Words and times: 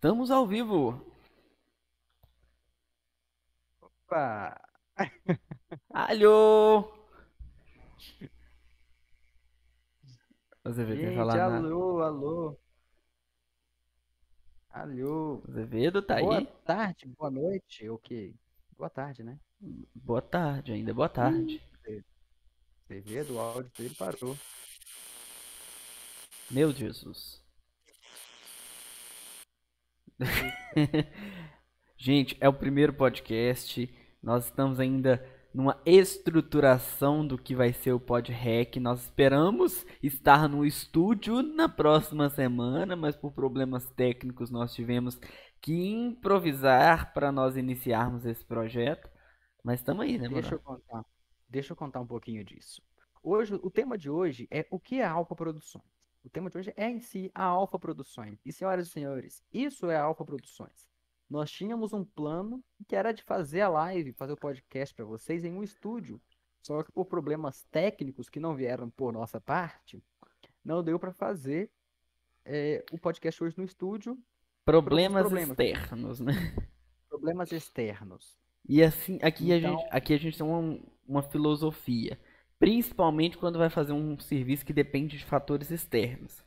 Estamos 0.00 0.30
ao 0.30 0.46
vivo. 0.46 0.98
Opa! 3.82 4.58
Alô! 5.92 6.90
Azevedo 10.64 11.00
quer 11.00 11.08
Gente, 11.08 11.16
falar 11.18 11.56
alô, 11.58 12.00
alô. 12.00 12.58
Alô. 14.70 15.42
Azevedo 15.46 16.00
tá 16.00 16.18
Boa 16.18 16.36
aí? 16.38 16.46
tarde, 16.64 17.06
boa 17.06 17.30
noite, 17.30 17.86
ok. 17.90 18.34
Boa 18.78 18.88
tarde, 18.88 19.22
né? 19.22 19.38
Boa 19.94 20.22
tarde, 20.22 20.72
ainda 20.72 20.94
boa 20.94 21.10
tarde. 21.10 21.62
Você 21.84 23.00
vê 23.00 23.22
do 23.22 23.38
áudio 23.38 23.70
dele 23.76 23.94
parou. 23.94 24.34
Meu 26.50 26.72
Jesus. 26.72 27.49
Gente, 31.96 32.36
é 32.40 32.48
o 32.48 32.52
primeiro 32.52 32.92
podcast. 32.92 33.88
Nós 34.22 34.46
estamos 34.46 34.78
ainda 34.78 35.24
numa 35.52 35.80
estruturação 35.84 37.26
do 37.26 37.36
que 37.36 37.54
vai 37.54 37.72
ser 37.72 37.92
o 37.92 38.00
PodRec. 38.00 38.78
Nós 38.78 39.02
esperamos 39.02 39.84
estar 40.02 40.48
no 40.48 40.64
estúdio 40.64 41.42
na 41.42 41.68
próxima 41.68 42.28
semana, 42.28 42.94
mas 42.94 43.16
por 43.16 43.32
problemas 43.32 43.88
técnicos 43.90 44.50
nós 44.50 44.74
tivemos 44.74 45.18
que 45.60 45.90
improvisar 45.90 47.12
para 47.12 47.32
nós 47.32 47.56
iniciarmos 47.56 48.24
esse 48.24 48.44
projeto. 48.44 49.10
Mas 49.62 49.80
estamos 49.80 50.02
aí, 50.02 50.12
né, 50.12 50.28
mano? 50.28 50.40
Deixa 50.40 50.54
eu 50.54 50.60
contar. 50.60 51.04
Deixa 51.48 51.72
eu 51.72 51.76
contar 51.76 52.00
um 52.00 52.06
pouquinho 52.06 52.44
disso. 52.44 52.80
Hoje, 53.22 53.54
o 53.54 53.70
tema 53.70 53.98
de 53.98 54.08
hoje 54.08 54.48
é 54.50 54.66
o 54.70 54.78
que 54.78 55.00
é 55.00 55.04
Alfa 55.04 55.34
Produções. 55.34 55.99
O 56.22 56.28
tema 56.28 56.50
de 56.50 56.58
hoje 56.58 56.72
é 56.76 56.88
em 56.88 57.00
si 57.00 57.30
a 57.34 57.44
Alfa 57.44 57.78
Produções. 57.78 58.38
E 58.44 58.52
senhoras 58.52 58.88
e 58.88 58.90
senhores, 58.90 59.42
isso 59.52 59.88
é 59.90 59.96
a 59.96 60.02
Alfa 60.02 60.24
Produções. 60.24 60.88
Nós 61.28 61.50
tínhamos 61.50 61.92
um 61.92 62.04
plano 62.04 62.62
que 62.88 62.96
era 62.96 63.12
de 63.12 63.22
fazer 63.22 63.60
a 63.62 63.68
live, 63.68 64.12
fazer 64.12 64.32
o 64.32 64.36
podcast 64.36 64.94
para 64.94 65.04
vocês 65.04 65.44
em 65.44 65.52
um 65.52 65.62
estúdio. 65.62 66.20
Só 66.60 66.82
que 66.82 66.92
por 66.92 67.06
problemas 67.06 67.62
técnicos 67.70 68.28
que 68.28 68.40
não 68.40 68.54
vieram 68.54 68.90
por 68.90 69.12
nossa 69.12 69.40
parte, 69.40 70.02
não 70.64 70.82
deu 70.82 70.98
para 70.98 71.12
fazer 71.12 71.70
é, 72.44 72.84
o 72.92 72.98
podcast 72.98 73.42
hoje 73.42 73.56
no 73.56 73.64
estúdio. 73.64 74.18
Problemas, 74.64 75.22
problemas. 75.22 75.50
externos, 75.58 76.20
né? 76.20 76.32
Problemas 77.08 77.50
externos. 77.52 78.36
E 78.68 78.82
assim, 78.82 79.18
aqui, 79.22 79.52
a 79.52 79.56
Então- 79.58 79.78
gente, 79.78 79.88
aqui 79.90 80.14
a 80.14 80.18
gente 80.18 80.36
tem 80.36 80.46
uma, 80.46 80.78
uma 81.06 81.22
filosofia. 81.22 82.20
Principalmente 82.60 83.38
quando 83.38 83.58
vai 83.58 83.70
fazer 83.70 83.94
um 83.94 84.20
serviço 84.20 84.66
que 84.66 84.72
depende 84.74 85.16
de 85.16 85.24
fatores 85.24 85.70
externos. 85.70 86.44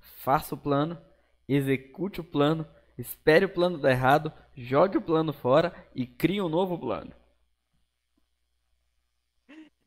Faça 0.00 0.54
o 0.54 0.58
plano, 0.58 0.98
execute 1.46 2.22
o 2.22 2.24
plano, 2.24 2.66
espere 2.96 3.44
o 3.44 3.52
plano 3.52 3.76
dar 3.76 3.90
errado, 3.90 4.32
jogue 4.56 4.96
o 4.96 5.02
plano 5.02 5.30
fora 5.30 5.74
e 5.94 6.06
crie 6.06 6.40
um 6.40 6.48
novo 6.48 6.78
plano. 6.78 7.12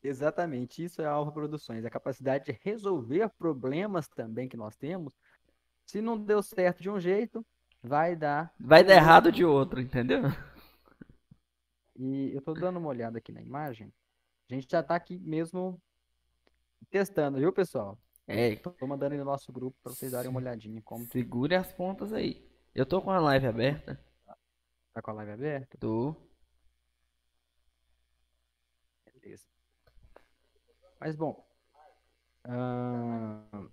Exatamente, 0.04 0.84
isso 0.84 1.02
é 1.02 1.04
a 1.04 1.10
Alfa 1.10 1.32
Produções, 1.32 1.84
a 1.84 1.90
capacidade 1.90 2.44
de 2.44 2.60
resolver 2.62 3.28
problemas 3.30 4.06
também 4.06 4.48
que 4.48 4.56
nós 4.56 4.76
temos. 4.76 5.12
Se 5.84 6.00
não 6.00 6.16
deu 6.16 6.44
certo 6.44 6.80
de 6.80 6.88
um 6.88 7.00
jeito, 7.00 7.44
vai 7.82 8.14
dar. 8.14 8.54
Vai 8.60 8.84
dar 8.84 8.94
errado 8.94 9.32
de 9.32 9.44
outro, 9.44 9.80
entendeu? 9.80 10.22
E 11.96 12.30
eu 12.32 12.40
tô 12.40 12.54
dando 12.54 12.78
uma 12.78 12.88
olhada 12.88 13.18
aqui 13.18 13.32
na 13.32 13.42
imagem. 13.42 13.92
A 14.48 14.54
gente 14.54 14.70
já 14.70 14.82
tá 14.82 14.94
aqui 14.94 15.18
mesmo 15.18 15.80
testando, 16.88 17.38
viu, 17.38 17.52
pessoal? 17.52 17.98
É, 18.28 18.54
Tô 18.56 18.74
mandando 18.86 19.12
aí 19.12 19.18
no 19.18 19.24
nosso 19.24 19.52
grupo 19.52 19.76
para 19.82 19.92
vocês 19.92 20.12
darem 20.12 20.30
uma 20.30 20.40
olhadinha 20.40 20.80
como 20.82 21.04
segure 21.06 21.54
as 21.54 21.72
pontas 21.72 22.12
aí. 22.12 22.44
Eu 22.74 22.86
tô 22.86 23.02
com 23.02 23.10
a 23.10 23.18
live 23.18 23.46
aberta. 23.46 24.00
tá 24.92 25.02
com 25.02 25.10
a 25.10 25.14
live 25.14 25.32
aberta. 25.32 25.78
Tô. 25.78 26.14
Beleza. 29.04 29.46
Mas 31.00 31.16
bom. 31.16 31.44
ahn, 32.44 33.68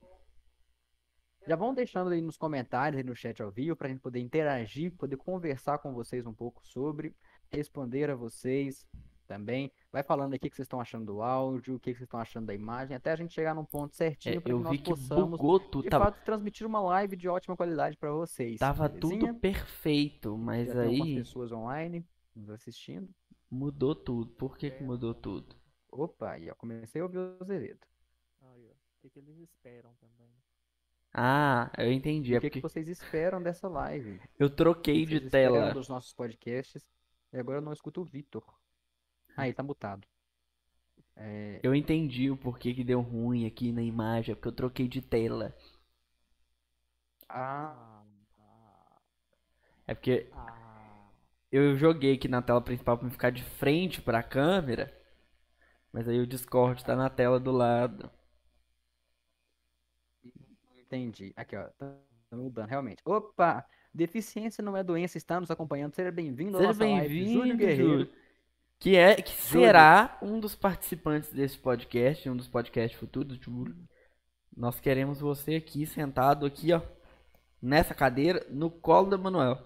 Já 1.47 1.55
vão 1.55 1.73
deixando 1.73 2.11
aí 2.11 2.21
nos 2.21 2.37
comentários, 2.37 2.97
aí 2.97 3.03
no 3.03 3.15
chat 3.15 3.41
ao 3.43 3.51
vivo, 3.51 3.75
para 3.75 3.87
a 3.87 3.91
gente 3.91 4.01
poder 4.01 4.19
interagir, 4.19 4.95
poder 4.95 5.17
conversar 5.17 5.77
com 5.79 5.93
vocês 5.93 6.25
um 6.25 6.33
pouco 6.33 6.65
sobre, 6.65 7.15
responder 7.51 8.09
a 8.09 8.15
vocês 8.15 8.87
também. 9.23 9.71
Vai 9.91 10.03
falando 10.03 10.33
aqui 10.33 10.47
o 10.47 10.49
que 10.49 10.55
vocês 10.55 10.65
estão 10.65 10.81
achando 10.81 11.05
do 11.05 11.21
áudio, 11.21 11.75
o 11.75 11.79
que 11.79 11.91
vocês 11.93 12.03
estão 12.03 12.19
achando 12.19 12.47
da 12.47 12.53
imagem, 12.53 12.95
até 12.95 13.11
a 13.11 13.15
gente 13.15 13.33
chegar 13.33 13.53
num 13.55 13.65
ponto 13.65 13.93
É, 14.25 14.31
certinho 14.31 14.41
para 14.41 14.53
eu 14.53 14.59
que 14.61 14.63
nós 14.63 14.79
que 14.79 14.93
possamos, 14.93 15.41
bugou 15.41 15.59
de 15.59 15.89
Tava, 15.89 16.11
fato, 16.11 16.21
transmitir 16.23 16.65
uma 16.67 16.81
live 16.81 17.15
de 17.15 17.27
ótima 17.27 17.55
qualidade 17.57 17.97
para 17.97 18.11
vocês. 18.11 18.57
tava 18.57 18.87
belezinha? 18.89 18.99
tudo 18.99 19.35
perfeito, 19.35 20.35
mas 20.37 20.67
Já 20.67 20.75
tem 20.75 20.85
algumas 20.87 21.09
aí 21.09 21.13
pessoas 21.13 21.51
online 21.51 22.05
nos 22.35 22.49
assistindo. 22.49 23.13
mudou 23.49 23.95
tudo. 23.95 24.31
Por 24.33 24.57
que 24.57 24.69
que 24.69 24.83
mudou 24.83 25.13
tudo? 25.13 25.55
Opa, 25.91 26.31
aí 26.31 26.49
ó, 26.51 26.55
comecei 26.55 26.99
a 27.01 27.05
ouvir 27.05 27.19
o. 27.19 27.87
Aí, 28.41 28.69
ó. 28.69 28.73
O 28.73 29.01
que, 29.01 29.09
que 29.09 29.19
eles 29.19 29.37
esperam 29.39 29.93
também? 29.95 30.31
Ah, 31.13 31.71
eu 31.77 31.91
entendi. 31.91 32.33
É 32.35 32.37
O 32.37 32.39
que, 32.39 32.49
que 32.49 32.59
porque 32.59 32.61
vocês 32.61 32.87
esperam 32.87 33.41
dessa 33.41 33.67
live? 33.67 34.21
eu 34.39 34.49
troquei 34.49 35.05
de 35.05 35.19
tela. 35.21 35.71
dos 35.73 35.87
nossos 35.89 36.13
podcasts. 36.13 36.85
E 37.31 37.37
agora 37.37 37.57
eu 37.57 37.61
não 37.61 37.73
escuto 37.73 38.01
o 38.01 38.05
Vitor. 38.05 38.43
Ele 39.37 39.53
tá 39.53 39.63
mutado. 39.63 40.07
É, 41.15 41.59
Eu 41.63 41.73
entendi 41.75 42.29
o 42.29 42.37
porquê 42.37 42.73
que 42.73 42.83
deu 42.83 43.01
ruim 43.01 43.45
aqui 43.45 43.71
na 43.71 43.81
imagem, 43.81 44.33
é 44.33 44.35
porque 44.35 44.47
eu 44.47 44.53
troquei 44.53 44.87
de 44.87 45.01
tela. 45.01 45.55
ah, 47.29 48.03
É 49.87 49.93
porque 49.93 50.29
ah. 50.33 51.11
eu 51.51 51.75
joguei 51.75 52.13
aqui 52.13 52.27
na 52.27 52.41
tela 52.41 52.61
principal 52.61 52.97
pra 52.97 53.09
ficar 53.09 53.29
de 53.31 53.43
frente 53.43 54.01
pra 54.01 54.23
câmera, 54.23 54.93
mas 55.91 56.07
aí 56.07 56.19
o 56.19 56.27
Discord 56.27 56.83
tá 56.83 56.95
na 56.95 57.09
tela 57.09 57.39
do 57.39 57.51
lado. 57.51 58.09
entendi. 60.77 61.33
Aqui, 61.35 61.55
ó. 61.55 61.67
Tá 61.77 61.95
tá 62.33 62.37
mudando, 62.37 62.67
realmente. 62.67 63.01
Opa! 63.05 63.65
Deficiência 63.93 64.63
não 64.63 64.75
é 64.75 64.83
doença, 64.83 65.17
está 65.17 65.39
nos 65.39 65.51
acompanhando. 65.51 65.93
Seja 65.93 66.11
bem-vindo 66.11 66.57
à 66.57 66.61
Seja 66.61 66.73
bem-vindo, 66.73 67.33
Júlio 67.33 67.57
Guerreiro. 67.57 68.09
Júlio. 68.83 68.95
Que 68.95 68.95
é 68.97 69.15
que 69.15 69.31
será 69.31 70.17
um 70.21 70.39
dos 70.39 70.55
participantes 70.55 71.31
desse 71.31 71.57
podcast, 71.57 72.29
um 72.29 72.35
dos 72.35 72.47
podcasts 72.47 72.99
futuros, 72.99 73.37
Júlio. 73.37 73.75
Nós 74.55 74.79
queremos 74.79 75.19
você 75.19 75.55
aqui 75.55 75.85
sentado 75.85 76.45
aqui, 76.45 76.73
ó, 76.73 76.81
nessa 77.61 77.95
cadeira, 77.95 78.45
no 78.49 78.69
colo 78.69 79.09
da 79.09 79.17
Manuel. 79.17 79.57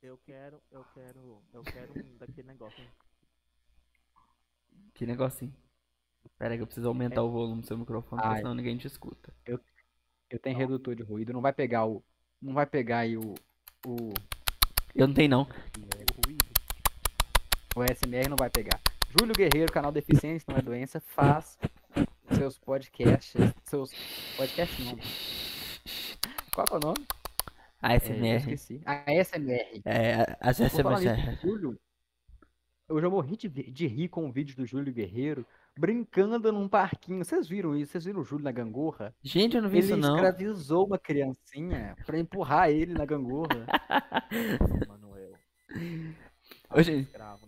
Eu 0.00 0.18
quero, 0.18 0.60
eu 0.70 0.84
quero, 0.94 1.42
eu 1.52 1.62
quero 1.62 1.92
um 1.92 2.16
daquele 2.18 2.46
negócio. 2.48 2.84
Que 4.94 5.04
negocinho. 5.04 5.54
Pera 6.38 6.54
aí 6.54 6.58
que 6.58 6.62
eu 6.62 6.66
preciso 6.66 6.88
aumentar 6.88 7.22
o 7.22 7.30
volume 7.30 7.60
do 7.60 7.66
seu 7.66 7.76
microfone, 7.76 8.22
senão 8.36 8.54
ninguém 8.54 8.76
te 8.78 8.86
escuta. 8.86 9.34
Eu 10.30 10.38
tenho 10.38 10.56
redutor 10.56 10.94
de 10.94 11.02
ruído. 11.02 11.32
Não 11.32 11.40
vai 11.40 11.52
pegar 11.52 11.86
o. 11.86 12.02
Não 12.40 12.54
vai 12.54 12.66
pegar 12.66 12.98
aí 12.98 13.16
o. 13.16 13.34
O, 13.86 14.12
Eu 14.94 15.06
não 15.06 15.14
tenho 15.14 15.28
não. 15.28 15.42
O 15.42 16.26
ruído. 16.26 16.43
O 17.74 17.82
SMR 17.82 18.28
não 18.28 18.36
vai 18.36 18.50
pegar. 18.50 18.80
Júlio 19.18 19.34
Guerreiro, 19.34 19.72
canal 19.72 19.92
Deficiência 19.92 20.44
não 20.48 20.56
é 20.58 20.62
doença, 20.62 21.00
faz 21.00 21.58
seus 22.32 22.58
podcasts. 22.58 23.34
Seus. 23.64 23.90
Podcasts 24.36 24.84
não. 24.84 24.98
Qual 26.54 26.66
que 26.66 26.72
é 26.74 26.76
o 26.76 26.80
nome? 26.80 27.06
A 27.80 27.94
É, 27.94 27.98
SMR. 27.98 28.36
esqueci. 28.38 28.80
A 28.86 29.04
SMR. 29.24 29.82
É, 29.84 30.36
a 30.40 30.52
SMR. 30.52 31.36
Júlio, 31.42 31.78
eu 32.88 33.00
já 33.00 33.08
morri 33.10 33.36
de, 33.36 33.48
de 33.48 33.86
rir 33.86 34.08
com 34.08 34.26
o 34.28 34.32
vídeo 34.32 34.56
do 34.56 34.66
Júlio 34.66 34.92
Guerreiro 34.92 35.46
brincando 35.76 36.50
num 36.52 36.68
parquinho. 36.68 37.24
Vocês 37.24 37.46
viram 37.48 37.76
isso? 37.76 37.92
Vocês 37.92 38.04
viram 38.04 38.20
o 38.20 38.24
Júlio 38.24 38.44
na 38.44 38.52
gangorra? 38.52 39.14
Gente, 39.22 39.56
eu 39.56 39.62
não 39.62 39.68
vi 39.68 39.78
Ele 39.78 39.86
isso 39.86 39.96
não. 39.96 40.14
escravizou 40.14 40.86
uma 40.86 40.98
criancinha 40.98 41.96
pra 42.06 42.18
empurrar 42.18 42.70
ele 42.70 42.94
na 42.94 43.04
gangorra. 43.04 43.66
Manuel. 44.88 45.32
Ô, 46.70 46.82
gente, 46.82 47.06
Escravo. 47.08 47.46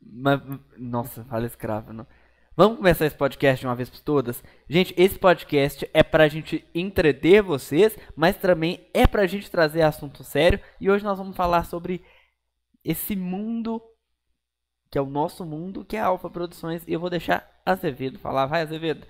Mas, 0.00 0.40
nossa, 0.76 1.24
fala 1.24 1.46
escravo, 1.46 1.92
não. 1.92 2.06
Vamos 2.56 2.78
começar 2.78 3.06
esse 3.06 3.16
podcast 3.16 3.60
de 3.60 3.68
uma 3.68 3.76
vez 3.76 3.88
por 3.88 4.00
todas? 4.00 4.42
Gente, 4.68 4.92
esse 4.96 5.16
podcast 5.16 5.88
é 5.94 6.02
pra 6.02 6.26
gente 6.26 6.68
entreter 6.74 7.40
vocês, 7.40 7.96
mas 8.16 8.36
também 8.36 8.90
é 8.92 9.06
pra 9.06 9.28
gente 9.28 9.48
trazer 9.48 9.82
assunto 9.82 10.24
sério. 10.24 10.60
E 10.80 10.90
hoje 10.90 11.04
nós 11.04 11.18
vamos 11.18 11.36
falar 11.36 11.64
sobre 11.64 12.04
esse 12.82 13.14
mundo, 13.14 13.80
que 14.90 14.98
é 14.98 15.00
o 15.00 15.06
nosso 15.06 15.46
mundo, 15.46 15.84
que 15.84 15.96
é 15.96 16.00
a 16.00 16.06
Alfa 16.06 16.28
Produções. 16.28 16.82
E 16.88 16.92
eu 16.92 16.98
vou 16.98 17.08
deixar 17.08 17.48
Azevedo 17.64 18.18
falar. 18.18 18.46
Vai, 18.46 18.62
Azevedo. 18.62 19.06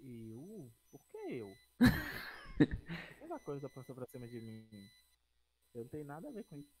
Eu? 0.00 0.70
Por 0.92 1.00
que 1.10 1.18
eu? 1.34 1.48
Toda 3.18 3.40
coisa 3.40 3.68
passou 3.70 3.96
pra 3.96 4.06
cima 4.06 4.28
de 4.28 4.40
mim. 4.40 4.68
Eu 5.74 5.82
não 5.82 5.88
tenho 5.88 6.04
nada 6.04 6.28
a 6.28 6.30
ver 6.30 6.44
com 6.44 6.56
isso. 6.56 6.77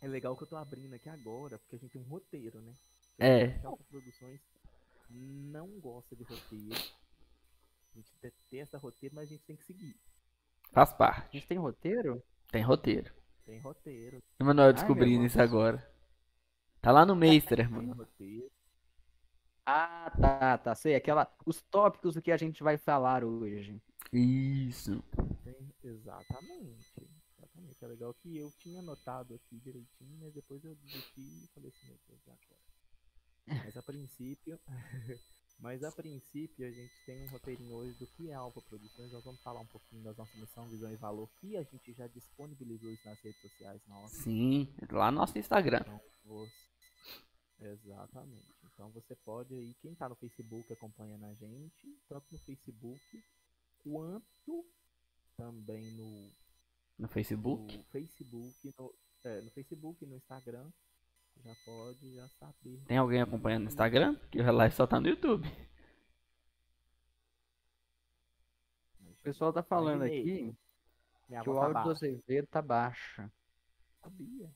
É 0.00 0.06
legal 0.06 0.36
que 0.36 0.42
eu 0.44 0.46
tô 0.46 0.56
abrindo 0.56 0.94
aqui 0.94 1.08
agora, 1.08 1.58
porque 1.58 1.76
a 1.76 1.78
gente 1.78 1.92
tem 1.92 2.00
um 2.00 2.04
roteiro, 2.04 2.60
né? 2.60 2.72
É. 3.18 3.44
A 3.66 3.76
Produções 3.90 4.40
não 5.10 5.68
gosta 5.80 6.14
de 6.14 6.22
roteiro. 6.22 6.74
A 7.94 7.96
gente 7.98 8.12
detesta 8.22 8.78
roteiro, 8.78 9.14
mas 9.14 9.28
a 9.28 9.32
gente 9.32 9.44
tem 9.44 9.56
que 9.56 9.64
seguir. 9.64 9.96
Faz 10.72 10.90
A 10.90 10.94
parte. 10.94 11.32
gente 11.38 11.48
tem 11.48 11.58
roteiro? 11.58 12.22
Tem 12.50 12.62
roteiro. 12.62 13.12
Tem 13.44 13.58
roteiro. 13.58 14.22
Emanuel 14.38 14.68
Ai, 14.68 14.72
descobrindo 14.74 15.18
meu 15.18 15.26
isso 15.26 15.40
agora. 15.40 15.90
Tá 16.80 16.92
lá 16.92 17.04
no 17.04 17.16
Meister, 17.16 17.58
Tem 17.66 17.68
mano. 17.68 17.94
roteiro. 17.94 18.50
Ah, 19.66 20.10
tá, 20.20 20.58
tá. 20.58 20.74
Sei, 20.74 20.94
aquela. 20.94 21.30
Os 21.44 21.60
tópicos 21.62 22.14
do 22.14 22.22
que 22.22 22.30
a 22.30 22.36
gente 22.36 22.62
vai 22.62 22.78
falar 22.78 23.24
hoje. 23.24 23.82
Isso. 24.12 25.02
Tem... 25.44 25.74
Exatamente. 25.82 27.08
Exatamente. 27.58 27.84
É 27.84 27.88
legal 27.88 28.14
que 28.14 28.36
eu 28.36 28.52
tinha 28.58 28.80
anotado 28.80 29.34
aqui 29.34 29.58
direitinho, 29.58 30.18
mas 30.20 30.32
depois 30.34 30.64
eu 30.64 30.74
desisti 30.76 31.20
e 31.20 31.48
falei 31.54 31.70
assim, 31.70 31.86
meu 31.86 31.98
Deus, 32.06 32.20
e 32.26 32.30
agora? 32.30 32.58
Mas 33.64 33.76
a 33.76 33.82
princípio. 33.82 34.60
Mas 35.58 35.82
a 35.82 35.90
princípio 35.90 36.64
a 36.64 36.70
gente 36.70 36.92
tem 37.04 37.24
um 37.24 37.30
roteirinho 37.30 37.74
hoje 37.74 37.98
do 37.98 38.06
que 38.06 38.30
é 38.30 38.34
Alfa 38.34 38.60
Produções. 38.62 39.10
Nós 39.10 39.24
vamos 39.24 39.40
falar 39.40 39.58
um 39.58 39.66
pouquinho 39.66 40.04
da 40.04 40.14
nossa 40.14 40.38
missão, 40.38 40.68
visão 40.68 40.92
e 40.92 40.96
valor 40.96 41.28
que 41.40 41.56
a 41.56 41.64
gente 41.64 41.92
já 41.92 42.06
disponibilizou 42.06 42.92
isso 42.92 43.04
nas 43.08 43.20
redes 43.20 43.40
sociais 43.40 43.84
nossas. 43.88 44.22
Sim, 44.22 44.72
lá 44.92 45.10
no 45.10 45.18
nosso 45.18 45.36
Instagram. 45.36 45.80
Então, 45.80 46.00
você... 46.24 46.68
Exatamente. 47.60 48.54
Então 48.72 48.88
você 48.92 49.16
pode 49.16 49.52
aí, 49.52 49.74
quem 49.82 49.96
tá 49.96 50.08
no 50.08 50.14
Facebook 50.14 50.72
acompanhando 50.72 51.24
a 51.24 51.34
gente, 51.34 51.98
tanto 52.08 52.26
no 52.30 52.38
Facebook 52.38 53.24
quanto 53.82 54.64
também 55.36 55.90
no, 55.96 56.30
No 56.98 57.06
Facebook. 57.06 57.78
no 57.78 57.84
Facebook, 57.84 58.74
no, 58.76 58.94
é, 59.24 59.40
no 59.40 59.50
Facebook 59.52 60.04
e 60.04 60.06
no 60.06 60.16
Instagram, 60.16 60.68
já 61.44 61.54
pode 61.64 62.14
já 62.14 62.28
saber. 62.28 62.82
Tem 62.86 62.98
alguém 62.98 63.22
acompanhando 63.22 63.62
no 63.62 63.68
Instagram? 63.68 64.16
Porque 64.16 64.40
o 64.40 64.52
live 64.52 64.74
só 64.74 64.86
tá 64.86 65.00
no 65.00 65.08
YouTube. 65.08 65.48
O 69.00 69.14
pessoal 69.22 69.52
tá 69.52 69.62
falando 69.62 70.02
aqui 70.02 70.54
Minha 71.28 71.42
que 71.42 71.50
o 71.50 71.54
tá 71.54 71.60
áudio 71.60 71.68
do 71.68 71.74
baixa. 71.74 71.90
Azevedo 71.90 72.46
tá 72.48 72.62
baixo. 72.62 73.30
Sabia. 74.02 74.50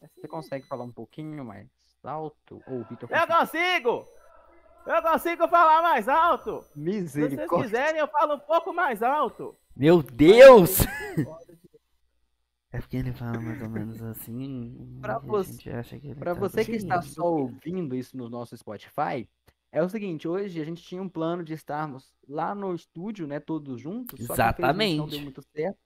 É 0.00 0.06
assim 0.06 0.20
Você 0.20 0.28
consegue 0.28 0.66
falar 0.66 0.84
um 0.84 0.92
pouquinho 0.92 1.44
mais 1.44 1.68
alto? 2.02 2.62
Ou 2.66 2.84
Vitor 2.84 3.08
Eu 3.10 3.26
consigo! 3.26 4.08
Eu 4.86 5.02
consigo 5.02 5.48
falar 5.48 5.82
mais 5.82 6.08
alto! 6.08 6.62
Se 6.62 6.68
vocês 6.68 6.76
Misericórdia. 6.76 7.64
quiserem, 7.64 8.00
eu 8.00 8.08
falo 8.08 8.34
um 8.34 8.40
pouco 8.40 8.72
mais 8.72 9.02
alto. 9.02 9.56
Meu 9.76 10.02
Deus! 10.02 10.78
É 12.72 12.78
porque 12.80 12.96
ele 12.96 13.12
fala 13.12 13.40
mais 13.40 13.62
ou 13.62 13.68
menos 13.70 14.02
assim. 14.02 14.98
Pra 15.00 15.16
a 15.16 15.18
você- 15.18 15.82
que 16.00 16.14
Pra 16.14 16.34
tá 16.34 16.40
você 16.40 16.64
que 16.64 16.72
está 16.72 17.00
só 17.00 17.24
ouvindo 17.24 17.94
isso 17.94 18.16
no 18.16 18.28
nosso 18.28 18.56
Spotify, 18.56 19.28
é 19.72 19.82
o 19.82 19.88
seguinte, 19.88 20.26
hoje 20.28 20.60
a 20.60 20.64
gente 20.64 20.82
tinha 20.82 21.00
um 21.00 21.08
plano 21.08 21.42
de 21.44 21.54
estarmos 21.54 22.12
lá 22.28 22.54
no 22.54 22.74
estúdio, 22.74 23.26
né, 23.26 23.38
todos 23.40 23.80
juntos, 23.80 24.18
só 24.20 24.24
que 24.24 24.28
não 24.28 24.34
Exatamente. 24.34 25.10
deu 25.10 25.20
muito 25.22 25.42
certo. 25.42 25.78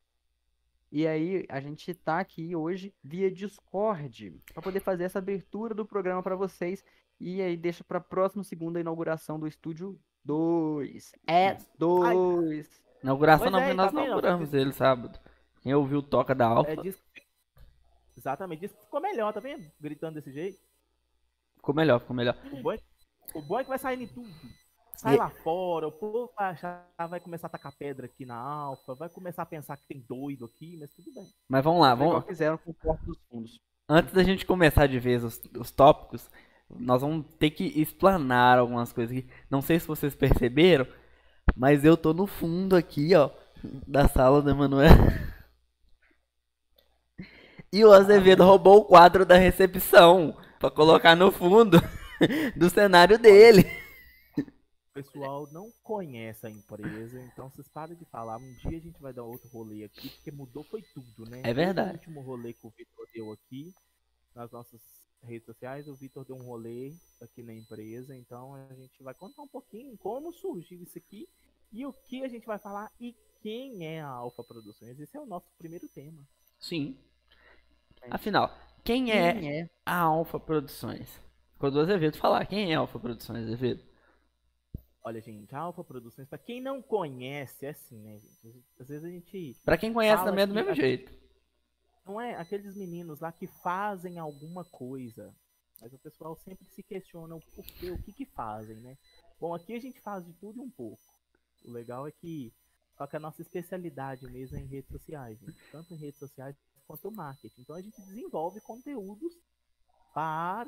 E 0.93 1.07
aí 1.07 1.47
a 1.49 1.61
gente 1.61 1.95
tá 1.95 2.19
aqui 2.19 2.57
hoje 2.57 2.93
via 3.05 3.31
Discord 3.31 4.41
para 4.53 4.63
poder 4.63 4.81
fazer 4.81 5.05
essa 5.05 5.21
abertura 5.21 5.73
do 5.73 5.87
programa 5.87 6.21
para 6.23 6.35
vocês 6.35 6.83
e 7.21 7.41
aí 7.41 7.57
deixa 7.57 7.85
para 7.85 8.01
próxima 8.01 8.43
segunda 8.43 8.81
inauguração 8.81 9.39
do 9.39 9.47
estúdio 9.47 9.97
2. 10.25 11.13
É 11.29 11.55
Isso. 11.55 11.69
2. 11.79 12.83
Inauguração 13.05 13.51
Pois 13.51 13.53
não, 13.53 13.61
é, 13.61 13.65
porque 13.69 13.77
tá 13.77 13.83
nós 13.85 13.93
vendo? 13.93 14.05
inauguramos 14.05 14.53
ele 14.55 14.73
sábado. 14.73 15.21
Quem 15.63 15.75
ouviu 15.75 15.99
o 15.99 16.03
Toca 16.03 16.35
da 16.35 16.47
Alfa, 16.47 16.71
É 16.73 16.77
disso... 16.77 16.99
Exatamente, 18.17 18.65
isso 18.67 18.75
ficou 18.85 19.01
melhor, 19.01 19.33
tá 19.33 19.41
vendo? 19.41 19.65
Gritando 19.81 20.15
desse 20.17 20.33
jeito. 20.33 20.59
ficou 21.57 21.75
melhor, 21.75 22.01
ficou 22.01 22.15
melhor. 22.17 22.37
O 22.53 22.63
bom 22.63 22.73
é, 22.73 22.79
o 23.35 23.43
bom 23.43 23.59
é 23.59 23.63
que 23.63 23.69
vai 23.69 23.79
sair 23.79 24.03
em 24.03 24.07
tudo. 24.07 24.29
Sai 24.97 25.15
E- 25.15 25.19
lá 25.19 25.31
fora, 25.31 25.89
o 25.89 25.93
povo 25.93 26.31
vai 26.37 26.51
achar, 26.51 26.87
vai 27.09 27.21
começar 27.21 27.47
a 27.47 27.51
tacar 27.51 27.73
pedra 27.79 28.05
aqui 28.07 28.27
na 28.27 28.37
Alfa, 28.37 28.95
vai 28.95 29.09
começar 29.09 29.43
a 29.43 29.47
pensar 29.47 29.77
que 29.79 29.87
tem 29.87 30.05
doido 30.07 30.45
aqui, 30.45 30.77
mas 30.79 30.91
tudo 30.93 31.11
bem. 31.15 31.27
Mas 31.49 31.65
vamos 31.65 31.81
lá, 31.81 31.95
vamos, 31.95 32.25
fizeram 32.27 32.59
com 32.59 32.71
o 32.73 32.75
Porto 32.75 33.05
dos 33.07 33.19
Fundos. 33.31 33.59
antes 33.89 34.13
da 34.13 34.23
gente 34.23 34.45
começar 34.45 34.87
de 34.87 34.99
vez 34.99 35.25
os, 35.25 35.41
os 35.59 35.71
tópicos, 35.71 36.29
nós 36.69 37.01
vamos 37.01 37.25
ter 37.39 37.51
que 37.51 37.65
explanar 37.81 38.59
algumas 38.59 38.93
coisas 38.93 39.17
aqui. 39.17 39.27
Não 39.49 39.63
sei 39.63 39.81
se 39.81 39.87
vocês 39.89 40.15
perceberam, 40.15 40.87
mas 41.57 41.83
eu 41.85 41.97
tô 41.97 42.13
no 42.13 42.27
fundo 42.27 42.77
aqui, 42.77 43.15
ó, 43.15 43.31
da 43.87 44.07
sala 44.09 44.43
do 44.43 44.51
Emanuel. 44.51 44.91
E 47.73 47.85
o 47.85 47.93
Azevedo 47.93 48.43
roubou 48.43 48.79
o 48.79 48.85
quadro 48.85 49.25
da 49.25 49.37
recepção 49.37 50.37
pra 50.59 50.73
colocar 50.73 51.15
no 51.15 51.31
fundo 51.31 51.79
do 52.57 52.69
cenário 52.69 53.17
dele. 53.17 53.65
O 54.37 54.93
pessoal 54.93 55.49
não 55.53 55.71
conhece 55.85 56.45
a 56.45 56.51
empresa, 56.51 57.21
então 57.23 57.49
vocês 57.49 57.69
param 57.69 57.95
de 57.95 58.05
falar. 58.07 58.39
Um 58.39 58.53
dia 58.55 58.77
a 58.77 58.81
gente 58.81 59.01
vai 59.01 59.13
dar 59.13 59.23
outro 59.23 59.49
rolê 59.51 59.85
aqui, 59.85 60.09
porque 60.11 60.33
mudou 60.33 60.65
foi 60.65 60.83
tudo, 60.83 61.31
né? 61.31 61.43
É 61.45 61.55
verdade. 61.55 61.91
O 61.91 61.93
último 61.93 62.21
rolê 62.23 62.53
que 62.53 62.67
o 62.67 62.73
Vitor 62.77 63.07
deu 63.15 63.31
aqui, 63.31 63.73
nas 64.35 64.51
nossas 64.51 64.81
redes 65.23 65.47
sociais, 65.47 65.87
o 65.87 65.95
Vitor 65.95 66.25
deu 66.25 66.35
um 66.35 66.43
rolê 66.43 66.93
aqui 67.21 67.41
na 67.41 67.55
empresa, 67.55 68.17
então 68.17 68.53
a 68.53 68.75
gente 68.75 69.01
vai 69.01 69.15
contar 69.15 69.43
um 69.43 69.49
pouquinho 69.49 69.97
como 69.99 70.33
surgiu 70.33 70.83
isso 70.83 70.99
aqui 70.99 71.29
e 71.73 71.87
o 71.87 71.93
que 71.93 72.25
a 72.25 72.29
gente 72.29 72.47
vai 72.47 72.59
falar 72.59 72.91
e 73.01 73.15
quem 73.41 73.87
é 73.87 74.01
a 74.01 74.09
Alfa 74.09 74.43
Produções. 74.43 74.99
Esse 74.99 75.17
é 75.17 75.21
o 75.21 75.27
nosso 75.27 75.47
primeiro 75.57 75.89
tema. 75.89 76.27
Sim. 76.59 76.99
Afinal, 78.11 78.55
quem 78.85 79.11
é 79.13 79.33
Quem 79.35 79.61
é? 79.61 79.71
a 79.85 79.97
Alfa 80.01 80.39
Produções? 80.41 81.21
Quando 81.59 81.77
o 81.77 81.81
Azevedo 81.81 82.17
falar, 82.17 82.47
quem 82.47 82.73
é 82.73 82.77
a 82.77 82.81
Alfa 82.81 82.99
Produções, 82.99 83.45
Azevedo? 83.47 83.85
Olha, 85.03 85.21
gente, 85.21 85.55
a 85.55 85.59
Alfa 85.61 85.83
Produções, 85.83 86.29
pra 86.29 86.39
quem 86.39 86.61
não 86.61 86.83
conhece, 86.83 87.65
é 87.67 87.71
assim, 87.71 87.99
né, 88.01 88.19
gente? 88.19 88.65
Às 88.79 88.89
vezes 88.89 89.05
a 89.05 89.09
gente 89.11 89.57
Pra 89.65 89.79
quem 89.79 89.93
conhece 89.93 90.25
também 90.25 90.45
é 90.45 90.47
do 90.47 90.55
mesmo 90.55 90.75
jeito. 90.75 91.11
não 92.05 92.21
é 92.21 92.35
aqueles 92.37 92.77
meninos 92.77 93.21
lá 93.21 93.33
que 93.33 93.47
fazem 93.47 94.19
alguma 94.19 94.65
coisa. 94.65 95.35
Mas 95.81 95.93
o 95.95 95.99
pessoal 95.99 96.37
sempre 96.37 96.67
se 96.69 96.83
questiona 96.83 97.35
o 97.35 97.41
porquê, 97.55 97.91
o 97.91 98.03
que 98.03 98.13
que 98.13 98.27
fazem, 98.27 98.77
né? 98.77 98.99
Bom, 99.41 99.55
aqui 99.55 99.75
a 99.75 99.81
gente 99.81 100.01
faz 100.01 100.25
de 100.27 100.33
tudo 100.35 100.59
e 100.59 100.61
um 100.63 100.71
pouco. 100.71 101.01
O 101.65 101.71
legal 101.71 102.07
é 102.07 102.11
que 102.13 102.53
só 102.99 103.07
que 103.07 103.17
a 103.17 103.21
nossa 103.21 103.41
especialidade 103.41 104.27
mesmo 104.31 104.59
é 104.59 104.61
em 104.61 104.67
redes 104.67 104.91
sociais, 104.91 105.39
gente. 105.41 105.57
Tanto 105.73 105.95
em 105.95 105.97
redes 105.97 106.19
sociais 106.19 106.55
quanto 106.91 107.11
marketing. 107.13 107.61
Então 107.61 107.77
a 107.77 107.81
gente 107.81 108.01
desenvolve 108.03 108.61
conteúdos 108.61 109.33
para 110.13 110.67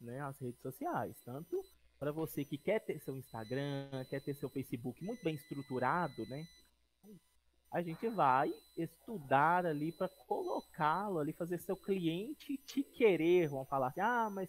né, 0.00 0.20
as 0.20 0.38
redes 0.38 0.60
sociais. 0.60 1.16
Tanto 1.24 1.64
para 1.98 2.12
você 2.12 2.44
que 2.44 2.58
quer 2.58 2.80
ter 2.80 3.00
seu 3.00 3.16
Instagram, 3.16 4.04
quer 4.10 4.22
ter 4.22 4.34
seu 4.34 4.48
Facebook 4.50 5.02
muito 5.02 5.22
bem 5.24 5.34
estruturado, 5.34 6.26
né? 6.26 6.46
a 7.70 7.82
gente 7.82 8.08
vai 8.08 8.50
estudar 8.76 9.66
ali 9.66 9.92
para 9.92 10.08
colocá-lo 10.26 11.18
ali, 11.18 11.34
fazer 11.34 11.58
seu 11.58 11.76
cliente 11.76 12.56
te 12.58 12.82
querer. 12.82 13.48
Vão 13.48 13.64
falar 13.66 13.88
assim, 13.88 14.00
ah, 14.00 14.30
mas 14.30 14.48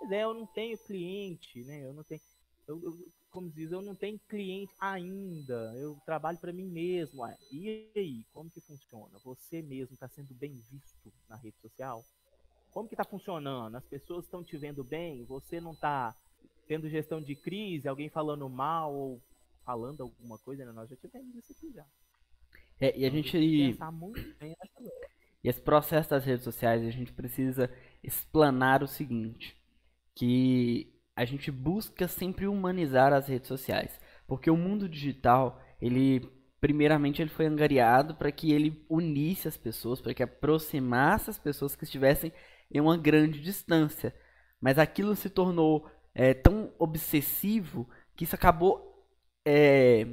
mas 0.00 0.12
é, 0.12 0.22
eu 0.22 0.32
não 0.32 0.46
tenho 0.46 0.78
cliente, 0.78 1.64
né? 1.64 1.84
Eu 1.84 1.92
não 1.92 2.04
tenho, 2.04 2.20
eu, 2.68 2.80
eu- 2.84 3.12
como 3.30 3.50
diz, 3.50 3.70
eu 3.72 3.82
não 3.82 3.94
tenho 3.94 4.18
cliente 4.28 4.72
ainda. 4.80 5.74
Eu 5.76 5.96
trabalho 6.04 6.38
para 6.38 6.52
mim 6.52 6.66
mesmo. 6.66 7.26
E 7.52 7.90
aí, 7.96 8.24
como 8.32 8.50
que 8.50 8.60
funciona? 8.60 9.18
Você 9.24 9.62
mesmo 9.62 9.94
está 9.94 10.08
sendo 10.08 10.34
bem 10.34 10.54
visto 10.70 11.12
na 11.28 11.36
rede 11.36 11.56
social? 11.60 12.04
Como 12.72 12.88
que 12.88 12.94
está 12.94 13.04
funcionando? 13.04 13.76
As 13.76 13.84
pessoas 13.86 14.24
estão 14.24 14.42
te 14.44 14.56
vendo 14.56 14.84
bem? 14.84 15.24
Você 15.24 15.60
não 15.60 15.72
está 15.72 16.14
tendo 16.66 16.88
gestão 16.88 17.20
de 17.20 17.34
crise? 17.36 17.88
Alguém 17.88 18.08
falando 18.08 18.48
mal 18.48 18.94
ou 18.94 19.22
falando 19.64 20.02
alguma 20.02 20.38
coisa? 20.38 20.64
Né? 20.64 20.72
Nós 20.72 20.88
já 20.88 20.96
tivemos 20.96 21.34
isso 21.36 21.52
aqui 21.52 21.72
já. 21.72 21.86
É, 22.80 22.96
e 22.96 23.04
a 23.04 23.10
Então, 23.10 23.10
gente. 23.10 23.38
pensar 23.56 23.90
muito 23.92 24.34
bem 24.38 24.54
nessa. 24.58 24.92
E 25.42 25.48
esse 25.48 25.60
processo 25.60 26.10
das 26.10 26.24
redes 26.24 26.44
sociais, 26.44 26.82
a 26.84 26.90
gente 26.90 27.12
precisa 27.12 27.70
explanar 28.02 28.82
o 28.82 28.88
seguinte, 28.88 29.56
que 30.14 30.92
a 31.18 31.24
gente 31.24 31.50
busca 31.50 32.06
sempre 32.06 32.46
humanizar 32.46 33.12
as 33.12 33.26
redes 33.26 33.48
sociais, 33.48 34.00
porque 34.24 34.48
o 34.48 34.56
mundo 34.56 34.88
digital, 34.88 35.60
ele 35.82 36.30
primeiramente 36.60 37.20
ele 37.20 37.28
foi 37.28 37.46
angariado 37.46 38.14
para 38.14 38.30
que 38.30 38.52
ele 38.52 38.86
unisse 38.88 39.48
as 39.48 39.56
pessoas, 39.56 40.00
para 40.00 40.14
que 40.14 40.22
aproximasse 40.22 41.28
as 41.28 41.36
pessoas 41.36 41.74
que 41.74 41.82
estivessem 41.82 42.32
em 42.70 42.80
uma 42.80 42.96
grande 42.96 43.40
distância. 43.40 44.14
Mas 44.60 44.78
aquilo 44.78 45.16
se 45.16 45.28
tornou 45.28 45.90
é, 46.14 46.34
tão 46.34 46.72
obsessivo 46.78 47.88
que 48.14 48.22
isso 48.22 48.36
acabou 48.36 49.04
é, 49.44 50.06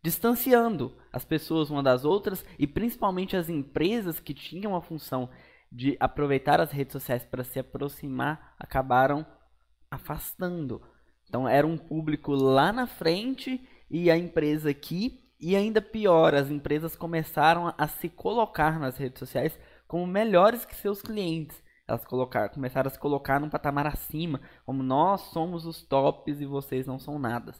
distanciando 0.00 0.96
as 1.12 1.24
pessoas 1.24 1.70
uma 1.70 1.82
das 1.82 2.04
outras 2.04 2.44
e 2.56 2.68
principalmente 2.68 3.36
as 3.36 3.48
empresas 3.48 4.20
que 4.20 4.32
tinham 4.32 4.76
a 4.76 4.80
função 4.80 5.28
de 5.72 5.96
aproveitar 5.98 6.60
as 6.60 6.70
redes 6.70 6.92
sociais 6.92 7.24
para 7.24 7.42
se 7.42 7.58
aproximar 7.58 8.54
acabaram 8.60 9.26
afastando. 9.96 10.80
Então 11.28 11.48
era 11.48 11.66
um 11.66 11.76
público 11.76 12.32
lá 12.32 12.72
na 12.72 12.86
frente 12.86 13.60
e 13.90 14.10
a 14.10 14.16
empresa 14.16 14.70
aqui 14.70 15.26
e 15.38 15.54
ainda 15.54 15.82
pior, 15.82 16.34
as 16.34 16.50
empresas 16.50 16.96
começaram 16.96 17.72
a 17.76 17.86
se 17.86 18.08
colocar 18.08 18.78
nas 18.78 18.96
redes 18.96 19.18
sociais 19.18 19.58
como 19.86 20.06
melhores 20.06 20.64
que 20.64 20.74
seus 20.74 21.02
clientes. 21.02 21.62
Elas 21.86 22.04
começaram 22.52 22.88
a 22.88 22.90
se 22.90 22.98
colocar 22.98 23.38
num 23.38 23.50
patamar 23.50 23.86
acima, 23.86 24.40
como 24.64 24.82
nós 24.82 25.20
somos 25.32 25.66
os 25.66 25.82
tops 25.82 26.40
e 26.40 26.46
vocês 26.46 26.86
não 26.86 26.98
são 26.98 27.18
nada. 27.18 27.54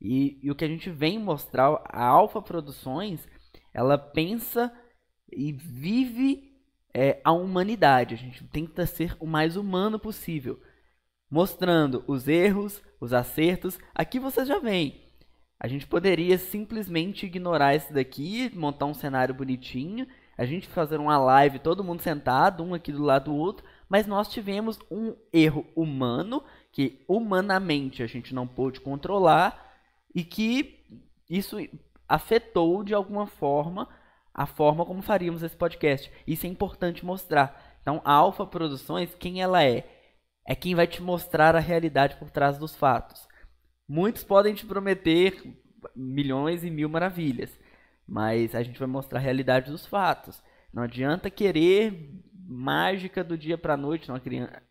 E, 0.00 0.38
e 0.42 0.50
o 0.50 0.54
que 0.54 0.64
a 0.64 0.68
gente 0.68 0.90
vem 0.90 1.18
mostrar, 1.18 1.82
a 1.84 2.04
Alfa 2.04 2.40
Produções, 2.40 3.28
ela 3.74 3.98
pensa 3.98 4.72
e 5.30 5.52
vive 5.52 6.56
é, 6.94 7.20
a 7.22 7.32
humanidade. 7.32 8.14
A 8.14 8.18
gente 8.18 8.42
tenta 8.44 8.86
ser 8.86 9.16
o 9.20 9.26
mais 9.26 9.56
humano 9.56 9.98
possível, 9.98 10.58
mostrando 11.30 12.04
os 12.06 12.28
erros, 12.28 12.82
os 13.00 13.12
acertos. 13.12 13.78
Aqui 13.94 14.18
vocês 14.18 14.48
já 14.48 14.58
veem. 14.58 15.00
A 15.60 15.66
gente 15.66 15.86
poderia 15.86 16.38
simplesmente 16.38 17.26
ignorar 17.26 17.74
isso 17.74 17.92
daqui, 17.92 18.50
montar 18.54 18.86
um 18.86 18.94
cenário 18.94 19.34
bonitinho, 19.34 20.06
a 20.36 20.44
gente 20.44 20.68
fazer 20.68 21.00
uma 21.00 21.18
live, 21.18 21.58
todo 21.58 21.82
mundo 21.82 22.00
sentado, 22.00 22.62
um 22.62 22.74
aqui 22.74 22.92
do 22.92 23.02
lado 23.02 23.24
do 23.24 23.36
outro, 23.36 23.66
mas 23.88 24.06
nós 24.06 24.28
tivemos 24.28 24.78
um 24.88 25.16
erro 25.32 25.66
humano 25.74 26.44
que 26.70 27.04
humanamente 27.08 28.04
a 28.04 28.06
gente 28.06 28.32
não 28.32 28.46
pôde 28.46 28.80
controlar 28.80 29.74
e 30.14 30.22
que 30.22 30.78
isso 31.28 31.56
afetou 32.08 32.84
de 32.84 32.94
alguma 32.94 33.26
forma 33.26 33.88
a 34.32 34.46
forma 34.46 34.86
como 34.86 35.02
faríamos 35.02 35.42
esse 35.42 35.56
podcast. 35.56 36.12
Isso 36.24 36.46
é 36.46 36.48
importante 36.48 37.04
mostrar. 37.04 37.76
Então, 37.82 38.00
a 38.04 38.12
Alfa 38.12 38.46
Produções, 38.46 39.12
quem 39.16 39.42
ela 39.42 39.64
é? 39.64 39.97
É 40.50 40.54
quem 40.54 40.74
vai 40.74 40.86
te 40.86 41.02
mostrar 41.02 41.54
a 41.54 41.60
realidade 41.60 42.16
por 42.16 42.30
trás 42.30 42.56
dos 42.56 42.74
fatos. 42.74 43.28
Muitos 43.86 44.24
podem 44.24 44.54
te 44.54 44.64
prometer 44.64 45.42
milhões 45.94 46.64
e 46.64 46.70
mil 46.70 46.88
maravilhas, 46.88 47.60
mas 48.06 48.54
a 48.54 48.62
gente 48.62 48.78
vai 48.78 48.88
mostrar 48.88 49.18
a 49.18 49.22
realidade 49.22 49.70
dos 49.70 49.84
fatos. 49.84 50.42
Não 50.72 50.82
adianta 50.82 51.28
querer 51.28 52.14
mágica 52.32 53.22
do 53.22 53.36
dia 53.36 53.58
para 53.58 53.74
a 53.74 53.76
noite, 53.76 54.08
não 54.08 54.18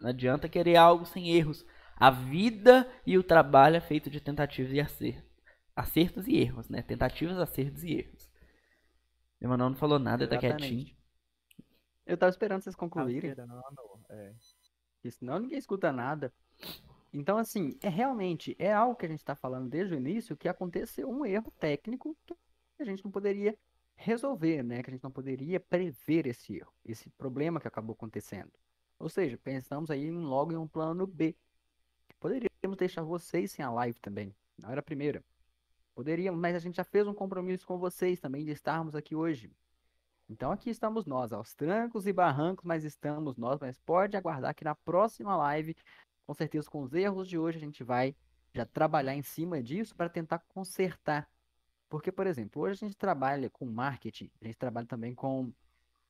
adianta 0.03 0.50
querer 0.50 0.77
algo 0.77 1.05
sem 1.05 1.29
erros. 1.29 1.63
A 1.96 2.10
vida 2.10 2.91
e 3.05 3.15
o 3.15 3.24
trabalho 3.24 3.75
é 3.75 3.81
feito 3.81 4.10
de 4.10 4.19
tentativas 4.19 4.74
e 4.74 4.79
acertos. 4.79 5.31
Acertos 5.75 6.27
e 6.27 6.38
erros, 6.38 6.67
né? 6.69 6.81
Tentativas, 6.81 7.38
acertos 7.38 7.84
e 7.84 8.00
erros. 8.00 8.27
Emanuel 9.39 9.69
não 9.69 9.77
falou 9.77 10.00
nada, 10.00 10.24
Exatamente. 10.24 10.53
tá 10.53 10.57
quietinho. 10.57 10.98
Eu 12.03 12.17
tava 12.17 12.31
esperando 12.31 12.63
vocês 12.63 12.75
concluírem. 12.75 13.36
Não, 13.36 13.46
não, 13.46 14.01
é. 14.10 14.34
Porque 15.07 15.11
senão 15.11 15.39
ninguém 15.39 15.57
escuta 15.57 15.89
nada. 15.93 16.33
Então, 17.13 17.37
assim, 17.37 17.77
é 17.81 17.87
realmente 17.87 18.57
é 18.59 18.73
algo 18.73 18.95
que 18.95 19.05
a 19.05 19.09
gente 19.09 19.19
está 19.19 19.35
falando 19.35 19.69
desde 19.69 19.95
o 19.95 19.97
início 19.97 20.35
que 20.35 20.49
aconteceu 20.49 21.09
um 21.09 21.25
erro 21.25 21.49
técnico 21.57 22.17
que 22.25 22.35
a 22.81 22.83
gente 22.83 23.05
não 23.05 23.09
poderia 23.09 23.57
resolver, 23.95 24.63
né? 24.63 24.83
Que 24.83 24.89
a 24.89 24.93
gente 24.93 25.03
não 25.03 25.11
poderia 25.11 25.61
prever 25.61 26.27
esse 26.27 26.57
erro, 26.57 26.73
esse 26.83 27.09
problema 27.11 27.57
que 27.57 27.67
acabou 27.69 27.93
acontecendo. 27.93 28.51
Ou 28.99 29.07
seja, 29.07 29.37
pensamos 29.37 29.89
aí 29.89 30.11
logo 30.11 30.51
em 30.51 30.57
um 30.57 30.67
plano 30.67 31.07
B. 31.07 31.33
Poderíamos 32.19 32.77
deixar 32.77 33.03
vocês 33.03 33.51
sem 33.53 33.63
a 33.63 33.71
live 33.71 33.99
também. 34.01 34.35
Era 34.61 34.81
a 34.81 34.83
primeira. 34.83 35.23
Poderíamos, 35.95 36.39
mas 36.39 36.53
a 36.53 36.59
gente 36.59 36.75
já 36.75 36.83
fez 36.83 37.07
um 37.07 37.13
compromisso 37.13 37.65
com 37.65 37.77
vocês 37.77 38.19
também 38.19 38.43
de 38.43 38.51
estarmos 38.51 38.93
aqui 38.93 39.15
hoje. 39.15 39.49
Então 40.29 40.51
aqui 40.51 40.69
estamos 40.69 41.05
nós, 41.05 41.31
aos 41.31 41.53
trancos 41.53 42.05
e 42.05 42.13
barrancos, 42.13 42.65
mas 42.65 42.84
estamos 42.84 43.38
nós. 43.38 43.60
Mas 43.60 43.77
pode 43.79 44.17
aguardar 44.17 44.53
que 44.53 44.63
na 44.63 44.75
próxima 44.75 45.36
live 45.36 45.75
com 46.27 46.34
certeza 46.34 46.69
com 46.69 46.81
os 46.81 46.93
erros 46.93 47.27
de 47.29 47.38
hoje 47.38 47.57
a 47.57 47.62
gente 47.62 47.84
vai 47.86 48.13
já 48.53 48.65
trabalhar 48.65 49.15
em 49.15 49.22
cima 49.22 49.63
disso 49.63 49.96
para 49.96 50.10
tentar 50.10 50.39
consertar. 50.50 51.27
Porque, 51.88 52.12
por 52.12 52.27
exemplo, 52.27 52.62
hoje 52.63 52.84
a 52.84 52.88
gente 52.88 52.98
trabalha 52.98 53.50
com 53.50 53.65
marketing, 53.65 54.29
a 54.41 54.46
gente 54.46 54.57
trabalha 54.57 54.86
também 54.86 55.15
com 55.15 55.53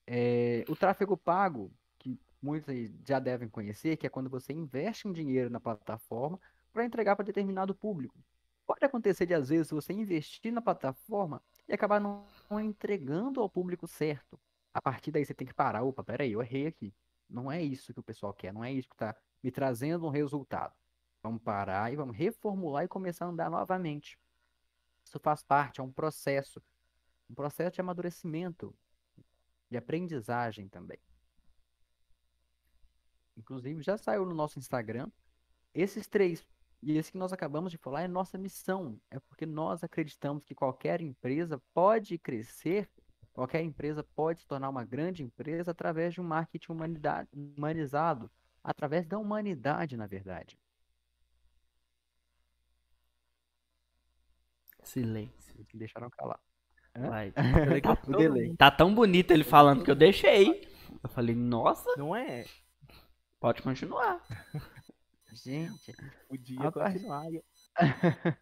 é, 0.07 0.65
o 0.67 0.75
tráfego 0.75 1.15
pago, 1.15 1.71
que 1.99 2.19
muitos 2.41 2.73
já 3.07 3.19
devem 3.19 3.47
conhecer, 3.47 3.95
que 3.95 4.07
é 4.07 4.09
quando 4.09 4.27
você 4.27 4.53
investe 4.53 5.07
um 5.07 5.11
dinheiro 5.11 5.51
na 5.51 5.59
plataforma 5.59 6.39
para 6.73 6.83
entregar 6.83 7.15
para 7.15 7.25
determinado 7.25 7.75
público. 7.75 8.17
Pode 8.65 8.83
acontecer 8.83 9.27
de, 9.27 9.35
às 9.35 9.49
vezes, 9.49 9.69
você 9.69 9.93
investir 9.93 10.51
na 10.51 10.61
plataforma 10.61 11.41
e 11.67 11.73
acabar 11.73 11.99
não, 11.99 12.25
entregando 12.61 13.41
ao 13.41 13.49
público 13.49 13.87
certo. 13.87 14.39
A 14.73 14.81
partir 14.81 15.11
daí 15.11 15.25
você 15.25 15.33
tem 15.33 15.47
que 15.47 15.53
parar. 15.53 15.83
Opa, 15.83 16.03
peraí, 16.03 16.31
eu 16.31 16.41
errei 16.41 16.67
aqui. 16.67 16.93
Não 17.29 17.51
é 17.51 17.61
isso 17.61 17.93
que 17.93 17.99
o 17.99 18.03
pessoal 18.03 18.33
quer, 18.33 18.53
não 18.53 18.63
é 18.63 18.71
isso 18.71 18.87
que 18.87 18.95
está 18.95 19.15
me 19.43 19.51
trazendo 19.51 20.05
um 20.05 20.09
resultado. 20.09 20.73
Vamos 21.21 21.41
parar 21.41 21.91
e 21.91 21.95
vamos 21.95 22.15
reformular 22.15 22.85
e 22.85 22.87
começar 22.87 23.25
a 23.25 23.29
andar 23.29 23.49
novamente. 23.49 24.17
Isso 25.03 25.19
faz 25.19 25.43
parte, 25.43 25.81
é 25.81 25.83
um 25.83 25.91
processo. 25.91 26.61
Um 27.29 27.35
processo 27.35 27.75
de 27.75 27.81
amadurecimento, 27.81 28.73
de 29.69 29.77
aprendizagem 29.77 30.69
também. 30.69 30.99
Inclusive, 33.35 33.81
já 33.81 33.97
saiu 33.97 34.25
no 34.25 34.33
nosso 34.33 34.57
Instagram. 34.57 35.11
Esses 35.73 36.07
três, 36.07 36.47
e 36.81 36.97
esse 36.97 37.11
que 37.11 37.17
nós 37.17 37.33
acabamos 37.33 37.71
de 37.71 37.77
falar, 37.77 38.03
é 38.03 38.07
nossa 38.07 38.37
missão. 38.37 38.99
É 39.09 39.19
porque 39.19 39.45
nós 39.45 39.83
acreditamos 39.83 40.43
que 40.43 40.53
qualquer 40.53 41.01
empresa 41.01 41.61
pode 41.73 42.17
crescer, 42.17 42.89
qualquer 43.33 43.61
empresa 43.61 44.03
pode 44.15 44.41
se 44.41 44.47
tornar 44.47 44.69
uma 44.69 44.85
grande 44.85 45.23
empresa 45.23 45.71
através 45.71 46.13
de 46.13 46.21
um 46.21 46.23
marketing 46.23 46.73
humanizado, 47.57 48.29
através 48.63 49.05
da 49.07 49.17
humanidade, 49.17 49.97
na 49.97 50.05
verdade. 50.05 50.57
Silêncio. 54.83 55.55
Me 55.57 55.79
deixaram 55.79 56.09
calar. 56.09 56.39
Vai. 56.95 57.33
Tá, 58.57 58.71
tá 58.71 58.71
tão 58.71 58.93
bonito 58.93 59.31
ele 59.31 59.43
falando 59.43 59.83
que 59.83 59.91
eu 59.91 59.95
deixei. 59.95 60.67
Eu 61.03 61.09
falei, 61.09 61.35
nossa. 61.35 61.89
Não 61.97 62.15
é? 62.15 62.45
Pode 63.39 63.61
continuar. 63.61 64.21
Gente, 65.43 65.95
podia 66.27 66.71
continuar. 66.71 67.25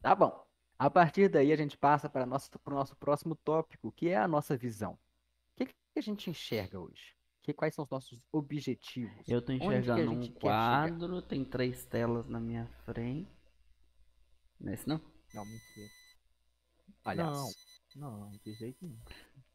tá 0.00 0.14
bom. 0.14 0.46
A 0.78 0.88
partir 0.88 1.28
daí 1.28 1.52
a 1.52 1.56
gente 1.56 1.76
passa 1.76 2.08
para 2.08 2.24
o 2.24 2.26
nosso, 2.26 2.96
próximo 2.96 3.34
tópico, 3.34 3.92
que 3.92 4.08
é 4.08 4.16
a 4.16 4.28
nossa 4.28 4.56
visão. 4.56 4.92
O 4.92 5.56
que, 5.56 5.66
que 5.66 5.74
a 5.96 6.00
gente 6.00 6.30
enxerga 6.30 6.78
hoje? 6.78 7.18
que, 7.48 7.54
quais 7.54 7.74
são 7.74 7.84
os 7.84 7.90
nossos 7.90 8.26
objetivos? 8.30 9.26
Eu 9.26 9.40
tô 9.40 9.52
enxergando 9.52 10.12
um 10.12 10.26
quadro, 10.32 11.22
tem 11.22 11.44
três 11.44 11.84
telas 11.86 12.28
na 12.28 12.38
minha 12.38 12.66
frente. 12.84 13.30
Nesse 14.60 14.86
não? 14.86 15.00
Não, 15.32 15.44
mentira. 15.46 15.88
Palhaço. 17.02 17.56
Não, 17.96 18.18
não, 18.18 18.30
de 18.44 18.52
jeito 18.52 18.76
nenhum. 18.82 18.98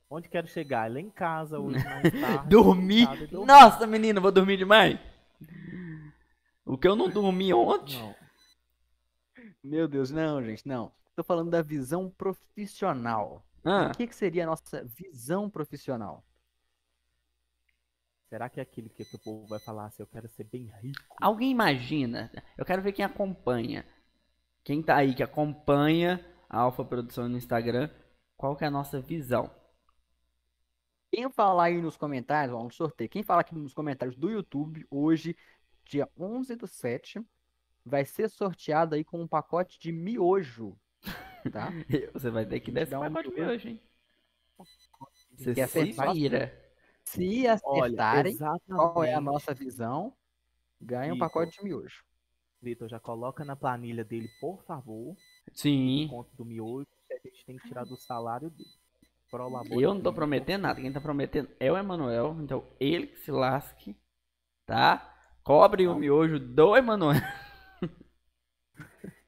Onde 0.09 0.27
quero 0.27 0.47
chegar? 0.47 0.89
Lá 0.91 0.99
em 0.99 1.09
casa 1.09 1.59
hoje 1.59 1.83
mais 1.83 2.11
tarde. 2.19 2.49
dormir? 2.49 3.07
Nossa, 3.31 3.85
menina, 3.85 4.19
vou 4.19 4.31
dormir 4.31 4.57
demais. 4.57 4.99
O 6.65 6.77
que 6.77 6.87
eu 6.87 6.95
não 6.95 7.09
dormi 7.09 7.53
ontem? 7.53 7.99
Não. 7.99 8.15
Meu 9.63 9.87
Deus, 9.87 10.11
não, 10.11 10.43
gente, 10.43 10.67
não. 10.67 10.91
Tô 11.15 11.23
falando 11.23 11.51
da 11.51 11.61
visão 11.61 12.09
profissional. 12.09 13.45
Ah. 13.63 13.87
O 13.87 13.97
que, 13.97 14.07
que 14.07 14.15
seria 14.15 14.43
a 14.43 14.47
nossa 14.47 14.83
visão 14.83 15.49
profissional? 15.49 16.25
Será 18.29 18.49
que 18.49 18.59
é 18.59 18.63
aquele 18.63 18.89
que, 18.89 19.03
o 19.03 19.19
povo 19.19 19.45
vai 19.45 19.59
falar 19.59 19.85
assim, 19.85 20.01
eu 20.01 20.07
quero 20.07 20.27
ser 20.27 20.45
bem 20.45 20.71
rico? 20.81 20.99
Alguém 21.21 21.51
imagina? 21.51 22.31
Eu 22.57 22.65
quero 22.65 22.81
ver 22.81 22.91
quem 22.91 23.05
acompanha. 23.05 23.85
Quem 24.63 24.81
tá 24.81 24.95
aí 24.97 25.13
que 25.13 25.21
acompanha 25.21 26.25
a 26.49 26.61
Alfa 26.61 26.83
Produção 26.83 27.29
no 27.29 27.37
Instagram, 27.37 27.89
qual 28.35 28.55
que 28.55 28.63
é 28.63 28.67
a 28.67 28.71
nossa 28.71 28.99
visão? 28.99 29.51
Quem 31.11 31.29
falar 31.29 31.65
aí 31.65 31.79
nos 31.79 31.95
comentários, 31.95 32.57
vamos 32.57 32.75
sorteio. 32.75 33.09
Quem 33.09 33.21
falar 33.21 33.41
aqui 33.41 33.53
nos 33.53 33.73
comentários 33.73 34.17
do 34.17 34.31
YouTube, 34.31 34.83
hoje, 34.89 35.37
dia 35.85 36.09
11 36.17 36.55
do 36.55 36.67
7, 36.67 37.21
vai 37.85 38.05
ser 38.05 38.29
sorteado 38.29 38.95
aí 38.95 39.03
com 39.03 39.21
um 39.21 39.27
pacote 39.27 39.79
de 39.79 39.91
miojo, 39.91 40.77
tá? 41.51 41.69
Você 42.13 42.29
vai 42.29 42.45
ter 42.45 42.59
que 42.59 42.71
dar 42.71 42.81
esse 42.81 42.91
pacote 42.91 43.29
de 43.29 43.35
miojo, 43.35 43.69
hein? 43.69 43.81
Você 45.35 45.67
se 45.67 45.93
vira. 46.13 46.63
Se 47.03 47.47
acertarem 47.47 48.37
Olha, 48.39 48.59
qual 48.65 49.03
é 49.03 49.13
a 49.13 49.19
nossa 49.19 49.53
visão, 49.53 50.15
ganha 50.79 51.13
um 51.13 51.17
pacote 51.17 51.57
de 51.57 51.63
miojo. 51.63 52.05
Vitor, 52.61 52.87
já 52.87 52.99
coloca 52.99 53.43
na 53.43 53.57
planilha 53.57 54.05
dele, 54.05 54.29
por 54.39 54.63
favor. 54.63 55.17
Sim. 55.51 56.07
Conto 56.09 56.33
do 56.37 56.45
miojo 56.45 56.87
que 57.07 57.13
a 57.13 57.19
gente 57.29 57.45
tem 57.45 57.57
que 57.57 57.67
tirar 57.67 57.83
do 57.83 57.97
salário 57.97 58.49
dele. 58.49 58.69
Eu 59.71 59.95
não 59.95 60.01
tô 60.01 60.13
prometendo 60.13 60.61
nada. 60.61 60.79
Quem 60.79 60.93
tá 60.93 61.01
prometendo 61.01 61.49
é 61.59 61.71
o 61.71 61.77
Emanuel. 61.77 62.37
Então 62.39 62.67
ele 62.79 63.07
que 63.07 63.17
se 63.17 63.31
lasque, 63.31 63.97
tá? 64.65 65.12
Cobre 65.43 65.87
o 65.87 65.95
miojo 65.95 66.39
do 66.39 66.75
Emanuel. 66.75 67.21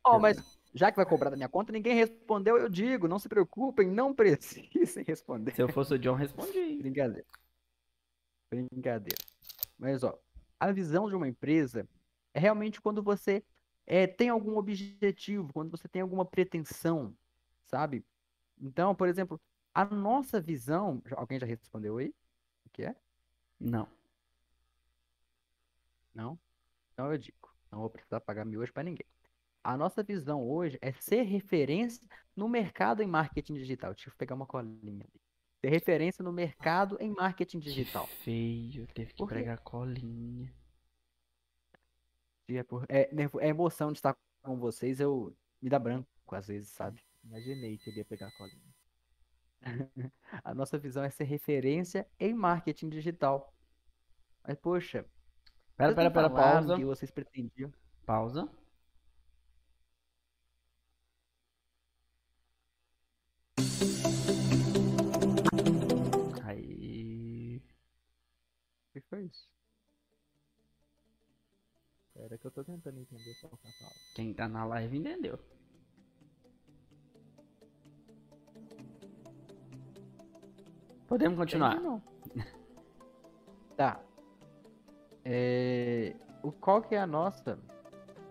Oh, 0.08 0.20
mas 0.20 0.38
já 0.74 0.92
que 0.92 0.98
vai 0.98 1.06
cobrar 1.06 1.30
da 1.30 1.36
minha 1.36 1.50
conta, 1.50 1.72
ninguém 1.72 1.96
respondeu, 1.96 2.58
eu 2.58 2.70
digo, 2.70 3.08
não 3.08 3.18
se 3.18 3.28
preocupem, 3.28 3.90
não 3.90 4.14
precisem 4.14 5.04
responder. 5.08 5.56
Se 5.56 5.62
eu 5.62 5.70
fosse 5.70 5.94
o 5.94 6.00
John, 6.00 6.14
respondi. 6.14 6.78
Brincadeira. 6.78 7.26
Brincadeira. 8.52 9.18
Mas, 9.80 10.04
ó, 10.04 10.18
a 10.60 10.72
visão 10.72 11.10
de 11.10 11.16
uma 11.16 11.28
empresa 11.28 11.88
é 12.34 12.40
realmente 12.40 12.80
quando 12.80 13.02
você 13.02 13.44
é, 13.88 14.06
tem 14.06 14.30
algum 14.30 14.58
objetivo, 14.58 15.52
quando 15.54 15.72
você 15.72 15.88
tem 15.88 16.02
alguma 16.02 16.26
pretensão, 16.26 17.16
sabe? 17.68 18.06
Então, 18.60 18.94
por 18.94 19.08
exemplo, 19.08 19.40
a 19.74 19.86
nossa 19.86 20.40
visão. 20.40 21.02
Alguém 21.16 21.40
já 21.40 21.46
respondeu 21.46 21.98
aí? 21.98 22.14
O 22.66 22.70
que 22.70 22.84
é? 22.84 22.96
Não. 23.60 23.88
Não? 26.16 26.40
Então 26.94 27.12
eu 27.12 27.18
digo. 27.18 27.38
Não 27.72 27.80
vou 27.80 27.90
precisar 27.90 28.22
pagar 28.22 28.46
mil 28.46 28.62
hoje 28.62 28.72
para 28.72 28.84
ninguém. 28.84 29.06
A 29.64 29.76
nossa 29.76 30.04
visão 30.04 30.48
hoje 30.48 30.78
é 30.82 30.94
ser 30.94 31.24
referência 31.24 32.08
no 32.36 32.48
mercado 32.48 33.02
em 33.02 33.08
marketing 33.08 33.56
digital. 33.56 33.94
Deixa 33.94 34.10
eu 34.10 34.14
pegar 34.18 34.36
uma 34.36 34.46
colinha 34.46 35.04
ali. 35.04 35.22
Ser 35.62 35.70
referência 35.70 36.24
no 36.24 36.32
mercado 36.32 36.98
em 37.02 37.10
marketing 37.10 37.60
digital. 37.60 38.08
Que 38.08 38.16
feio, 38.16 38.88
teve 38.94 39.14
que 39.14 39.26
pregar 39.26 39.60
colinha. 39.60 40.54
É, 42.48 42.64
por- 42.64 42.86
é, 42.88 43.10
é 43.42 43.48
emoção 43.48 43.92
de 43.92 43.98
estar 43.98 44.16
com 44.44 44.58
vocês, 44.58 45.00
eu 45.00 45.36
me 45.62 45.70
dá 45.70 45.80
branco 45.80 46.08
às 46.32 46.48
vezes, 46.48 46.70
sabe? 46.70 47.02
Imaginei 47.24 47.78
que 47.78 47.90
ele 47.90 47.98
ia 48.00 48.06
pegar 48.06 48.28
a 48.28 48.32
colinha. 48.32 48.76
A 50.44 50.54
nossa 50.54 50.78
visão 50.78 51.04
é 51.04 51.10
ser 51.10 51.24
referência 51.24 52.08
em 52.20 52.34
marketing 52.36 52.90
digital. 52.90 53.52
Mas, 54.48 54.58
poxa, 54.58 55.06
Pera, 55.78 55.90
vocês 55.90 55.96
pera, 55.96 56.12
pera, 56.12 56.30
pausa. 56.30 56.76
que 56.78 56.86
vocês 56.86 57.12
pretendiam. 57.12 57.72
Pausa. 58.06 58.50
Aí. 66.46 67.58
O 67.58 68.94
que 68.94 69.02
foi 69.02 69.24
isso? 69.26 69.50
Era 72.16 72.38
que 72.38 72.48
eu 72.48 72.52
tô 72.52 72.64
tentando 72.64 72.98
entender 72.98 73.36
qual 73.42 73.58
que 73.58 73.68
é 73.68 73.70
a 73.70 73.74
palavra. 73.74 74.00
Quem 74.16 74.34
tá 74.34 74.48
na 74.48 74.64
live 74.66 74.98
entendeu. 74.98 75.38
Podemos 81.06 81.38
continuar. 81.38 81.74
Entendi, 81.76 81.86
não. 81.86 82.02
Tá. 83.76 84.02
É, 85.28 86.14
o, 86.44 86.52
qual 86.52 86.84
que 86.84 86.94
é 86.94 87.00
a 87.00 87.08
nossa, 87.08 87.58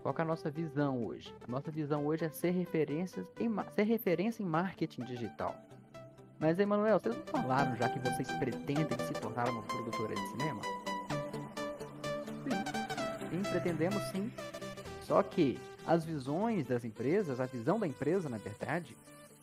qual 0.01 0.15
é 0.17 0.23
a 0.23 0.25
nossa 0.25 0.49
visão 0.49 1.05
hoje? 1.05 1.35
A 1.47 1.51
nossa 1.51 1.69
visão 1.69 2.07
hoje 2.07 2.25
é 2.25 2.29
ser 2.29 2.53
referências 2.53 3.27
em, 3.41 3.51
ser 3.75 3.83
referência 3.83 4.45
em 4.45 4.47
marketing 4.47 5.03
digital. 5.03 5.57
Mas, 6.39 6.59
Emanuel, 6.61 7.01
vocês 7.01 7.17
não 7.17 7.25
falaram 7.25 7.75
já 7.75 7.89
que 7.89 7.99
vocês 7.99 8.31
pretendem 8.39 8.99
se 9.07 9.13
tornar 9.15 9.49
uma 9.49 9.63
produtora 9.63 10.15
de 10.15 10.29
cinema? 10.29 10.63
Sim. 12.45 13.31
Sim, 13.31 13.43
pretendemos 13.51 14.03
sim. 14.05 14.33
Só 15.03 15.23
que 15.23 15.59
as 15.87 16.05
visões 16.05 16.67
das 16.67 16.85
empresas, 16.85 17.41
a 17.41 17.47
visão 17.47 17.79
da 17.79 17.87
empresa, 17.87 18.29
na 18.29 18.39
verdade, 18.39 18.97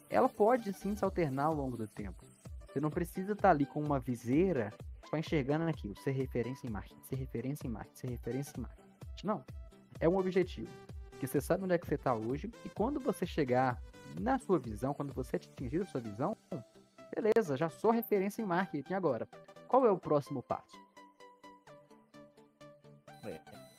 ela 0.10 0.30
pode 0.30 0.72
sim 0.74 0.96
se 0.96 1.04
alternar 1.04 1.46
ao 1.46 1.54
longo 1.54 1.76
do 1.76 1.88
tempo. 1.88 2.24
Você 2.68 2.80
não 2.80 2.90
precisa 2.90 3.34
estar 3.34 3.50
ali 3.50 3.66
com 3.66 3.82
uma 3.82 4.00
viseira 4.00 4.74
só 5.12 5.18
enxergando 5.18 5.68
aquilo, 5.68 5.96
ser 5.98 6.12
referência 6.12 6.66
em 6.66 6.70
marketing, 6.70 7.04
ser 7.04 7.16
referência 7.16 7.68
em 7.68 7.70
marketing, 7.70 7.98
ser 7.98 8.10
referência 8.10 8.54
em 8.58 8.62
marketing. 8.62 9.28
Não. 9.28 9.44
É 10.00 10.08
um 10.08 10.18
objetivo. 10.18 10.72
Que 11.20 11.28
você 11.28 11.42
sabe 11.42 11.66
onde 11.66 11.76
é 11.76 11.78
que 11.78 11.86
você 11.86 11.96
está 11.96 12.16
hoje 12.16 12.50
e 12.66 12.70
quando 12.70 13.00
você 13.00 13.26
chegar 13.26 13.80
na 14.20 14.40
sua 14.40 14.58
visão, 14.58 14.94
quando 14.94 15.14
você 15.14 15.36
atingir 15.36 15.82
a 15.82 15.86
sua 15.86 16.02
visão, 16.02 16.36
beleza, 17.14 17.56
já 17.58 17.70
sou 17.70 17.92
referência 17.92 18.42
em 18.42 18.46
marketing 18.46 18.94
agora. 18.94 19.28
Qual 19.68 19.86
é 19.86 19.92
o 19.92 19.98
próximo 19.98 20.42
passo? 20.42 20.80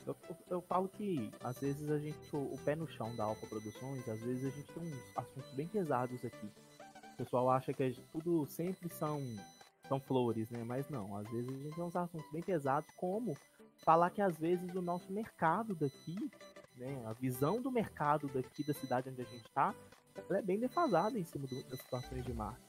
Eu, 0.05 0.15
eu, 0.29 0.37
eu 0.49 0.61
falo 0.61 0.87
que 0.87 1.31
às 1.43 1.59
vezes 1.59 1.89
a 1.89 1.97
gente, 1.97 2.35
o, 2.35 2.53
o 2.53 2.57
pé 2.63 2.75
no 2.75 2.87
chão 2.87 3.15
da 3.15 3.23
Alfa 3.23 3.47
Produções, 3.47 4.07
às 4.07 4.19
vezes 4.21 4.45
a 4.45 4.55
gente 4.55 4.71
tem 4.71 4.83
uns 4.83 5.17
assuntos 5.17 5.53
bem 5.55 5.67
pesados 5.67 6.23
aqui. 6.23 6.51
O 7.13 7.17
pessoal 7.17 7.49
acha 7.49 7.73
que 7.73 7.89
gente- 7.89 8.07
tudo 8.11 8.45
sempre 8.47 8.89
são, 8.89 9.19
são 9.87 9.99
flores, 9.99 10.49
né? 10.49 10.63
Mas 10.63 10.89
não, 10.89 11.15
às 11.17 11.27
vezes 11.29 11.49
a 11.49 11.53
gente 11.53 11.75
tem 11.75 11.83
uns 11.83 11.95
assuntos 11.95 12.31
bem 12.31 12.41
pesados, 12.41 12.89
como 12.95 13.35
falar 13.83 14.09
que 14.09 14.21
às 14.21 14.37
vezes 14.37 14.73
o 14.75 14.81
nosso 14.81 15.11
mercado 15.11 15.75
daqui, 15.75 16.15
né? 16.77 17.03
A 17.05 17.13
visão 17.13 17.61
do 17.61 17.71
mercado 17.71 18.27
daqui 18.29 18.63
da 18.65 18.73
cidade 18.73 19.09
onde 19.09 19.21
a 19.21 19.25
gente 19.25 19.49
tá, 19.51 19.73
ela 20.29 20.39
é 20.39 20.41
bem 20.41 20.59
defasada 20.59 21.17
em 21.19 21.23
cima 21.23 21.47
do- 21.47 21.63
das 21.63 21.79
situações 21.79 22.23
de 22.23 22.33
marketing. 22.33 22.63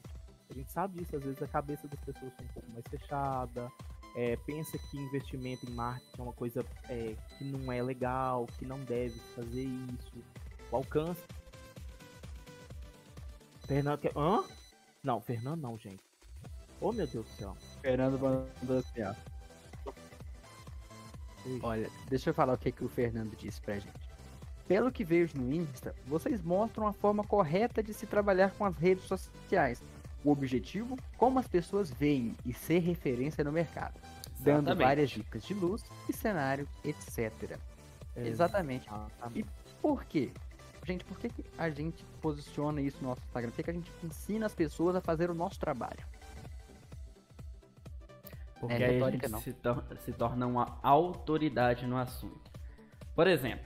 A 0.51 0.55
gente 0.55 0.73
sabe 0.73 0.99
disso, 0.99 1.17
às 1.17 1.23
vezes 1.23 1.43
a 1.43 1.49
cabeça 1.49 1.89
das 1.89 2.01
pessoas 2.01 2.33
está 2.33 2.43
um 2.43 2.49
pouco 2.49 2.71
mais 2.73 2.85
fechada, 2.89 3.73
é, 4.17 4.37
pensa 4.37 4.79
que 4.79 4.97
investimento 4.99 5.67
em 5.69 5.75
marketing 5.75 6.21
é 6.21 6.23
uma 6.23 6.33
coisa 6.33 6.65
é, 6.89 7.17
que 7.39 7.45
não 7.45 7.73
é 7.73 7.83
legal, 7.83 8.47
que 8.59 8.67
não 8.67 8.79
deve 8.81 9.19
fazer 9.35 9.65
isso. 9.65 10.25
O 10.71 10.77
alcance. 10.77 11.23
Fernando 13.67 14.01
quer. 14.01 14.13
Hã? 14.17 14.45
Não, 15.03 15.21
Fernando 15.21 15.61
não, 15.61 15.79
gente. 15.79 16.03
Oh 16.81 16.93
meu 16.93 17.07
Deus 17.07 17.27
do 17.27 17.33
céu. 17.33 17.57
Fernando 17.81 18.19
mandou 18.19 18.79
assim, 18.79 19.03
ó. 19.03 19.15
Olha, 21.63 21.91
deixa 22.09 22.31
eu 22.31 22.35
falar 22.35 22.55
o 22.55 22.59
que, 22.59 22.73
que 22.73 22.85
o 22.85 22.89
Fernando 22.89 23.37
disse 23.37 23.61
pra 23.61 23.79
gente. 23.79 24.15
Pelo 24.67 24.91
que 24.91 25.05
vejo 25.05 25.37
no 25.37 25.53
Insta, 25.53 25.95
vocês 26.07 26.43
mostram 26.43 26.87
a 26.87 26.93
forma 26.93 27.23
correta 27.23 27.83
de 27.83 27.93
se 27.93 28.07
trabalhar 28.07 28.51
com 28.53 28.65
as 28.65 28.77
redes 28.77 29.05
sociais. 29.05 29.83
O 30.25 30.31
objetivo, 30.31 30.99
como 31.19 31.39
as 31.39 31.47
pessoas 31.47 31.91
veem 31.91 32.35
e 32.47 32.53
ser 32.55 32.79
referência 32.79 33.45
no 33.45 33.53
mercado. 33.53 34.01
Dando 34.41 34.69
Exatamente. 34.69 34.87
várias 34.87 35.11
dicas 35.11 35.43
de 35.45 35.53
luz 35.53 35.85
e 36.09 36.13
cenário, 36.15 36.67
etc. 36.83 37.59
Exatamente. 38.17 38.89
Exatamente. 38.89 39.49
Por 39.83 40.05
quê? 40.05 40.31
Gente, 40.87 41.05
por 41.05 41.19
que, 41.19 41.29
que 41.29 41.45
a 41.59 41.69
gente 41.69 42.05
posiciona 42.23 42.81
isso 42.81 42.99
no 43.03 43.09
nosso 43.09 43.23
Instagram? 43.23 43.51
Por 43.51 43.57
que, 43.57 43.63
que 43.63 43.71
a 43.71 43.75
gente 43.75 43.91
ensina 44.03 44.47
as 44.47 44.55
pessoas 44.55 44.97
a 44.97 45.01
fazer 45.01 45.31
o 45.31 45.35
nosso 45.35 45.59
trabalho? 45.59 46.05
Porque 48.69 48.83
É, 48.83 48.89
aí 48.89 48.97
a 49.03 49.11
gente 49.11 49.21
se, 49.41 49.53
tor- 49.53 49.85
se 49.99 50.13
torna 50.13 50.47
uma 50.47 50.79
autoridade 50.83 51.87
no 51.87 51.97
assunto. 51.97 52.51
Por 53.15 53.27
exemplo, 53.27 53.65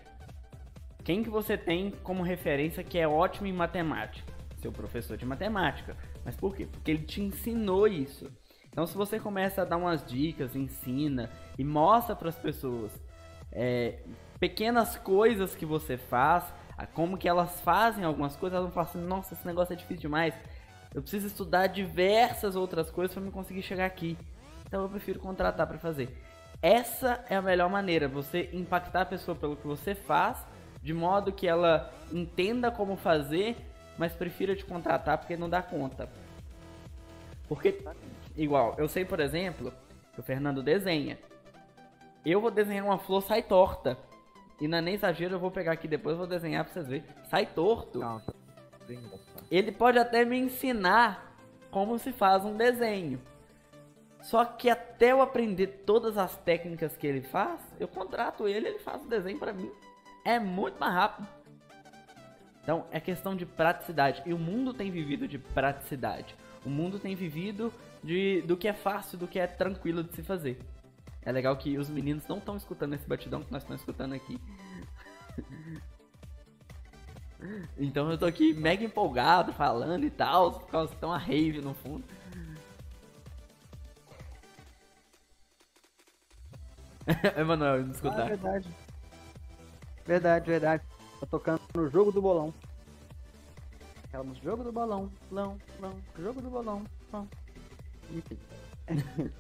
quem 1.04 1.22
que 1.22 1.30
você 1.30 1.56
tem 1.56 1.90
como 2.02 2.22
referência 2.22 2.84
que 2.84 2.98
é 2.98 3.08
ótimo 3.08 3.46
em 3.46 3.52
matemática? 3.52 4.30
Seu 4.58 4.72
professor 4.72 5.16
de 5.16 5.24
matemática. 5.24 5.96
Mas 6.24 6.37
por 6.37 6.54
quê? 6.54 6.66
Porque 6.66 6.90
ele 6.90 7.04
te 7.04 7.22
ensinou 7.22 7.87
isso. 7.87 8.30
Então, 8.70 8.87
se 8.87 8.96
você 8.96 9.18
começa 9.18 9.62
a 9.62 9.64
dar 9.64 9.76
umas 9.76 10.04
dicas, 10.04 10.54
ensina 10.54 11.30
e 11.58 11.64
mostra 11.64 12.14
para 12.14 12.28
as 12.28 12.38
pessoas 12.38 12.92
é, 13.50 14.00
pequenas 14.38 14.96
coisas 14.96 15.54
que 15.54 15.64
você 15.64 15.96
faz, 15.96 16.44
como 16.92 17.16
que 17.16 17.28
elas 17.28 17.61
fazem 17.62 18.04
algumas 18.04 18.37
coisas, 18.37 18.56
elas 18.56 18.66
vão 18.66 18.74
falar 18.74 18.87
assim, 18.88 19.04
nossa, 19.04 19.34
esse 19.34 19.46
negócio 19.46 19.72
é 19.72 19.76
difícil 19.76 20.02
demais. 20.02 20.34
Eu 20.94 21.02
preciso 21.02 21.26
estudar 21.26 21.66
diversas 21.68 22.54
outras 22.54 22.90
coisas 22.90 23.14
para 23.14 23.22
me 23.22 23.30
conseguir 23.30 23.62
chegar 23.62 23.87
aqui. 23.87 24.16
Então 24.68 24.83
eu 24.83 24.88
prefiro 24.88 25.18
contratar 25.18 25.66
para 25.66 25.78
fazer. 25.78 26.14
Essa 26.61 27.24
é 27.28 27.37
a 27.37 27.42
melhor 27.42 27.70
maneira, 27.70 28.07
você 28.07 28.50
impactar 28.52 29.02
a 29.02 29.07
pessoa 29.07 29.35
pelo 29.35 29.57
que 29.57 29.66
você 29.66 29.94
faz, 29.94 30.44
de 30.83 30.92
modo 30.92 31.33
que 31.33 31.48
ela 31.48 31.92
entenda 32.12 32.70
como 32.70 32.96
fazer, 32.96 33.57
mas 33.96 34.12
prefira 34.12 34.54
te 34.54 34.64
contratar 34.64 35.18
porque 35.18 35.37
não 35.37 35.48
dá 35.48 35.62
conta. 35.62 36.09
Porque, 37.48 37.83
igual, 38.37 38.74
eu 38.76 38.88
sei, 38.88 39.04
por 39.04 39.20
exemplo, 39.20 39.72
que 40.12 40.20
o 40.20 40.22
Fernando 40.22 40.62
desenha. 40.62 41.18
Eu 42.26 42.40
vou 42.40 42.50
desenhar 42.50 42.85
uma 42.85 42.98
flor, 42.98 43.22
sai 43.22 43.42
torta. 43.42 43.96
E 44.61 44.68
não 44.68 44.78
é 44.78 44.81
nem 44.81 44.94
exagero, 44.94 45.37
eu 45.37 45.40
vou 45.40 45.50
pegar 45.50 45.72
aqui 45.72 45.88
depois 45.88 46.14
e 46.14 46.18
vou 46.18 46.26
desenhar 46.26 46.64
pra 46.64 46.72
vocês 46.74 46.88
verem. 46.88 47.04
Sai 47.31 47.46
torto. 47.46 48.00
Ele 49.50 49.72
pode 49.72 49.98
até 49.98 50.24
me 50.24 50.37
ensinar 50.37 51.35
como 51.70 51.98
se 51.98 52.12
faz 52.12 52.44
um 52.44 52.57
desenho. 52.57 53.20
Só 54.20 54.44
que 54.44 54.68
até 54.68 55.12
eu 55.12 55.22
aprender 55.22 55.85
todas 55.87 56.18
as 56.18 56.37
técnicas 56.38 56.96
que 56.96 57.07
ele 57.07 57.22
faz, 57.22 57.61
eu 57.78 57.88
contrato 57.88 58.48
ele, 58.48 58.68
ele 58.68 58.78
faz 58.78 59.02
o 59.02 59.09
desenho 59.09 59.38
pra 59.38 59.52
mim. 59.52 59.70
É 60.24 60.38
muito 60.38 60.78
mais 60.78 60.92
rápido. 60.92 61.28
Então, 62.62 62.85
é 62.90 63.00
questão 63.00 63.35
de 63.35 63.46
praticidade. 63.46 64.22
E 64.26 64.35
o 64.35 64.38
mundo 64.38 64.74
tem 64.74 64.90
vivido 64.90 65.26
de 65.26 65.38
praticidade. 65.38 66.35
O 66.66 66.68
mundo 66.68 66.98
tem 66.98 67.14
vivido 67.14 67.72
de, 68.02 68.42
do 68.42 68.57
que 68.57 68.68
é 68.68 68.74
fácil, 68.74 69.16
do 69.16 69.26
que 69.26 69.38
é 69.38 69.46
tranquilo 69.46 70.02
de 70.02 70.14
se 70.14 70.22
fazer. 70.22 70.59
É 71.22 71.33
legal 71.33 71.57
que 71.57 71.78
os 71.78 71.88
meninos 71.88 72.26
não 72.28 72.38
estão 72.38 72.57
escutando 72.57 72.94
esse 72.94 73.09
batidão 73.09 73.42
que 73.42 73.50
nós 73.50 73.62
estamos 73.62 73.81
escutando 73.81 74.14
aqui. 74.14 74.38
Então 77.78 78.11
eu 78.11 78.18
tô 78.18 78.26
aqui 78.26 78.52
mega 78.52 78.83
empolgado, 78.83 79.52
falando 79.52 80.04
e 80.04 80.11
tal, 80.11 80.54
por 80.54 80.68
causa 80.68 80.92
que 80.92 80.98
tem 80.98 81.09
uma 81.09 81.16
rave 81.16 81.61
no 81.61 81.72
fundo. 81.72 82.04
Emanuel, 87.36 87.80
não 87.80 87.88
Ah, 87.88 87.92
escutar. 87.92 88.28
verdade. 88.28 88.68
Verdade, 90.06 90.46
verdade. 90.50 90.82
Tá 91.20 91.26
tocando 91.26 91.60
no 91.74 91.88
jogo 91.88 92.12
do 92.12 92.22
bolão. 92.22 92.52
Aquela 94.04 94.24
música, 94.24 94.44
jogo 94.48 94.64
do 94.64 94.72
bolão, 94.72 95.10
bolão, 95.30 95.58
bolão, 95.78 95.98
jogo 96.18 96.40
do 96.40 96.48
bolão, 96.50 96.84
bolão. 97.10 97.28
Enfim. 98.10 98.38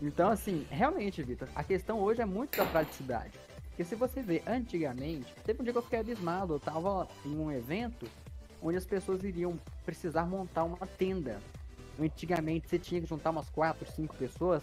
então, 0.00 0.30
assim, 0.30 0.66
realmente, 0.70 1.22
Vitor, 1.22 1.48
a 1.54 1.62
questão 1.62 2.00
hoje 2.00 2.22
é 2.22 2.24
muito 2.24 2.56
da 2.56 2.64
praticidade. 2.64 3.38
Porque 3.68 3.84
se 3.84 3.94
você 3.94 4.22
vê 4.22 4.42
antigamente, 4.46 5.34
teve 5.44 5.60
um 5.60 5.64
dia 5.64 5.72
que 5.72 5.78
eu 5.78 5.82
fiquei 5.82 5.98
abismado, 5.98 6.54
eu 6.54 6.60
tava 6.60 7.08
em 7.26 7.36
um 7.36 7.50
evento 7.50 8.06
onde 8.62 8.78
as 8.78 8.86
pessoas 8.86 9.22
iriam 9.24 9.58
precisar 9.84 10.24
montar 10.24 10.64
uma 10.64 10.86
tenda. 10.86 11.38
Antigamente 12.00 12.68
você 12.68 12.78
tinha 12.78 13.00
que 13.00 13.06
juntar 13.06 13.30
umas 13.30 13.50
4, 13.50 13.90
5 13.92 14.14
pessoas 14.16 14.62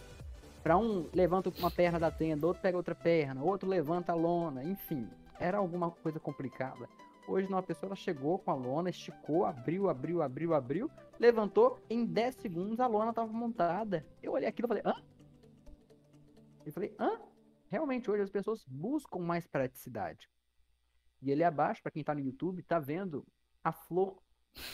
Pra 0.64 0.78
um 0.78 1.10
levanta 1.14 1.52
uma 1.58 1.72
perna 1.72 2.00
da 2.00 2.12
tenda, 2.12 2.46
outro 2.46 2.62
pega 2.62 2.78
outra 2.78 2.94
perna, 2.94 3.44
outro 3.44 3.68
levanta 3.68 4.12
a 4.12 4.16
lona, 4.16 4.64
enfim, 4.64 5.10
era 5.40 5.58
alguma 5.58 5.90
coisa 5.90 6.20
complicada. 6.20 6.88
Hoje 7.28 7.48
uma 7.48 7.64
pessoa 7.64 7.88
ela 7.88 7.96
chegou 7.96 8.38
com 8.38 8.52
a 8.52 8.56
lona, 8.56 8.90
esticou, 8.90 9.46
abriu, 9.46 9.90
abriu, 9.90 10.22
abriu, 10.22 10.54
abriu, 10.54 10.92
levantou, 11.20 11.80
em 11.90 12.06
10 12.06 12.36
segundos 12.36 12.80
a 12.80 12.86
lona 12.86 13.10
estava 13.10 13.32
montada. 13.32 14.06
Eu 14.22 14.34
olhei 14.34 14.48
aquilo 14.48 14.68
e 14.68 14.70
falei, 14.70 14.84
hã? 14.86 15.04
Eu 16.64 16.74
falei, 16.74 16.96
hã? 17.00 17.20
Realmente 17.68 18.12
hoje 18.12 18.22
as 18.22 18.30
pessoas 18.30 18.64
buscam 18.68 19.20
mais 19.20 19.48
praticidade. 19.48 20.30
E 21.22 21.32
ali 21.32 21.44
abaixo, 21.44 21.82
para 21.82 21.92
quem 21.92 22.04
tá 22.04 22.14
no 22.14 22.20
YouTube, 22.20 22.62
tá 22.64 22.78
vendo 22.80 23.26
a 23.64 23.72
flor 23.72 24.22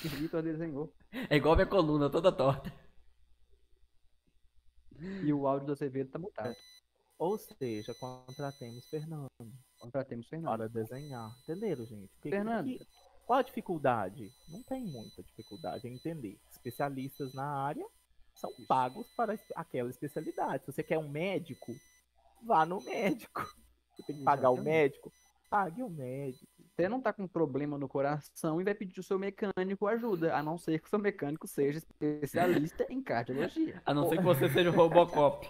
que 0.01 0.07
o 0.07 0.11
Vitor 0.11 0.41
desenhou. 0.41 0.93
É 1.29 1.37
igual 1.37 1.55
minha 1.55 1.67
coluna, 1.67 2.09
toda 2.09 2.31
torta. 2.31 2.86
E 5.23 5.31
o 5.33 5.47
áudio 5.47 5.67
do 5.67 5.73
Azevedo 5.73 6.11
tá 6.11 6.19
mutado. 6.19 6.55
Ou 7.19 7.37
seja, 7.37 7.93
contratemos 7.95 8.87
Fernando 8.89 9.27
Contratemos 9.79 10.27
Fernando. 10.27 10.57
para 10.57 10.67
desenhar. 10.67 11.35
Entenderam, 11.43 11.85
gente? 11.85 12.07
Porque- 12.13 12.29
Fernando. 12.29 12.65
que- 12.65 12.87
qual 13.25 13.39
a 13.39 13.43
dificuldade? 13.43 14.31
Não 14.49 14.61
tem 14.63 14.83
muita 14.85 15.21
dificuldade 15.23 15.87
em 15.87 15.93
entender. 15.95 16.39
Especialistas 16.51 17.33
na 17.33 17.45
área 17.45 17.85
são 18.35 18.51
pagos 18.67 19.07
para 19.15 19.37
aquela 19.55 19.89
especialidade. 19.89 20.63
Se 20.65 20.71
você 20.71 20.83
quer 20.83 20.97
um 20.99 21.09
médico, 21.09 21.75
vá 22.43 22.65
no 22.65 22.81
médico. 22.81 23.41
Você 23.97 24.03
tem 24.03 24.17
que 24.17 24.23
pagar 24.23 24.51
o 24.51 24.53
Exatamente. 24.53 24.77
médico, 24.83 25.11
pague 25.49 25.81
o 25.81 25.89
médico. 25.89 26.63
Você 26.77 26.87
não 26.87 27.01
tá 27.01 27.11
com 27.11 27.27
problema 27.27 27.75
no 27.75 27.89
coração 27.89 28.61
e 28.61 28.63
vai 28.63 28.75
pedir 28.75 28.99
o 28.99 29.03
seu 29.03 29.17
mecânico 29.17 29.87
ajuda, 29.87 30.35
a 30.35 30.43
não 30.43 30.59
ser 30.59 30.79
que 30.79 30.85
o 30.85 30.89
seu 30.89 30.99
mecânico 30.99 31.47
seja 31.47 31.79
especialista 31.79 32.85
em 32.87 33.01
cardiologia. 33.01 33.81
A 33.83 33.95
não 33.95 34.07
ser 34.07 34.17
que 34.17 34.23
você 34.23 34.47
seja 34.47 34.69
o 34.69 34.73
Robocop. 34.73 35.49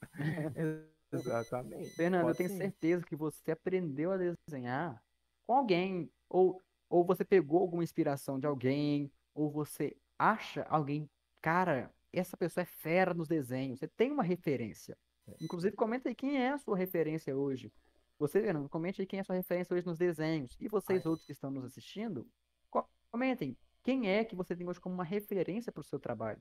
Exatamente. 1.12 1.90
Fernando, 1.90 2.20
eu 2.20 2.26
Pode 2.28 2.38
tenho 2.38 2.48
sim. 2.48 2.56
certeza 2.56 3.04
que 3.04 3.14
você 3.14 3.50
aprendeu 3.50 4.10
a 4.10 4.16
desenhar 4.16 5.02
com 5.46 5.54
alguém, 5.54 6.10
ou, 6.30 6.62
ou 6.88 7.04
você 7.04 7.26
pegou 7.26 7.60
alguma 7.60 7.84
inspiração 7.84 8.40
de 8.40 8.46
alguém, 8.46 9.12
ou 9.34 9.50
você 9.50 9.94
acha 10.18 10.62
alguém, 10.70 11.10
cara, 11.42 11.92
essa 12.10 12.38
pessoa 12.38 12.62
é 12.62 12.66
fera 12.66 13.12
nos 13.12 13.28
desenhos, 13.28 13.80
você 13.80 13.88
tem 13.88 14.10
uma 14.10 14.22
referência. 14.22 14.96
Inclusive, 15.42 15.76
comenta 15.76 16.08
aí 16.08 16.14
quem 16.14 16.38
é 16.38 16.52
a 16.52 16.58
sua 16.58 16.74
referência 16.74 17.36
hoje. 17.36 17.70
Você, 18.18 18.40
Fernando, 18.40 18.68
comente 18.68 19.00
aí 19.00 19.06
quem 19.06 19.20
é 19.20 19.22
sua 19.24 19.36
referência 19.36 19.74
hoje 19.74 19.86
nos 19.86 19.98
desenhos. 19.98 20.56
E 20.60 20.68
vocês 20.68 21.06
outros 21.06 21.24
que 21.24 21.32
estão 21.32 21.50
nos 21.50 21.64
assistindo, 21.64 22.26
co- 22.70 22.88
comentem 23.10 23.56
quem 23.82 24.08
é 24.08 24.24
que 24.24 24.34
você 24.34 24.56
tem 24.56 24.66
hoje 24.68 24.80
como 24.80 24.94
uma 24.94 25.04
referência 25.04 25.70
para 25.72 25.80
o 25.80 25.84
seu 25.84 26.00
trabalho. 26.00 26.40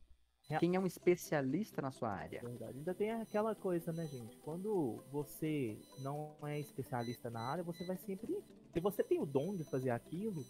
Real- 0.50 0.60
Quem 0.60 0.76
é 0.76 0.80
um 0.80 0.88
especialista 0.88 1.82
na 1.82 1.92
sua 1.92 2.10
área. 2.10 2.42
Verdade. 2.42 2.78
Ainda 2.78 2.94
tem 2.96 3.12
aquela 3.12 3.54
coisa, 3.54 3.92
né, 3.92 4.08
gente? 4.08 4.38
Quando 4.38 5.04
você 5.12 5.78
não 6.00 6.36
é 6.44 6.60
especialista 6.60 7.30
na 7.30 7.42
área, 7.42 7.64
você 7.64 7.86
vai 7.86 7.98
sempre. 7.98 8.34
Se 8.74 8.80
você 8.80 9.04
tem 9.04 9.20
o 9.20 9.26
dom 9.26 9.56
de 9.56 9.64
fazer 9.66 9.90
aquilo, 9.90 10.46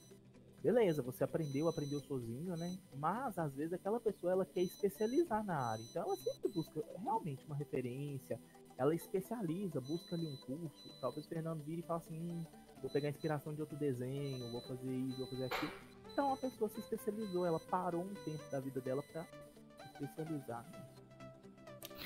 beleza, 0.62 1.02
você 1.02 1.24
aprendeu, 1.24 1.68
aprendeu 1.68 2.00
sozinho, 2.00 2.56
né? 2.56 2.78
Mas 2.96 3.38
às 3.40 3.54
vezes 3.56 3.74
aquela 3.74 4.00
pessoa 4.00 4.32
ela 4.34 4.46
quer 4.46 4.62
especializar 4.62 5.44
na 5.44 5.58
área. 5.58 5.84
Então 5.84 6.04
ela 6.04 6.16
sempre 6.16 6.48
busca 6.52 6.84
realmente 7.00 7.44
uma 7.46 7.56
referência, 7.56 8.40
ela 8.78 8.94
especializa, 8.94 9.82
busca 9.82 10.16
ali 10.16 10.28
um 10.28 10.38
curso. 10.38 10.90
Talvez 11.02 11.26
o 11.26 11.30
Fernando 11.30 11.64
vire 11.64 11.80
e 11.80 11.84
fale 11.84 12.02
assim, 12.06 12.20
hum, 12.20 12.46
vou 12.82 12.90
pegar 12.90 13.10
inspiração 13.10 13.54
de 13.54 13.62
outro 13.62 13.78
desenho, 13.78 14.52
vou 14.52 14.62
fazer 14.62 14.92
isso, 14.92 15.18
vou 15.18 15.28
fazer 15.28 15.46
aquilo. 15.46 15.72
Então 16.12 16.34
a 16.34 16.38
pessoa 16.38 16.70
se 16.70 16.80
especializou, 16.80 17.46
ela 17.46 17.60
parou 17.60 18.02
um 18.02 18.14
tempo 18.24 18.44
da 18.52 18.60
vida 18.60 18.82
dela 18.82 19.04
pra 19.12 19.24
se 19.24 20.04
especializar. 20.04 20.64
né? 20.72 20.86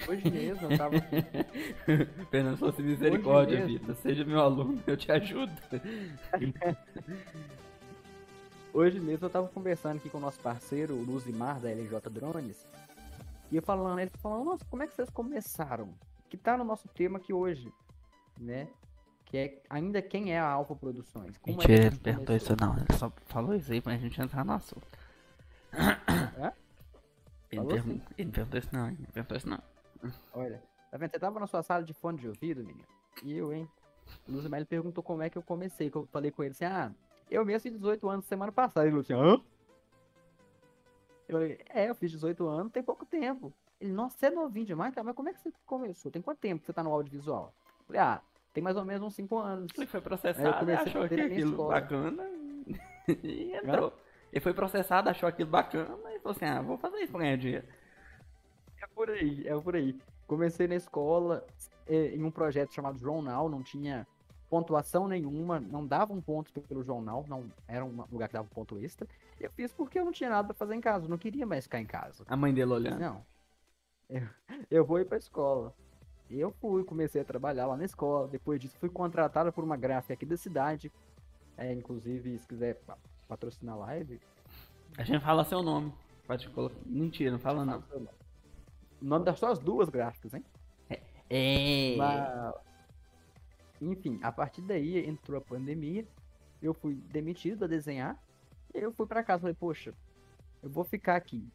Hoje 0.08 0.32
mesmo 0.32 0.72
eu 0.72 0.78
tava. 0.78 0.96
Fernando 2.32 2.58
falou 2.58 2.74
assim, 2.74 2.84
misericórdia. 2.84 3.66
Vitor. 3.66 3.94
Seja 3.96 4.24
meu 4.24 4.40
aluno, 4.40 4.82
eu 4.88 4.96
te 4.96 5.12
ajudo. 5.12 5.52
Hoje 8.74 9.02
mesmo 9.02 9.26
eu 9.26 9.30
tava 9.30 9.50
conversando 9.50 9.98
aqui 9.98 10.10
com 10.10 10.18
o 10.18 10.22
nosso 10.22 10.40
parceiro, 10.40 10.96
o 10.96 11.04
Luzimar, 11.04 11.60
da 11.60 11.70
LJ 11.70 12.10
Drones, 12.10 12.66
e 13.52 13.58
eu 13.58 13.62
falando, 13.62 14.00
ele 14.00 14.10
falando, 14.12 14.46
nossa, 14.46 14.64
como 14.64 14.82
é 14.82 14.88
que 14.88 14.94
vocês 14.94 15.10
começaram? 15.10 15.94
Que 16.32 16.38
tá 16.38 16.56
no 16.56 16.64
nosso 16.64 16.88
tema 16.88 17.18
aqui 17.18 17.34
hoje, 17.34 17.74
né? 18.40 18.70
Que 19.26 19.38
é 19.38 19.62
ainda 19.70 20.02
quem 20.02 20.34
é 20.34 20.40
a 20.40 20.48
Alfa 20.48 20.74
Produções. 20.74 21.38
Como 21.40 21.56
é 21.56 21.58
Mentira, 21.58 21.74
ele 21.74 21.90
gente 21.90 22.00
perguntou 22.00 22.34
isso 22.38 22.56
não. 22.58 22.78
Ele 22.78 22.94
só 22.98 23.12
falou 23.26 23.54
isso 23.54 23.70
aí 23.70 23.82
pra 23.82 23.98
gente 23.98 24.22
entrar 24.22 24.46
no 24.46 24.54
assunto. 24.54 24.88
Ele, 27.52 27.66
pergun- 27.66 27.92
sim. 27.98 28.02
ele 28.18 28.32
perguntou 28.32 28.60
isso 28.60 28.70
não, 28.72 28.88
ele 28.88 28.98
não 29.02 29.08
perguntou 29.08 29.38
isso 29.38 29.50
não. 29.50 29.62
Olha, 30.34 30.64
tá 30.90 30.98
vendo? 30.98 31.12
Você 31.12 31.20
tava 31.20 31.38
na 31.38 31.48
sua 31.48 31.62
sala 31.62 31.84
de 31.84 31.94
fone 31.94 32.18
de 32.18 32.30
ouvido, 32.30 32.64
menino? 32.64 32.88
E 33.24 33.34
eu, 33.34 33.52
hein? 33.52 33.70
O 34.26 34.32
Luzimar, 34.32 34.58
ele 34.58 34.66
perguntou 34.66 35.04
como 35.04 35.22
é 35.22 35.30
que 35.30 35.38
eu 35.38 35.44
comecei, 35.44 35.92
que 35.92 35.98
eu 35.98 36.08
falei 36.14 36.32
com 36.32 36.44
ele 36.44 36.52
assim, 36.52 36.64
ah, 36.64 36.94
eu 37.30 37.44
mesmo 37.46 37.60
fiz 37.60 37.74
18 37.74 38.10
anos 38.10 38.24
semana 38.24 38.54
passada. 38.54 38.88
Ele 38.88 38.92
falou 38.92 39.02
assim, 39.02 39.14
hã? 39.14 39.44
Eu 41.28 41.40
falei, 41.40 41.60
é, 41.70 41.90
eu 41.90 41.96
fiz 41.96 42.10
18 42.12 42.48
anos, 42.48 42.72
tem 42.72 42.82
pouco 42.82 43.06
tempo. 43.06 43.54
Ele, 43.82 43.92
nossa, 43.92 44.16
você 44.18 44.28
é 44.28 44.30
novinho 44.30 44.66
demais, 44.68 44.94
cara, 44.94 45.04
mas 45.04 45.16
como 45.16 45.28
é 45.30 45.34
que 45.34 45.42
você 45.42 45.52
começou? 45.66 46.12
Tem 46.12 46.22
quanto 46.22 46.38
tempo 46.38 46.62
que 46.62 46.68
você 46.68 46.74
tá 46.74 46.84
no 46.84 46.94
audiovisual? 46.94 47.52
Eu 47.80 47.86
falei, 47.88 48.02
ah, 48.02 48.22
tem 48.54 48.64
mais 48.64 48.78
ou 48.78 48.86
menos 48.86 49.02
uns 49.08 49.16
5 49.16 49.38
anos. 49.40 49.72
Ele 49.76 49.88
foi 49.88 49.98
Aí 49.98 50.02
eu 50.02 50.04
processado, 50.04 50.60
comecei 50.60 50.86
achou 50.86 51.08
que 51.10 51.16
aquilo 51.20 51.52
escola. 51.52 51.74
bacana 51.82 52.30
e 53.24 53.54
entrou. 53.58 53.94
Ele 54.32 54.40
foi 54.40 54.54
processado, 54.54 55.10
achou 55.10 55.28
aquilo 55.28 55.50
bacana 55.50 55.98
e 56.14 56.20
falou 56.20 56.36
assim, 56.36 56.46
ah, 56.46 56.62
vou 56.62 56.78
fazer 56.78 57.00
isso 57.00 57.12
pra 57.12 57.22
ganhar 57.22 57.38
dinheiro. 57.38 57.68
É 58.82 58.88
por 58.88 59.10
aí, 59.10 59.48
é 59.48 59.60
por 59.60 59.76
aí. 59.76 60.00
Comecei 60.28 60.68
na 60.68 60.76
escola 60.76 61.46
eh, 61.88 62.16
em 62.16 62.24
um 62.24 62.32
projeto 62.32 62.74
chamado 62.74 63.00
Jornal, 63.00 63.50
não 63.50 63.64
tinha 63.64 64.08
pontuação 64.50 65.08
nenhuma, 65.08 65.60
não 65.60 65.86
davam 65.88 66.22
pontos 66.22 66.52
pelo 66.52 66.84
jornal, 66.84 67.26
não 67.28 67.50
era 67.68 67.86
um 67.86 68.06
lugar 68.12 68.28
que 68.28 68.34
dava 68.34 68.48
ponto 68.54 68.78
extra. 68.78 69.08
Eu 69.40 69.50
fiz 69.52 69.72
porque 69.72 69.98
eu 69.98 70.06
não 70.06 70.12
tinha 70.12 70.30
nada 70.30 70.46
pra 70.50 70.54
fazer 70.54 70.76
em 70.76 70.82
casa, 70.82 71.06
eu 71.06 71.10
não 71.10 71.18
queria 71.18 71.46
mais 71.46 71.64
ficar 71.64 71.80
em 71.80 71.86
casa. 71.86 72.26
A 72.28 72.36
mãe 72.36 72.54
dele 72.54 72.72
olhando. 72.72 73.00
Não, 73.00 73.26
eu, 74.12 74.28
eu 74.70 74.86
vou 74.86 75.00
ir 75.00 75.06
pra 75.06 75.18
escola. 75.18 75.74
E 76.30 76.40
eu 76.40 76.52
fui, 76.62 76.84
comecei 76.84 77.22
a 77.22 77.26
trabalhar 77.26 77.66
lá 77.68 77.76
na 77.76 77.84
escola. 77.86 78.28
Depois 78.28 78.60
disso, 78.60 78.78
fui 78.80 78.90
contratado 78.90 79.52
por 79.52 79.64
uma 79.64 79.76
gráfica 79.76 80.14
aqui 80.14 80.26
da 80.26 80.38
cidade. 80.38 80.92
É, 81.58 81.74
inclusive, 81.74 82.38
se 82.40 82.48
quiser 82.48 82.76
pa- 82.86 82.98
patrocinar 83.28 83.76
a 83.76 83.80
live, 83.80 84.20
A 84.98 85.04
gente 85.04 85.22
fala 85.24 85.44
seu 85.44 85.62
nome. 85.62 85.94
Pode 86.26 86.50
colocar. 86.50 86.76
Mentira, 86.86 87.32
não 87.32 87.40
fala 87.40 87.66
não. 87.66 87.84
o 87.92 89.06
nome 89.06 89.26
das 89.26 89.38
suas 89.40 89.60
duas 89.60 89.90
gráficas, 89.90 90.34
hein? 90.34 90.46
É. 91.30 91.96
Mas, 91.98 92.56
enfim, 93.82 94.20
a 94.22 94.32
partir 94.32 94.62
daí 94.62 95.06
entrou 95.06 95.38
a 95.38 95.42
pandemia, 95.42 96.06
eu 96.62 96.74
fui 96.74 96.96
demitido 96.96 97.66
a 97.66 97.68
desenhar, 97.68 98.18
e 98.74 98.80
eu 98.80 98.92
fui 98.94 99.08
pra 99.08 99.24
casa, 99.24 99.42
falei, 99.42 99.56
poxa, 99.56 99.94
eu 100.62 100.70
vou 100.70 100.84
ficar 100.84 101.16
aqui 101.16 101.46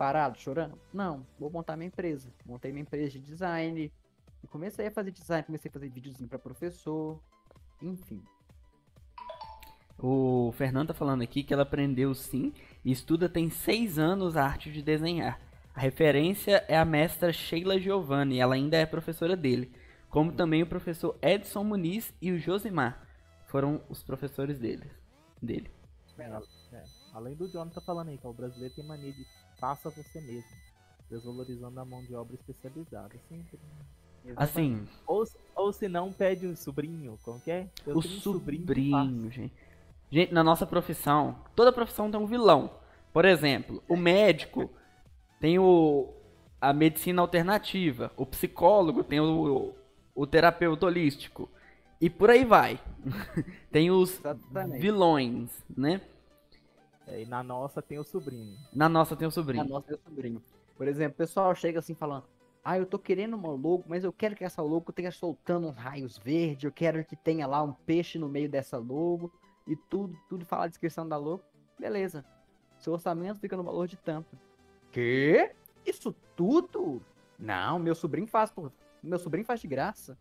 parado, 0.00 0.38
chorando? 0.38 0.78
Não, 0.94 1.26
vou 1.38 1.50
montar 1.50 1.76
minha 1.76 1.88
empresa. 1.88 2.32
Montei 2.46 2.72
minha 2.72 2.80
empresa 2.80 3.10
de 3.10 3.20
design, 3.20 3.92
e 4.42 4.46
comecei 4.46 4.86
a 4.86 4.90
fazer 4.90 5.10
design, 5.10 5.44
comecei 5.44 5.68
a 5.68 5.72
fazer 5.74 5.90
videozinho 5.90 6.26
pra 6.26 6.38
professor, 6.38 7.20
enfim. 7.82 8.22
O 9.98 10.50
Fernando 10.56 10.88
tá 10.88 10.94
falando 10.94 11.20
aqui 11.20 11.42
que 11.42 11.52
ela 11.52 11.64
aprendeu 11.64 12.14
sim 12.14 12.54
e 12.82 12.90
estuda 12.90 13.28
tem 13.28 13.50
seis 13.50 13.98
anos 13.98 14.38
a 14.38 14.44
arte 14.46 14.72
de 14.72 14.80
desenhar. 14.80 15.38
A 15.74 15.80
referência 15.80 16.64
é 16.66 16.78
a 16.78 16.84
mestra 16.86 17.30
Sheila 17.30 17.78
Giovanni, 17.78 18.40
ela 18.40 18.54
ainda 18.54 18.78
é 18.78 18.86
professora 18.86 19.36
dele. 19.36 19.70
Como 20.08 20.32
também 20.32 20.62
o 20.62 20.66
professor 20.66 21.14
Edson 21.20 21.62
Muniz 21.62 22.10
e 22.22 22.32
o 22.32 22.38
Josimar 22.38 23.06
foram 23.48 23.82
os 23.90 24.02
professores 24.02 24.58
dele. 24.58 24.90
dele. 25.42 25.70
É, 26.18 26.84
Além 27.12 27.34
do 27.34 27.48
John 27.48 27.68
tá 27.68 27.80
falando 27.80 28.08
aí, 28.08 28.18
que 28.18 28.26
o 28.26 28.32
brasileiro 28.32 28.74
tem 28.74 28.84
mania 28.84 29.12
de 29.12 29.26
faça 29.60 29.90
você 29.90 30.20
mesmo, 30.20 30.50
desvalorizando 31.10 31.78
a 31.78 31.84
mão 31.84 32.02
de 32.02 32.14
obra 32.14 32.34
especializada. 32.34 33.14
Sempre. 33.28 33.58
Assim, 34.36 34.86
Ou, 35.06 35.24
ou 35.54 35.72
se 35.72 35.88
não, 35.88 36.12
pede 36.12 36.46
um 36.46 36.56
sobrinho, 36.56 37.18
que 37.44 37.50
é? 37.50 37.68
Eu 37.86 37.96
o 37.98 38.02
sobrinho, 38.02 38.90
faz. 38.90 39.34
gente. 39.34 39.54
Gente, 40.10 40.34
na 40.34 40.42
nossa 40.42 40.66
profissão, 40.66 41.38
toda 41.54 41.72
profissão 41.72 42.10
tem 42.10 42.20
um 42.20 42.26
vilão. 42.26 42.70
Por 43.12 43.24
exemplo, 43.24 43.82
o 43.88 43.96
médico 43.96 44.70
tem 45.40 45.58
o, 45.58 46.12
a 46.60 46.72
medicina 46.72 47.22
alternativa, 47.22 48.12
o 48.16 48.26
psicólogo 48.26 49.04
tem 49.04 49.20
o, 49.20 49.74
o 50.14 50.26
terapeuta 50.26 50.86
holístico. 50.86 51.48
E 52.00 52.10
por 52.10 52.30
aí 52.30 52.44
vai. 52.44 52.80
tem 53.70 53.90
os 53.90 54.18
Exatamente. 54.18 54.80
vilões, 54.80 55.50
né? 55.76 56.00
É, 57.10 57.22
e 57.22 57.26
na 57.26 57.42
nossa 57.42 57.82
tem 57.82 57.98
o 57.98 58.04
sobrinho. 58.04 58.56
Na 58.72 58.88
nossa 58.88 59.16
tem 59.16 59.26
o 59.26 59.30
sobrinho. 59.30 59.64
nossa 59.64 59.86
meu 59.88 59.98
sobrinho. 59.98 60.42
Por 60.76 60.86
exemplo, 60.86 61.14
o 61.14 61.18
pessoal 61.18 61.54
chega 61.54 61.80
assim 61.80 61.94
falando: 61.94 62.24
Ah, 62.64 62.78
eu 62.78 62.86
tô 62.86 62.98
querendo 62.98 63.34
uma 63.34 63.48
logo, 63.48 63.84
mas 63.86 64.04
eu 64.04 64.12
quero 64.12 64.36
que 64.36 64.44
essa 64.44 64.62
logo 64.62 64.92
tenha 64.92 65.10
soltando 65.10 65.68
uns 65.68 65.76
raios 65.76 66.16
verdes, 66.18 66.64
eu 66.64 66.72
quero 66.72 67.04
que 67.04 67.16
tenha 67.16 67.46
lá 67.46 67.62
um 67.62 67.72
peixe 67.72 68.18
no 68.18 68.28
meio 68.28 68.48
dessa 68.48 68.78
logo, 68.78 69.32
e 69.66 69.74
tudo, 69.74 70.16
tudo 70.28 70.44
fala 70.44 70.64
a 70.64 70.68
descrição 70.68 71.06
da 71.08 71.16
logo. 71.16 71.42
Beleza. 71.78 72.24
Seu 72.78 72.92
orçamento 72.92 73.40
fica 73.40 73.56
no 73.56 73.62
valor 73.62 73.86
de 73.86 73.96
tanto. 73.96 74.38
Quê? 74.90 75.54
Isso 75.84 76.14
tudo? 76.36 77.02
Não, 77.38 77.78
meu 77.78 77.94
sobrinho 77.94 78.26
faz 78.26 78.50
por. 78.50 78.72
Meu 79.02 79.18
sobrinho 79.18 79.44
faz 79.44 79.60
de 79.60 79.66
graça. 79.66 80.16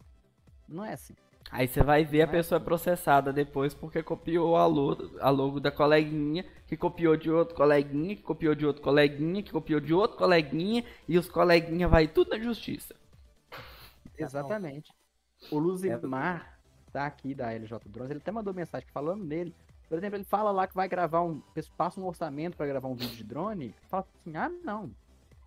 Não 0.68 0.84
é 0.84 0.94
assim. 0.94 1.16
Aí 1.52 1.68
você 1.68 1.82
vai 1.82 2.06
ver 2.06 2.22
a 2.22 2.26
Não 2.26 2.34
é 2.34 2.38
pessoa 2.38 2.60
é 2.60 2.64
processada 2.64 3.34
depois 3.34 3.74
porque 3.74 4.04
copiou 4.04 4.56
a 4.56 4.66
logo, 4.68 5.18
a 5.20 5.30
logo 5.30 5.60
da 5.60 5.72
coleguinha, 5.72 6.46
que 6.68 6.78
copiou 6.78 7.18
de 7.18 7.32
outro 7.32 7.56
coleguinha, 7.56 8.16
que 8.16 8.22
copiou 8.22 8.54
de 8.54 8.66
outro 8.66 8.84
coleguinha, 8.84 9.42
que 9.42 9.52
copiou 9.52 9.80
de 9.80 9.94
outro 9.94 10.18
coleguinha, 10.18 10.86
e 11.08 11.18
os 11.18 11.28
coleguinha 11.28 11.88
vai 11.88 12.08
tudo 12.08 12.30
na 12.30 12.40
justiça. 12.40 12.96
Exatamente. 14.18 14.92
O 15.52 15.58
Luzimar 15.58 16.60
tá 16.92 17.06
aqui 17.06 17.34
da 17.34 17.52
LJ 17.52 17.80
Drones, 17.88 18.12
ele 18.12 18.20
até 18.20 18.32
mandou 18.32 18.54
mensagem 18.54 18.88
falando 18.92 19.24
nele. 19.24 19.56
Por 19.90 19.98
exemplo, 19.98 20.18
ele 20.18 20.24
fala 20.24 20.52
lá 20.52 20.68
que 20.68 20.76
vai 20.76 20.88
gravar 20.88 21.24
um. 21.24 21.42
Passa 21.76 22.00
um 22.00 22.06
orçamento 22.06 22.56
para 22.56 22.68
gravar 22.68 22.88
um 22.88 22.96
vídeo 22.96 23.16
de 23.16 23.24
drone. 23.24 23.74
Fala 23.90 24.06
assim: 24.08 24.38
ah, 24.38 24.50
não. 24.64 24.92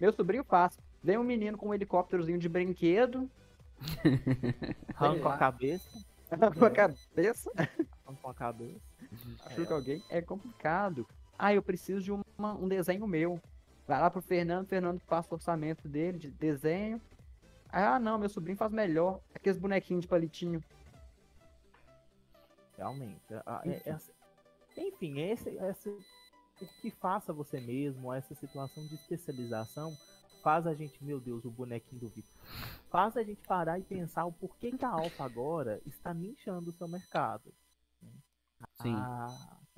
Meu 0.01 0.13
sobrinho 0.13 0.43
faz. 0.43 0.77
Vem 1.03 1.17
um 1.17 1.23
menino 1.23 1.57
com 1.57 1.69
um 1.69 1.75
helicópterozinho 1.75 2.39
de 2.39 2.49
brinquedo, 2.49 3.31
Arranca 4.97 5.29
a 5.35 5.39
cabeça. 5.39 6.05
com 6.59 6.65
a 6.65 6.71
cabeça, 6.71 7.51
Arranca 8.07 8.31
a 8.31 8.35
cabeça. 8.35 8.81
ajuda 9.47 9.75
alguém. 9.75 10.03
É 10.09 10.21
complicado. 10.23 11.07
Ah, 11.39 11.53
eu 11.53 11.63
preciso 11.63 12.01
de 12.03 12.13
uma- 12.13 12.55
um 12.55 12.69
desenho 12.69 13.07
meu. 13.07 13.41
Vai 13.87 14.01
lá 14.01 14.11
pro 14.11 14.23
Fernando, 14.23 14.67
Fernando 14.69 15.01
passa 15.01 15.29
o 15.31 15.35
orçamento 15.35 15.89
dele 15.89 16.19
de 16.19 16.31
desenho. 16.31 17.01
Ah, 17.69 17.99
não, 17.99 18.19
meu 18.19 18.29
sobrinho 18.29 18.57
faz 18.57 18.71
melhor. 18.71 19.21
Aqueles 19.35 19.59
bonequinhos 19.59 20.03
de 20.03 20.09
palitinho. 20.09 20.63
Realmente. 22.77 23.21
a- 23.47 23.63
é- 23.65 23.83
é 23.85 23.91
assim- 23.93 24.13
enfim, 24.77 25.21
esse, 25.21 25.51
esse, 25.51 25.89
o 25.91 26.67
que 26.81 26.91
faça 26.91 27.33
você 27.33 27.61
mesmo, 27.61 28.13
essa 28.13 28.35
situação 28.35 28.85
de 28.87 28.95
especialização, 28.95 29.97
faz 30.43 30.67
a 30.67 30.75
gente, 30.75 31.03
meu 31.03 31.21
Deus, 31.21 31.45
o 31.45 31.51
bonequinho 31.51 32.01
do 32.01 32.09
Vitor. 32.09 32.31
Faz 32.91 33.17
a 33.17 33.23
gente 33.23 33.41
parar 33.47 33.79
e 33.79 33.83
pensar 33.83 34.25
o 34.25 34.33
porquê 34.33 34.71
que 34.73 34.85
a 34.85 34.89
Alfa 34.91 35.25
agora 35.25 35.81
está 35.87 36.13
nichando 36.13 36.71
o 36.71 36.73
seu 36.73 36.89
mercado. 36.89 37.53
Sim. 38.81 38.95
Ah, 38.95 39.27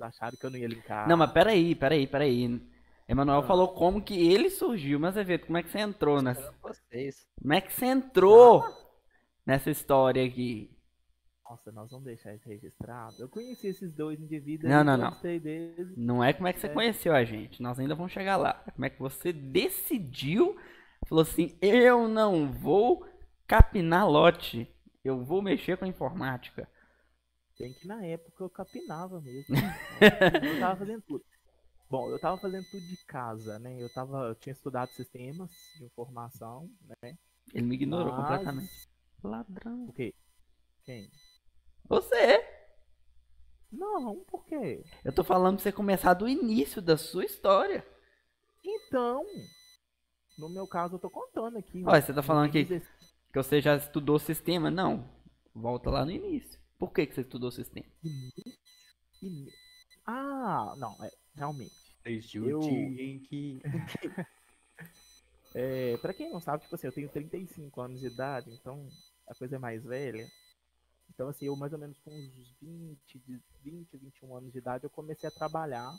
acharam 0.01 0.37
que 0.37 0.45
eu 0.45 0.49
não 0.49 0.57
ia 0.57 0.67
linkar. 0.67 1.07
Não, 1.07 1.17
mas 1.17 1.31
peraí, 1.31 1.75
peraí, 1.75 2.05
peraí. 2.07 2.61
Emanuel 3.07 3.39
Ah. 3.39 3.43
falou 3.43 3.69
como 3.69 4.01
que 4.01 4.15
ele 4.31 4.49
surgiu, 4.49 4.99
mas 4.99 5.15
Evito, 5.15 5.45
como 5.45 5.57
é 5.57 5.63
que 5.63 5.69
você 5.69 5.79
entrou 5.79 6.21
nessa. 6.21 6.53
Vocês. 6.61 7.27
Como 7.39 7.53
é 7.53 7.61
que 7.61 7.71
você 7.71 7.85
entrou 7.85 8.63
nessa 9.45 9.69
história 9.69 10.25
aqui? 10.25 10.74
Nossa, 11.47 11.71
nós 11.71 11.91
vamos 11.91 12.05
deixar 12.05 12.33
isso 12.33 12.47
registrado. 12.49 13.15
Eu 13.19 13.29
conheci 13.29 13.67
esses 13.67 13.93
dois 13.93 14.19
indivíduos. 14.19 14.69
Não, 14.71 14.83
não, 14.83 14.97
não. 14.97 15.21
Deles. 15.21 15.95
Não 15.95 16.23
é 16.23 16.33
como 16.33 16.47
é 16.47 16.53
que 16.53 16.59
você 16.59 16.67
É. 16.67 16.73
conheceu 16.73 17.13
a 17.13 17.23
gente. 17.23 17.61
Nós 17.61 17.77
ainda 17.79 17.93
vamos 17.93 18.11
chegar 18.11 18.35
lá. 18.35 18.53
Como 18.73 18.83
é 18.85 18.89
que 18.89 18.99
você 18.99 19.31
decidiu, 19.31 20.57
falou 21.07 21.21
assim, 21.21 21.55
eu 21.61 22.07
não 22.07 22.51
vou 22.51 23.05
capinar 23.47 24.09
lote. 24.09 24.67
Eu 25.03 25.23
vou 25.23 25.39
mexer 25.41 25.77
com 25.77 25.85
informática. 25.85 26.67
Tem 27.57 27.71
que 27.73 27.87
na 27.87 28.03
época 28.03 28.43
eu 28.43 28.49
capinava 28.49 29.21
mesmo. 29.21 29.55
eu 30.43 30.59
tava 30.59 30.77
fazendo 30.77 31.01
tudo. 31.03 31.23
Bom, 31.87 32.09
eu 32.09 32.19
tava 32.19 32.37
fazendo 32.39 32.65
tudo 32.71 32.81
de 32.83 32.97
casa, 33.05 33.59
né? 33.59 33.79
Eu 33.79 33.87
tava, 33.93 34.29
eu 34.29 34.35
tinha 34.35 34.51
estudado 34.51 34.89
sistemas 34.89 35.51
de 35.77 35.85
informação, 35.85 36.67
né? 37.01 37.15
Ele 37.53 37.67
me 37.67 37.75
ignorou 37.75 38.11
Mas- 38.11 38.15
completamente. 38.21 38.89
Ladrão. 39.23 39.85
O 39.85 39.93
quê? 39.93 40.13
Quem? 40.83 41.07
Você. 41.87 42.43
Não, 43.71 44.23
por 44.25 44.45
quê? 44.45 44.83
Eu 45.03 45.13
tô 45.13 45.23
falando 45.23 45.55
pra 45.55 45.63
você 45.63 45.71
começar 45.71 46.13
do 46.13 46.27
início 46.27 46.81
da 46.81 46.97
sua 46.97 47.25
história. 47.25 47.85
Então, 48.63 49.23
no 50.37 50.49
meu 50.49 50.67
caso 50.67 50.95
eu 50.95 50.99
tô 50.99 51.09
contando 51.09 51.57
aqui. 51.57 51.83
Olha, 51.85 52.01
você 52.01 52.13
tá 52.13 52.23
falando 52.23 52.51
que, 52.51 52.65
que 52.65 52.81
você 53.33 53.61
já 53.61 53.75
estudou 53.75 54.17
sistema. 54.17 54.71
Não. 54.71 55.09
Volta 55.53 55.89
lá 55.89 56.05
no 56.05 56.11
início. 56.11 56.59
Por 56.77 56.91
que, 56.91 57.05
que 57.05 57.15
você 57.15 57.21
estudou 57.21 57.51
sistema? 57.51 57.85
Ah, 60.05 60.73
não, 60.77 60.91
é, 61.03 61.09
realmente. 61.35 61.73
Desde 62.03 62.37
Eu- 62.37 62.59
o 62.59 62.61
dia 62.61 63.03
em 63.03 63.19
que. 63.19 63.61
É, 65.57 65.95
pra 65.99 66.13
quem 66.13 66.29
não 66.29 66.41
sabe, 66.41 66.63
tipo 66.63 66.75
assim, 66.75 66.87
eu 66.87 66.91
tenho 66.91 67.07
35 67.07 67.79
anos 67.79 68.01
de 68.01 68.07
idade, 68.07 68.51
então 68.51 68.89
a 69.25 69.33
coisa 69.33 69.55
é 69.55 69.59
mais 69.59 69.81
velha. 69.85 70.27
Então, 71.15 71.29
assim, 71.29 71.45
eu 71.45 71.55
mais 71.55 71.71
ou 71.71 71.79
menos 71.79 71.97
com 71.99 72.11
uns 72.11 72.51
20, 72.61 73.19
de 73.19 73.41
20, 73.63 73.97
21 73.97 74.35
anos 74.35 74.51
de 74.51 74.57
idade, 74.57 74.83
eu 74.83 74.89
comecei 74.89 75.27
a 75.27 75.31
trabalhar 75.31 75.97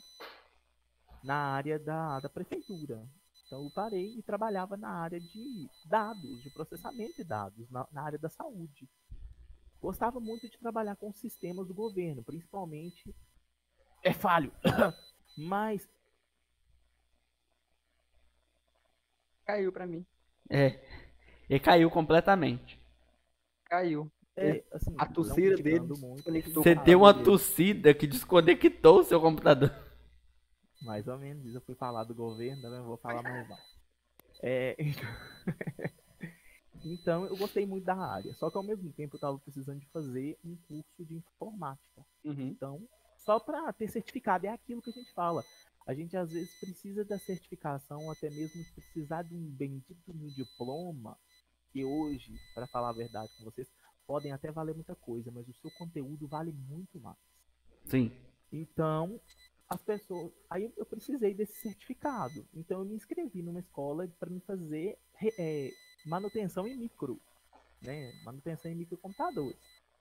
na 1.23 1.35
área 1.35 1.79
da, 1.79 2.19
da 2.19 2.29
prefeitura. 2.29 3.03
Então, 3.45 3.63
eu 3.63 3.71
parei 3.71 4.15
e 4.15 4.21
trabalhava 4.21 4.77
na 4.77 4.89
área 4.89 5.19
de 5.19 5.69
dados, 5.85 6.43
de 6.43 6.51
processamento 6.51 7.15
de 7.15 7.23
dados, 7.23 7.67
na, 7.71 7.87
na 7.91 8.03
área 8.03 8.19
da 8.19 8.29
saúde. 8.29 8.87
Gostava 9.81 10.19
muito 10.19 10.47
de 10.47 10.57
trabalhar 10.59 10.95
com 10.95 11.11
sistemas 11.11 11.67
do 11.67 11.73
governo, 11.73 12.23
principalmente. 12.23 13.15
É 14.03 14.13
falho! 14.13 14.51
Mas 15.35 15.87
Caiu 19.47 19.71
pra 19.71 19.87
mim. 19.87 20.05
É. 20.49 20.77
Ele 21.49 21.59
caiu 21.61 21.89
completamente. 21.89 22.77
Caiu. 23.63 24.11
É, 24.37 24.63
assim, 24.71 24.93
A 24.99 25.05
criticando 25.07 25.63
dele 25.63 25.79
muito, 25.79 26.15
desconectou 26.15 26.63
Você 26.63 26.75
deu 26.75 26.99
uma 26.99 27.11
dele. 27.11 27.25
tossida 27.25 27.93
que 27.93 28.05
desconectou 28.05 28.99
o 28.99 29.03
seu 29.03 29.19
computador. 29.19 29.75
Mais 30.83 31.07
ou 31.07 31.17
menos, 31.17 31.43
isso 31.43 31.57
eu 31.57 31.61
fui 31.61 31.73
falar 31.73 32.03
do 32.03 32.13
governo, 32.13 32.61
também 32.61 32.77
não 32.77 32.85
vou 32.85 32.97
falar 32.97 33.23
mais 33.23 33.49
não. 33.49 33.57
É, 34.43 34.75
então, 36.85 37.25
eu 37.25 37.35
gostei 37.35 37.65
muito 37.65 37.85
da 37.85 37.95
área, 37.95 38.31
só 38.35 38.51
que 38.51 38.57
ao 38.57 38.63
mesmo 38.63 38.93
tempo 38.93 39.15
eu 39.15 39.17
estava 39.17 39.39
precisando 39.39 39.79
de 39.79 39.87
fazer 39.87 40.37
um 40.45 40.55
curso 40.67 41.03
de 41.03 41.15
informática. 41.15 42.05
Uhum. 42.23 42.49
Então, 42.49 42.87
só 43.17 43.39
para 43.39 43.73
ter 43.73 43.87
certificado, 43.87 44.45
é 44.45 44.49
aquilo 44.49 44.83
que 44.83 44.91
a 44.91 44.93
gente 44.93 45.11
fala. 45.13 45.43
A 45.87 45.95
gente 45.95 46.15
às 46.15 46.31
vezes 46.31 46.59
precisa 46.59 47.03
da 47.03 47.17
certificação, 47.17 48.11
até 48.11 48.29
mesmo 48.29 48.63
precisar 48.75 49.23
de 49.23 49.33
um 49.33 49.49
bendito 49.49 50.13
no 50.13 50.29
diploma, 50.31 51.17
que 51.71 51.83
hoje, 51.83 52.33
para 52.53 52.67
falar 52.67 52.89
a 52.89 52.93
verdade 52.93 53.31
com 53.37 53.45
vocês, 53.45 53.67
podem 54.07 54.31
até 54.31 54.51
valer 54.51 54.73
muita 54.73 54.95
coisa, 54.95 55.29
mas 55.31 55.47
o 55.47 55.53
seu 55.53 55.69
conteúdo 55.71 56.27
vale 56.27 56.51
muito 56.51 56.99
mais. 56.99 57.17
Sim. 57.85 58.11
Então, 58.51 59.19
as 59.69 59.81
pessoas. 59.83 60.31
Aí 60.49 60.71
eu 60.77 60.85
precisei 60.85 61.33
desse 61.33 61.61
certificado. 61.61 62.47
Então 62.53 62.79
eu 62.79 62.85
me 62.85 62.95
inscrevi 62.95 63.41
numa 63.41 63.59
escola 63.59 64.07
para 64.19 64.29
me 64.29 64.39
fazer 64.39 64.97
é, 65.37 65.71
manutenção 66.05 66.65
em 66.67 66.77
micro. 66.77 67.19
Né? 67.81 68.11
Manutenção 68.23 68.71
em 68.71 68.75
microcomputadores. 68.75 69.57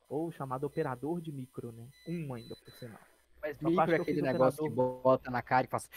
Ou 0.08 0.30
chamado 0.30 0.64
operador 0.64 1.20
de 1.20 1.32
micro, 1.32 1.72
né? 1.72 1.88
Um 2.08 2.32
ainda 2.32 2.54
por 2.56 2.72
sinal. 2.74 3.00
Mas 3.42 3.60
micro 3.60 3.82
é 3.82 3.96
que 3.96 4.02
aquele 4.02 4.22
negócio 4.22 4.62
que 4.62 4.70
operador. 4.70 5.02
bota 5.02 5.30
na 5.30 5.42
cara 5.42 5.66
e 5.66 5.70
faz. 5.70 5.90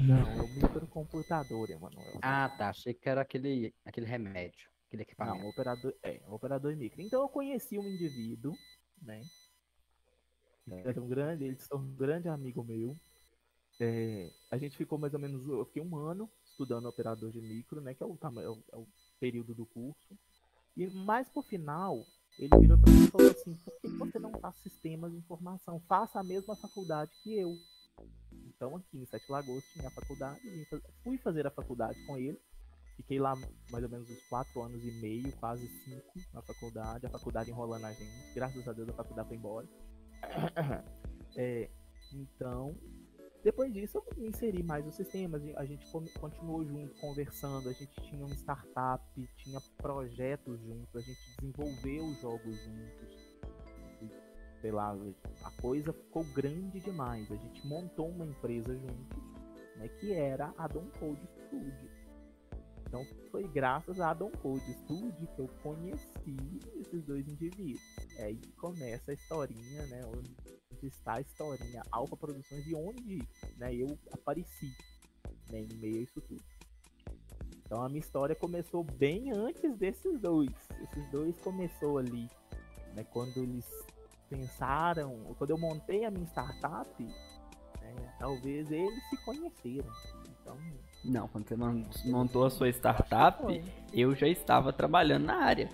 Não, 0.00 0.30
é 0.30 0.42
o 0.42 0.48
microcomputador, 0.48 1.70
Emanuel. 1.70 2.18
Ah, 2.22 2.48
tá. 2.56 2.68
Achei 2.68 2.94
que 2.94 3.08
era 3.08 3.20
aquele, 3.22 3.74
aquele 3.84 4.06
remédio. 4.06 4.68
Aquele 4.86 5.02
equipamento. 5.02 5.38
Não, 5.38 5.48
operador, 5.48 5.94
é, 6.02 6.20
operador 6.28 6.72
em 6.72 6.76
micro. 6.76 7.00
Então 7.00 7.22
eu 7.22 7.28
conheci 7.28 7.78
um 7.78 7.88
indivíduo, 7.88 8.54
né? 9.02 9.22
É 10.66 11.00
um 11.00 11.08
grande, 11.08 11.44
ele 11.44 11.56
se 11.56 11.68
tornou 11.68 11.88
um 11.88 11.94
grande 11.94 12.28
amigo 12.28 12.64
meu. 12.64 12.96
É, 13.80 14.30
a 14.50 14.56
gente 14.56 14.76
ficou 14.76 14.98
mais 14.98 15.12
ou 15.12 15.20
menos, 15.20 15.46
eu 15.46 15.64
fiquei 15.66 15.82
um 15.82 15.96
ano 15.96 16.30
estudando 16.44 16.86
operador 16.86 17.30
de 17.30 17.40
micro, 17.40 17.80
né? 17.80 17.92
Que 17.92 18.02
é 18.02 18.06
o, 18.06 18.18
é 18.22 18.48
o, 18.48 18.82
é 18.82 18.86
período 19.18 19.54
do 19.54 19.66
curso. 19.66 20.16
E 20.76 20.86
mais 20.88 21.28
pro 21.28 21.42
final, 21.42 22.04
ele 22.38 22.56
virou 22.58 22.78
pra 22.78 22.92
mim 22.92 23.04
e 23.04 23.08
falou 23.08 23.30
assim, 23.30 23.54
por 23.56 23.80
que 23.80 23.88
você 23.88 24.18
não 24.18 24.32
faz 24.40 24.56
sistemas 24.56 25.12
de 25.12 25.18
informação? 25.18 25.80
Faça 25.80 26.18
a 26.18 26.24
mesma 26.24 26.56
faculdade 26.56 27.10
que 27.22 27.36
eu. 27.36 27.56
Então 28.32 28.76
aqui 28.76 28.98
em 28.98 29.06
Sete 29.06 29.30
Lagoas 29.30 29.64
tinha 29.72 29.86
a 29.86 29.90
faculdade, 29.90 30.40
fui 31.02 31.18
fazer 31.18 31.46
a 31.46 31.50
faculdade 31.50 32.04
com 32.06 32.16
ele. 32.16 32.40
Fiquei 32.96 33.18
lá 33.18 33.34
mais 33.70 33.84
ou 33.84 33.90
menos 33.90 34.08
uns 34.08 34.22
quatro 34.28 34.62
anos 34.62 34.82
e 34.84 34.90
meio, 35.00 35.32
quase 35.36 35.66
cinco 35.84 36.12
na 36.32 36.40
faculdade, 36.42 37.06
a 37.06 37.10
faculdade 37.10 37.50
enrolando 37.50 37.84
a 37.84 37.92
gente. 37.92 38.34
Graças 38.34 38.66
a 38.68 38.72
Deus 38.72 38.88
a 38.88 38.92
faculdade 38.92 39.28
foi 39.28 39.36
embora. 39.36 39.68
É, 41.36 41.68
então, 42.12 42.76
depois 43.42 43.72
disso 43.72 43.98
eu 43.98 44.04
me 44.16 44.28
inseri 44.28 44.62
mais 44.62 44.84
nos 44.84 44.94
sistemas, 44.94 45.42
a 45.56 45.64
gente 45.64 45.84
con- 45.90 46.06
continuou 46.18 46.64
junto, 46.64 46.94
conversando, 47.00 47.68
a 47.68 47.72
gente 47.72 48.00
tinha 48.02 48.24
uma 48.24 48.34
startup, 48.36 49.02
tinha 49.36 49.60
projetos 49.76 50.60
juntos, 50.60 50.94
a 50.96 51.00
gente 51.00 51.36
desenvolveu 51.36 52.10
jogos 52.22 52.56
juntos. 52.56 53.34
Sei 54.60 54.70
lá, 54.70 54.96
a 55.42 55.50
coisa 55.60 55.92
ficou 55.92 56.24
grande 56.32 56.80
demais. 56.80 57.30
A 57.30 57.36
gente 57.36 57.66
montou 57.66 58.08
uma 58.08 58.24
empresa 58.24 58.74
juntos, 58.74 59.22
né, 59.76 59.88
que 59.88 60.12
era 60.14 60.54
a 60.56 60.66
Don 60.66 60.86
Code 60.98 61.28
Studio. 61.44 61.90
Então 62.94 63.04
foi 63.32 63.42
graças 63.48 63.98
a 63.98 64.14
Don 64.14 64.30
Code 64.30 64.72
Studio 64.84 65.26
que 65.34 65.40
eu 65.40 65.48
conheci 65.64 66.36
esses 66.76 67.02
dois 67.02 67.26
indivíduos. 67.26 67.82
É 68.18 68.26
aí 68.26 68.40
começa 68.56 69.10
a 69.10 69.14
historinha, 69.14 69.84
né? 69.86 70.00
Onde 70.06 70.32
está 70.80 71.14
a 71.14 71.20
historinha 71.20 71.82
Alfa 71.90 72.16
Produções 72.16 72.64
e 72.68 72.74
onde 72.76 73.18
né, 73.56 73.74
eu 73.74 73.98
apareci 74.12 74.72
né, 75.50 75.62
em 75.62 75.74
meio 75.78 75.98
a 75.98 76.02
isso 76.02 76.20
tudo. 76.20 76.44
Então 77.66 77.82
a 77.82 77.88
minha 77.88 77.98
história 77.98 78.36
começou 78.36 78.84
bem 78.84 79.32
antes 79.32 79.76
desses 79.76 80.20
dois. 80.20 80.54
Esses 80.84 81.10
dois 81.10 81.36
começou 81.40 81.98
ali 81.98 82.30
né, 82.94 83.02
quando 83.12 83.38
eles 83.38 83.66
pensaram, 84.28 85.34
quando 85.36 85.50
eu 85.50 85.58
montei 85.58 86.04
a 86.04 86.12
minha 86.12 86.26
startup, 86.26 87.02
né, 87.02 88.16
talvez 88.20 88.70
eles 88.70 89.02
se 89.10 89.16
conheceram. 89.24 89.90
Então, 90.28 90.56
Não, 91.04 91.28
quando 91.28 91.46
você 91.48 91.56
mon- 91.56 91.84
montou 92.06 92.44
a 92.46 92.50
sua 92.50 92.68
startup, 92.70 93.42
eu 93.92 94.14
já 94.14 94.26
estava 94.26 94.72
trabalhando 94.72 95.24
na 95.26 95.36
área. 95.36 95.68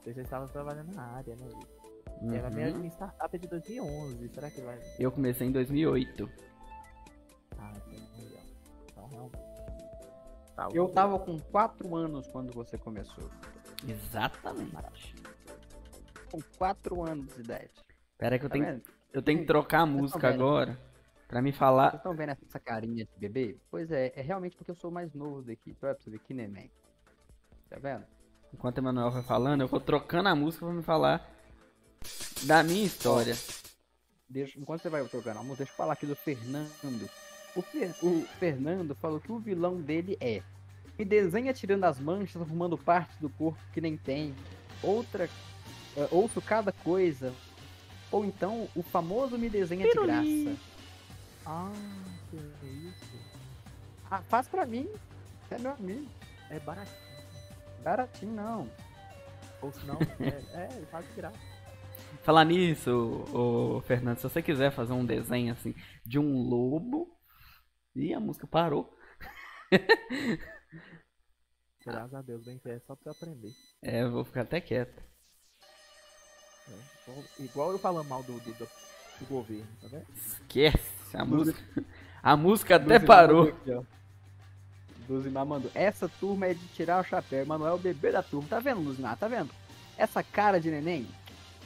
Você 0.00 0.12
já 0.12 0.22
estava 0.22 0.46
trabalhando 0.48 0.94
na 0.94 1.02
área, 1.02 1.34
né? 1.36 1.46
Vitor? 1.46 2.34
Era 2.34 2.46
a 2.46 2.50
minha, 2.50 2.68
Uhum. 2.72 2.86
startup 2.86 3.36
de 3.38 3.48
2011. 3.48 4.28
Será 4.28 4.48
que 4.50 4.60
vai. 4.60 4.78
Eu 4.98 5.10
comecei 5.10 5.46
em 5.46 5.52
2008. 5.52 6.30
Ah, 7.58 7.72
então. 7.88 8.40
Então, 8.86 9.06
realmente. 9.08 9.52
Tá, 10.54 10.68
Eu 10.72 10.88
tava 10.88 11.18
com 11.18 11.38
4 11.38 11.96
anos 11.96 12.26
quando 12.28 12.52
você 12.52 12.78
começou. 12.78 13.28
Exatamente. 13.88 15.14
Com 16.30 16.38
4 16.58 17.02
anos 17.08 17.34
de 17.34 17.40
idade. 17.40 17.70
Pera 18.18 18.36
aí 18.36 18.38
que 18.38 18.44
eu 18.44 18.50
Tá 18.50 18.52
tenho, 18.52 18.66
vendo? 18.66 18.82
eu 19.12 19.22
tenho 19.22 19.38
que 19.40 19.46
trocar 19.46 19.80
a 19.80 19.86
música 19.86 20.28
agora 20.28 20.78
pra 21.32 21.40
me 21.40 21.50
Vocês 21.50 21.58
falar. 21.58 21.94
estão 21.94 22.14
vendo 22.14 22.28
essa 22.28 22.60
carinha 22.60 23.06
de 23.06 23.10
bebê? 23.18 23.56
Pois 23.70 23.90
é, 23.90 24.12
é 24.14 24.20
realmente 24.20 24.54
porque 24.54 24.70
eu 24.70 24.74
sou 24.74 24.90
o 24.90 24.92
mais 24.92 25.14
novo 25.14 25.40
daqui. 25.40 25.70
Então 25.70 25.88
é 25.88 25.94
pra 25.94 26.02
você 26.04 26.10
ver 26.10 26.18
que 26.18 26.34
neném. 26.34 26.70
Tá 27.70 27.78
vendo? 27.80 28.04
Enquanto 28.52 28.76
o 28.76 28.80
Emanuel 28.82 29.10
vai 29.10 29.22
falando, 29.22 29.62
eu 29.62 29.66
vou 29.68 29.80
trocando 29.80 30.28
a 30.28 30.34
música 30.34 30.66
pra 30.66 30.74
me 30.74 30.82
falar 30.82 31.26
da 32.42 32.62
minha 32.62 32.84
história. 32.84 33.34
Deixa, 34.28 34.60
enquanto 34.60 34.82
você 34.82 34.90
vai 34.90 35.02
trocando 35.08 35.38
a 35.38 35.42
música, 35.42 35.64
deixa 35.64 35.72
eu 35.72 35.76
falar 35.76 35.94
aqui 35.94 36.04
do 36.04 36.14
Fernando. 36.14 37.08
O, 37.56 37.62
Fer- 37.62 37.94
o 38.02 38.26
Fernando 38.38 38.94
falou 38.94 39.18
que 39.18 39.32
o 39.32 39.38
vilão 39.38 39.80
dele 39.80 40.18
é 40.20 40.42
me 40.98 41.04
desenha 41.06 41.54
tirando 41.54 41.84
as 41.84 41.98
manchas, 41.98 42.42
arrumando 42.42 42.76
partes 42.76 43.16
do 43.18 43.30
corpo 43.30 43.58
que 43.72 43.80
nem 43.80 43.96
tem. 43.96 44.34
Outra, 44.82 45.30
é, 45.96 46.08
ouço 46.10 46.42
cada 46.42 46.72
coisa. 46.72 47.32
Ou 48.10 48.22
então 48.22 48.68
o 48.76 48.82
famoso 48.82 49.38
me 49.38 49.48
desenha 49.48 49.86
de 49.88 49.94
graça. 49.94 50.71
Ah, 51.46 51.72
que 52.30 52.36
isso. 52.36 53.18
Ah, 54.10 54.22
faz 54.22 54.48
pra 54.48 54.64
mim. 54.66 54.88
Você 55.48 55.54
é 55.56 55.58
meu 55.58 55.72
amigo. 55.72 56.08
É 56.50 56.58
baratinho. 56.60 56.96
Baratinho 57.82 58.32
não. 58.32 58.70
Ou 59.60 59.72
senão, 59.72 59.98
é, 60.20 60.64
é 60.64 60.86
faz 60.90 61.06
de 61.08 61.12
graça. 61.14 61.38
Falar 62.22 62.44
nisso, 62.44 62.90
ô, 63.34 63.80
Fernando, 63.82 64.18
se 64.18 64.22
você 64.24 64.42
quiser 64.42 64.70
fazer 64.70 64.92
um 64.92 65.04
desenho 65.04 65.52
assim 65.52 65.74
de 66.04 66.18
um 66.18 66.42
lobo. 66.42 67.18
Ih, 67.94 68.14
a 68.14 68.20
música 68.20 68.46
parou. 68.46 68.96
Graças 71.84 72.14
a 72.14 72.22
Deus, 72.22 72.44
bem 72.44 72.58
que 72.58 72.68
é 72.70 72.78
só 72.80 72.94
pra 72.94 73.10
eu 73.10 73.12
aprender. 73.12 73.52
É, 73.82 74.06
vou 74.06 74.24
ficar 74.24 74.42
até 74.42 74.60
quieto. 74.60 75.02
né? 76.68 76.78
Igual- 77.40 77.72
eu 77.72 77.78
falando 77.78 78.06
mal 78.08 78.22
do, 78.22 78.38
do, 78.38 78.54
do- 78.54 78.68
do 79.18 79.26
governo, 79.28 79.66
tá 79.80 79.88
vendo? 79.88 80.06
Esquece 80.14 81.01
a 81.16 81.24
música. 81.24 81.60
A 82.24 82.36
música 82.36 82.76
até 82.76 82.84
Luzimar 82.94 83.06
parou. 83.06 83.48
aqui. 83.48 83.86
Luzimar 85.08 85.44
mandou. 85.44 85.70
Essa 85.74 86.08
turma 86.08 86.46
é 86.46 86.54
de 86.54 86.64
tirar 86.68 87.00
o 87.00 87.04
chapéu. 87.04 87.44
Manuel 87.44 87.72
é 87.72 87.74
o 87.74 87.78
bebê 87.78 88.12
da 88.12 88.22
turma. 88.22 88.48
Tá 88.48 88.60
vendo, 88.60 88.80
Luzimar? 88.80 89.16
Tá 89.16 89.26
vendo? 89.26 89.50
Essa 89.98 90.22
cara 90.22 90.60
de 90.60 90.70
neném? 90.70 91.08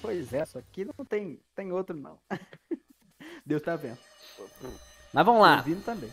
Pois 0.00 0.32
é, 0.32 0.46
só 0.46 0.58
que 0.72 0.86
não 0.86 1.04
tem, 1.04 1.38
tem 1.54 1.72
outro 1.72 1.94
não. 1.94 2.18
Deus 3.44 3.60
tá 3.60 3.76
vendo. 3.76 3.98
Mas 5.12 5.26
vamos 5.26 5.42
lá. 5.42 5.62
Também. 5.84 6.10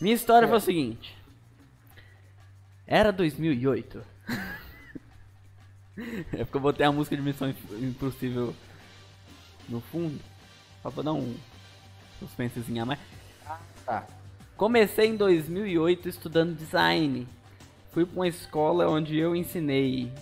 Minha 0.00 0.14
história 0.14 0.46
É. 0.46 0.48
foi 0.48 0.58
o 0.58 0.60
seguinte. 0.60 1.16
Era 2.86 3.10
2008. 3.12 4.00
é 6.32 6.44
porque 6.44 6.56
eu 6.56 6.60
botei 6.60 6.86
a 6.86 6.92
música 6.92 7.16
de 7.16 7.22
Missão 7.22 7.48
Imp- 7.48 7.72
Impossível 7.82 8.54
no 9.68 9.80
fundo. 9.80 10.20
Só 10.82 10.90
pra 10.92 11.02
dar 11.02 11.12
um 11.14 11.36
suspensezinho 12.18 12.82
a 12.82 12.86
mais. 12.86 13.00
Tá. 13.84 14.06
Comecei 14.56 15.06
em 15.06 15.16
2008 15.16 16.08
estudando 16.08 16.56
design. 16.56 17.28
Fui 17.92 18.04
pra 18.04 18.16
uma 18.16 18.28
escola 18.28 18.88
onde 18.88 19.16
eu 19.16 19.36
ensinei. 19.36 20.12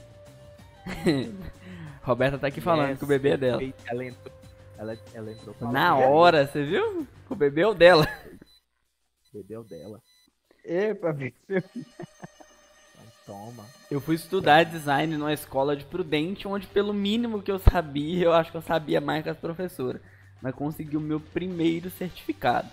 Roberta 2.02 2.38
tá 2.38 2.48
aqui 2.48 2.60
falando 2.60 2.90
Yes, 2.90 2.98
que 2.98 3.04
o 3.04 3.08
bebê 3.08 3.30
é 3.30 3.36
dela. 3.36 3.62
Ela 3.86 4.04
entrou, 4.04 4.34
ela, 4.76 4.98
ela 5.14 5.32
entrou 5.32 5.56
Na 5.72 5.88
é 6.00 6.06
hora, 6.06 6.46
você 6.46 6.64
viu? 6.64 7.06
O 7.28 7.34
bebê 7.34 7.62
é 7.62 7.66
o 7.66 7.74
dela. 7.74 8.06
Bebeu 9.32 9.64
dela. 9.64 10.00
Epa, 10.64 11.12
velho. 11.12 11.34
Então, 11.48 11.62
toma. 13.26 13.64
Eu 13.90 14.00
fui 14.00 14.14
estudar 14.14 14.64
design 14.64 15.16
numa 15.16 15.32
escola 15.32 15.76
de 15.76 15.84
Prudente, 15.84 16.46
onde 16.46 16.66
pelo 16.66 16.92
mínimo 16.92 17.42
que 17.42 17.50
eu 17.50 17.58
sabia, 17.58 18.26
eu 18.26 18.32
acho 18.32 18.50
que 18.50 18.56
eu 18.56 18.62
sabia 18.62 19.00
mais 19.00 19.22
que 19.22 19.28
as 19.30 19.36
professoras. 19.36 20.00
Mas 20.44 20.54
consegui 20.54 20.94
o 20.94 21.00
meu 21.00 21.18
primeiro 21.18 21.88
certificado. 21.88 22.68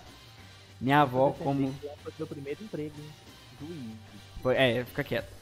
Minha 0.78 1.00
avó, 1.00 1.30
como. 1.30 1.72
Foi 2.02 2.12
meu 2.18 2.26
primeiro 2.26 2.62
emprego, 2.62 2.94
hein? 2.98 3.96
Foi- 4.42 4.54
É, 4.56 4.84
fica 4.84 5.02
quieto. 5.02 5.32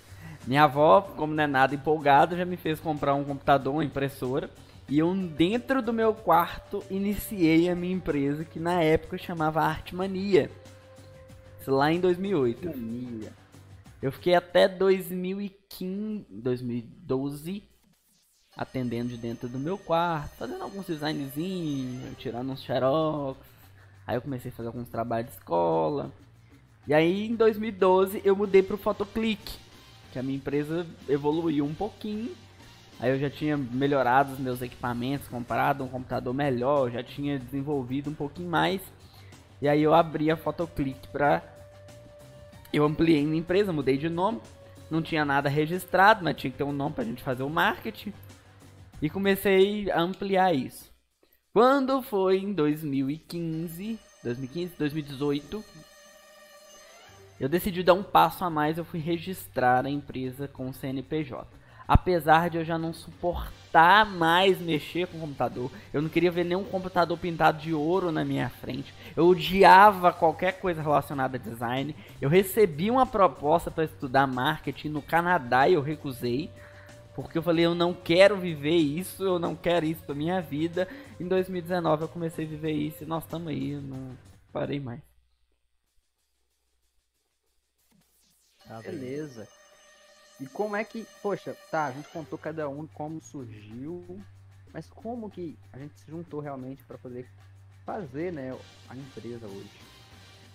Minha 0.47 0.63
avó, 0.63 1.01
como 1.01 1.35
não 1.35 1.43
é 1.43 1.47
nada 1.49 1.75
empolgada, 1.75 2.37
já 2.37 2.45
me 2.45 2.57
fez 2.57 2.79
comprar 2.79 3.15
um 3.17 3.25
computador, 3.25 3.75
uma 3.75 3.85
impressora. 3.85 4.49
E 4.89 4.97
eu, 5.01 5.13
dentro 5.13 5.83
do 5.83 5.93
meu 5.93 6.15
quarto, 6.15 6.85
iniciei 6.89 7.69
a 7.69 7.75
minha 7.75 7.95
empresa, 7.95 8.45
que 8.45 8.61
na 8.61 8.81
época 8.81 9.19
chamava 9.19 9.61
Arte 9.63 9.93
Mania. 9.97 10.49
Isso 11.61 11.73
lá 11.73 11.91
em 11.91 11.99
2008. 11.99 12.65
Mania. 12.69 13.33
Eu 14.01 14.13
fiquei 14.13 14.37
até 14.37 14.69
2015, 14.69 16.27
2012 16.31 17.65
atendendo 18.61 19.09
de 19.09 19.17
dentro 19.17 19.49
do 19.49 19.59
meu 19.59 19.79
quarto, 19.79 20.37
fazendo 20.37 20.63
alguns 20.63 20.85
designzinhos, 20.85 22.15
tirando 22.19 22.53
uns 22.53 22.63
xerox. 22.63 23.41
Aí 24.07 24.17
eu 24.17 24.21
comecei 24.21 24.51
a 24.51 24.55
fazer 24.55 24.67
alguns 24.67 24.87
trabalhos 24.87 25.31
de 25.31 25.37
escola. 25.39 26.13
E 26.87 26.93
aí 26.93 27.27
em 27.27 27.35
2012 27.35 28.21
eu 28.23 28.37
mudei 28.37 28.63
pro 28.63 28.77
Photoclick, 28.77 29.57
que 30.13 30.19
a 30.19 30.23
minha 30.23 30.37
empresa 30.37 30.87
evoluiu 31.09 31.65
um 31.65 31.73
pouquinho. 31.73 32.33
Aí 32.99 33.11
eu 33.11 33.19
já 33.19 33.31
tinha 33.31 33.57
melhorado 33.57 34.35
os 34.35 34.39
meus 34.39 34.61
equipamentos, 34.61 35.27
comprado 35.27 35.83
um 35.83 35.89
computador 35.89 36.35
melhor, 36.35 36.91
já 36.91 37.03
tinha 37.03 37.39
desenvolvido 37.39 38.11
um 38.11 38.15
pouquinho 38.15 38.51
mais. 38.51 38.83
E 39.63 39.69
aí 39.69 39.83
eu 39.83 39.95
abri 39.95 40.31
a 40.31 40.37
Photoclick 40.37 41.09
pra 41.09 41.43
eu 42.71 42.85
ampliei 42.85 43.25
minha 43.25 43.41
empresa, 43.41 43.73
mudei 43.73 43.97
de 43.97 44.11
nome. 44.11 44.39
Não 44.91 45.01
tinha 45.01 45.25
nada 45.25 45.49
registrado, 45.49 46.23
mas 46.23 46.37
tinha 46.37 46.51
que 46.51 46.59
ter 46.59 46.65
um 46.65 46.73
nome 46.73 46.95
pra 46.95 47.05
gente 47.05 47.23
fazer 47.23 47.43
o 47.43 47.49
marketing. 47.49 48.13
E 49.03 49.09
comecei 49.09 49.91
a 49.91 50.01
ampliar 50.01 50.55
isso. 50.55 50.91
Quando 51.53 52.03
foi 52.03 52.39
em 52.39 52.53
2015, 52.53 53.99
2015, 54.23 54.75
2018, 54.79 55.65
eu 57.41 57.49
decidi 57.49 57.83
dar 57.83 57.95
um 57.95 58.03
passo 58.03 58.45
a 58.45 58.51
mais, 58.51 58.77
eu 58.77 58.85
fui 58.85 59.01
registrar 59.01 59.87
a 59.87 59.91
empresa 59.91 60.47
com 60.47 60.69
o 60.69 60.75
CNPJ. 60.75 61.49
Apesar 61.89 62.51
de 62.51 62.59
eu 62.59 62.65
já 62.65 62.79
não 62.79 62.93
suportar 62.93 64.05
mais 64.05 64.61
mexer 64.61 65.09
com 65.09 65.17
o 65.17 65.21
computador, 65.23 65.73
eu 65.93 66.03
não 66.03 66.09
queria 66.09 66.31
ver 66.31 66.45
nenhum 66.45 66.63
computador 66.63 67.19
pintado 67.19 67.59
de 67.59 67.73
ouro 67.73 68.13
na 68.13 68.25
minha 68.25 68.49
frente. 68.49 68.95
Eu 69.17 69.27
odiava 69.27 70.13
qualquer 70.13 70.61
coisa 70.61 70.83
relacionada 70.83 71.37
a 71.37 71.41
design. 71.41 71.97
Eu 72.21 72.29
recebi 72.29 72.91
uma 72.91 73.07
proposta 73.07 73.71
para 73.71 73.85
estudar 73.85 74.27
marketing 74.27 74.91
no 74.91 75.03
Canadá 75.03 75.67
e 75.67 75.75
eu 75.75 75.83
recusei. 75.83 76.51
Porque 77.15 77.37
eu 77.37 77.43
falei, 77.43 77.67
eu 77.67 77.75
não 77.75 77.93
quero 77.93 78.37
viver 78.37 78.77
isso, 78.77 79.23
eu 79.23 79.39
não 79.39 79.57
quero 79.57 79.85
isso 79.85 80.03
pra 80.03 80.15
minha 80.15 80.41
vida. 80.41 80.89
Em 81.19 81.27
2019 81.27 82.03
eu 82.03 82.09
comecei 82.09 82.47
a 82.47 82.49
viver 82.49 82.73
isso 82.73 83.03
e 83.03 83.07
nós 83.07 83.25
estamos 83.25 83.49
aí, 83.49 83.73
eu 83.73 83.83
não 83.83 84.17
parei 84.53 84.79
mais. 84.79 85.01
Tá? 88.67 88.81
Beleza. 88.83 89.49
E 90.41 90.47
como 90.47 90.77
é 90.77 90.85
que, 90.85 91.07
poxa, 91.21 91.57
tá, 91.71 91.87
a 91.87 91.93
gente 91.93 92.09
contou 92.09 92.39
cada 92.39 92.69
um 92.69 92.87
como 92.87 93.21
surgiu, 93.21 94.23
mas 94.73 94.89
como 94.89 95.31
que 95.31 95.59
a 95.73 95.79
gente 95.79 95.99
se 95.99 96.11
juntou 96.11 96.41
realmente 96.41 96.83
para 96.85 96.97
poder 96.97 97.29
fazer, 97.85 98.33
né, 98.33 98.57
a 98.89 98.97
empresa 98.97 99.47
hoje? 99.47 99.71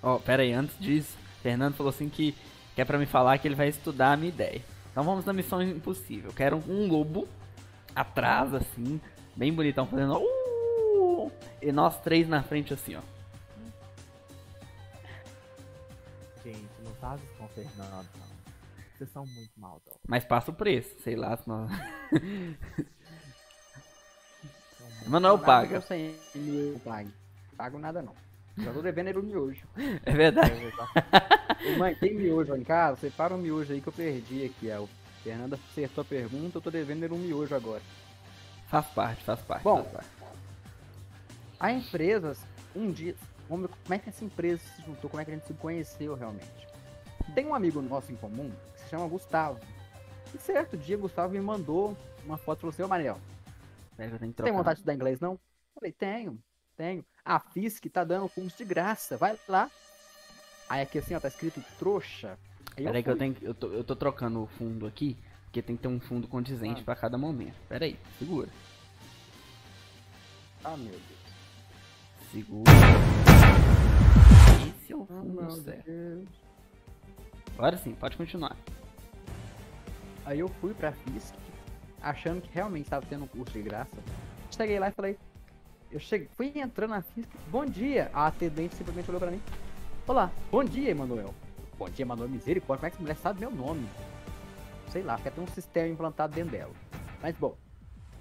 Ó, 0.01 0.17
pera 0.17 0.43
aí, 0.43 0.53
antes 0.53 0.79
disso, 0.79 1.17
Fernando 1.43 1.75
falou 1.75 1.89
assim 1.89 2.09
que 2.09 2.33
quer 2.75 2.85
pra 2.85 2.97
me 2.97 3.05
falar 3.05 3.37
que 3.37 3.47
ele 3.47 3.55
vai 3.55 3.67
estudar 3.67 4.13
a 4.13 4.17
minha 4.17 4.29
ideia. 4.29 4.61
Então 4.95 5.03
vamos 5.03 5.25
na 5.25 5.33
missão 5.33 5.61
impossível. 5.61 6.31
Quero 6.31 6.55
um 6.69 6.87
lobo 6.87 7.27
atrás, 7.93 8.53
assim, 8.53 9.01
bem 9.35 9.51
bonitão, 9.51 9.85
fazendo. 9.85 10.19
Uh! 10.19 11.29
E 11.61 11.69
nós 11.69 11.99
três 11.99 12.29
na 12.29 12.41
frente, 12.41 12.73
assim, 12.73 12.95
ó. 12.95 13.01
Gente, 16.45 16.69
não 16.81 16.93
faz 16.93 17.21
isso 17.21 17.33
com 17.37 17.43
o 17.43 17.47
Fernando, 17.49 18.07
não. 18.17 18.35
Vocês 18.95 19.09
são 19.09 19.25
muito 19.25 19.51
maldosos. 19.57 19.99
Mas 20.07 20.23
passa 20.23 20.51
o 20.51 20.53
preço, 20.53 20.97
sei 21.01 21.17
lá 21.17 21.35
se 21.35 21.45
nós. 21.45 21.69
Manuel 25.07 25.37
paga. 25.39 25.83
eu. 26.33 26.79
Pago 27.57 27.77
nada 27.77 28.01
não. 28.01 28.15
Já 28.57 28.71
tô 28.71 28.81
devendo 28.81 29.07
ele 29.07 29.19
o 29.19 29.23
miojo. 29.23 29.67
É 30.05 30.11
verdade. 30.13 30.73
Ô, 31.67 31.79
mãe, 31.79 31.95
tem 31.95 32.13
miojo 32.13 32.51
lá 32.51 32.57
em 32.57 32.63
casa? 32.63 32.99
Separa 33.01 33.33
um 33.33 33.37
miojo 33.37 33.73
aí 33.73 33.81
que 33.81 33.87
eu 33.87 33.93
perdi 33.93 34.45
aqui. 34.45 34.71
ó. 34.71 34.83
O 34.83 34.89
Fernando 35.23 35.53
acertou 35.53 36.01
a 36.03 36.05
pergunta, 36.05 36.57
eu 36.57 36.61
tô 36.61 36.71
devendo 36.71 37.03
ele 37.03 37.13
um 37.13 37.17
miojo 37.17 37.53
agora. 37.53 37.81
Faz 38.67 38.85
parte, 38.87 39.23
faz 39.23 39.41
parte. 39.41 39.63
Bom. 39.63 39.83
faz 39.83 39.91
parte. 39.91 40.09
A 41.59 41.71
empresa, 41.71 42.35
um 42.75 42.91
dia, 42.91 43.15
como 43.47 43.69
é 43.89 43.97
que 43.97 44.09
essa 44.09 44.23
empresa 44.23 44.61
se 44.63 44.81
juntou, 44.83 45.09
como 45.09 45.21
é 45.21 45.25
que 45.25 45.31
a 45.31 45.33
gente 45.33 45.47
se 45.47 45.53
conheceu 45.53 46.15
realmente. 46.15 46.67
Tem 47.33 47.45
um 47.45 47.55
amigo 47.55 47.81
nosso 47.81 48.11
em 48.11 48.15
comum 48.15 48.51
que 48.73 48.81
se 48.81 48.89
chama 48.89 49.07
Gustavo. 49.07 49.59
E 50.33 50.37
certo 50.37 50.77
dia, 50.77 50.97
Gustavo 50.97 51.33
me 51.33 51.41
mandou 51.41 51.97
uma 52.25 52.37
foto 52.37 52.59
e 52.59 52.61
falou 52.61 52.73
assim: 52.73 52.83
Ô 52.83 52.87
Manel, 52.87 53.19
eu 53.97 54.19
tem 54.19 54.53
vontade 54.53 54.75
de 54.75 54.81
estudar 54.81 54.93
inglês 54.93 55.19
não? 55.19 55.39
Falei: 55.73 55.91
Tenho, 55.91 56.41
tenho. 56.75 57.05
A 57.25 57.39
FISC 57.39 57.89
tá 57.89 58.03
dando 58.03 58.29
curso 58.29 58.55
de 58.57 58.63
graça, 58.65 59.17
vai 59.17 59.35
lá. 59.47 59.69
Aí 60.69 60.81
aqui 60.81 60.99
assim, 60.99 61.15
ó, 61.15 61.19
tá 61.19 61.27
escrito 61.27 61.63
trouxa. 61.79 62.37
Aí 62.77 62.83
Pera 62.83 62.97
aí 62.97 63.03
que 63.03 63.09
eu 63.09 63.17
tenho 63.17 63.33
que- 63.33 63.43
eu 63.45 63.53
tô, 63.53 63.67
eu 63.67 63.83
tô 63.83 63.95
trocando 63.95 64.43
o 64.43 64.47
fundo 64.47 64.85
aqui, 64.85 65.17
porque 65.45 65.61
tem 65.61 65.75
que 65.75 65.81
ter 65.81 65.87
um 65.87 65.99
fundo 65.99 66.27
condizente 66.27 66.81
Ah. 66.81 66.85
pra 66.85 66.95
cada 66.95 67.17
momento. 67.17 67.55
Pera 67.67 67.85
aí, 67.85 67.97
segura. 68.19 68.49
Ah, 70.63 70.75
meu 70.77 70.91
Deus. 70.91 71.25
Segura. 72.31 72.71
Esse 74.79 74.93
é 74.93 74.95
o 74.95 75.03
Ah, 75.03 75.05
fundo 75.07 75.41
meu 75.41 75.51
certo. 75.51 75.85
Deus. 75.85 76.29
Agora 77.57 77.77
sim, 77.77 77.93
pode 77.95 78.17
continuar. 78.17 78.55
Aí 80.25 80.39
eu 80.39 80.47
fui 80.59 80.73
pra 80.73 80.91
FISC, 80.91 81.33
achando 82.01 82.41
que 82.41 82.49
realmente 82.53 82.85
estava 82.85 83.05
tendo 83.05 83.23
um 83.23 83.27
curso 83.27 83.53
de 83.53 83.61
graça. 83.61 83.95
Cheguei 84.51 84.79
lá 84.79 84.89
e 84.89 84.91
falei, 84.91 85.17
eu 85.95 85.99
cheguei, 86.01 86.27
fui 86.35 86.51
entrando 86.55 86.89
na 86.89 87.01
FISC, 87.01 87.29
bom 87.49 87.65
dia. 87.65 88.11
A 88.13 88.27
atendente 88.27 88.75
simplesmente 88.75 89.09
olhou 89.09 89.21
pra 89.21 89.31
mim. 89.31 89.41
Olá, 90.05 90.29
bom 90.51 90.61
dia, 90.61 90.91
Emanuel. 90.91 91.33
Bom 91.79 91.89
dia, 91.89 92.03
Emanuel 92.03 92.27
Misericórdia, 92.27 92.81
como 92.81 92.87
é 92.87 92.89
que 92.89 92.95
essa 92.95 93.01
mulher 93.01 93.15
sabe 93.15 93.39
meu 93.39 93.49
nome? 93.49 93.87
Sei 94.89 95.01
lá, 95.01 95.17
quer 95.17 95.31
ter 95.31 95.39
um 95.39 95.47
sistema 95.47 95.87
implantado 95.87 96.35
dentro 96.35 96.51
dela. 96.51 96.73
Mas 97.21 97.33
bom, 97.37 97.55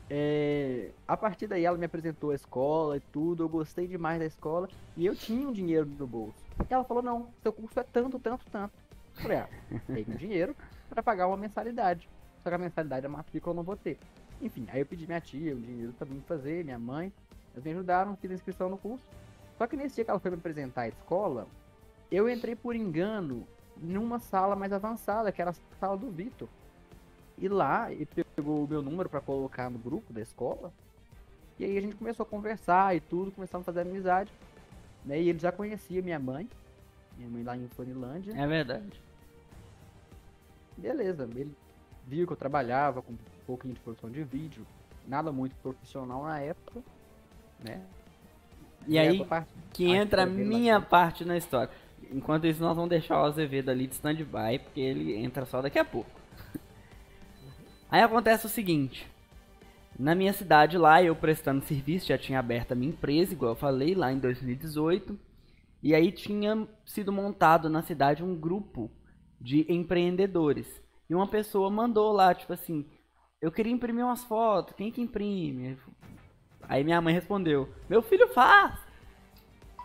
é, 0.09 0.93
a 1.09 1.17
partir 1.17 1.49
daí 1.49 1.65
ela 1.65 1.77
me 1.77 1.85
apresentou 1.85 2.31
a 2.31 2.37
escola 2.37 2.97
e 2.97 3.01
tudo, 3.01 3.43
eu 3.43 3.49
gostei 3.49 3.89
demais 3.89 4.21
da 4.21 4.27
escola 4.27 4.69
e 4.97 5.05
eu 5.05 5.17
tinha 5.17 5.49
um 5.49 5.53
dinheiro 5.53 5.85
no 5.85 6.07
bolso. 6.07 6.39
E 6.71 6.73
ela 6.73 6.85
falou, 6.85 7.03
não, 7.03 7.29
seu 7.43 7.53
curso 7.53 7.81
é 7.81 7.83
tanto, 7.83 8.21
tanto, 8.21 8.47
tanto. 8.53 8.73
Eu 9.17 9.23
falei, 9.23 9.39
ah, 9.39 9.49
tenho 9.89 10.17
dinheiro 10.17 10.55
para 10.89 11.03
pagar 11.03 11.27
uma 11.27 11.37
mensalidade. 11.37 12.09
Só 12.45 12.51
que 12.51 12.55
a 12.55 12.59
mensalidade 12.59 13.03
da 13.03 13.09
matrícula 13.09 13.53
eu 13.53 13.57
não 13.57 13.65
vou 13.65 13.77
ter. 13.77 13.99
Enfim, 14.41 14.67
aí 14.71 14.81
eu 14.81 14.87
pedi 14.87 15.07
minha 15.07 15.21
tia 15.21 15.57
o 15.57 15.61
dinheiro 15.61 15.93
pra 15.95 16.07
mim 16.07 16.23
fazer, 16.27 16.65
minha 16.65 16.79
mãe. 16.79 17.13
Eles 17.55 17.65
me 17.65 17.71
ajudaram, 17.73 18.17
fiz 18.17 18.31
a 18.31 18.35
inscrição 18.35 18.69
no 18.69 18.77
curso. 18.77 19.05
Só 19.57 19.67
que 19.67 19.77
nesse 19.77 19.97
dia 19.97 20.05
que 20.05 20.11
ela 20.11 20.21
foi 20.21 20.31
me 20.31 20.37
apresentar 20.37 20.83
a 20.83 20.89
escola, 20.89 21.47
eu 22.11 22.29
entrei 22.29 22.55
por 22.55 22.75
engano 22.75 23.47
numa 23.77 24.19
sala 24.19 24.57
mais 24.57 24.73
avançada, 24.73 25.33
que 25.33 25.41
era 25.41 25.51
a 25.51 25.55
sala 25.79 25.97
do 25.97 26.11
Vitor. 26.11 26.49
E 27.39 27.49
lá, 27.49 27.91
ele 27.93 28.07
pegou 28.37 28.65
o 28.65 28.69
meu 28.69 28.83
número 28.83 29.09
para 29.09 29.21
colocar 29.21 29.71
no 29.71 29.79
grupo 29.79 30.13
da 30.13 30.21
escola. 30.21 30.73
E 31.59 31.65
aí 31.65 31.79
a 31.79 31.81
gente 31.81 31.97
começou 31.97 32.25
a 32.25 32.27
conversar 32.27 32.97
e 32.97 33.01
tudo, 33.01 33.31
começamos 33.31 33.65
a 33.65 33.73
fazer 33.73 33.81
amizade. 33.81 34.33
Né? 35.05 35.21
E 35.21 35.29
ele 35.29 35.39
já 35.39 35.53
conhecia 35.53 36.03
minha 36.03 36.19
mãe, 36.19 36.49
minha 37.17 37.29
mãe 37.29 37.43
lá 37.43 37.57
em 37.57 37.69
Fanilândia. 37.69 38.33
É 38.37 38.47
verdade. 38.47 39.01
Beleza, 40.77 41.29
ele 41.35 41.55
viu 42.07 42.27
que 42.27 42.33
eu 42.33 42.37
trabalhava 42.37 43.01
com 43.03 43.13
um 43.13 43.19
pouquinho 43.47 43.75
de 43.75 43.81
produção 43.81 44.11
de 44.11 44.23
vídeo, 44.25 44.67
nada 45.07 45.31
muito 45.31 45.55
profissional 45.57 46.25
na 46.25 46.41
época, 46.41 46.83
né? 47.63 47.83
E 48.87 48.99
aí 48.99 49.27
que 49.73 49.87
entra 49.87 50.23
a 50.23 50.27
minha 50.27 50.81
parte 50.81 51.25
na 51.25 51.37
história. 51.37 51.71
Enquanto 52.11 52.47
isso, 52.47 52.63
nós 52.63 52.77
vamos 52.77 52.91
deixar 52.91 53.21
o 53.21 53.25
Azevedo 53.25 53.71
ali 53.71 53.87
de 53.87 53.95
stand-by, 53.95 54.59
porque 54.63 54.81
ele 54.81 55.15
entra 55.17 55.45
só 55.45 55.61
daqui 55.61 55.79
a 55.79 55.85
pouco. 55.85 56.11
Aí 57.91 58.03
acontece 58.03 58.47
o 58.47 58.49
seguinte. 58.49 59.09
Na 59.99 60.15
minha 60.15 60.33
cidade 60.33 60.77
lá, 60.77 61.03
eu 61.03 61.15
prestando 61.15 61.65
serviço, 61.65 62.09
já 62.09 62.19
tinha 62.19 62.39
aberto 62.39 62.73
a 62.73 62.75
minha 62.75 62.91
empresa, 62.91 63.33
igual 63.33 63.53
eu 63.53 63.57
falei, 63.57 63.95
lá 63.95 64.13
em 64.13 64.19
2018. 64.19 65.19
E 65.83 65.95
aí 65.95 66.11
tinha 66.11 66.67
sido 66.85 67.13
montado 67.13 67.69
na 67.69 67.83
cidade 67.83 68.25
um 68.25 68.35
grupo 68.35 68.91
de 69.41 69.71
empreendedores. 69.73 70.83
E 71.09 71.15
uma 71.15 71.29
pessoa 71.29 71.71
mandou 71.71 72.11
lá, 72.11 72.35
tipo 72.35 72.53
assim, 72.53 72.87
eu 73.41 73.53
queria 73.53 73.73
imprimir 73.73 74.05
umas 74.05 74.25
fotos, 74.25 74.75
quem 74.75 74.91
que 74.91 75.03
imprime? 75.03 75.79
Aí 76.69 76.85
minha 76.85 77.01
mãe 77.01 77.15
respondeu, 77.15 77.69
meu 77.89 78.03
filho 78.03 78.29
faz! 78.29 78.75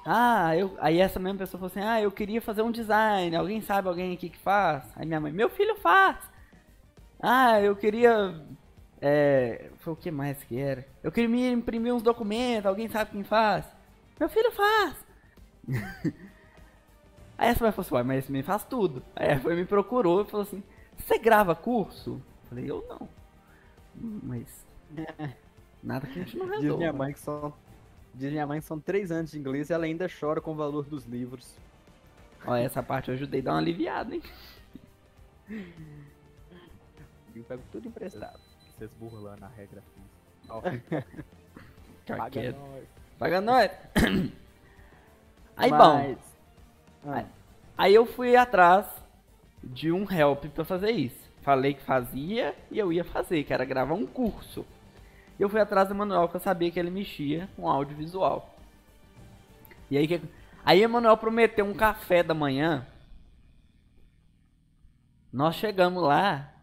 Ah, 0.06 0.56
eu... 0.56 0.76
aí 0.80 1.00
essa 1.00 1.20
mesma 1.20 1.40
pessoa 1.40 1.60
falou 1.60 1.68
assim, 1.72 1.82
ah, 1.82 2.02
eu 2.02 2.12
queria 2.12 2.42
fazer 2.42 2.62
um 2.62 2.72
design, 2.72 3.36
alguém 3.36 3.62
sabe 3.62 3.88
alguém 3.88 4.14
aqui 4.14 4.30
que 4.30 4.38
faz? 4.40 4.86
Aí 4.96 5.06
minha 5.06 5.20
mãe, 5.20 5.32
meu 5.32 5.50
filho 5.50 5.76
faz! 5.76 6.18
Ah, 7.22 7.62
eu 7.62 7.76
queria... 7.76 8.42
É... 9.02 9.70
Foi 9.80 9.94
o 9.94 9.96
que 9.96 10.12
mais 10.12 10.44
que 10.44 10.58
era? 10.60 10.86
Eu 11.04 11.12
queria 11.12 11.52
imprimir 11.52 11.94
uns 11.94 12.04
documentos, 12.04 12.66
alguém 12.66 12.90
sabe 12.90 13.12
quem 13.12 13.24
faz? 13.24 13.66
Meu 14.20 14.30
filho 14.30 14.52
faz! 14.52 14.96
Aí 17.38 17.50
essa 17.50 17.60
mulher 17.60 17.72
falou 17.72 17.86
assim, 17.86 17.96
uai, 17.96 18.04
mas 18.04 18.18
esse 18.20 18.32
menino 18.32 18.46
faz 18.48 18.64
tudo. 18.66 19.02
Aí 19.16 19.30
ela 19.30 19.40
foi 19.40 19.56
me 19.56 19.66
procurou 19.66 20.22
e 20.22 20.26
falou 20.26 20.44
assim, 20.44 20.62
você 20.98 21.18
grava 21.18 21.56
curso? 21.56 22.22
Eu 22.44 22.50
falei, 22.50 22.70
eu 22.70 22.86
não. 22.90 23.08
"Hum, 24.02 24.20
Mas... 24.24 24.66
Nada 25.84 26.06
que 26.08 26.20
a 26.20 26.24
gente 26.24 26.38
não 26.38 26.46
resolva. 26.50 26.68
Diz 26.68 26.78
minha 26.78 26.94
mãe 26.94 27.14
que 27.14 27.20
são. 27.20 27.54
Diz 28.14 28.32
minha 28.32 28.48
mãe 28.48 28.60
que 28.60 28.66
são 28.66 28.80
três 28.80 29.12
anos 29.12 29.32
de 29.32 29.40
inglês 29.40 29.70
e 29.70 29.74
ela 29.74 29.86
ainda 29.86 30.08
chora 30.20 30.42
com 30.42 30.52
o 30.52 30.56
valor 30.56 30.86
dos 30.86 31.06
livros. 31.06 31.56
Ó, 32.46 32.56
essa 32.56 32.82
parte 32.82 33.10
eu 33.10 33.16
ajudei 33.16 33.42
a 33.42 33.44
dar 33.44 33.52
uma 33.54 33.60
aliviada, 33.60 34.14
hein? 34.16 34.22
Eu 37.36 37.44
pego 37.44 37.64
tudo 37.72 37.88
emprestado. 37.88 38.40
Vocês 38.78 38.92
burlando 39.00 39.46
a 39.46 39.48
regra 39.48 39.82
física. 39.94 40.10
Ó, 40.50 40.62
Fica 40.62 41.06
paga 42.18 42.30
quieto. 42.30 42.58
nós. 42.58 42.84
Paga 43.18 43.42
nós. 43.42 43.72
Aí, 45.56 45.70
bom, 45.72 45.78
Mas- 45.78 46.18
Ah, 47.06 47.26
aí 47.78 47.94
eu 47.94 48.06
fui 48.06 48.36
atrás 48.36 48.86
de 49.64 49.92
um 49.92 50.10
help 50.10 50.46
pra 50.46 50.64
fazer 50.64 50.92
isso. 50.92 51.30
Falei 51.42 51.74
que 51.74 51.82
fazia 51.82 52.56
e 52.72 52.80
eu 52.80 52.92
ia 52.94 53.04
fazer, 53.04 53.44
que 53.44 53.54
era 53.54 53.66
gravar 53.66 53.94
um 53.94 54.06
curso. 54.06 54.66
Eu 55.40 55.48
fui 55.48 55.62
atrás 55.62 55.88
do 55.88 55.94
Emanuel, 55.94 56.28
que 56.28 56.36
eu 56.36 56.42
sabia 56.42 56.70
que 56.70 56.78
ele 56.78 56.92
mexia 56.92 57.50
com 57.56 57.70
audiovisual. 57.70 58.54
E 59.90 59.98
aí, 59.98 60.06
que... 60.06 60.22
aí 60.66 60.84
Emanuel 60.84 61.16
prometeu 61.16 61.66
um 61.66 61.74
café 61.74 62.22
da 62.22 62.34
manhã. 62.34 62.86
Nós 65.32 65.56
chegamos 65.56 66.04
lá. 66.04 66.54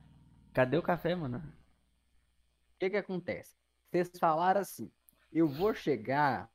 Cadê 0.53 0.77
o 0.77 0.83
café, 0.83 1.15
mano? 1.15 1.39
O 1.39 2.79
que 2.79 2.91
que 2.91 2.97
acontece? 2.97 3.57
Vocês 3.91 4.11
falaram 4.19 4.61
assim, 4.61 4.91
eu 5.33 5.49
vou 5.49 5.73
chegar 5.73 6.51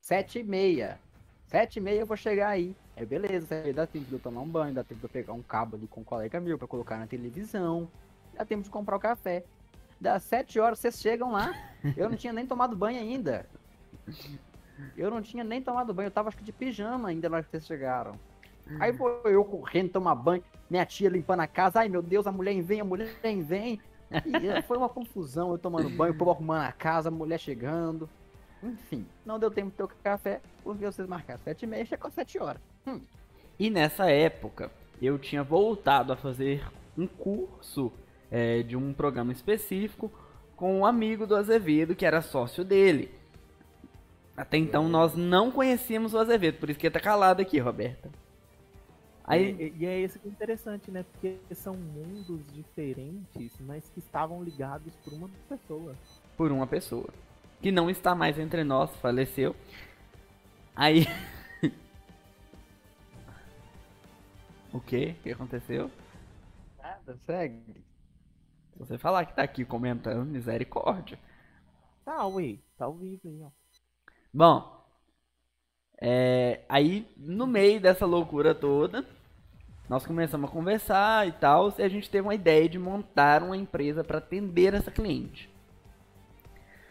sete 0.00 0.38
e 0.38 0.42
meia. 0.42 0.98
Sete 1.48 1.76
e 1.76 1.80
meia 1.80 2.00
eu 2.00 2.06
vou 2.06 2.16
chegar 2.16 2.48
aí. 2.48 2.74
É 2.96 3.04
beleza, 3.04 3.72
dá 3.74 3.86
tempo 3.86 4.06
de 4.06 4.14
eu 4.14 4.18
tomar 4.18 4.40
um 4.40 4.48
banho, 4.48 4.74
dá 4.74 4.82
tempo 4.82 5.00
de 5.00 5.04
eu 5.04 5.10
pegar 5.10 5.34
um 5.34 5.42
cabo 5.42 5.76
ali 5.76 5.86
com 5.86 6.00
um 6.00 6.04
colega 6.04 6.40
meu 6.40 6.56
pra 6.56 6.66
colocar 6.66 6.96
na 6.96 7.06
televisão. 7.06 7.90
Dá 8.32 8.44
tempo 8.44 8.62
de 8.62 8.70
comprar 8.70 8.96
o 8.96 9.00
café. 9.00 9.44
Das 10.00 10.22
sete 10.22 10.60
horas 10.60 10.78
vocês 10.78 11.00
chegam 11.00 11.32
lá, 11.32 11.54
eu 11.96 12.08
não 12.08 12.16
tinha 12.16 12.32
nem 12.32 12.46
tomado 12.46 12.76
banho 12.76 13.00
ainda. 13.00 13.46
Eu 14.96 15.10
não 15.10 15.22
tinha 15.22 15.42
nem 15.42 15.62
tomado 15.62 15.94
banho, 15.94 16.08
eu 16.08 16.10
tava 16.10 16.28
acho 16.28 16.36
que 16.36 16.44
de 16.44 16.52
pijama 16.52 17.08
ainda 17.08 17.28
na 17.28 17.36
hora 17.36 17.44
que 17.44 17.50
vocês 17.50 17.66
chegaram. 17.66 18.18
Aí 18.78 18.92
vou 18.92 19.22
eu 19.24 19.44
correndo 19.44 19.90
tomar 19.90 20.14
banho, 20.14 20.44
minha 20.68 20.84
tia 20.84 21.08
limpando 21.08 21.40
a 21.40 21.46
casa, 21.46 21.80
ai 21.80 21.88
meu 21.88 22.02
Deus, 22.02 22.26
a 22.26 22.32
mulher 22.32 22.60
vem, 22.62 22.80
a 22.80 22.84
mulher 22.84 23.08
vem. 23.22 23.80
E 24.10 24.62
foi 24.62 24.76
uma 24.76 24.88
confusão, 24.88 25.50
eu 25.52 25.58
tomando 25.58 25.88
banho, 25.90 26.12
o 26.12 26.16
povo 26.16 26.30
arrumando 26.30 26.62
a 26.62 26.72
casa, 26.72 27.08
a 27.08 27.12
mulher 27.12 27.38
chegando. 27.38 28.08
Enfim, 28.62 29.06
não 29.24 29.38
deu 29.38 29.50
tempo 29.50 29.70
de 29.70 29.76
ter 29.76 29.82
o 29.84 29.88
café, 29.88 30.40
porque 30.62 30.84
vocês 30.84 31.08
marcaram 31.08 31.40
sete 31.42 31.62
e 31.62 31.66
meia, 31.66 31.84
chegou 31.84 32.08
às 32.08 32.14
sete 32.14 32.38
horas. 32.38 32.60
E 33.58 33.70
nessa 33.70 34.10
época, 34.10 34.70
eu 35.00 35.18
tinha 35.18 35.42
voltado 35.42 36.12
a 36.12 36.16
fazer 36.16 36.66
um 36.96 37.06
curso 37.06 37.92
é, 38.30 38.62
de 38.62 38.76
um 38.76 38.92
programa 38.92 39.32
específico 39.32 40.10
com 40.56 40.80
um 40.80 40.86
amigo 40.86 41.26
do 41.26 41.36
Azevedo, 41.36 41.94
que 41.94 42.06
era 42.06 42.22
sócio 42.22 42.64
dele. 42.64 43.10
Até 44.36 44.58
então 44.58 44.88
nós 44.88 45.14
não 45.14 45.50
conhecíamos 45.50 46.14
o 46.14 46.18
Azevedo, 46.18 46.58
por 46.58 46.68
isso 46.70 46.78
que 46.78 46.86
ele 46.86 46.92
tá 46.92 47.00
calado 47.00 47.40
aqui, 47.40 47.58
Roberta. 47.58 48.10
Aí, 49.24 49.56
E, 49.58 49.82
e 49.82 49.86
é 49.86 50.00
isso 50.00 50.18
que 50.18 50.28
é 50.28 50.30
interessante, 50.30 50.90
né? 50.90 51.04
Porque 51.12 51.38
são 51.54 51.74
mundos 51.74 52.46
diferentes, 52.52 53.58
mas 53.60 53.88
que 53.90 53.98
estavam 53.98 54.42
ligados 54.42 54.94
por 54.96 55.12
uma 55.12 55.28
pessoa. 55.48 55.96
por 56.36 56.52
uma 56.52 56.66
pessoa, 56.66 57.08
que 57.60 57.72
não 57.72 57.90
está 57.90 58.14
mais 58.14 58.38
entre 58.38 58.62
nós, 58.62 58.94
faleceu. 58.96 59.56
Aí. 60.76 61.06
o 64.72 64.80
que? 64.80 65.16
O 65.18 65.22
que 65.22 65.32
aconteceu? 65.32 65.90
Nada, 66.78 67.18
segue. 67.26 67.85
Se 68.76 68.80
você 68.80 68.98
falar 68.98 69.24
que 69.24 69.34
tá 69.34 69.42
aqui 69.42 69.64
comentando, 69.64 70.26
misericórdia. 70.26 71.18
Tá, 72.04 72.26
ué, 72.26 72.58
tá 72.76 72.84
ao 72.84 72.94
vivo 72.94 73.22
aí, 73.24 73.42
ó. 73.42 73.48
Bom, 74.32 74.84
é, 75.98 76.60
aí 76.68 77.10
no 77.16 77.46
meio 77.46 77.80
dessa 77.80 78.04
loucura 78.04 78.54
toda, 78.54 79.02
nós 79.88 80.04
começamos 80.04 80.50
a 80.50 80.52
conversar 80.52 81.26
e 81.26 81.32
tal, 81.32 81.72
e 81.78 81.82
a 81.82 81.88
gente 81.88 82.10
teve 82.10 82.26
uma 82.26 82.34
ideia 82.34 82.68
de 82.68 82.78
montar 82.78 83.42
uma 83.42 83.56
empresa 83.56 84.04
para 84.04 84.18
atender 84.18 84.74
essa 84.74 84.90
cliente. 84.90 85.48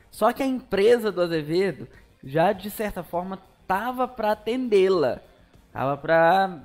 Só 0.09 0.33
que 0.33 0.41
a 0.41 0.47
empresa 0.47 1.11
do 1.11 1.21
Azevedo 1.21 1.87
já 2.23 2.51
de 2.51 2.71
certa 2.71 3.03
forma 3.03 3.39
tava 3.67 4.07
para 4.07 4.31
atendê-la. 4.31 5.21
Tava 5.71 5.97
para 5.97 6.63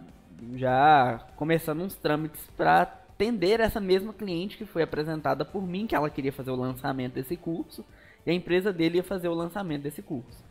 já 0.55 1.27
começando 1.37 1.83
uns 1.83 1.95
trâmites 1.95 2.47
para 2.57 3.00
atender 3.21 3.61
essa 3.61 3.79
mesma 3.79 4.15
cliente 4.15 4.57
que 4.57 4.65
foi 4.65 4.83
apresentada 4.83 5.45
por 5.45 5.63
mim, 5.63 5.87
que 5.87 5.95
ela 5.95 6.09
queria 6.09 6.33
fazer 6.33 6.51
o 6.51 6.57
lançamento 6.57 7.15
desse 7.15 7.37
curso, 7.37 7.85
e 8.25 8.31
a 8.31 8.35
empresa 8.35 8.73
dele 8.73 8.97
ia 8.97 9.03
fazer 9.03 9.29
o 9.29 9.35
lançamento 9.35 9.83
desse 9.83 10.01
curso. 10.01 10.43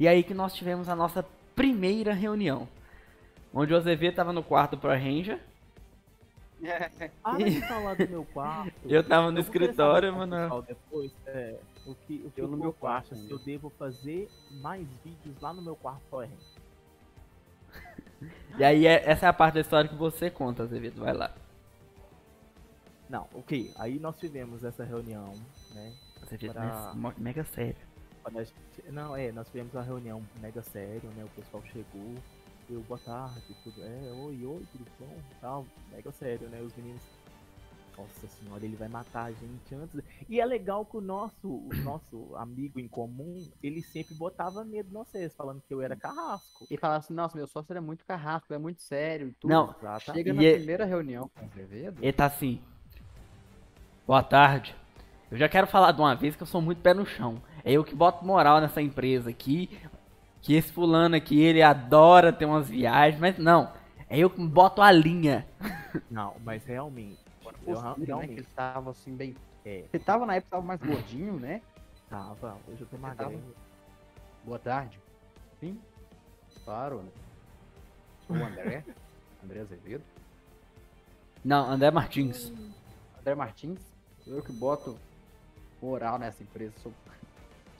E 0.00 0.08
aí 0.08 0.22
que 0.22 0.32
nós 0.32 0.54
tivemos 0.54 0.88
a 0.88 0.96
nossa 0.96 1.22
primeira 1.54 2.14
reunião, 2.14 2.66
onde 3.52 3.74
o 3.74 3.76
Azevedo 3.76 4.12
estava 4.12 4.32
no 4.32 4.42
quarto 4.42 4.76
para 4.78 4.96
Ranger. 4.96 5.38
Para 7.22 7.36
de 7.44 7.60
falar 7.68 7.94
do 7.94 8.08
meu 8.08 8.24
quarto. 8.24 8.72
Eu 8.88 9.04
tava 9.04 9.30
no 9.30 9.38
Eu 9.38 9.42
escritório, 9.42 10.12
mano. 10.16 10.64
Depois, 10.66 11.12
é, 11.26 11.56
o 11.86 11.94
que, 11.94 12.22
o 12.24 12.30
que 12.30 12.40
Eu 12.40 12.48
no 12.48 12.56
meu 12.56 12.72
quarto 12.72 13.14
se 13.14 13.30
eu 13.30 13.38
devo 13.38 13.70
fazer 13.78 14.28
mais 14.60 14.84
vídeos 15.04 15.40
lá 15.40 15.52
no 15.52 15.62
meu 15.62 15.76
quarto 15.76 16.00
Power 16.10 16.28
Ranger. 16.28 16.68
E 18.58 18.64
aí 18.64 18.86
é- 18.86 19.08
essa 19.08 19.26
é 19.26 19.28
a 19.28 19.32
parte 19.32 19.54
da 19.54 19.60
história 19.60 19.88
que 19.88 19.94
você 19.94 20.28
conta, 20.28 20.64
Azevedo. 20.64 21.00
Vai 21.00 21.12
lá. 21.12 21.32
Não, 23.08 23.26
ok. 23.34 23.72
Aí 23.76 23.98
nós 23.98 24.16
tivemos 24.18 24.64
essa 24.64 24.84
reunião, 24.84 25.32
né? 25.74 25.92
Azevedo, 26.22 26.52
Pra- 26.52 26.92
né, 26.94 27.14
mega 27.18 27.44
sério. 27.44 27.76
Não, 28.90 29.16
é, 29.16 29.32
nós 29.32 29.46
tivemos 29.48 29.72
uma 29.72 29.82
reunião 29.82 30.22
mega 30.40 30.62
sério, 30.62 31.08
né? 31.16 31.24
O 31.24 31.28
pessoal 31.30 31.62
chegou, 31.72 32.14
eu, 32.68 32.80
boa 32.82 33.00
tarde, 33.00 33.40
tudo. 33.64 33.82
É, 33.82 34.12
oi, 34.12 34.44
oi, 34.44 34.66
tudo 34.72 34.84
bom? 35.00 35.16
Tal, 35.40 35.66
mega 35.90 36.12
sério, 36.12 36.48
né? 36.48 36.60
Os 36.60 36.74
meninos. 36.76 37.00
Nossa 37.96 38.28
senhora, 38.28 38.64
ele 38.64 38.76
vai 38.76 38.86
matar 38.86 39.24
a 39.24 39.32
gente 39.32 39.74
antes. 39.74 40.00
E 40.28 40.40
é 40.40 40.44
legal 40.44 40.84
que 40.86 40.96
o 40.96 41.00
nosso, 41.00 41.48
o 41.48 41.68
nosso 41.82 42.36
amigo 42.36 42.78
em 42.78 42.86
comum, 42.86 43.44
ele 43.60 43.82
sempre 43.82 44.14
botava 44.14 44.64
medo 44.64 44.88
em 44.90 44.92
vocês, 44.92 45.34
falando 45.34 45.60
que 45.66 45.74
eu 45.74 45.80
era 45.80 45.96
carrasco. 45.96 46.64
E 46.70 46.76
falar 46.76 46.96
assim, 46.96 47.12
nossa, 47.14 47.36
meu 47.36 47.48
sócio 47.48 47.74
é 47.76 47.80
muito 47.80 48.04
carrasco, 48.04 48.54
é 48.54 48.58
muito 48.58 48.82
sério 48.82 49.28
e 49.28 49.32
tudo. 49.32 49.50
Não, 49.50 49.74
Exatamente. 49.80 50.12
Chega 50.12 50.30
E 50.30 50.32
na 50.34 50.44
é- 50.44 50.54
primeira 50.54 50.84
reunião 50.84 51.28
com 51.34 51.40
o 51.40 51.48
Azevedo, 51.48 51.98
Ele 52.00 52.12
tá 52.12 52.26
assim. 52.26 52.62
Boa 54.08 54.22
tarde. 54.22 54.74
Eu 55.30 55.36
já 55.36 55.50
quero 55.50 55.66
falar 55.66 55.92
de 55.92 56.00
uma 56.00 56.14
vez 56.16 56.34
que 56.34 56.42
eu 56.42 56.46
sou 56.46 56.62
muito 56.62 56.80
pé 56.80 56.94
no 56.94 57.04
chão. 57.04 57.42
É 57.62 57.72
eu 57.72 57.84
que 57.84 57.94
boto 57.94 58.24
moral 58.24 58.58
nessa 58.58 58.80
empresa 58.80 59.28
aqui. 59.28 59.78
Que 60.40 60.54
esse 60.54 60.72
fulano 60.72 61.14
aqui, 61.14 61.38
ele 61.38 61.60
adora 61.60 62.32
ter 62.32 62.46
umas 62.46 62.70
viagens, 62.70 63.20
mas 63.20 63.36
não. 63.36 63.70
É 64.08 64.16
eu 64.18 64.30
que 64.30 64.42
boto 64.42 64.80
a 64.80 64.90
linha. 64.90 65.46
Não, 66.10 66.36
mas 66.42 66.64
realmente. 66.64 67.18
Eu 67.66 67.82
né, 67.82 67.94
que 67.96 68.04
realmente 68.06 68.32
ele 68.32 68.46
tava 68.56 68.90
assim 68.92 69.14
bem... 69.14 69.36
é, 69.62 69.84
Você 69.90 69.98
tava 69.98 70.24
na 70.24 70.36
época, 70.36 70.52
tava 70.52 70.62
mais 70.66 70.80
gordinho, 70.80 71.38
né? 71.38 71.60
tava. 72.08 72.56
Hoje 72.66 72.80
eu 72.80 72.86
tô 72.86 72.96
tava- 72.96 73.08
magrinho. 73.08 73.54
Boa 74.42 74.58
tarde. 74.58 74.98
Sim. 75.60 75.78
Claro, 76.64 77.02
né? 77.02 77.10
Sou 78.26 78.34
o 78.36 78.42
André. 78.42 78.82
André 79.44 79.60
Azevedo. 79.60 80.04
Não, 81.44 81.68
André 81.70 81.90
Martins. 81.90 82.50
André 83.20 83.34
Martins. 83.34 83.87
Eu 84.28 84.42
que 84.42 84.52
boto 84.52 84.96
moral 85.80 86.18
nessa 86.18 86.42
empresa. 86.42 86.72
Sou... 86.82 86.92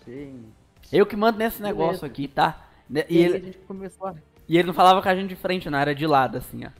Sim. 0.04 0.50
Eu 0.92 1.04
que 1.06 1.16
mando 1.16 1.38
nesse 1.38 1.58
Beleza. 1.58 1.76
negócio 1.78 2.06
aqui, 2.06 2.26
tá? 2.26 2.66
E, 2.90 3.04
E 3.10 3.18
ele, 3.18 3.38
gente 3.40 3.58
começou 3.58 4.06
a... 4.06 4.14
e 4.48 4.56
ele 4.56 4.66
não 4.66 4.74
falava 4.74 5.02
com 5.02 5.08
a 5.08 5.14
gente 5.14 5.28
de 5.28 5.36
frente, 5.36 5.68
não, 5.68 5.78
era 5.78 5.94
de 5.94 6.06
lado, 6.06 6.38
assim, 6.38 6.64
ó. 6.64 6.70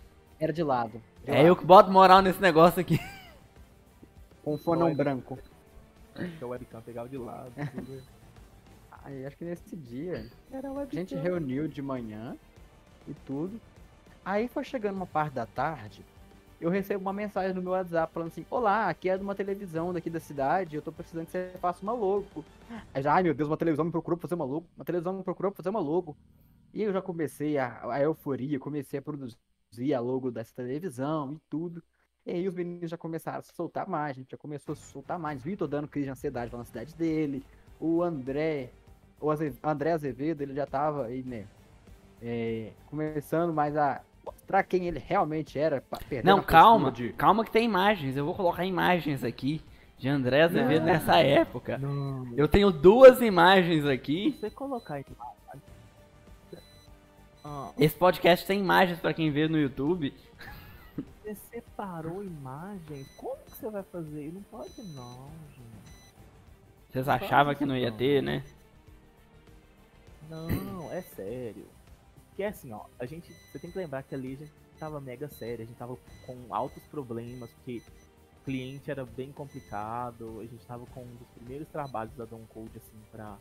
Era 0.41 0.53
de 0.53 0.63
lado. 0.63 1.03
de 1.25 1.31
É 1.31 1.37
lado, 1.37 1.47
eu 1.47 1.57
que 1.57 1.65
boto 1.65 1.91
moral 1.91 2.23
nesse 2.23 2.41
negócio 2.41 2.81
aqui. 2.81 2.99
Com 4.43 4.55
um 4.55 4.59
fonão 4.59 4.95
branco. 4.95 5.39
Que 6.39 6.45
o 6.45 6.49
webcam 6.49 6.81
pegava 6.81 7.09
de 7.09 7.19
lado. 7.19 7.53
tudo. 7.75 8.03
Aí 9.05 9.25
acho 9.27 9.37
que 9.37 9.45
nesse 9.45 9.77
dia 9.77 10.31
Era 10.51 10.71
a 10.71 10.87
gente 10.87 11.15
reuniu 11.15 11.69
de 11.69 11.83
manhã 11.83 12.37
e 13.07 13.15
tudo. 13.27 13.61
Aí 14.25 14.49
foi 14.49 14.65
chegando 14.65 14.97
uma 14.97 15.07
parte 15.07 15.35
da 15.35 15.47
tarde, 15.47 16.05
eu 16.61 16.71
recebo 16.71 17.01
uma 17.03 17.13
mensagem 17.13 17.55
no 17.55 17.63
meu 17.63 17.73
WhatsApp 17.73 18.13
falando 18.13 18.29
assim: 18.29 18.47
Olá, 18.51 18.89
aqui 18.89 19.09
é 19.09 19.17
de 19.17 19.23
uma 19.25 19.35
televisão 19.35 19.93
daqui 19.93 20.11
da 20.11 20.21
cidade, 20.21 20.77
eu 20.77 20.83
tô 20.83 20.93
precisando 20.93 21.27
que 21.27 21.33
você 21.33 21.53
faça 21.61 21.83
uma 21.83 21.93
logo. 21.93 22.45
Aí 22.93 23.03
já, 23.03 23.15
ai 23.15 23.23
meu 23.23 23.35
Deus, 23.35 23.49
uma 23.49 23.57
televisão 23.57 23.85
me 23.85 23.91
procurou 23.93 24.17
pra 24.19 24.23
fazer 24.29 24.35
uma 24.35 24.45
logo, 24.45 24.67
uma 24.77 24.85
televisão 24.85 25.13
me 25.15 25.25
procurou 25.25 25.53
pra 25.53 25.57
fazer 25.59 25.71
uma 25.71 25.81
logo. 25.81 26.17
E 26.73 26.83
eu 26.83 26.93
já 26.93 27.03
comecei 27.03 27.59
a, 27.59 27.81
a 27.93 28.01
euforia, 28.03 28.59
comecei 28.59 28.99
a 28.99 29.03
produzir 29.03 29.39
a 29.95 30.01
logo 30.01 30.31
dessa 30.31 30.55
televisão 30.55 31.35
e 31.35 31.41
tudo. 31.49 31.83
E 32.27 32.31
aí 32.33 32.49
os 32.49 32.55
meninos 32.55 32.91
já 32.91 32.99
começaram 32.99 33.39
a 33.39 33.43
soltar 33.43 33.89
mais, 33.89 34.17
a 34.17 34.21
gente 34.21 34.31
já 34.33 34.37
começou 34.39 34.73
a 34.75 34.77
soltar 34.77 35.19
mais. 35.19 35.43
Vitor 35.43 35.67
dando 35.69 35.89
crise 35.89 36.07
de 36.07 36.11
ansiedade 36.13 36.55
na 36.55 36.65
cidade 36.65 36.95
dele. 36.95 37.45
O 37.81 38.03
André, 38.03 38.71
o 39.21 39.31
Aze- 39.31 39.59
André 39.63 39.93
Azevedo, 39.93 40.43
ele 40.43 40.55
já 40.55 40.67
tava 40.67 41.07
aí, 41.07 41.23
né? 41.23 41.47
é, 42.21 42.73
começando 42.87 43.53
mais 43.53 43.77
a 43.77 44.03
mostrar 44.33 44.63
quem 44.65 44.87
ele 44.87 44.99
realmente 44.99 45.59
era. 45.59 45.83
Não, 46.25 46.43
calma. 46.43 46.91
de- 46.93 47.13
Calma 47.13 47.45
que 47.45 47.51
tem 47.51 47.65
imagens. 47.65 48.17
Eu 48.17 48.25
vou 48.25 48.35
colocar 48.35 48.65
imagens 48.65 49.25
aqui 49.25 49.63
de 49.99 50.09
André 50.09 50.43
Azevedo 50.43 50.85
Não. 50.85 50.93
nessa 50.93 51.17
época. 51.19 51.79
Não, 51.79 52.29
Eu 52.37 52.47
tenho 52.49 52.71
duas 52.71 53.21
imagens 53.21 53.85
aqui. 53.87 54.37
você 54.39 54.51
colocar. 54.51 55.03
Ah, 57.45 57.71
Esse 57.79 57.95
podcast 57.97 58.47
tem 58.47 58.61
imagens 58.61 58.99
pra 59.01 59.15
quem 59.15 59.31
vê 59.31 59.49
no 59.49 59.59
YouTube. 59.59 60.13
você 61.23 61.35
separou 61.51 62.23
imagens? 62.23 63.09
Como 63.17 63.37
que 63.45 63.51
você 63.53 63.71
vai 63.71 63.83
fazer? 63.85 64.33
Não 64.35 64.43
pode 64.43 64.83
não, 64.95 65.29
gente. 65.57 66.13
Vocês 66.91 67.09
achavam 67.09 67.55
que 67.55 67.65
não 67.67 67.77
ia 67.77 67.93
ter, 67.93 68.23
né? 68.23 68.43
Não, 70.29 70.93
é 70.93 71.01
sério. 71.03 71.67
Porque 72.39 72.47
assim, 72.47 72.73
ó, 72.73 72.85
a 73.01 73.05
gente. 73.05 73.33
Você 73.33 73.59
tem 73.59 73.69
que 73.69 73.77
lembrar 73.77 74.05
que 74.05 74.15
ali 74.15 74.35
a 74.35 74.37
gente 74.37 74.53
tava 74.79 75.01
mega 75.01 75.27
sério, 75.29 75.65
a 75.65 75.67
gente 75.67 75.77
tava 75.77 75.99
com 76.25 76.55
altos 76.55 76.85
problemas, 76.85 77.51
porque 77.51 77.83
o 78.41 78.45
cliente 78.45 78.89
era 78.89 79.05
bem 79.05 79.33
complicado, 79.33 80.39
a 80.39 80.45
gente 80.45 80.65
tava 80.65 80.87
com 80.87 81.03
um 81.03 81.17
dos 81.17 81.27
primeiros 81.35 81.67
trabalhos 81.67 82.15
da 82.15 82.25
Don 82.25 82.47
Code, 82.55 82.71
assim, 82.77 83.03
pra, 83.11 83.37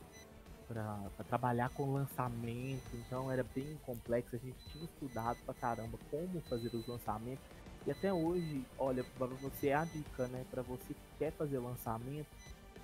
pra, 0.67 0.99
pra 1.15 1.25
trabalhar 1.25 1.69
com 1.75 1.93
lançamento, 1.93 2.89
então 2.95 3.31
era 3.31 3.45
bem 3.53 3.77
complexo, 3.85 4.35
a 4.35 4.39
gente 4.39 4.57
tinha 4.71 4.85
estudado 4.85 5.37
pra 5.45 5.53
caramba 5.53 5.99
como 6.09 6.41
fazer 6.49 6.75
os 6.75 6.87
lançamentos. 6.87 7.45
E 7.85 7.91
até 7.91 8.11
hoje, 8.11 8.65
olha, 8.79 9.03
pra 9.15 9.27
você 9.27 9.67
é 9.67 9.75
a 9.75 9.85
dica, 9.85 10.27
né? 10.29 10.43
Pra 10.49 10.63
você 10.63 10.95
que 10.95 11.17
quer 11.19 11.31
fazer 11.33 11.59
lançamento, 11.59 12.25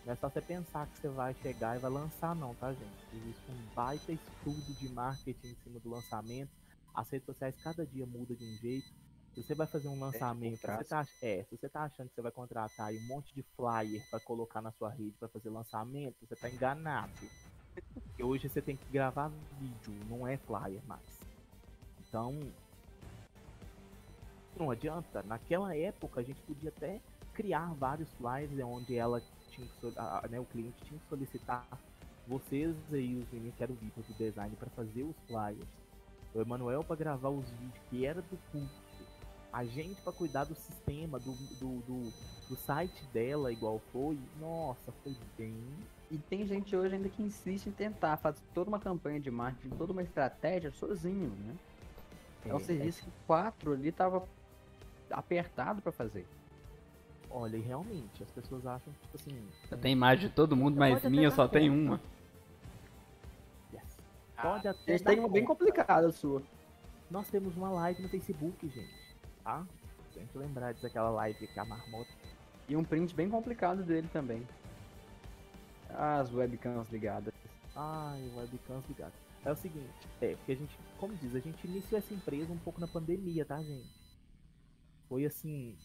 não 0.05 0.13
é 0.13 0.15
só 0.17 0.29
você 0.29 0.41
pensar 0.41 0.85
que 0.87 0.99
você 0.99 1.07
vai 1.07 1.33
chegar 1.35 1.77
e 1.77 1.79
vai 1.79 1.89
lançar, 1.89 2.35
não, 2.35 2.53
tá, 2.55 2.73
gente? 2.73 3.07
Existe 3.13 3.51
um 3.51 3.73
baita 3.73 4.11
estudo 4.11 4.73
de 4.79 4.89
marketing 4.89 5.47
em 5.47 5.55
cima 5.63 5.79
do 5.79 5.89
lançamento. 5.89 6.51
As 6.93 7.09
redes 7.09 7.25
sociais 7.25 7.55
cada 7.63 7.85
dia 7.85 8.05
muda 8.05 8.35
de 8.35 8.43
um 8.43 8.57
jeito. 8.57 8.87
Se 9.33 9.41
você 9.41 9.55
vai 9.55 9.65
fazer 9.65 9.87
um 9.87 9.99
lançamento, 9.99 10.57
se 10.57 10.67
você 10.67 10.83
tá, 10.83 11.07
é, 11.21 11.43
se 11.49 11.57
você 11.57 11.69
tá 11.69 11.83
achando 11.83 12.09
que 12.09 12.15
você 12.15 12.21
vai 12.21 12.31
contratar 12.31 12.87
aí 12.87 12.99
um 12.99 13.07
monte 13.07 13.33
de 13.33 13.43
flyer 13.55 14.07
para 14.09 14.19
colocar 14.19 14.61
na 14.61 14.71
sua 14.73 14.89
rede 14.89 15.15
para 15.17 15.27
fazer 15.29 15.49
lançamento, 15.49 16.15
você 16.21 16.35
tá 16.35 16.49
enganado. 16.49 17.11
Porque 17.93 18.23
hoje 18.23 18.47
você 18.47 18.61
tem 18.61 18.75
que 18.75 18.85
gravar 18.91 19.31
vídeo, 19.59 19.93
não 20.07 20.27
é 20.27 20.37
flyer 20.37 20.81
mais. 20.85 21.01
Então, 22.07 22.39
não 24.55 24.69
adianta. 24.69 25.23
Naquela 25.23 25.75
época 25.75 26.19
a 26.21 26.23
gente 26.23 26.39
podia 26.41 26.69
até 26.69 27.01
criar 27.33 27.73
vários 27.73 28.11
flyers 28.13 28.51
onde 28.63 28.95
ela 28.95 29.21
tinha 29.53 29.67
que, 29.67 29.93
a- 29.99 30.27
né, 30.29 30.39
o 30.39 30.45
cliente 30.45 30.75
tinha 30.85 30.99
que 30.99 31.07
solicitar 31.07 31.65
vocês 32.27 32.75
aí, 32.91 33.15
os 33.15 33.29
meninos 33.31 33.55
que 33.55 33.63
eram 33.63 33.75
o 33.75 33.77
Vitor 33.77 34.03
do 34.03 34.13
design, 34.13 34.55
para 34.55 34.69
fazer 34.71 35.03
os 35.03 35.15
flyers. 35.27 35.67
O 36.33 36.41
Emanuel 36.41 36.83
para 36.83 36.95
gravar 36.95 37.29
os 37.29 37.47
vídeos 37.51 37.81
que 37.89 38.05
era 38.05 38.21
do 38.21 38.37
curso. 38.51 38.81
A 39.51 39.63
gente 39.65 40.01
para 40.01 40.11
cuidar 40.13 40.45
do 40.45 40.55
sistema, 40.55 41.19
do, 41.19 41.31
do, 41.59 41.79
do, 41.81 42.11
do 42.49 42.55
site 42.55 43.05
dela, 43.13 43.51
igual 43.51 43.79
foi. 43.91 44.17
Nossa, 44.39 44.91
foi 45.03 45.15
bem. 45.37 45.55
E 46.09 46.17
tem 46.17 46.45
gente 46.47 46.75
hoje 46.75 46.95
ainda 46.95 47.07
que 47.07 47.21
insiste 47.21 47.67
em 47.67 47.71
tentar 47.71 48.17
fazer 48.17 48.41
toda 48.53 48.67
uma 48.69 48.79
campanha 48.79 49.19
de 49.19 49.29
marketing, 49.29 49.75
toda 49.75 49.91
uma 49.91 50.01
estratégia 50.01 50.71
sozinho, 50.71 51.29
né? 51.29 51.55
É, 52.45 52.53
um 52.55 52.59
serviço 52.59 53.03
que 53.03 53.11
quatro 53.27 53.73
ali 53.73 53.91
tava 53.91 54.27
apertado 55.11 55.81
pra 55.81 55.91
fazer. 55.91 56.25
Olha, 57.35 57.57
e 57.57 57.61
realmente, 57.61 58.21
as 58.21 58.29
pessoas 58.29 58.63
acham 58.63 58.93
que, 58.93 58.99
tipo 58.99 59.17
assim. 59.17 59.49
Eu 59.71 59.77
tenho 59.79 59.93
imagem 59.93 60.29
de 60.29 60.35
todo 60.35 60.55
mundo, 60.55 60.77
mas 60.77 61.03
minha 61.05 61.31
só 61.31 61.47
conta. 61.47 61.59
uma. 61.61 61.99
yes. 63.73 63.97
Pode 64.39 64.67
A 64.67 64.71
até. 64.71 64.99
tem 64.99 65.19
uma 65.19 65.27
bem 65.27 65.43
complicada 65.43 66.07
a 66.07 66.11
sua. 66.11 66.43
Nós 67.09 67.27
temos 67.31 67.57
uma 67.57 67.71
live 67.71 68.03
no 68.03 68.09
Facebook, 68.09 68.69
gente. 68.69 69.15
Tá? 69.43 69.65
Tem 70.13 70.27
que 70.27 70.37
lembrar 70.37 70.73
disso, 70.73 70.85
aquela 70.85 71.09
live 71.09 71.47
que 71.47 71.59
a 71.59 71.65
marmota. 71.65 72.11
E 72.69 72.75
um 72.75 72.83
print 72.83 73.15
bem 73.15 73.27
complicado 73.27 73.81
dele 73.83 74.07
também. 74.13 74.47
As 75.89 76.31
webcams 76.31 76.87
ligadas. 76.91 77.33
Ai, 77.75 78.31
webcams 78.35 78.85
ligado. 78.87 79.13
É 79.43 79.51
o 79.51 79.55
seguinte, 79.55 79.89
é, 80.21 80.35
porque 80.35 80.51
a 80.51 80.55
gente, 80.55 80.77
como 80.99 81.15
diz, 81.15 81.35
a 81.35 81.39
gente 81.39 81.67
iniciou 81.67 81.97
essa 81.97 82.13
empresa 82.13 82.53
um 82.53 82.59
pouco 82.59 82.79
na 82.79 82.87
pandemia, 82.87 83.43
tá, 83.43 83.61
gente? 83.61 83.89
Foi 85.09 85.25
assim, 85.25 85.75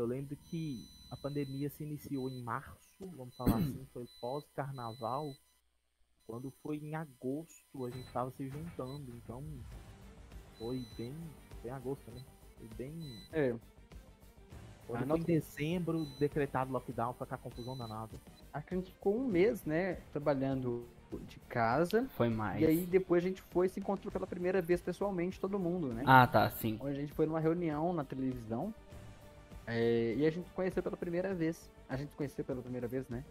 eu 0.00 0.06
lembro 0.06 0.36
que 0.36 0.88
a 1.10 1.16
pandemia 1.16 1.68
se 1.70 1.82
iniciou 1.84 2.30
em 2.30 2.42
março, 2.42 3.06
vamos 3.16 3.34
falar 3.36 3.56
assim, 3.78 3.86
foi 3.92 4.06
pós-carnaval. 4.20 5.34
Quando 6.26 6.50
foi 6.62 6.76
em 6.78 6.94
agosto, 6.94 7.84
a 7.86 7.90
gente 7.90 8.06
estava 8.06 8.30
se 8.32 8.48
juntando, 8.48 9.12
então 9.16 9.42
foi 10.58 10.84
bem, 10.96 11.14
bem 11.62 11.72
agosto, 11.72 12.08
né? 12.12 12.20
Foi 12.56 12.68
bem. 12.76 12.92
É, 13.32 13.54
Quando 14.86 15.02
Ah, 15.02 15.06
foi 15.06 15.16
em 15.16 15.20
não- 15.20 15.26
dezembro, 15.26 16.04
decretado 16.18 16.72
lockdown, 16.72 17.14
foi 17.14 17.26
com 17.26 17.34
a 17.34 17.38
confusão 17.38 17.76
danada. 17.76 18.10
acho 18.52 18.66
que 18.66 18.74
a 18.74 18.76
gente 18.76 18.92
ficou 18.92 19.16
um 19.16 19.26
mês, 19.26 19.64
né, 19.64 19.94
trabalhando 20.12 20.84
de 21.28 21.38
casa. 21.48 22.08
Foi 22.10 22.28
mais. 22.28 22.60
E 22.62 22.66
aí 22.66 22.86
depois 22.86 23.24
a 23.24 23.28
gente 23.28 23.40
foi 23.42 23.66
e 23.66 23.68
se 23.68 23.78
encontrou 23.80 24.10
pela 24.12 24.26
primeira 24.26 24.60
vez 24.62 24.80
pessoalmente, 24.80 25.38
todo 25.40 25.58
mundo, 25.58 25.92
né? 25.92 26.02
Ah, 26.06 26.26
tá, 26.26 26.48
sim. 26.50 26.76
Onde 26.80 26.96
a 26.96 27.00
gente 27.00 27.12
foi 27.12 27.26
numa 27.26 27.40
reunião 27.40 27.92
na 27.92 28.04
televisão. 28.04 28.72
É, 29.72 30.14
e 30.16 30.26
a 30.26 30.30
gente 30.30 30.48
conheceu 30.50 30.82
pela 30.82 30.96
primeira 30.96 31.34
vez. 31.34 31.70
A 31.88 31.96
gente 31.96 32.10
se 32.10 32.16
conheceu 32.16 32.44
pela 32.44 32.60
primeira 32.62 32.88
vez, 32.88 33.08
né? 33.08 33.24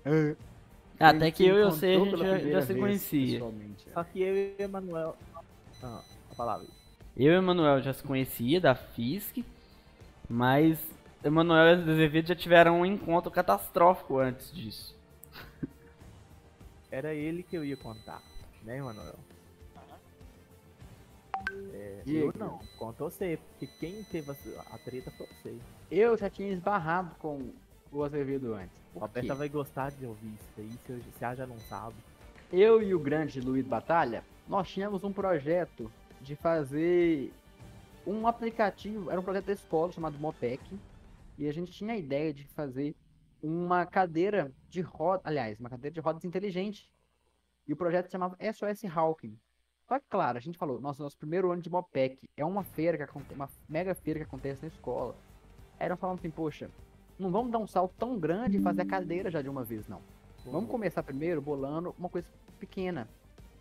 A 1.00 1.10
Até 1.10 1.26
gente 1.26 1.36
que 1.36 1.46
eu 1.46 1.60
e 1.60 1.64
você, 1.64 1.86
a 1.88 2.00
gente 2.00 2.18
já, 2.18 2.38
já 2.40 2.62
se 2.62 2.76
conhecia. 2.76 3.40
é. 3.40 3.94
Só 3.94 4.04
que 4.04 4.22
eu 4.22 4.36
e 4.36 4.56
o 4.60 4.62
Emanuel. 4.64 5.16
Ah, 5.82 6.02
a 6.32 6.36
palavra. 6.36 6.68
Eu 7.16 7.34
e 7.34 7.36
o 7.36 7.40
Emanuel 7.40 7.82
já 7.82 7.94
se 7.94 8.04
conhecia 8.04 8.60
da 8.60 8.76
FISC, 8.76 9.44
mas 10.30 10.80
Emanuel 11.24 11.78
e 11.80 11.82
Azevedo 11.92 12.28
já 12.28 12.36
tiveram 12.36 12.82
um 12.82 12.86
encontro 12.86 13.32
catastrófico 13.32 14.20
antes 14.20 14.52
disso. 14.54 14.96
Era 16.92 17.14
ele 17.14 17.44
que 17.44 17.56
eu 17.56 17.64
ia 17.64 17.78
contar, 17.78 18.22
né, 18.64 18.78
Emanuel? 18.78 19.16
É, 21.74 22.04
eu 22.06 22.34
não, 22.38 22.60
conta 22.78 23.04
você, 23.04 23.38
porque 23.38 23.68
quem 23.80 24.04
teve 24.06 24.32
a, 24.32 24.36
a 24.76 24.78
treta 24.78 25.12
foi 25.12 25.28
você. 25.28 25.58
Eu 25.91 26.18
já 26.18 26.30
tinha 26.30 26.50
esbarrado 26.52 27.16
com 27.16 27.52
o 27.91 28.04
Azevedo 28.04 28.54
antes. 28.54 28.78
Por 28.93 29.02
Roberta 29.02 29.36
vai 29.36 29.50
gostar 29.50 29.91
de 29.91 30.06
ouvir 30.06 30.34
isso 30.34 30.50
aí, 30.60 30.72
se, 30.86 30.91
eu- 30.91 31.00
se 31.18 31.24
ela 31.24 31.36
já 31.36 31.47
não 31.47 31.58
sabe. 31.60 31.95
Eu 32.52 32.82
e 32.82 32.93
o 32.93 33.00
grande 33.00 33.39
Luiz 33.39 33.66
Batalha, 33.66 34.24
nós 34.47 34.68
tínhamos 34.70 35.04
um 35.04 35.14
projeto 35.14 35.91
de 36.22 36.36
fazer 36.36 37.32
um 38.06 38.26
aplicativo, 38.28 39.12
era 39.12 39.20
um 39.20 39.24
projeto 39.24 39.45
da 39.45 39.54
escola 39.54 39.91
chamado 39.91 40.18
Mopec, 40.18 40.62
e 41.38 41.47
a 41.47 41.54
gente 41.54 41.72
tinha 41.72 41.93
a 41.93 41.97
ideia 41.97 42.34
de 42.34 42.43
fazer 42.50 42.95
uma 43.41 43.86
cadeira 43.86 44.52
de 44.68 44.82
rodas, 44.82 45.22
aliás, 45.26 45.60
uma 45.60 45.70
cadeira 45.70 45.93
de 45.93 46.00
rodas 46.00 46.26
inteligente. 46.26 46.91
E 47.68 47.74
o 47.74 47.78
projeto 47.78 48.08
se 48.08 48.12
chamava 48.12 48.36
SOS 48.41 48.84
Hawking. 48.86 49.38
Só 49.90 49.98
que, 49.98 50.06
claro, 50.08 50.38
a 50.38 50.42
gente 50.42 50.56
falou, 50.56 50.80
nossa, 50.80 51.02
nosso 51.02 51.18
primeiro 51.18 51.52
ano 51.52 51.64
de 51.64 51.70
Mopec 51.70 52.30
é 52.38 52.46
uma 52.46 52.64
feira 52.64 52.96
que 52.96 53.02
acontece, 53.02 53.34
uma 53.34 53.50
mega 53.68 53.96
feira 53.96 54.20
que 54.20 54.26
acontece 54.26 54.62
na 54.62 54.68
escola. 54.68 55.16
Aí 55.80 55.90
nós 55.90 56.00
falamos 56.00 56.22
assim, 56.22 56.30
poxa, 56.30 56.70
não 57.18 57.32
vamos 57.32 57.52
dar 57.52 57.58
um 57.58 57.66
salto 57.66 57.96
tão 57.98 58.20
grande 58.20 58.58
e 58.58 58.62
fazer 58.62 58.84
a 58.84 58.86
cadeira 58.86 59.32
já 59.32 59.42
de 59.42 59.50
uma 59.50 59.64
vez, 59.64 59.88
não. 59.88 60.00
Vamos 60.46 60.70
começar 60.70 61.02
primeiro 61.02 61.42
bolando 61.42 61.96
uma 61.98 62.08
coisa 62.08 62.30
pequena. 62.60 63.10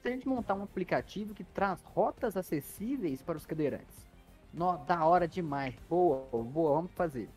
Se 0.03 0.09
a 0.09 0.11
gente 0.11 0.29
montar 0.29 0.53
um 0.53 0.64
aplicativo 0.64 1.33
que 1.33 1.45
traz 1.45 1.83
rotas 1.83 2.37
acessíveis 2.37 3.22
para 3.22 3.39
os 3.39 3.47
cadeirantes. 3.47 4.07
Nó, 4.53 4.76
da 4.76 5.07
hora 5.07 5.26
demais. 5.26 5.74
Boa, 5.89 6.26
boa, 6.31 6.74
vamos 6.74 6.93
fazer. 6.93 7.31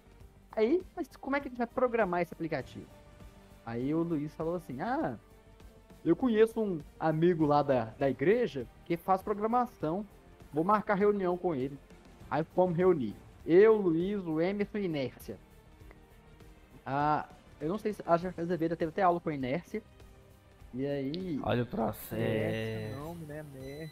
Aí, 0.52 0.84
mas 0.98 1.08
como 1.16 1.38
é 1.38 1.40
que 1.40 1.48
a 1.48 1.50
gente 1.50 1.58
vai 1.58 1.68
programar 1.68 2.24
esse 2.24 2.34
aplicativo? 2.34 2.90
Aí 3.66 3.94
o 3.94 4.04
Luiz 4.04 4.36
falou 4.36 4.56
assim: 4.56 4.82
Ah, 4.82 5.18
eu 6.04 6.16
conheço 6.16 6.60
um 6.60 6.82
amigo 7.00 7.46
lá 7.46 7.62
da, 7.62 7.86
da 7.98 8.10
igreja 8.10 8.66
que 8.86 8.98
faz 8.98 9.22
programação. 9.22 10.06
Vou 10.54 10.64
marcar 10.64 10.96
reunião 10.96 11.38
com 11.38 11.56
ele. 11.56 11.78
Aí 12.30 12.44
fomos 12.44 12.76
reunir. 12.76 13.16
Eu, 13.46 13.76
Luiz, 13.78 14.26
o 14.26 14.40
Emerson 14.42 14.78
e 14.80 14.86
Inércia. 14.86 15.38
Ah, 16.86 17.28
eu 17.60 17.70
não 17.70 17.78
sei 17.78 17.94
se 17.94 18.02
a 18.06 18.14
Azevedo 18.14 18.76
teve 18.76 18.90
até 18.90 19.02
aula 19.02 19.20
com 19.20 19.30
a 19.30 19.34
Inércia. 19.34 19.82
E 20.74 20.86
aí, 20.86 21.40
Olha 21.44 21.64
o 21.64 21.66
processo. 21.66 22.98
nome, 22.98 23.26
né, 23.26 23.46
né? 23.54 23.92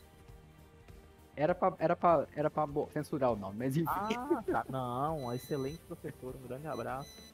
era 1.40 1.56
pra, 1.56 1.74
era 1.80 1.96
pra, 1.96 2.28
era 2.36 2.50
pra 2.50 2.68
censurar 2.92 3.32
o 3.32 3.36
nome, 3.38 3.56
mas 3.60 3.78
enfim. 3.78 3.88
Ah, 3.88 4.44
tá. 4.46 4.66
Não, 4.68 5.34
excelente 5.34 5.80
professora, 5.88 6.36
um 6.38 6.46
grande 6.46 6.68
abraço. 6.68 7.34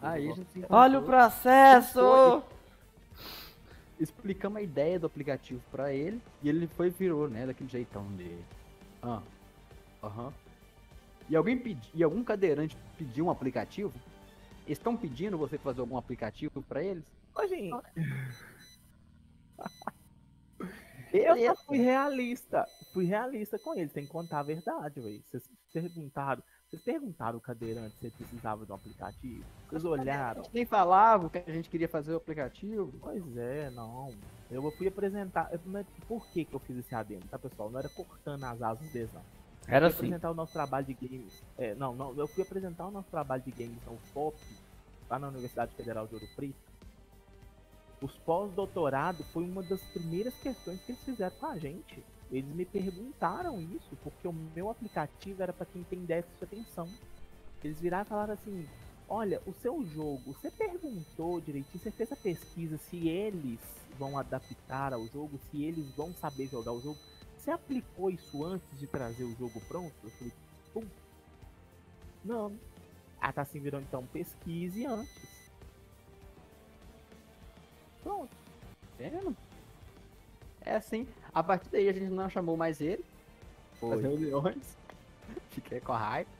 aí 0.00 0.32
Olha 0.70 1.00
o 1.00 1.02
processo! 1.02 2.42
Explicamos 3.98 4.58
a 4.58 4.62
ideia 4.62 4.98
do 4.98 5.06
aplicativo 5.06 5.62
pra 5.70 5.92
ele 5.92 6.20
e 6.42 6.48
ele 6.48 6.66
foi 6.66 6.90
virou, 6.90 7.28
né, 7.28 7.46
daquele 7.46 7.70
jeitão 7.70 8.06
dele. 8.12 8.44
Ah, 9.02 9.22
aham. 10.02 10.32
E 11.28 11.36
alguém 11.36 11.58
pedi, 11.58 11.90
e 11.94 12.02
algum 12.02 12.22
cadeirante 12.24 12.76
pediu 12.98 13.26
um 13.26 13.30
aplicativo? 13.30 13.92
Estão 14.66 14.96
pedindo 14.96 15.38
você 15.38 15.58
fazer 15.58 15.80
algum 15.80 15.96
aplicativo 15.96 16.62
pra 16.62 16.82
eles? 16.82 17.04
Ô, 17.34 17.46
gente. 17.46 17.74
Eu 21.12 21.36
só 21.36 21.64
fui 21.64 21.78
realista. 21.78 22.66
Fui 22.92 23.04
realista 23.04 23.58
com 23.58 23.74
eles, 23.74 23.92
tem 23.92 24.04
que 24.04 24.10
contar 24.10 24.40
a 24.40 24.44
verdade, 24.44 25.00
velho. 25.00 25.22
Vocês 25.30 25.48
perguntaram. 25.72 26.42
Vocês 26.72 26.82
perguntaram 26.84 27.36
o 27.36 27.40
cadeirante 27.40 27.94
se 27.98 28.06
ele 28.06 28.14
precisava 28.16 28.64
de 28.64 28.72
um 28.72 28.74
aplicativo? 28.74 29.44
Vocês 29.68 29.84
A 29.84 29.88
olharam? 29.90 30.42
gente 30.42 30.54
nem 30.54 30.64
falava 30.64 31.28
que 31.28 31.36
a 31.36 31.52
gente 31.52 31.68
queria 31.68 31.86
fazer 31.86 32.14
o 32.14 32.16
aplicativo. 32.16 32.90
Pois 32.98 33.36
é, 33.36 33.68
não. 33.72 34.14
Eu 34.50 34.70
fui 34.72 34.88
apresentar. 34.88 35.50
Por 36.08 36.26
que, 36.28 36.46
que 36.46 36.54
eu 36.54 36.60
fiz 36.60 36.78
esse 36.78 36.94
adendo, 36.94 37.26
tá, 37.28 37.38
pessoal? 37.38 37.68
Não 37.68 37.78
era 37.78 37.90
cortando 37.90 38.42
as 38.44 38.62
asas 38.62 38.90
deles, 38.90 39.12
não. 39.12 39.20
Era 39.68 39.88
Eu 39.88 39.90
fui 39.90 39.98
assim. 39.98 40.06
apresentar 40.06 40.30
o 40.30 40.34
nosso 40.34 40.54
trabalho 40.54 40.86
de 40.86 40.94
games. 40.94 41.42
É, 41.58 41.74
não, 41.74 41.94
não, 41.94 42.14
eu 42.16 42.26
fui 42.26 42.42
apresentar 42.42 42.86
o 42.86 42.90
nosso 42.90 43.10
trabalho 43.10 43.42
de 43.42 43.50
games 43.50 43.84
no 43.84 43.98
FOP, 44.14 44.38
lá 45.10 45.18
na 45.18 45.28
Universidade 45.28 45.74
Federal 45.74 46.06
de 46.06 46.14
Ouro 46.14 46.26
Preto. 46.34 46.72
Os 48.00 48.16
pós-doutorado 48.20 49.22
foi 49.24 49.44
uma 49.44 49.62
das 49.62 49.82
primeiras 49.92 50.32
questões 50.36 50.80
que 50.80 50.92
eles 50.92 51.04
fizeram 51.04 51.36
com 51.36 51.46
a 51.46 51.58
gente. 51.58 52.02
Eles 52.32 52.54
me 52.54 52.64
perguntaram 52.64 53.60
isso, 53.60 53.94
porque 54.02 54.26
o 54.26 54.32
meu 54.32 54.70
aplicativo 54.70 55.42
era 55.42 55.52
para 55.52 55.66
quem 55.66 55.84
tem 55.84 56.02
déficit 56.02 56.38
de 56.38 56.44
atenção. 56.44 56.88
Eles 57.62 57.78
viraram 57.78 58.06
e 58.06 58.08
falaram 58.08 58.32
assim: 58.32 58.66
Olha, 59.06 59.42
o 59.46 59.52
seu 59.52 59.84
jogo, 59.84 60.32
você 60.32 60.50
perguntou 60.50 61.42
direitinho, 61.42 61.78
você 61.78 61.90
fez 61.90 62.10
a 62.10 62.16
pesquisa 62.16 62.78
se 62.78 63.06
eles 63.06 63.60
vão 63.98 64.18
adaptar 64.18 64.94
ao 64.94 65.06
jogo, 65.08 65.38
se 65.50 65.62
eles 65.62 65.86
vão 65.94 66.14
saber 66.14 66.46
jogar 66.48 66.72
o 66.72 66.80
jogo. 66.80 66.98
Você 67.36 67.50
aplicou 67.50 68.08
isso 68.08 68.42
antes 68.42 68.78
de 68.78 68.86
trazer 68.86 69.24
o 69.24 69.36
jogo 69.36 69.60
pronto? 69.68 69.92
Eu 70.02 70.10
falei, 70.10 70.32
pum. 70.72 70.86
Não. 72.24 72.56
Ah, 73.20 73.32
tá 73.32 73.42
assim 73.42 73.60
virando 73.60 73.84
então 73.84 74.06
pesquise 74.06 74.86
antes. 74.86 75.42
Pronto. 78.02 78.34
Vendo? 78.96 79.36
É 80.64 80.76
assim. 80.76 81.06
A 81.32 81.42
partir 81.42 81.68
daí 81.70 81.88
a 81.88 81.92
gente 81.92 82.10
não 82.10 82.28
chamou 82.28 82.56
mais 82.56 82.80
ele. 82.80 83.04
As 83.82 84.00
reuniões. 84.00 84.76
Fiquei 85.50 85.80
com 85.80 85.92
a 85.92 85.98
raiva. 85.98 86.30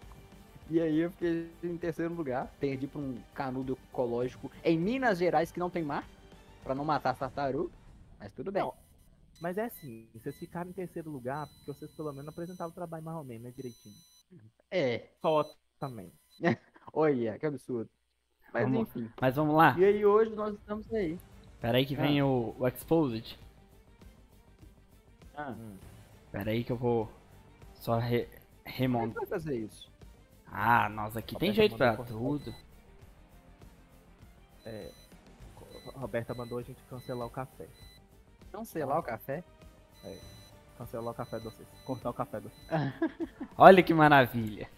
E 0.71 0.81
aí 0.81 1.01
eu 1.01 1.11
fiquei 1.11 1.51
em 1.63 1.77
terceiro 1.77 2.15
lugar. 2.15 2.51
Perdi 2.59 2.87
pra 2.87 3.01
um 3.01 3.19
canudo 3.35 3.79
ecológico 3.91 4.51
em 4.65 4.79
Minas 4.79 5.19
Gerais 5.19 5.51
que 5.51 5.59
não 5.59 5.69
tem 5.69 5.83
mar. 5.83 6.09
Pra 6.63 6.75
não 6.75 6.85
matar 6.85 7.11
as 7.11 7.19
tartarugas. 7.19 7.73
Mas 8.19 8.33
tudo 8.33 8.53
bem. 8.53 8.63
Não. 8.63 8.73
Mas 9.41 9.59
é 9.59 9.65
assim, 9.65 10.07
vocês 10.15 10.37
ficaram 10.37 10.71
em 10.71 10.73
terceiro 10.73 11.11
lugar 11.11 11.49
porque 11.49 11.73
vocês 11.73 11.91
pelo 11.91 12.13
menos 12.13 12.29
apresentavam 12.29 12.71
o 12.71 12.75
trabalho 12.75 13.03
mais 13.05 13.17
ou 13.17 13.25
menos, 13.25 13.43
né, 13.43 13.53
direitinho. 13.57 13.95
É. 14.71 15.09
Só 15.21 15.45
também. 15.81 16.13
Olha, 16.93 17.39
que 17.39 17.47
absurdo. 17.47 17.91
Mas 18.53 18.63
Vamos- 18.63 18.81
enfim. 18.89 19.11
Mas 19.21 19.35
vamos 19.35 19.57
lá. 19.57 19.75
E 19.79 19.85
aí 19.85 20.07
hoje 20.07 20.31
nós 20.35 20.55
estamos 20.55 20.93
aí. 20.93 21.19
Pera 21.61 21.79
aí 21.79 21.85
que 21.87 21.97
vem 21.97 22.23
o, 22.23 22.55
o 22.59 22.69
Exposed. 22.69 23.39
Ah, 25.49 25.55
Pera 26.31 26.51
aí 26.51 26.65
que 26.65 26.73
eu 26.73 26.77
vou 26.77 27.11
só 27.75 27.99
re, 27.99 28.25
como 28.27 28.37
é 28.65 28.71
remontar. 28.71 29.09
que 29.11 29.15
vai 29.21 29.27
fazer 29.27 29.57
isso? 29.59 29.91
Ah, 30.51 30.89
nossa, 30.89 31.19
aqui 31.19 31.35
tem 31.37 31.53
jeito 31.53 31.77
pra 31.77 31.97
tudo. 31.97 32.55
A 35.95 35.99
Roberta 35.99 36.35
mandou 36.35 36.59
a 36.59 36.63
gente 36.63 36.81
cancelar 36.89 37.27
o 37.27 37.31
café. 37.31 37.67
Não 38.53 38.63
lá 38.87 38.99
o 38.99 39.03
café. 39.03 39.43
Cancelar 40.79 41.13
o 41.13 41.15
café 41.17 41.39
de 41.39 41.45
vocês. 41.45 41.69
Cortar 41.85 42.11
o 42.11 42.15
café 42.15 42.41
de 42.41 42.49
vocês. 42.49 42.69
Olha 43.57 43.83
que 43.83 43.93
maravilha. 43.95 44.69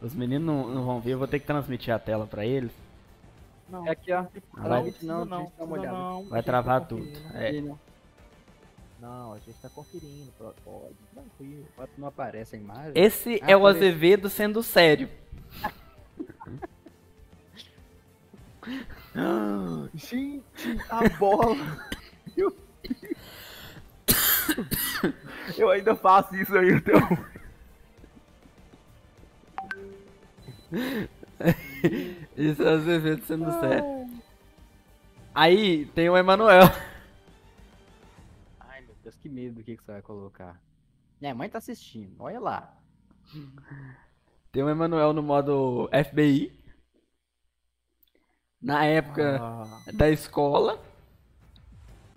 Os 0.00 0.14
meninos 0.14 0.46
não, 0.46 0.68
não 0.68 0.84
vão 0.84 1.00
ver, 1.00 1.12
eu 1.14 1.18
vou 1.18 1.26
ter 1.26 1.40
que 1.40 1.46
transmitir 1.46 1.92
a 1.92 1.98
tela 1.98 2.26
pra 2.26 2.46
eles. 2.46 2.72
Não, 3.68 3.86
É 3.86 3.90
aqui, 3.90 4.12
ó. 4.12 4.24
Não, 4.56 5.24
não, 5.24 5.52
não, 5.58 5.66
não, 5.66 6.18
a 6.18 6.22
Vai 6.28 6.38
gente 6.38 6.44
travar 6.44 6.80
tá 6.80 6.86
tudo. 6.86 7.04
conferindo. 7.04 7.34
É. 7.36 7.54
E 7.54 7.60
não, 7.60 7.68
Não, 7.68 7.78
a 9.00 9.38
gente 9.44 9.58
tá 9.60 9.68
conferindo, 9.68 10.32
pode, 10.64 10.96
tranquilo. 11.14 11.66
não 11.96 12.08
aparece 12.08 12.56
a 12.56 12.58
imagem. 12.58 12.92
Esse 12.94 13.40
Ah, 13.42 13.52
é 13.52 13.56
o 13.56 13.66
Azevedo 13.66 14.28
sendo 14.28 14.62
sério. 14.62 15.08
Gente, 19.94 20.42
a 20.90 21.08
bola! 21.18 21.56
Eu... 22.36 22.54
Eu 25.56 25.70
ainda 25.70 25.96
faço 25.96 26.34
isso 26.36 26.56
aí 26.56 26.74
hoje. 26.74 26.82
Isso 32.36 32.62
é 32.62 32.72
Azevedo 32.72 33.24
sendo 33.24 33.50
certo. 33.60 34.10
Aí 35.34 35.86
tem 35.86 36.10
o 36.10 36.16
Emanuel. 36.16 36.68
Que 39.28 39.34
medo 39.34 39.56
do 39.56 39.62
que, 39.62 39.76
que 39.76 39.84
você 39.84 39.92
vai 39.92 40.00
colocar. 40.02 40.58
Minha 41.20 41.34
mãe 41.34 41.50
tá 41.50 41.58
assistindo, 41.58 42.16
olha 42.18 42.40
lá. 42.40 42.74
Tem 44.50 44.62
o 44.62 44.70
Emanuel 44.70 45.12
no 45.12 45.22
modo 45.22 45.90
FBI. 45.92 46.58
Na 48.60 48.86
época 48.86 49.38
Ah, 49.38 49.82
da 49.92 50.08
escola. 50.08 50.82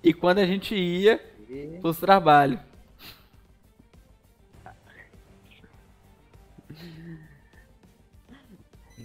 E 0.01 0.13
quando 0.13 0.39
a 0.39 0.45
gente 0.45 0.73
ia 0.73 1.15
E- 1.49 1.79
pros 1.81 1.97
trabalhos. 1.99 2.59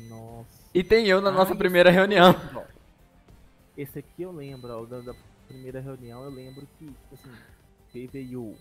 nossa. 0.09 0.71
E 0.75 0.85
tem 0.85 1.07
eu 1.07 1.21
na 1.21 1.31
nossa 1.31 1.53
Ah, 1.53 1.57
primeira 1.57 1.91
aqui 1.91 1.99
eu 1.99 2.01
reunião. 2.01 2.35
Esse 3.77 3.99
aqui 3.99 4.23
eu 4.23 4.33
lembro, 4.33 4.73
ó, 4.73 4.85
da, 4.87 5.01
da 5.01 5.15
primeira 5.49 5.81
reunião 5.81 6.25
eu 6.25 6.31
lembro 6.31 6.67
que, 6.79 6.91
assim, 7.13 7.31
que 7.97 8.07
veio 8.09 8.55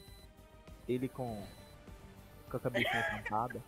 ele 0.87 1.09
com, 1.09 1.43
com 2.49 2.57
a 2.57 2.59
cabecinha. 2.59 3.23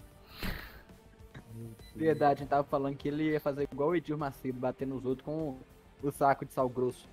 Meu 1.54 1.66
Deus. 1.68 1.76
Verdade, 1.96 2.34
a 2.34 2.44
gente 2.44 2.50
tava 2.50 2.64
falando 2.64 2.96
que 2.96 3.08
ele 3.08 3.32
ia 3.32 3.40
fazer 3.40 3.68
igual 3.72 3.90
o 3.90 3.96
Edir 3.96 4.18
Macedo, 4.18 4.60
bater 4.60 4.88
nos 4.88 5.04
outros 5.04 5.26
com 5.26 5.58
o 6.02 6.12
saco 6.12 6.46
de 6.46 6.54
sal 6.54 6.70
grosso. 6.70 7.10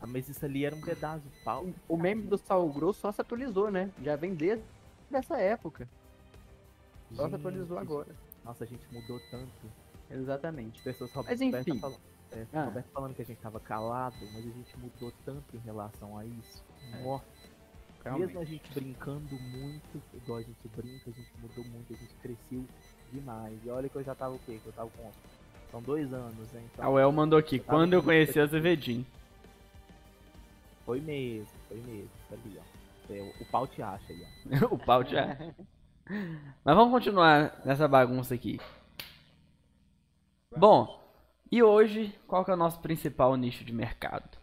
Ah, 0.00 0.06
mas 0.06 0.28
isso 0.28 0.44
ali 0.44 0.64
era 0.64 0.74
um 0.74 0.80
pedaço 0.80 1.20
de 1.28 1.44
pau. 1.44 1.66
O 1.88 1.96
meme 1.96 2.22
do 2.22 2.38
sal 2.38 2.66
grosso 2.70 3.00
só 3.00 3.10
se 3.12 3.20
atualizou, 3.20 3.70
né? 3.70 3.90
Já 4.02 4.16
vem 4.16 4.34
desde 4.34 4.64
essa 5.12 5.36
época. 5.36 5.88
Só 7.12 7.24
se 7.24 7.30
Gente, 7.30 7.40
atualizou 7.40 7.78
agora. 7.78 8.14
Nossa, 8.44 8.64
a 8.64 8.66
gente 8.66 8.86
mudou 8.92 9.20
tanto. 9.30 9.50
Exatamente. 10.10 10.80
Pessoas 10.82 11.10
Rob- 11.12 11.26
Mas 11.26 11.40
enfim. 11.40 11.78
falando, 11.80 11.98
é, 12.34 12.46
Ah. 12.52 12.64
Roberto 12.64 12.88
falando 12.92 13.14
que 13.14 13.22
a 13.22 13.24
gente 13.24 13.38
tava 13.40 13.60
calado, 13.60 14.16
mas 14.32 14.36
a 14.46 14.50
gente 14.50 14.76
mudou 14.78 15.12
tanto 15.24 15.56
em 15.56 15.60
relação 15.60 16.16
a 16.18 16.24
isso. 16.24 16.62
É. 16.92 17.02
Nossa, 17.02 17.24
Realmente. 18.04 18.26
mesmo 18.26 18.40
a 18.40 18.44
gente 18.44 18.72
brincando 18.74 19.34
muito, 19.40 20.02
igual 20.14 20.38
a 20.38 20.42
gente 20.42 20.68
brinca, 20.76 21.10
a 21.10 21.12
gente 21.12 21.30
mudou 21.40 21.64
muito, 21.64 21.92
a 21.92 21.96
gente 21.96 22.14
cresceu 22.16 22.64
demais. 23.12 23.58
E 23.64 23.70
olha 23.70 23.88
que 23.88 23.96
eu 23.96 24.04
já 24.04 24.14
tava 24.14 24.34
o 24.34 24.38
quê? 24.40 24.58
Que 24.62 24.66
eu 24.66 24.72
tava 24.72 24.90
com. 24.90 25.10
São 25.70 25.82
dois 25.82 26.12
anos, 26.12 26.52
né? 26.52 26.62
Então, 26.72 26.84
A 26.84 26.88
Well 26.88 27.10
mandou 27.10 27.38
aqui. 27.38 27.58
tava 27.58 27.78
Quando 27.78 27.94
eu 27.94 28.02
conheci 28.02 28.38
o 28.38 28.42
aqui. 28.44 28.50
Azevedinho. 28.54 29.06
Foi 30.84 31.00
mesmo, 31.00 31.48
foi 31.68 31.78
mesmo. 31.78 32.10
Ó. 32.30 33.12
É, 33.12 33.20
o, 33.20 33.42
o 33.42 33.46
pau 33.46 33.66
te 33.66 33.82
acha 33.82 34.12
aí, 34.12 34.24
ó. 34.62 34.66
o 34.74 34.78
pau 34.78 35.04
já. 35.04 35.36
Mas 36.64 36.76
vamos 36.76 36.92
continuar 36.92 37.60
nessa 37.64 37.88
bagunça 37.88 38.34
aqui. 38.34 38.60
Bom, 40.56 41.00
e 41.50 41.62
hoje, 41.62 42.14
qual 42.26 42.44
é 42.48 42.52
o 42.52 42.56
nosso 42.56 42.80
principal 42.80 43.36
nicho 43.36 43.64
de 43.64 43.72
mercado? 43.72 44.38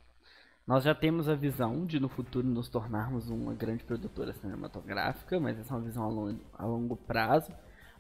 Nós 0.66 0.84
já 0.84 0.94
temos 0.94 1.28
a 1.28 1.36
visão 1.36 1.86
de 1.86 2.00
no 2.00 2.08
futuro 2.08 2.48
nos 2.48 2.70
tornarmos 2.70 3.30
uma 3.30 3.54
grande 3.54 3.84
produtora 3.84 4.32
cinematográfica, 4.34 5.40
mas 5.40 5.60
essa 5.60 5.74
é 5.74 5.78
uma 5.78 5.84
visão 5.84 6.04
a 6.04 6.08
longo, 6.08 6.40
a 6.58 6.66
longo 6.66 6.96
prazo. 6.96 7.52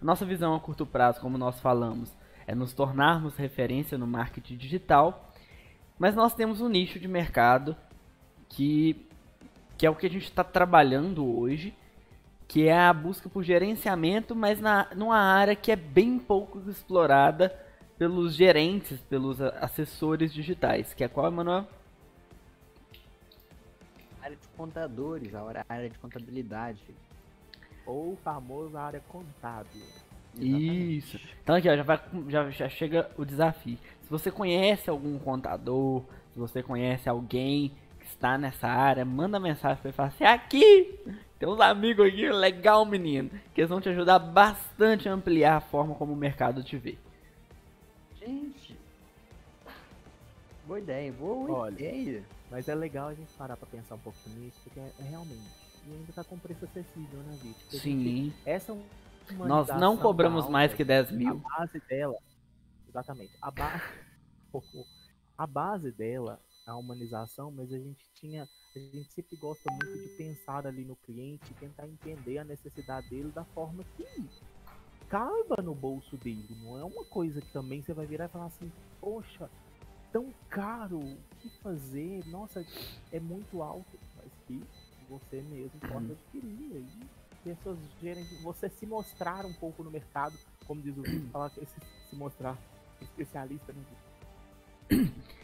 A 0.01 0.05
nossa 0.05 0.25
visão 0.25 0.55
a 0.55 0.59
curto 0.59 0.85
prazo, 0.85 1.19
como 1.19 1.37
nós 1.37 1.59
falamos, 1.59 2.15
é 2.47 2.55
nos 2.55 2.73
tornarmos 2.73 3.35
referência 3.35 3.97
no 3.97 4.07
marketing 4.07 4.55
digital. 4.55 5.31
Mas 5.97 6.15
nós 6.15 6.33
temos 6.33 6.61
um 6.61 6.69
nicho 6.69 6.99
de 6.99 7.07
mercado 7.07 7.75
que, 8.47 9.07
que 9.77 9.85
é 9.85 9.89
o 9.89 9.95
que 9.95 10.05
a 10.05 10.09
gente 10.09 10.25
está 10.25 10.43
trabalhando 10.43 11.25
hoje, 11.37 11.75
que 12.47 12.67
é 12.67 12.79
a 12.79 12.93
busca 12.93 13.27
por 13.27 13.43
gerenciamento, 13.43 14.35
mas 14.35 14.61
na, 14.61 14.87
numa 14.95 15.17
área 15.17 15.55
que 15.55 15.71
é 15.71 15.75
bem 15.75 16.17
pouco 16.19 16.61
explorada 16.69 17.53
pelos 18.01 18.33
gerentes, 18.33 18.99
pelos 19.01 19.39
assessores 19.39 20.33
digitais, 20.33 20.91
que 20.91 21.03
é 21.03 21.07
qual, 21.07 21.27
Emanuel? 21.27 21.67
área 24.19 24.35
de 24.35 24.47
contadores, 24.57 25.35
a 25.35 25.65
área 25.69 25.87
de 25.87 25.99
contabilidade. 25.99 26.81
Ou 27.85 28.13
o 28.13 28.15
famoso 28.23 28.75
área 28.75 29.03
contábil. 29.07 29.83
Isso. 30.35 31.19
Então 31.43 31.55
aqui, 31.55 31.69
ó, 31.69 31.77
já, 31.77 31.83
vai, 31.83 32.01
já, 32.27 32.49
já 32.49 32.69
chega 32.69 33.07
o 33.15 33.23
desafio. 33.23 33.77
Se 34.01 34.09
você 34.09 34.31
conhece 34.31 34.89
algum 34.89 35.19
contador, 35.19 36.01
se 36.33 36.39
você 36.39 36.63
conhece 36.63 37.07
alguém 37.07 37.71
que 37.99 38.07
está 38.07 38.35
nessa 38.35 38.67
área, 38.67 39.05
manda 39.05 39.39
mensagem 39.39 39.77
pra 39.77 39.89
ele 39.89 39.93
e 39.93 39.95
fala 39.95 40.09
assim, 40.09 40.23
aqui! 40.23 40.99
Tem 41.37 41.47
uns 41.47 41.59
amigos 41.59 42.07
aqui, 42.07 42.27
legal 42.31 42.83
menino, 42.83 43.29
que 43.53 43.61
eles 43.61 43.69
vão 43.69 43.79
te 43.79 43.89
ajudar 43.89 44.17
bastante 44.17 45.07
a 45.07 45.13
ampliar 45.13 45.57
a 45.57 45.61
forma 45.61 45.93
como 45.93 46.13
o 46.13 46.15
mercado 46.15 46.63
te 46.63 46.75
vê. 46.77 46.97
Gente. 48.21 48.77
Boa 50.65 50.79
ideia, 50.79 51.11
boa 51.11 51.51
Olha, 51.51 51.73
ideia. 51.73 52.23
Mas 52.49 52.67
é 52.67 52.75
legal 52.75 53.07
a 53.09 53.13
gente 53.13 53.33
parar 53.33 53.57
pra 53.57 53.67
pensar 53.67 53.95
um 53.95 53.99
pouco 53.99 54.17
nisso, 54.29 54.59
porque 54.63 54.79
é, 54.79 54.91
é 54.99 55.03
realmente. 55.03 55.49
E 55.87 55.93
ainda 55.93 56.13
tá 56.13 56.23
com 56.23 56.37
preço 56.37 56.63
acessível, 56.65 57.19
né, 57.19 57.37
Vitor? 57.41 57.61
A 57.69 57.71
gente- 57.71 57.81
Sim. 57.81 58.33
Essa 58.45 58.77
Nós 59.31 59.67
não 59.69 59.97
cobramos 59.97 60.47
mais 60.47 60.73
que 60.73 60.83
10 60.83 61.11
mil. 61.11 61.31
A 61.31 61.57
base 61.57 61.81
dela, 61.89 62.15
exatamente, 62.87 63.31
a 63.41 63.49
base, 63.49 63.83
a 65.37 65.47
base 65.47 65.91
dela, 65.91 66.39
a 66.67 66.75
humanização, 66.75 67.51
mas 67.51 67.71
a 67.73 67.77
gente 67.79 68.05
tinha, 68.13 68.47
a 68.75 68.79
gente 68.79 69.11
sempre 69.13 69.35
gosta 69.37 69.71
muito 69.71 69.97
de 69.97 70.09
pensar 70.15 70.67
ali 70.67 70.85
no 70.85 70.95
cliente, 70.97 71.49
e 71.49 71.53
tentar 71.55 71.87
entender 71.87 72.37
a 72.37 72.43
necessidade 72.43 73.09
dele 73.09 73.31
da 73.31 73.43
forma 73.45 73.83
que 73.97 74.05
caiba 75.11 75.61
no 75.61 75.75
bolso 75.75 76.15
dele. 76.15 76.57
Não 76.63 76.79
é 76.79 76.83
uma 76.85 77.03
coisa 77.03 77.41
que 77.41 77.51
também 77.51 77.81
você 77.81 77.93
vai 77.93 78.05
virar 78.05 78.25
e 78.25 78.29
falar 78.29 78.45
assim, 78.45 78.71
poxa, 79.01 79.49
tão 80.09 80.33
caro, 80.49 80.99
o 80.99 81.17
que 81.41 81.49
fazer? 81.61 82.25
Nossa, 82.27 82.65
é 83.11 83.19
muito 83.19 83.61
alto, 83.61 83.99
mas 84.15 84.31
que 84.47 84.63
você 85.09 85.41
mesmo 85.41 85.77
pode 85.81 86.13
adquirir. 86.13 86.77
Aí 86.77 86.85
pessoas 87.43 87.77
gerem, 88.01 88.23
você 88.41 88.69
se 88.69 88.85
mostrar 88.85 89.45
um 89.45 89.53
pouco 89.53 89.83
no 89.83 89.91
mercado, 89.91 90.37
como 90.65 90.81
diz 90.81 90.97
o 90.97 91.01
Vitor, 91.01 91.29
falar 91.31 91.49
que 91.49 91.59
esse- 91.59 91.81
se 92.09 92.15
mostrar 92.15 92.57
especialista 93.01 93.73
no 93.73 95.01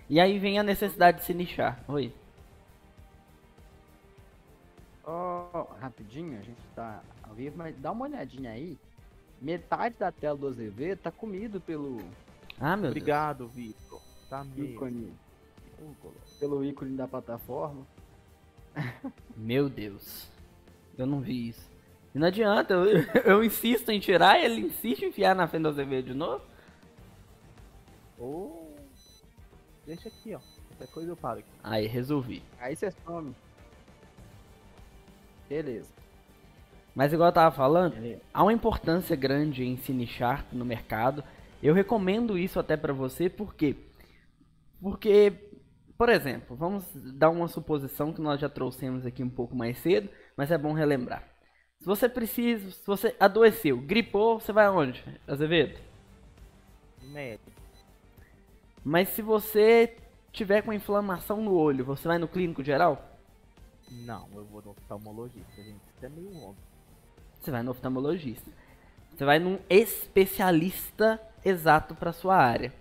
E 0.09 0.17
aí 0.21 0.39
vem 0.39 0.57
a 0.59 0.63
necessidade 0.63 1.17
de 1.19 1.25
se 1.25 1.33
nichar. 1.33 1.83
Oi. 1.89 2.13
Ó, 5.03 5.63
rapidinho, 5.81 6.39
a 6.39 6.43
gente 6.43 6.61
tá 6.73 7.01
ao 7.23 7.33
vivo, 7.33 7.57
mas 7.57 7.75
dá 7.79 7.91
uma 7.91 8.05
olhadinha 8.05 8.51
aí. 8.51 8.77
Metade 9.41 9.95
da 9.99 10.11
tela 10.11 10.37
do 10.37 10.47
Azevedo 10.47 10.99
tá 10.99 11.11
comido 11.11 11.61
pelo 11.61 12.01
Ah, 12.59 12.75
meu 12.75 12.83
Deus. 12.83 12.91
Obrigado, 12.91 13.47
Vitor. 13.47 14.01
Tá 14.29 14.45
ícone, 14.57 15.13
pelo 16.39 16.63
ícone 16.63 16.97
da 16.97 17.07
plataforma. 17.07 17.85
Meu 19.37 19.69
Deus. 19.69 20.27
Eu 20.97 21.05
não 21.05 21.21
vi 21.21 21.49
isso. 21.49 21.69
E 22.13 22.19
não 22.19 22.27
adianta, 22.27 22.73
eu, 22.73 22.85
eu 23.23 23.43
insisto 23.43 23.89
em 23.89 23.99
tirar 23.99 24.39
e 24.39 24.45
ele 24.45 24.61
insiste 24.61 25.03
em 25.03 25.09
enfiar 25.09 25.35
na 25.35 25.47
frente 25.47 25.63
do 25.63 25.69
Azevedo 25.69 26.07
de 26.07 26.13
novo. 26.13 26.43
Ô, 28.19 28.67
Deixa 29.87 30.09
aqui, 30.09 30.35
ó. 30.35 30.39
Qualquer 30.67 30.93
coisa 30.93 31.11
eu 31.11 31.15
paro 31.15 31.39
aqui. 31.39 31.49
Aí, 31.63 31.87
resolvi. 31.87 32.43
Aí 32.59 32.75
você 32.75 32.91
some. 32.91 33.33
Beleza. 35.47 35.93
Mas 36.97 37.13
igual 37.13 37.29
eu 37.29 37.33
tava 37.33 37.55
falando, 37.55 37.95
há 38.33 38.41
uma 38.41 38.51
importância 38.51 39.15
grande 39.15 39.63
em 39.63 39.77
se 39.77 39.93
nichar 39.93 40.47
no 40.51 40.65
mercado. 40.65 41.23
Eu 41.61 41.75
recomendo 41.75 42.35
isso 42.35 42.59
até 42.59 42.75
pra 42.75 42.91
você, 42.91 43.29
por 43.29 43.53
quê? 43.53 43.75
Porque, 44.81 45.31
por 45.95 46.09
exemplo, 46.09 46.55
vamos 46.55 46.89
dar 46.95 47.29
uma 47.29 47.47
suposição 47.47 48.11
que 48.11 48.19
nós 48.19 48.41
já 48.41 48.49
trouxemos 48.49 49.05
aqui 49.05 49.21
um 49.21 49.29
pouco 49.29 49.55
mais 49.55 49.77
cedo, 49.77 50.09
mas 50.35 50.49
é 50.49 50.57
bom 50.57 50.73
relembrar. 50.73 51.23
Se 51.77 51.85
você 51.85 52.09
precisa, 52.09 52.71
se 52.71 52.87
você 52.87 53.15
adoeceu, 53.19 53.77
gripou, 53.79 54.39
você 54.39 54.51
vai 54.51 54.65
aonde, 54.65 55.05
Azevedo? 55.27 55.79
Médico. 57.03 57.51
Mas 58.83 59.09
se 59.09 59.21
você 59.21 59.95
tiver 60.31 60.63
com 60.63 60.73
inflamação 60.73 61.43
no 61.43 61.53
olho, 61.53 61.85
você 61.85 62.07
vai 62.07 62.17
no 62.17 62.27
clínico 62.27 62.63
geral? 62.63 63.19
Não, 63.91 64.27
eu 64.33 64.43
vou 64.45 64.63
no 64.63 64.71
oftalmologista, 64.71 65.61
gente. 65.61 65.83
Isso 65.95 66.03
é 66.03 66.09
meio 66.09 66.35
óbvio. 66.37 66.76
Você 67.47 67.51
vai 67.51 67.63
no 67.63 67.71
oftalmologista. 67.71 68.51
Você 69.15 69.23
vai 69.23 69.39
num 69.39 69.57
especialista 69.69 71.17
exato 71.45 71.95
para 71.95 72.11
sua 72.11 72.35
área. 72.35 72.73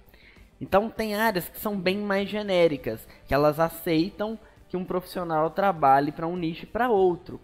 Então 0.61 0.91
tem 0.91 1.15
áreas 1.15 1.49
que 1.49 1.61
são 1.61 1.79
bem 1.79 1.99
mais 1.99 2.29
genéricas, 2.29 3.07
que 3.29 3.33
elas 3.33 3.61
aceitam 3.61 4.37
que 4.69 4.77
um 4.77 4.85
profissional 4.85 5.49
trabalhe 5.51 6.11
para 6.11 6.27
um 6.27 6.37
nicho 6.37 6.65
e 6.65 6.67
para 6.67 6.91
outro. 6.91 7.41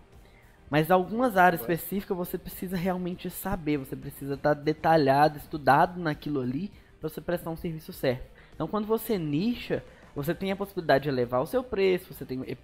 Mas 0.68 0.90
algumas 0.90 1.36
áreas 1.36 1.60
específicas 1.60 2.16
você 2.16 2.36
precisa 2.36 2.76
realmente 2.76 3.30
saber, 3.30 3.76
você 3.76 3.94
precisa 3.94 4.34
estar 4.34 4.54
detalhado, 4.54 5.38
estudado 5.38 6.00
naquilo 6.00 6.40
ali 6.40 6.72
para 6.98 7.08
você 7.08 7.20
prestar 7.20 7.50
um 7.50 7.56
serviço 7.56 7.92
certo. 7.92 8.28
Então 8.52 8.66
quando 8.66 8.88
você 8.88 9.16
nicha, 9.16 9.84
você 10.12 10.34
tem 10.34 10.50
a 10.50 10.56
possibilidade 10.56 11.04
de 11.04 11.08
elevar 11.08 11.40
o 11.40 11.46
seu 11.46 11.62
preço, 11.62 12.12
você 12.12 12.24
tem 12.24 12.58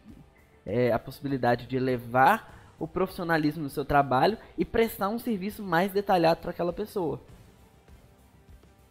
é, 0.67 0.91
a 0.91 0.99
possibilidade 0.99 1.69
de 1.69 1.77
elevar 1.77 2.58
o 2.79 2.87
profissionalismo 2.87 3.65
do 3.65 3.71
seu 3.71 3.85
trabalho 3.85 4.39
e 4.57 4.65
prestar 4.65 5.09
um 5.09 5.19
serviço 5.19 5.63
mais 5.63 5.93
detalhado 5.93 6.41
para 6.41 6.51
aquela 6.51 6.73
pessoa. 6.73 7.21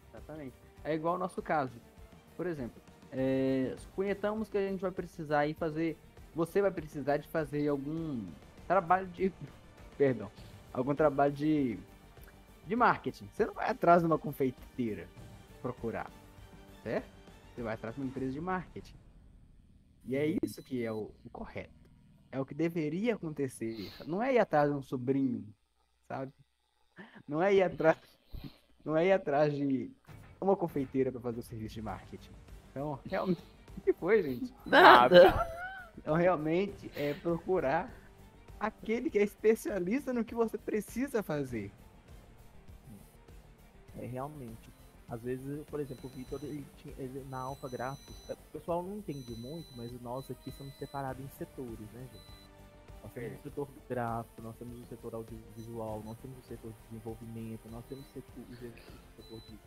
Exatamente. 0.09 0.55
É 0.83 0.93
igual 0.93 1.15
o 1.15 1.17
nosso 1.17 1.41
caso. 1.41 1.73
Por 2.35 2.45
exemplo, 2.45 2.81
é, 3.11 3.73
suponhamos 3.77 4.49
que 4.49 4.57
a 4.57 4.67
gente 4.67 4.81
vai 4.81 4.91
precisar 4.91 5.47
ir 5.47 5.53
fazer. 5.53 5.97
Você 6.35 6.61
vai 6.61 6.71
precisar 6.71 7.17
de 7.17 7.27
fazer 7.27 7.67
algum 7.67 8.25
trabalho 8.67 9.07
de. 9.07 9.31
Perdão. 9.97 10.29
Algum 10.73 10.93
trabalho 10.93 11.33
de. 11.33 11.79
De 12.65 12.75
marketing. 12.75 13.29
Você 13.33 13.45
não 13.45 13.53
vai 13.53 13.69
atrás 13.69 14.01
de 14.01 14.07
uma 14.07 14.17
confeiteira 14.17 15.07
procurar. 15.61 16.11
Certo? 16.83 17.07
Você 17.55 17.61
vai 17.61 17.73
atrás 17.73 17.95
de 17.95 18.01
uma 18.01 18.07
empresa 18.07 18.33
de 18.33 18.41
marketing. 18.41 18.95
E 20.05 20.15
é 20.15 20.37
isso 20.43 20.61
que 20.61 20.83
é 20.83 20.91
o, 20.91 21.09
o 21.25 21.29
correto. 21.31 21.76
É 22.31 22.39
o 22.39 22.45
que 22.45 22.53
deveria 22.53 23.15
acontecer. 23.15 23.91
Não 24.05 24.21
é 24.21 24.33
ir 24.33 24.39
atrás 24.39 24.69
de 24.69 24.75
um 24.75 24.81
sobrinho, 24.81 25.47
sabe? 26.07 26.31
Não 27.27 27.41
é 27.41 27.53
ir 27.53 27.63
atrás. 27.63 27.97
Não 28.83 28.95
é 28.95 29.07
ir 29.07 29.11
atrás 29.11 29.53
de 29.53 29.91
uma 30.39 30.55
confeiteira 30.55 31.11
para 31.11 31.21
fazer 31.21 31.39
o 31.39 31.43
serviço 31.43 31.75
de 31.75 31.81
marketing. 31.81 32.31
Então, 32.71 32.99
realmente. 33.05 33.43
O 33.77 33.81
que 33.81 33.93
foi, 33.93 34.23
gente? 34.23 34.53
Nada. 34.65 35.47
Então, 35.97 36.15
realmente, 36.15 36.91
é 36.95 37.13
procurar 37.13 37.91
aquele 38.59 39.09
que 39.09 39.19
é 39.19 39.23
especialista 39.23 40.13
no 40.13 40.23
que 40.23 40.35
você 40.35 40.57
precisa 40.57 41.21
fazer. 41.21 41.71
É 43.97 44.05
realmente. 44.05 44.76
Às 45.09 45.21
vezes, 45.21 45.65
por 45.67 45.79
exemplo, 45.79 46.09
o 46.09 46.13
Vitor, 46.13 46.39
ele, 46.43 47.25
na 47.29 47.39
Alpha 47.39 47.69
Gráficos, 47.69 48.15
o 48.29 48.51
pessoal 48.51 48.83
não 48.83 48.97
entende 48.97 49.35
muito, 49.35 49.67
mas 49.75 49.89
nós 50.01 50.29
aqui 50.29 50.51
somos 50.51 50.75
separados 50.77 51.23
em 51.23 51.29
setores, 51.37 51.91
né, 51.93 52.07
gente? 52.11 52.47
Nós 53.03 53.13
temos 53.13 53.39
o 53.39 53.43
setor 53.43 53.67
gráfico, 53.87 54.41
nós 54.41 54.55
temos 54.57 54.81
o 54.81 54.85
setor 54.85 55.15
audiovisual, 55.15 56.01
nós 56.03 56.17
temos 56.19 56.37
o 56.39 56.41
setor 56.41 56.71
de 56.71 56.77
desenvolvimento, 56.89 57.61
nós 57.71 57.85
temos 57.85 58.05
o 58.05 58.13
setor, 58.13 58.43
o 58.49 59.21
setor 59.21 59.39
de 59.47 59.59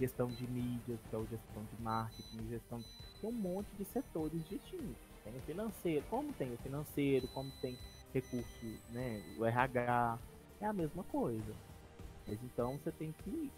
gestão 0.00 0.26
de 0.28 0.46
mídias, 0.48 0.98
que 1.08 1.14
é 1.14 1.18
o 1.18 1.26
gestão 1.26 1.64
de 1.64 1.82
marketing, 1.82 2.48
gestão. 2.48 2.84
Tem 3.20 3.30
um 3.30 3.32
monte 3.32 3.68
de 3.78 3.84
setores 3.84 4.44
distintos. 4.48 4.96
Tem 5.22 5.36
o 5.36 5.40
financeiro, 5.42 6.04
como 6.10 6.32
tem 6.32 6.52
o 6.52 6.56
financeiro, 6.58 7.28
como 7.28 7.52
tem 7.60 7.78
recurso, 8.12 8.66
né? 8.90 9.22
O 9.38 9.44
RH, 9.44 10.18
é 10.60 10.66
a 10.66 10.72
mesma 10.72 11.04
coisa. 11.04 11.54
Mas 12.26 12.38
então 12.42 12.78
você 12.78 12.90
tem 12.92 13.12
que 13.12 13.50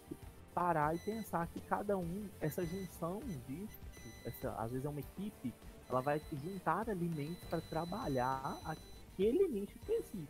parar 0.53 0.95
e 0.95 0.99
pensar 0.99 1.47
que 1.47 1.59
cada 1.61 1.97
um, 1.97 2.27
essa 2.39 2.65
junção 2.65 3.19
disso, 3.47 3.79
essa, 4.25 4.51
às 4.57 4.71
vezes 4.71 4.85
é 4.85 4.89
uma 4.89 4.99
equipe, 4.99 5.53
ela 5.89 6.01
vai 6.01 6.21
juntar 6.43 6.89
alimentos 6.89 7.43
para 7.49 7.61
trabalhar 7.61 8.57
aquele 8.65 9.47
nicho 9.47 9.77
específico. 9.77 10.27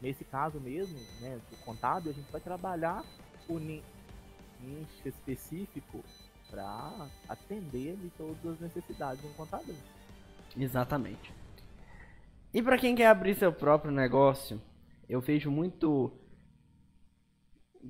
Nesse 0.00 0.24
caso 0.24 0.60
mesmo, 0.60 0.98
né, 1.20 1.40
do 1.50 1.56
contábil, 1.64 2.12
a 2.12 2.14
gente 2.14 2.30
vai 2.30 2.40
trabalhar 2.40 3.04
o 3.48 3.58
ni- 3.58 3.82
nicho 4.60 5.08
específico 5.08 6.04
para 6.50 7.08
atender 7.28 7.92
ali 7.92 8.12
todas 8.16 8.54
as 8.54 8.60
necessidades 8.60 9.20
de 9.20 9.28
um 9.28 9.32
contador. 9.34 9.74
Exatamente. 10.56 11.32
E 12.54 12.62
para 12.62 12.78
quem 12.78 12.94
quer 12.94 13.08
abrir 13.08 13.34
seu 13.34 13.52
próprio 13.52 13.92
negócio, 13.92 14.60
eu 15.08 15.20
vejo 15.20 15.50
muito. 15.50 16.10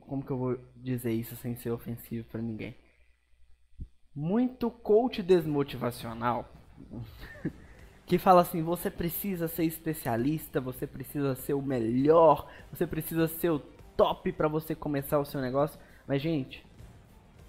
Como 0.01 0.25
que 0.25 0.31
eu 0.31 0.39
vou 0.39 0.59
dizer 0.77 1.13
isso 1.13 1.37
sem 1.37 1.57
ser 1.57 1.71
ofensivo 1.71 2.27
para 2.29 2.43
ninguém? 2.43 2.77
Muito 4.15 4.71
coach 4.71 5.23
desmotivacional 5.23 6.51
que 8.09 8.19
fala 8.19 8.41
assim: 8.41 8.63
você 8.63 8.91
precisa 8.91 9.47
ser 9.47 9.65
especialista, 9.65 10.61
você 10.61 10.87
precisa 10.87 11.35
ser 11.35 11.55
o 11.55 11.63
melhor, 11.63 12.49
você 12.73 12.87
precisa 12.87 13.29
ser 13.29 13.51
o 13.51 13.63
top 13.97 14.33
para 14.33 14.49
você 14.49 14.75
começar 14.75 15.19
o 15.19 15.25
seu 15.25 15.41
negócio. 15.41 15.79
Mas, 16.07 16.23
gente, 16.23 16.65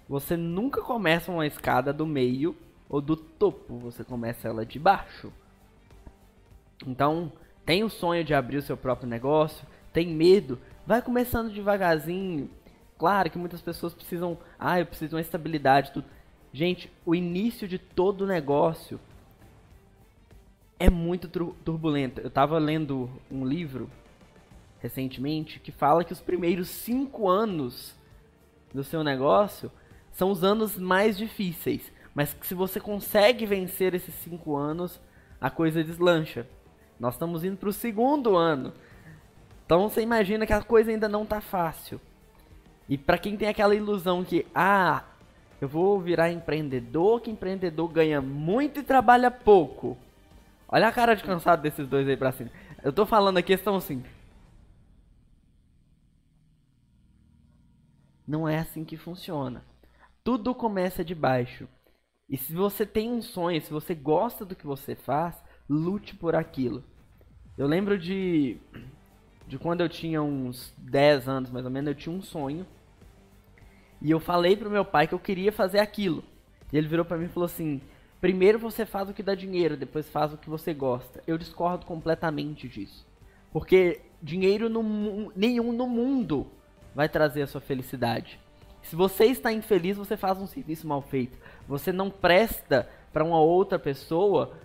você 0.08 0.36
nunca 0.36 0.82
começa 0.82 1.32
uma 1.32 1.46
escada 1.46 1.92
do 1.92 2.06
meio 2.06 2.54
ou 2.88 3.00
do 3.00 3.16
topo, 3.16 3.78
você 3.78 4.04
começa 4.04 4.48
ela 4.48 4.66
de 4.66 4.78
baixo. 4.78 5.32
Então, 6.86 7.32
tem 7.64 7.82
o 7.84 7.88
sonho 7.88 8.24
de 8.24 8.34
abrir 8.34 8.58
o 8.58 8.62
seu 8.62 8.76
próprio 8.76 9.08
negócio, 9.08 9.66
tem 9.92 10.08
medo, 10.08 10.58
vai 10.86 11.02
começando 11.02 11.52
devagarzinho. 11.52 12.50
Claro 12.98 13.30
que 13.30 13.38
muitas 13.38 13.62
pessoas 13.62 13.94
precisam, 13.94 14.38
ah, 14.58 14.78
eu 14.78 14.86
preciso 14.86 15.10
de 15.10 15.14
uma 15.14 15.20
estabilidade, 15.20 15.92
tudo. 15.92 16.06
Gente, 16.52 16.92
o 17.06 17.14
início 17.14 17.66
de 17.68 17.78
todo 17.78 18.26
negócio 18.26 19.00
é 20.78 20.90
muito 20.90 21.28
tur- 21.28 21.54
turbulento. 21.64 22.20
Eu 22.20 22.30
tava 22.30 22.58
lendo 22.58 23.10
um 23.30 23.44
livro 23.46 23.88
recentemente 24.80 25.60
que 25.60 25.70
fala 25.70 26.04
que 26.04 26.12
os 26.12 26.20
primeiros 26.20 26.68
cinco 26.68 27.28
anos 27.28 27.94
do 28.74 28.82
seu 28.82 29.04
negócio 29.04 29.70
são 30.10 30.30
os 30.30 30.42
anos 30.42 30.76
mais 30.76 31.16
difíceis. 31.16 31.92
Mas 32.14 32.34
que 32.34 32.46
se 32.46 32.54
você 32.54 32.80
consegue 32.80 33.46
vencer 33.46 33.94
esses 33.94 34.14
cinco 34.16 34.56
anos, 34.56 35.00
a 35.40 35.48
coisa 35.48 35.84
deslancha. 35.84 36.46
Nós 36.98 37.14
estamos 37.14 37.44
indo 37.44 37.56
para 37.56 37.68
o 37.68 37.72
segundo 37.72 38.36
ano. 38.36 38.72
Então 39.70 39.88
você 39.88 40.02
imagina 40.02 40.44
que 40.44 40.52
a 40.52 40.60
coisa 40.60 40.90
ainda 40.90 41.08
não 41.08 41.24
tá 41.24 41.40
fácil. 41.40 42.00
E 42.88 42.98
para 42.98 43.16
quem 43.16 43.36
tem 43.36 43.46
aquela 43.46 43.72
ilusão 43.72 44.24
que, 44.24 44.44
ah, 44.52 45.04
eu 45.60 45.68
vou 45.68 46.00
virar 46.00 46.28
empreendedor, 46.28 47.20
que 47.20 47.30
empreendedor 47.30 47.86
ganha 47.86 48.20
muito 48.20 48.80
e 48.80 48.82
trabalha 48.82 49.30
pouco. 49.30 49.96
Olha 50.68 50.88
a 50.88 50.92
cara 50.92 51.14
de 51.14 51.22
cansado 51.22 51.62
desses 51.62 51.86
dois 51.86 52.08
aí 52.08 52.16
pra 52.16 52.32
cima. 52.32 52.50
Eu 52.82 52.92
tô 52.92 53.06
falando 53.06 53.38
a 53.38 53.42
questão 53.42 53.76
assim. 53.76 54.02
Não 58.26 58.48
é 58.48 58.58
assim 58.58 58.84
que 58.84 58.96
funciona. 58.96 59.64
Tudo 60.24 60.52
começa 60.52 61.04
de 61.04 61.14
baixo. 61.14 61.68
E 62.28 62.36
se 62.36 62.52
você 62.52 62.84
tem 62.84 63.08
um 63.08 63.22
sonho, 63.22 63.62
se 63.62 63.70
você 63.70 63.94
gosta 63.94 64.44
do 64.44 64.56
que 64.56 64.66
você 64.66 64.96
faz, 64.96 65.40
lute 65.68 66.16
por 66.16 66.34
aquilo. 66.34 66.82
Eu 67.56 67.68
lembro 67.68 67.96
de 67.96 68.58
de 69.50 69.58
quando 69.58 69.80
eu 69.80 69.88
tinha 69.88 70.22
uns 70.22 70.72
10 70.78 71.28
anos, 71.28 71.50
mais 71.50 71.64
ou 71.64 71.72
menos, 71.72 71.88
eu 71.88 71.94
tinha 71.96 72.14
um 72.14 72.22
sonho. 72.22 72.64
E 74.00 74.08
eu 74.08 74.20
falei 74.20 74.56
pro 74.56 74.70
meu 74.70 74.84
pai 74.84 75.08
que 75.08 75.12
eu 75.12 75.18
queria 75.18 75.50
fazer 75.50 75.80
aquilo. 75.80 76.22
E 76.72 76.78
ele 76.78 76.86
virou 76.86 77.04
pra 77.04 77.18
mim 77.18 77.24
e 77.24 77.28
falou 77.28 77.46
assim: 77.46 77.80
"Primeiro 78.20 78.60
você 78.60 78.86
faz 78.86 79.10
o 79.10 79.12
que 79.12 79.24
dá 79.24 79.34
dinheiro, 79.34 79.76
depois 79.76 80.08
faz 80.08 80.32
o 80.32 80.36
que 80.36 80.48
você 80.48 80.72
gosta". 80.72 81.20
Eu 81.26 81.36
discordo 81.36 81.84
completamente 81.84 82.68
disso. 82.68 83.04
Porque 83.52 84.00
dinheiro 84.22 84.68
no, 84.68 85.32
nenhum 85.34 85.72
no 85.72 85.88
mundo 85.88 86.46
vai 86.94 87.08
trazer 87.08 87.42
a 87.42 87.46
sua 87.48 87.60
felicidade. 87.60 88.38
Se 88.82 88.94
você 88.94 89.24
está 89.24 89.52
infeliz, 89.52 89.96
você 89.96 90.16
faz 90.16 90.38
um 90.38 90.46
serviço 90.46 90.86
mal 90.86 91.02
feito. 91.02 91.36
Você 91.66 91.90
não 91.92 92.08
presta 92.08 92.88
para 93.12 93.24
uma 93.24 93.40
outra 93.40 93.80
pessoa 93.80 94.56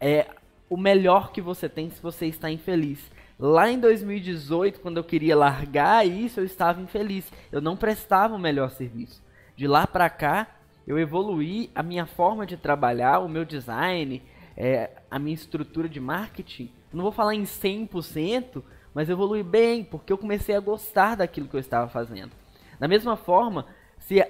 é, 0.00 0.28
o 0.70 0.78
melhor 0.78 1.30
que 1.30 1.42
você 1.42 1.68
tem 1.68 1.90
se 1.90 2.00
você 2.00 2.24
está 2.24 2.50
infeliz. 2.50 3.10
Lá 3.40 3.70
em 3.70 3.80
2018, 3.80 4.80
quando 4.80 4.98
eu 4.98 5.04
queria 5.04 5.34
largar 5.34 6.06
isso, 6.06 6.40
eu 6.40 6.44
estava 6.44 6.78
infeliz. 6.82 7.32
Eu 7.50 7.62
não 7.62 7.74
prestava 7.74 8.34
o 8.34 8.38
melhor 8.38 8.70
serviço. 8.70 9.22
De 9.56 9.66
lá 9.66 9.86
para 9.86 10.10
cá, 10.10 10.46
eu 10.86 10.98
evoluí 10.98 11.70
a 11.74 11.82
minha 11.82 12.04
forma 12.04 12.44
de 12.44 12.58
trabalhar, 12.58 13.18
o 13.20 13.30
meu 13.30 13.46
design, 13.46 14.22
é, 14.54 14.90
a 15.10 15.18
minha 15.18 15.34
estrutura 15.34 15.88
de 15.88 15.98
marketing. 15.98 16.70
Não 16.92 17.02
vou 17.02 17.12
falar 17.12 17.34
em 17.34 17.44
100%, 17.44 18.62
mas 18.92 19.08
evolui 19.08 19.42
bem, 19.42 19.84
porque 19.84 20.12
eu 20.12 20.18
comecei 20.18 20.54
a 20.54 20.60
gostar 20.60 21.14
daquilo 21.14 21.48
que 21.48 21.56
eu 21.56 21.60
estava 21.60 21.88
fazendo. 21.88 22.32
Da 22.78 22.86
mesma 22.86 23.16
forma, 23.16 23.64
se 24.00 24.22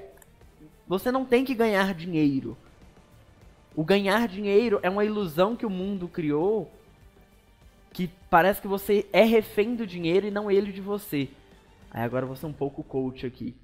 você 0.87 1.11
não 1.11 1.25
tem 1.25 1.45
que 1.45 1.55
ganhar 1.55 1.95
dinheiro. 1.95 2.57
O 3.75 3.85
ganhar 3.85 4.29
dinheiro 4.29 4.79
é 4.85 4.91
uma 4.91 5.05
ilusão 5.05 5.57
que 5.57 5.67
o 5.67 5.71
mundo 5.71 6.07
criou 6.07 6.71
que 7.93 8.09
parece 8.29 8.61
que 8.61 8.69
você 8.69 9.07
é 9.13 9.25
refém 9.25 9.75
do 9.75 9.87
dinheiro 9.87 10.27
e 10.27 10.31
não 10.31 10.51
ele 10.51 10.73
de 10.73 10.81
você. 10.81 11.29
Aí 11.91 12.03
agora 12.03 12.27
você 12.27 12.47
é 12.47 12.49
um 12.49 12.53
pouco 12.53 12.85
coach 12.85 13.27
aqui. 13.27 13.57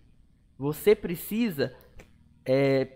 Você 0.59 0.95
precisa 0.95 1.75
é, 2.45 2.89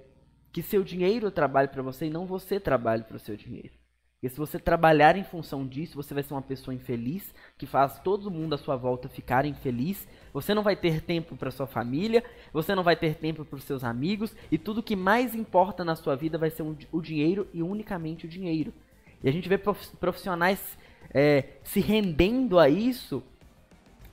que 0.53 0.62
seu 0.62 0.83
dinheiro 0.83 1.31
trabalhe 1.31 1.68
para 1.68 1.83
você 1.83 2.07
e 2.07 2.11
não 2.11 2.26
você 2.26 2.59
trabalhe 2.59 3.05
para 3.05 3.16
o 3.16 3.20
seu 3.20 3.37
dinheiro. 3.37 3.78
Porque 4.14 4.35
se 4.35 4.37
você 4.37 4.59
trabalhar 4.59 5.16
em 5.16 5.24
função 5.24 5.66
disso, 5.66 5.97
você 5.97 6.12
vai 6.12 6.22
ser 6.22 6.35
uma 6.35 6.43
pessoa 6.43 6.74
infeliz, 6.74 7.35
que 7.57 7.64
faz 7.64 7.99
todo 8.01 8.31
mundo 8.31 8.55
à 8.55 8.59
sua 8.59 8.76
volta 8.76 9.09
ficar 9.09 9.47
infeliz. 9.47 10.07
Você 10.31 10.53
não 10.53 10.62
vai 10.62 10.76
ter 10.76 11.01
tempo 11.01 11.37
para 11.37 11.51
sua 11.51 11.66
família, 11.66 12.22
você 12.53 12.74
não 12.74 12.83
vai 12.83 12.97
ter 12.97 13.14
tempo 13.14 13.47
para 13.47 13.57
os 13.57 13.64
seus 13.64 13.83
amigos, 13.83 14.37
e 14.51 14.59
tudo 14.59 14.83
que 14.83 14.95
mais 14.95 15.35
importa 15.35 15.85
na 15.85 15.97
sua 15.97 16.16
vida 16.16 16.37
vai 16.37 16.51
ser 16.51 16.62
o 16.93 17.01
dinheiro 17.01 17.49
e 17.55 17.62
unicamente 17.62 18.26
o 18.26 18.28
dinheiro. 18.28 18.74
E 19.22 19.28
a 19.28 19.33
gente 19.33 19.49
vê 19.49 19.57
prof- 19.57 19.97
profissionais 19.97 20.78
é, 21.13 21.45
se 21.63 21.81
rendendo 21.81 22.59
a 22.59 22.69
isso, 22.69 23.23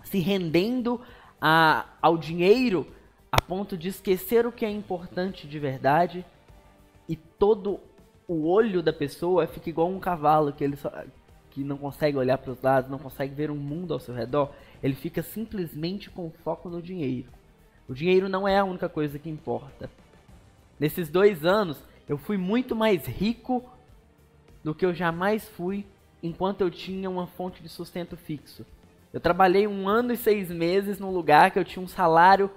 se 0.03 0.19
rendendo 0.19 1.01
a, 1.41 1.85
ao 2.01 2.17
dinheiro, 2.17 2.87
a 3.31 3.41
ponto 3.41 3.77
de 3.77 3.89
esquecer 3.89 4.45
o 4.45 4.51
que 4.51 4.65
é 4.65 4.69
importante 4.69 5.47
de 5.47 5.59
verdade, 5.59 6.25
e 7.07 7.15
todo 7.15 7.79
o 8.27 8.47
olho 8.47 8.81
da 8.81 8.91
pessoa 8.91 9.47
fica 9.47 9.69
igual 9.69 9.89
um 9.89 9.99
cavalo 9.99 10.51
que 10.51 10.63
ele 10.63 10.75
só, 10.75 10.91
que 11.51 11.63
não 11.63 11.77
consegue 11.77 12.17
olhar 12.17 12.37
para 12.37 12.51
os 12.51 12.61
lados, 12.61 12.89
não 12.89 12.99
consegue 12.99 13.33
ver 13.33 13.49
um 13.49 13.55
mundo 13.55 13.93
ao 13.93 13.99
seu 13.99 14.13
redor, 14.13 14.51
ele 14.83 14.95
fica 14.95 15.23
simplesmente 15.23 16.09
com 16.09 16.29
foco 16.43 16.69
no 16.69 16.81
dinheiro. 16.81 17.29
O 17.87 17.93
dinheiro 17.93 18.27
não 18.27 18.47
é 18.47 18.57
a 18.57 18.65
única 18.65 18.89
coisa 18.89 19.17
que 19.17 19.29
importa. 19.29 19.89
Nesses 20.79 21.09
dois 21.09 21.45
anos, 21.45 21.81
eu 22.07 22.17
fui 22.17 22.37
muito 22.37 22.75
mais 22.75 23.05
rico 23.05 23.63
do 24.63 24.75
que 24.75 24.85
eu 24.85 24.93
jamais 24.93 25.47
fui 25.47 25.85
enquanto 26.21 26.61
eu 26.61 26.69
tinha 26.69 27.09
uma 27.09 27.27
fonte 27.27 27.61
de 27.61 27.69
sustento 27.69 28.17
fixo. 28.17 28.65
Eu 29.13 29.19
trabalhei 29.19 29.67
um 29.67 29.87
ano 29.87 30.13
e 30.13 30.17
seis 30.17 30.49
meses 30.49 30.99
num 30.99 31.11
lugar 31.11 31.51
que 31.51 31.59
eu 31.59 31.65
tinha 31.65 31.83
um 31.83 31.87
salário 31.87 32.51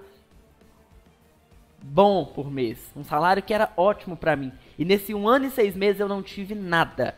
bom 1.83 2.25
por 2.25 2.51
mês, 2.51 2.93
um 2.95 3.05
salário 3.05 3.43
que 3.43 3.55
era 3.55 3.73
ótimo 3.77 4.17
para 4.17 4.37
mim. 4.37 4.53
E 4.79 4.85
nesse 4.85 5.15
um 5.15 5.29
ano 5.29 5.47
e 5.47 5.51
seis 5.51 5.75
meses 5.75 6.01
eu 6.01 6.09
não 6.09 6.23
tive 6.23 6.55
nada. 6.55 7.15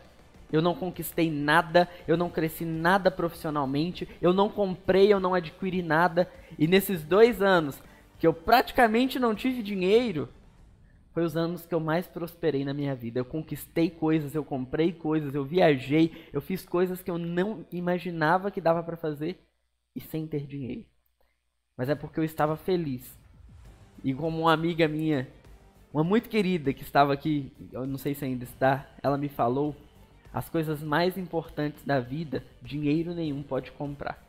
Eu 0.51 0.61
não 0.61 0.75
conquistei 0.75 1.31
nada, 1.31 1.89
eu 2.07 2.15
não 2.15 2.29
cresci 2.29 2.63
nada 2.63 3.09
profissionalmente, 3.09 4.07
eu 4.21 4.31
não 4.31 4.47
comprei, 4.47 5.11
eu 5.11 5.19
não 5.19 5.33
adquiri 5.33 5.81
nada. 5.81 6.29
E 6.59 6.67
nesses 6.67 7.03
dois 7.03 7.41
anos 7.41 7.81
que 8.19 8.27
eu 8.27 8.33
praticamente 8.33 9.17
não 9.17 9.33
tive 9.33 9.63
dinheiro, 9.63 10.29
foi 11.13 11.23
os 11.23 11.37
anos 11.37 11.65
que 11.65 11.75
eu 11.75 11.79
mais 11.79 12.07
prosperei 12.07 12.65
na 12.65 12.73
minha 12.73 12.95
vida. 12.95 13.19
Eu 13.19 13.25
conquistei 13.25 13.89
coisas, 13.89 14.33
eu 14.33 14.43
comprei 14.43 14.91
coisas, 14.91 15.33
eu 15.35 15.45
viajei, 15.45 16.11
eu 16.33 16.41
fiz 16.41 16.65
coisas 16.65 17.03
que 17.03 17.11
eu 17.11 17.19
não 17.19 17.65
imaginava 17.71 18.49
que 18.49 18.59
dava 18.59 18.81
para 18.81 18.97
fazer 18.97 19.39
e 19.95 20.01
sem 20.01 20.25
ter 20.25 20.47
dinheiro. 20.47 20.85
Mas 21.77 21.87
é 21.87 21.95
porque 21.95 22.19
eu 22.19 22.23
estava 22.23 22.55
feliz. 22.57 23.17
E 24.03 24.13
como 24.13 24.41
uma 24.41 24.53
amiga 24.53 24.87
minha, 24.87 25.27
uma 25.93 26.03
muito 26.03 26.29
querida 26.29 26.73
que 26.73 26.81
estava 26.81 27.13
aqui, 27.13 27.51
eu 27.71 27.85
não 27.85 27.99
sei 27.99 28.15
se 28.15 28.25
ainda 28.25 28.43
está, 28.43 28.89
ela 29.01 29.17
me 29.17 29.29
falou, 29.29 29.75
as 30.33 30.49
coisas 30.49 30.81
mais 30.81 31.15
importantes 31.15 31.83
da 31.85 31.99
vida, 31.99 32.43
dinheiro 32.59 33.13
nenhum 33.13 33.43
pode 33.43 33.71
comprar. 33.71 34.21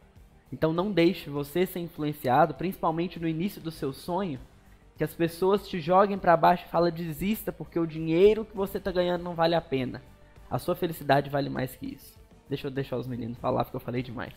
Então 0.52 0.72
não 0.72 0.92
deixe 0.92 1.30
você 1.30 1.64
ser 1.64 1.80
influenciado, 1.80 2.54
principalmente 2.54 3.18
no 3.18 3.26
início 3.26 3.60
do 3.60 3.70
seu 3.70 3.92
sonho, 3.92 4.38
que 4.96 5.04
as 5.04 5.14
pessoas 5.14 5.66
te 5.66 5.80
joguem 5.80 6.18
para 6.18 6.36
baixo 6.36 6.64
e 6.66 6.70
falem 6.70 6.92
desista 6.92 7.52
porque 7.52 7.78
o 7.78 7.86
dinheiro 7.86 8.44
que 8.44 8.56
você 8.56 8.78
está 8.78 8.92
ganhando 8.92 9.22
não 9.22 9.34
vale 9.34 9.54
a 9.54 9.60
pena. 9.60 10.02
A 10.50 10.58
sua 10.58 10.76
felicidade 10.76 11.30
vale 11.30 11.50
mais 11.50 11.74
que 11.74 11.86
isso. 11.86 12.18
Deixa 12.48 12.66
eu 12.68 12.70
deixar 12.70 12.96
os 12.96 13.06
meninos 13.06 13.38
falar 13.38 13.64
porque 13.64 13.76
eu 13.76 13.80
falei 13.80 14.02
demais. 14.02 14.34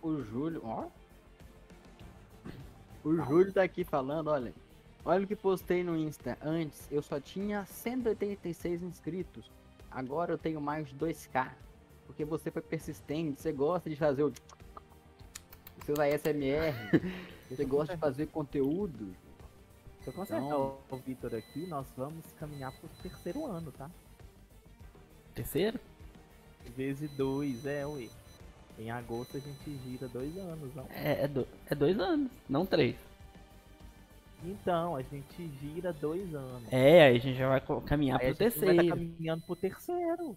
O 0.00 0.22
Júlio, 0.22 0.62
ó. 0.64 0.86
O 3.02 3.16
Júlio 3.16 3.52
tá 3.52 3.62
aqui 3.62 3.84
falando, 3.84 4.28
olha. 4.28 4.52
Olha 5.04 5.24
o 5.24 5.26
que 5.26 5.34
postei 5.34 5.82
no 5.82 5.96
Insta. 5.96 6.38
Antes 6.42 6.86
eu 6.90 7.02
só 7.02 7.18
tinha 7.18 7.64
186 7.64 8.82
inscritos. 8.82 9.50
Agora 9.90 10.32
eu 10.32 10.38
tenho 10.38 10.60
mais 10.60 10.86
de 10.86 10.94
2k. 10.94 11.50
Porque 12.06 12.24
você 12.24 12.50
foi 12.50 12.62
persistente, 12.62 13.40
você 13.40 13.52
gosta 13.52 13.90
de 13.90 13.96
fazer 13.96 14.22
o 14.22 14.32
seus 15.84 15.98
ASMR, 15.98 16.74
você 17.48 17.64
gosta 17.64 17.94
de 17.94 18.00
fazer 18.00 18.26
conteúdo. 18.26 19.14
Se 20.02 20.08
eu 20.08 20.12
consertar 20.12 20.44
então... 20.44 20.78
o 20.90 20.96
Vitor 20.96 21.34
aqui, 21.34 21.66
nós 21.66 21.86
vamos 21.96 22.24
caminhar 22.38 22.72
pro 22.78 22.88
terceiro 23.02 23.46
ano, 23.46 23.72
tá? 23.72 23.90
Terceiro? 25.34 25.78
Vezes 26.76 27.10
dois, 27.12 27.64
é, 27.66 27.86
ué. 27.86 28.08
Em 28.78 28.90
agosto 28.90 29.36
a 29.36 29.40
gente 29.40 29.76
gira 29.78 30.08
dois 30.08 30.36
anos, 30.36 30.74
não? 30.74 30.86
É, 30.90 31.24
é, 31.24 31.28
do, 31.28 31.46
é 31.66 31.74
dois 31.74 31.98
anos, 31.98 32.30
não 32.48 32.64
três. 32.64 32.96
Então, 34.44 34.94
a 34.94 35.02
gente 35.02 35.48
gira 35.58 35.92
dois 35.92 36.32
anos. 36.34 36.72
É, 36.72 37.06
aí 37.06 37.16
a 37.16 37.20
gente 37.20 37.36
já 37.36 37.48
vai 37.48 37.60
caminhar 37.82 38.20
aí 38.20 38.28
pro 38.28 38.36
terceiro. 38.36 38.76
Vai 38.76 38.88
tá 38.88 38.96
caminhando 38.96 39.42
pro 39.44 39.56
terceiro. 39.56 40.36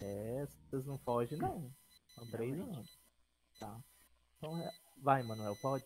É, 0.00 0.46
vocês 0.68 0.84
não 0.84 0.98
fogem 0.98 1.38
não. 1.38 1.70
São 2.14 2.26
três 2.30 2.58
anos. 2.58 2.98
Tá. 3.58 3.80
Então, 4.36 4.58
é, 4.58 4.70
vai, 5.02 5.22
Manuel, 5.22 5.56
pode. 5.56 5.84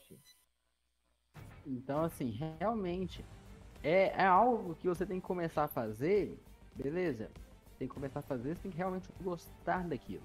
Então, 1.67 2.05
assim, 2.05 2.31
realmente 2.59 3.25
é, 3.83 4.09
é 4.23 4.25
algo 4.25 4.75
que 4.77 4.89
você 4.89 5.07
tem 5.07 5.21
que 5.21 5.27
começar 5.27 5.65
a 5.65 5.69
fazer, 5.69 6.39
beleza? 6.75 7.31
Tem 7.79 7.89
que 7.89 7.95
começar 7.95 8.21
a 8.21 8.23
fazer, 8.23 8.55
você 8.55 8.62
tem 8.62 8.71
que 8.71 8.77
realmente 8.77 9.09
gostar 9.23 9.87
daquilo. 9.87 10.23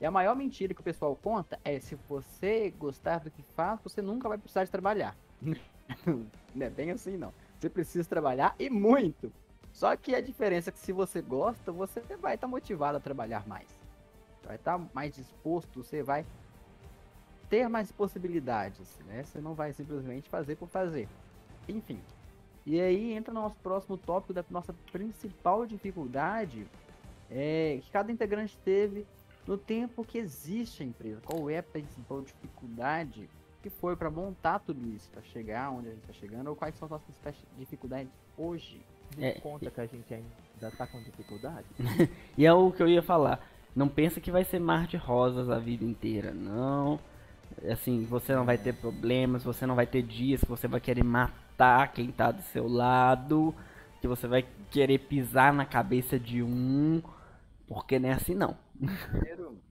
E 0.00 0.06
a 0.06 0.10
maior 0.10 0.34
mentira 0.34 0.74
que 0.74 0.80
o 0.80 0.84
pessoal 0.84 1.14
conta 1.14 1.58
é 1.64 1.78
se 1.78 1.94
você 2.08 2.70
gostar 2.70 3.20
do 3.20 3.30
que 3.30 3.42
faz, 3.54 3.80
você 3.82 4.02
nunca 4.02 4.28
vai 4.28 4.36
precisar 4.36 4.64
de 4.64 4.70
trabalhar. 4.70 5.16
não 6.06 6.66
é 6.66 6.70
bem 6.70 6.90
assim, 6.90 7.16
não. 7.16 7.32
Você 7.58 7.70
precisa 7.70 8.08
trabalhar 8.08 8.54
e 8.58 8.68
muito. 8.68 9.32
Só 9.72 9.96
que 9.96 10.14
a 10.14 10.20
diferença 10.20 10.70
é 10.70 10.72
que 10.72 10.78
se 10.78 10.92
você 10.92 11.22
gosta, 11.22 11.70
você 11.70 12.00
vai 12.20 12.34
estar 12.34 12.46
tá 12.46 12.50
motivado 12.50 12.98
a 12.98 13.00
trabalhar 13.00 13.46
mais. 13.46 13.68
Vai 14.44 14.56
estar 14.56 14.78
tá 14.78 14.84
mais 14.92 15.14
disposto, 15.14 15.82
você 15.82 16.02
vai 16.02 16.26
ter 17.52 17.68
mais 17.68 17.92
possibilidades, 17.92 18.98
né? 19.06 19.24
Você 19.24 19.38
não 19.38 19.52
vai 19.52 19.74
simplesmente 19.74 20.26
fazer 20.26 20.56
por 20.56 20.70
fazer. 20.70 21.06
Enfim. 21.68 22.00
E 22.64 22.80
aí 22.80 23.12
entra 23.12 23.34
no 23.34 23.42
nosso 23.42 23.56
próximo 23.56 23.98
tópico 23.98 24.32
da 24.32 24.42
nossa 24.48 24.72
principal 24.90 25.66
dificuldade 25.66 26.66
é, 27.30 27.78
que 27.82 27.90
cada 27.90 28.10
integrante 28.10 28.56
teve 28.64 29.06
no 29.46 29.58
tempo 29.58 30.02
que 30.02 30.16
existe 30.16 30.82
a 30.82 30.86
empresa. 30.86 31.20
Qual 31.26 31.50
é 31.50 31.58
a 31.58 31.62
principal 31.62 32.22
dificuldade 32.22 33.28
que 33.62 33.68
foi 33.68 33.96
para 33.96 34.10
montar 34.10 34.60
tudo 34.60 34.88
isso, 34.88 35.10
para 35.10 35.20
chegar 35.20 35.70
onde 35.72 35.88
a 35.88 35.90
gente 35.90 36.00
está 36.08 36.14
chegando, 36.14 36.46
ou 36.48 36.56
quais 36.56 36.74
são 36.76 36.86
as 36.86 36.90
nossas 36.92 37.14
dificuldades 37.58 38.10
hoje? 38.38 38.80
É, 39.18 39.32
conta 39.32 39.70
que 39.70 39.78
a 39.78 39.84
gente 39.84 40.14
ainda 40.14 40.68
está 40.68 40.86
com 40.86 41.02
dificuldade. 41.02 41.66
e 42.38 42.46
é 42.46 42.52
o 42.54 42.72
que 42.72 42.82
eu 42.82 42.88
ia 42.88 43.02
falar. 43.02 43.46
Não 43.76 43.90
pensa 43.90 44.22
que 44.22 44.30
vai 44.30 44.42
ser 44.42 44.58
mar 44.58 44.86
de 44.86 44.96
rosas 44.96 45.50
a 45.50 45.58
vida 45.58 45.84
inteira, 45.84 46.32
não. 46.32 46.98
Assim, 47.70 48.04
você 48.04 48.34
não 48.34 48.44
vai 48.44 48.58
ter 48.58 48.74
problemas, 48.74 49.44
você 49.44 49.66
não 49.66 49.76
vai 49.76 49.86
ter 49.86 50.02
dias 50.02 50.40
que 50.40 50.48
você 50.48 50.66
vai 50.66 50.80
querer 50.80 51.04
matar 51.04 51.92
quem 51.92 52.10
tá 52.10 52.32
do 52.32 52.42
seu 52.42 52.66
lado, 52.66 53.54
que 54.00 54.08
você 54.08 54.26
vai 54.26 54.42
querer 54.70 54.98
pisar 54.98 55.52
na 55.52 55.64
cabeça 55.64 56.18
de 56.18 56.42
um, 56.42 57.00
porque 57.68 57.98
não 57.98 58.08
é 58.08 58.12
assim 58.12 58.34
não. 58.34 58.56
O 58.80 59.08
primeiro, 59.10 59.62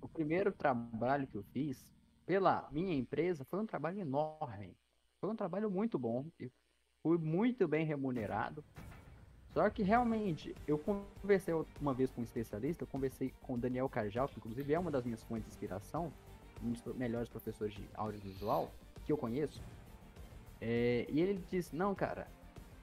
o 0.00 0.08
primeiro 0.08 0.52
trabalho 0.52 1.26
que 1.26 1.36
eu 1.36 1.44
fiz 1.52 1.86
pela 2.24 2.66
minha 2.72 2.94
empresa 2.94 3.44
foi 3.44 3.60
um 3.60 3.66
trabalho 3.66 4.00
enorme. 4.00 4.74
Foi 5.20 5.30
um 5.30 5.36
trabalho 5.36 5.70
muito 5.70 5.98
bom. 5.98 6.24
Eu 6.38 6.50
fui 7.02 7.18
muito 7.18 7.68
bem 7.68 7.84
remunerado. 7.84 8.64
Só 9.52 9.68
que 9.68 9.82
realmente, 9.82 10.54
eu 10.66 10.78
conversei 10.78 11.54
uma 11.80 11.94
vez 11.94 12.10
com 12.10 12.22
um 12.22 12.24
especialista, 12.24 12.82
eu 12.82 12.88
conversei 12.88 13.32
com 13.42 13.54
o 13.54 13.58
Daniel 13.58 13.88
Carjal, 13.88 14.28
que 14.28 14.38
inclusive 14.38 14.72
é 14.72 14.78
uma 14.78 14.90
das 14.90 15.04
minhas 15.04 15.22
fontes 15.22 15.44
de 15.44 15.50
inspiração 15.50 16.12
um 16.62 16.72
dos 16.72 16.82
melhores 16.96 17.28
professores 17.28 17.74
de 17.74 17.84
audiovisual 17.94 18.70
que 19.04 19.12
eu 19.12 19.16
conheço. 19.16 19.60
É, 20.60 21.06
e 21.08 21.20
ele 21.20 21.42
disse, 21.50 21.74
não, 21.74 21.94
cara, 21.94 22.26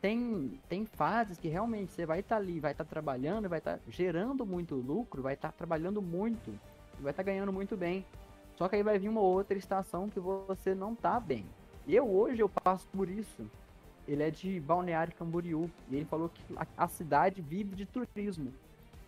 tem, 0.01 0.59
tem 0.67 0.85
fases 0.85 1.37
que 1.37 1.47
realmente 1.47 1.91
você 1.91 2.05
vai 2.05 2.19
estar 2.19 2.35
tá 2.35 2.41
ali, 2.41 2.59
vai 2.59 2.71
estar 2.71 2.83
tá 2.83 2.89
trabalhando, 2.89 3.47
vai 3.47 3.59
estar 3.59 3.77
tá 3.77 3.83
gerando 3.89 4.45
muito 4.45 4.75
lucro, 4.75 5.21
vai 5.21 5.35
estar 5.35 5.49
tá 5.49 5.55
trabalhando 5.57 6.01
muito, 6.01 6.51
vai 6.99 7.11
estar 7.11 7.23
tá 7.23 7.31
ganhando 7.31 7.53
muito 7.53 7.77
bem. 7.77 8.05
Só 8.55 8.67
que 8.67 8.75
aí 8.75 8.83
vai 8.83 8.99
vir 8.99 9.09
uma 9.09 9.21
outra 9.21 9.57
estação 9.57 10.09
que 10.09 10.19
você 10.19 10.75
não 10.75 10.95
tá 10.95 11.19
bem. 11.19 11.45
Eu 11.87 12.09
hoje 12.09 12.41
eu 12.41 12.49
passo 12.49 12.87
por 12.89 13.09
isso. 13.09 13.49
Ele 14.07 14.23
é 14.23 14.31
de 14.31 14.59
Balneário 14.59 15.13
Camboriú 15.13 15.69
e 15.89 15.95
ele 15.95 16.05
falou 16.05 16.29
que 16.29 16.41
a, 16.55 16.65
a 16.77 16.87
cidade 16.87 17.41
vive 17.41 17.75
de 17.75 17.85
turismo. 17.85 18.51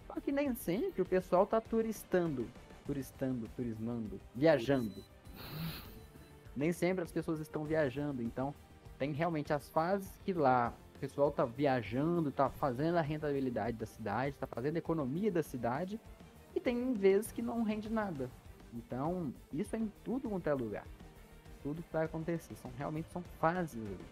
Só 0.08 0.20
que 0.20 0.32
nem 0.32 0.54
sempre 0.56 1.02
o 1.02 1.06
pessoal 1.06 1.46
tá 1.46 1.60
turistando 1.60 2.48
turistando, 2.86 3.48
turismando, 3.56 4.20
viajando. 4.36 5.04
Nem 6.56 6.72
sempre 6.72 7.04
as 7.04 7.12
pessoas 7.12 7.40
estão 7.40 7.64
viajando, 7.64 8.22
então 8.22 8.54
tem 8.98 9.12
realmente 9.12 9.52
as 9.52 9.68
fases 9.70 10.10
que 10.24 10.34
lá 10.34 10.74
o 10.96 11.00
pessoal 11.00 11.32
tá 11.32 11.46
viajando, 11.46 12.32
tá 12.32 12.50
fazendo 12.50 12.98
a 12.98 13.02
rentabilidade 13.02 13.76
da 13.76 13.86
cidade, 13.86 14.36
tá 14.40 14.48
fazendo 14.48 14.76
a 14.76 14.80
economia 14.80 15.32
da 15.32 15.44
cidade, 15.44 16.00
e 16.56 16.60
tem 16.60 16.94
vezes 16.94 17.32
que 17.32 17.42
não 17.42 17.64
rende 17.64 17.90
nada. 17.90 18.30
Então, 18.74 19.34
isso 19.52 19.76
é 19.76 19.80
em 19.80 19.92
tudo 20.04 20.30
quanto 20.30 20.48
é 20.48 20.54
lugar. 20.54 20.86
Tudo 21.62 21.82
que 21.82 21.94
vai 21.94 22.06
acontecer. 22.06 22.56
São, 22.56 22.72
realmente 22.78 23.10
são 23.12 23.24
fases 23.40 23.82
ali. 23.82 24.06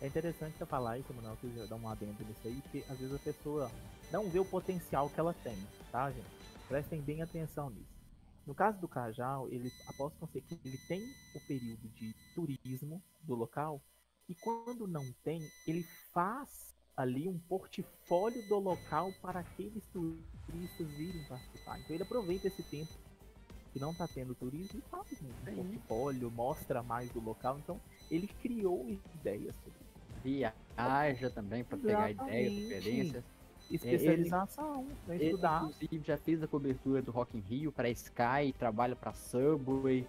É 0.00 0.06
interessante 0.06 0.56
você 0.56 0.64
falar 0.64 0.98
isso, 0.98 1.12
Manuel, 1.12 1.36
que 1.40 1.48
dar 1.68 1.76
um 1.76 1.88
adendo 1.88 2.14
nisso 2.24 2.40
aí, 2.46 2.60
porque 2.62 2.84
às 2.88 2.98
vezes 2.98 3.14
a 3.14 3.18
pessoa 3.18 3.70
não 4.12 4.28
vê 4.28 4.38
o 4.38 4.44
potencial 4.44 5.10
que 5.10 5.18
ela 5.18 5.34
tem, 5.42 5.56
tá, 5.90 6.10
gente? 6.10 6.37
Prestem 6.68 7.00
bem 7.00 7.22
atenção 7.22 7.70
nisso. 7.70 7.98
No 8.46 8.54
caso 8.54 8.78
do 8.78 8.88
Cajal, 8.88 9.48
ele 9.50 9.70
com 9.96 10.26
que 10.26 10.42
ele 10.64 10.78
tem 10.86 11.02
o 11.34 11.40
período 11.46 11.88
de 11.88 12.14
turismo 12.34 13.02
do 13.22 13.34
local 13.34 13.82
e 14.28 14.34
quando 14.34 14.86
não 14.86 15.04
tem, 15.24 15.40
ele 15.66 15.82
faz 16.12 16.74
ali 16.94 17.26
um 17.28 17.38
portfólio 17.38 18.46
do 18.48 18.58
local 18.58 19.10
para 19.22 19.40
aqueles 19.40 19.86
turistas 19.86 20.90
virem 20.92 21.24
participar. 21.24 21.78
Então 21.80 21.94
ele 21.94 22.02
aproveita 22.02 22.48
esse 22.48 22.62
tempo 22.62 22.92
que 23.72 23.78
não 23.78 23.92
está 23.92 24.06
tendo 24.06 24.34
turismo 24.34 24.78
e 24.78 24.82
faz 24.90 25.06
um, 25.22 25.50
um 25.50 25.54
portfólio, 25.56 26.30
mostra 26.30 26.82
mais 26.82 27.10
do 27.10 27.20
local. 27.20 27.58
Então 27.58 27.80
ele 28.10 28.26
criou 28.26 28.86
ideias 28.88 29.54
sobre 29.56 29.78
isso. 29.80 29.98
Viaja 30.22 31.30
também 31.30 31.64
para 31.64 31.78
pegar 31.78 32.10
ideias, 32.10 32.52
referências. 32.52 33.24
Especialização, 33.70 34.86
pra 35.04 35.16
estudar. 35.16 35.64
Inclusive, 35.64 36.04
já 36.06 36.16
fez 36.16 36.42
a 36.42 36.46
cobertura 36.46 37.02
do 37.02 37.10
Rock 37.10 37.36
in 37.36 37.40
Rio 37.40 37.70
para 37.70 37.88
Sky, 37.90 38.54
trabalha 38.58 38.96
para 38.96 39.12
Subway. 39.12 40.06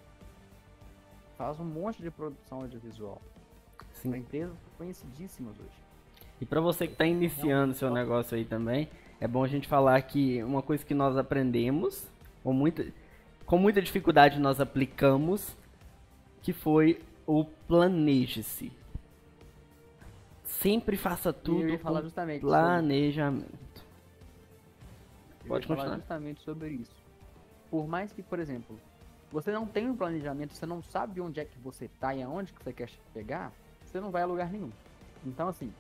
faz 1.38 1.60
um 1.60 1.66
monte 1.66 2.02
de 2.02 2.10
produção 2.10 2.62
audiovisual. 2.62 3.22
Sim. 3.92 4.12
São 4.12 4.20
empresas 4.20 4.56
conhecidíssimas 4.78 5.56
hoje. 5.60 5.90
E 6.42 6.46
para 6.46 6.62
você 6.62 6.88
que 6.88 6.94
está 6.94 7.06
iniciando 7.06 7.74
seu 7.74 7.90
negócio 7.90 8.38
aí 8.38 8.46
também, 8.46 8.90
é 9.20 9.28
bom 9.28 9.44
a 9.44 9.48
gente 9.48 9.68
falar 9.68 10.02
que 10.04 10.42
uma 10.44 10.62
coisa 10.62 10.86
que 10.86 10.94
nós 10.94 11.18
aprendemos, 11.18 12.08
com 12.42 12.54
muita, 12.54 12.86
com 13.46 13.58
muita 13.58 13.82
dificuldade 13.82 14.40
nós 14.40 14.62
aplicamos, 14.62 15.56
que 16.42 16.54
foi 16.54 17.02
o 17.28 17.44
planeje-se. 17.44 18.72
Sempre 20.50 20.98
faça 20.98 21.32
tudo 21.32 21.78
falar 21.78 22.02
justamente 22.02 22.42
planejamento. 22.42 23.86
Pode 25.48 25.66
falar 25.68 25.78
continuar. 25.80 25.98
justamente 25.98 26.42
sobre 26.42 26.70
isso. 26.70 26.96
Por 27.70 27.88
mais 27.88 28.12
que, 28.12 28.22
por 28.22 28.40
exemplo, 28.40 28.78
você 29.32 29.52
não 29.52 29.66
tem 29.66 29.88
um 29.90 29.96
planejamento, 29.96 30.54
você 30.54 30.66
não 30.66 30.82
sabe 30.82 31.22
onde 31.22 31.40
é 31.40 31.46
que 31.46 31.58
você 31.60 31.88
tá 32.00 32.14
e 32.16 32.22
aonde 32.24 32.52
que 32.52 32.64
você 32.64 32.74
quer 32.74 32.90
chegar, 33.14 33.54
você 33.84 34.00
não 34.00 34.12
vai 34.12 34.24
a 34.24 34.26
lugar 34.26 34.52
nenhum. 34.52 34.72
Então, 35.26 35.48
assim, 35.48 35.72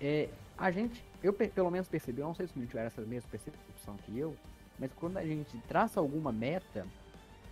é, 0.00 0.28
a 0.56 0.70
gente, 0.70 1.04
eu 1.22 1.32
pe- 1.32 1.48
pelo 1.48 1.70
menos 1.70 1.86
percebi, 1.86 2.20
eu 2.20 2.26
não 2.26 2.34
sei 2.34 2.46
se 2.46 2.58
o 2.58 2.66
tiver 2.66 2.86
essa 2.86 3.02
mesma 3.02 3.30
percepção 3.30 3.96
que 3.98 4.18
eu, 4.18 4.34
mas 4.78 4.90
quando 4.94 5.18
a 5.18 5.24
gente 5.24 5.56
traça 5.68 6.00
alguma 6.00 6.32
meta, 6.32 6.86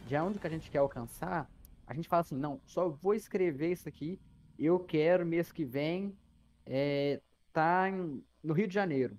de 0.07 0.17
aonde 0.17 0.39
que 0.39 0.47
a 0.47 0.51
gente 0.51 0.71
quer 0.71 0.79
alcançar, 0.79 1.49
a 1.87 1.95
gente 1.95 2.09
fala 2.09 2.23
assim, 2.23 2.37
não, 2.37 2.61
só 2.65 2.89
vou 2.89 3.15
escrever 3.15 3.73
isso 3.73 3.89
aqui, 3.89 4.19
eu 4.59 4.79
quero 4.81 5.25
mês 5.25 5.53
que 5.53 5.65
vem 5.65 6.17
é, 6.73 7.21
tá 7.53 7.89
em- 7.91 8.23
no 8.43 8.55
Rio 8.55 8.69
de 8.69 8.75
Janeiro. 8.75 9.19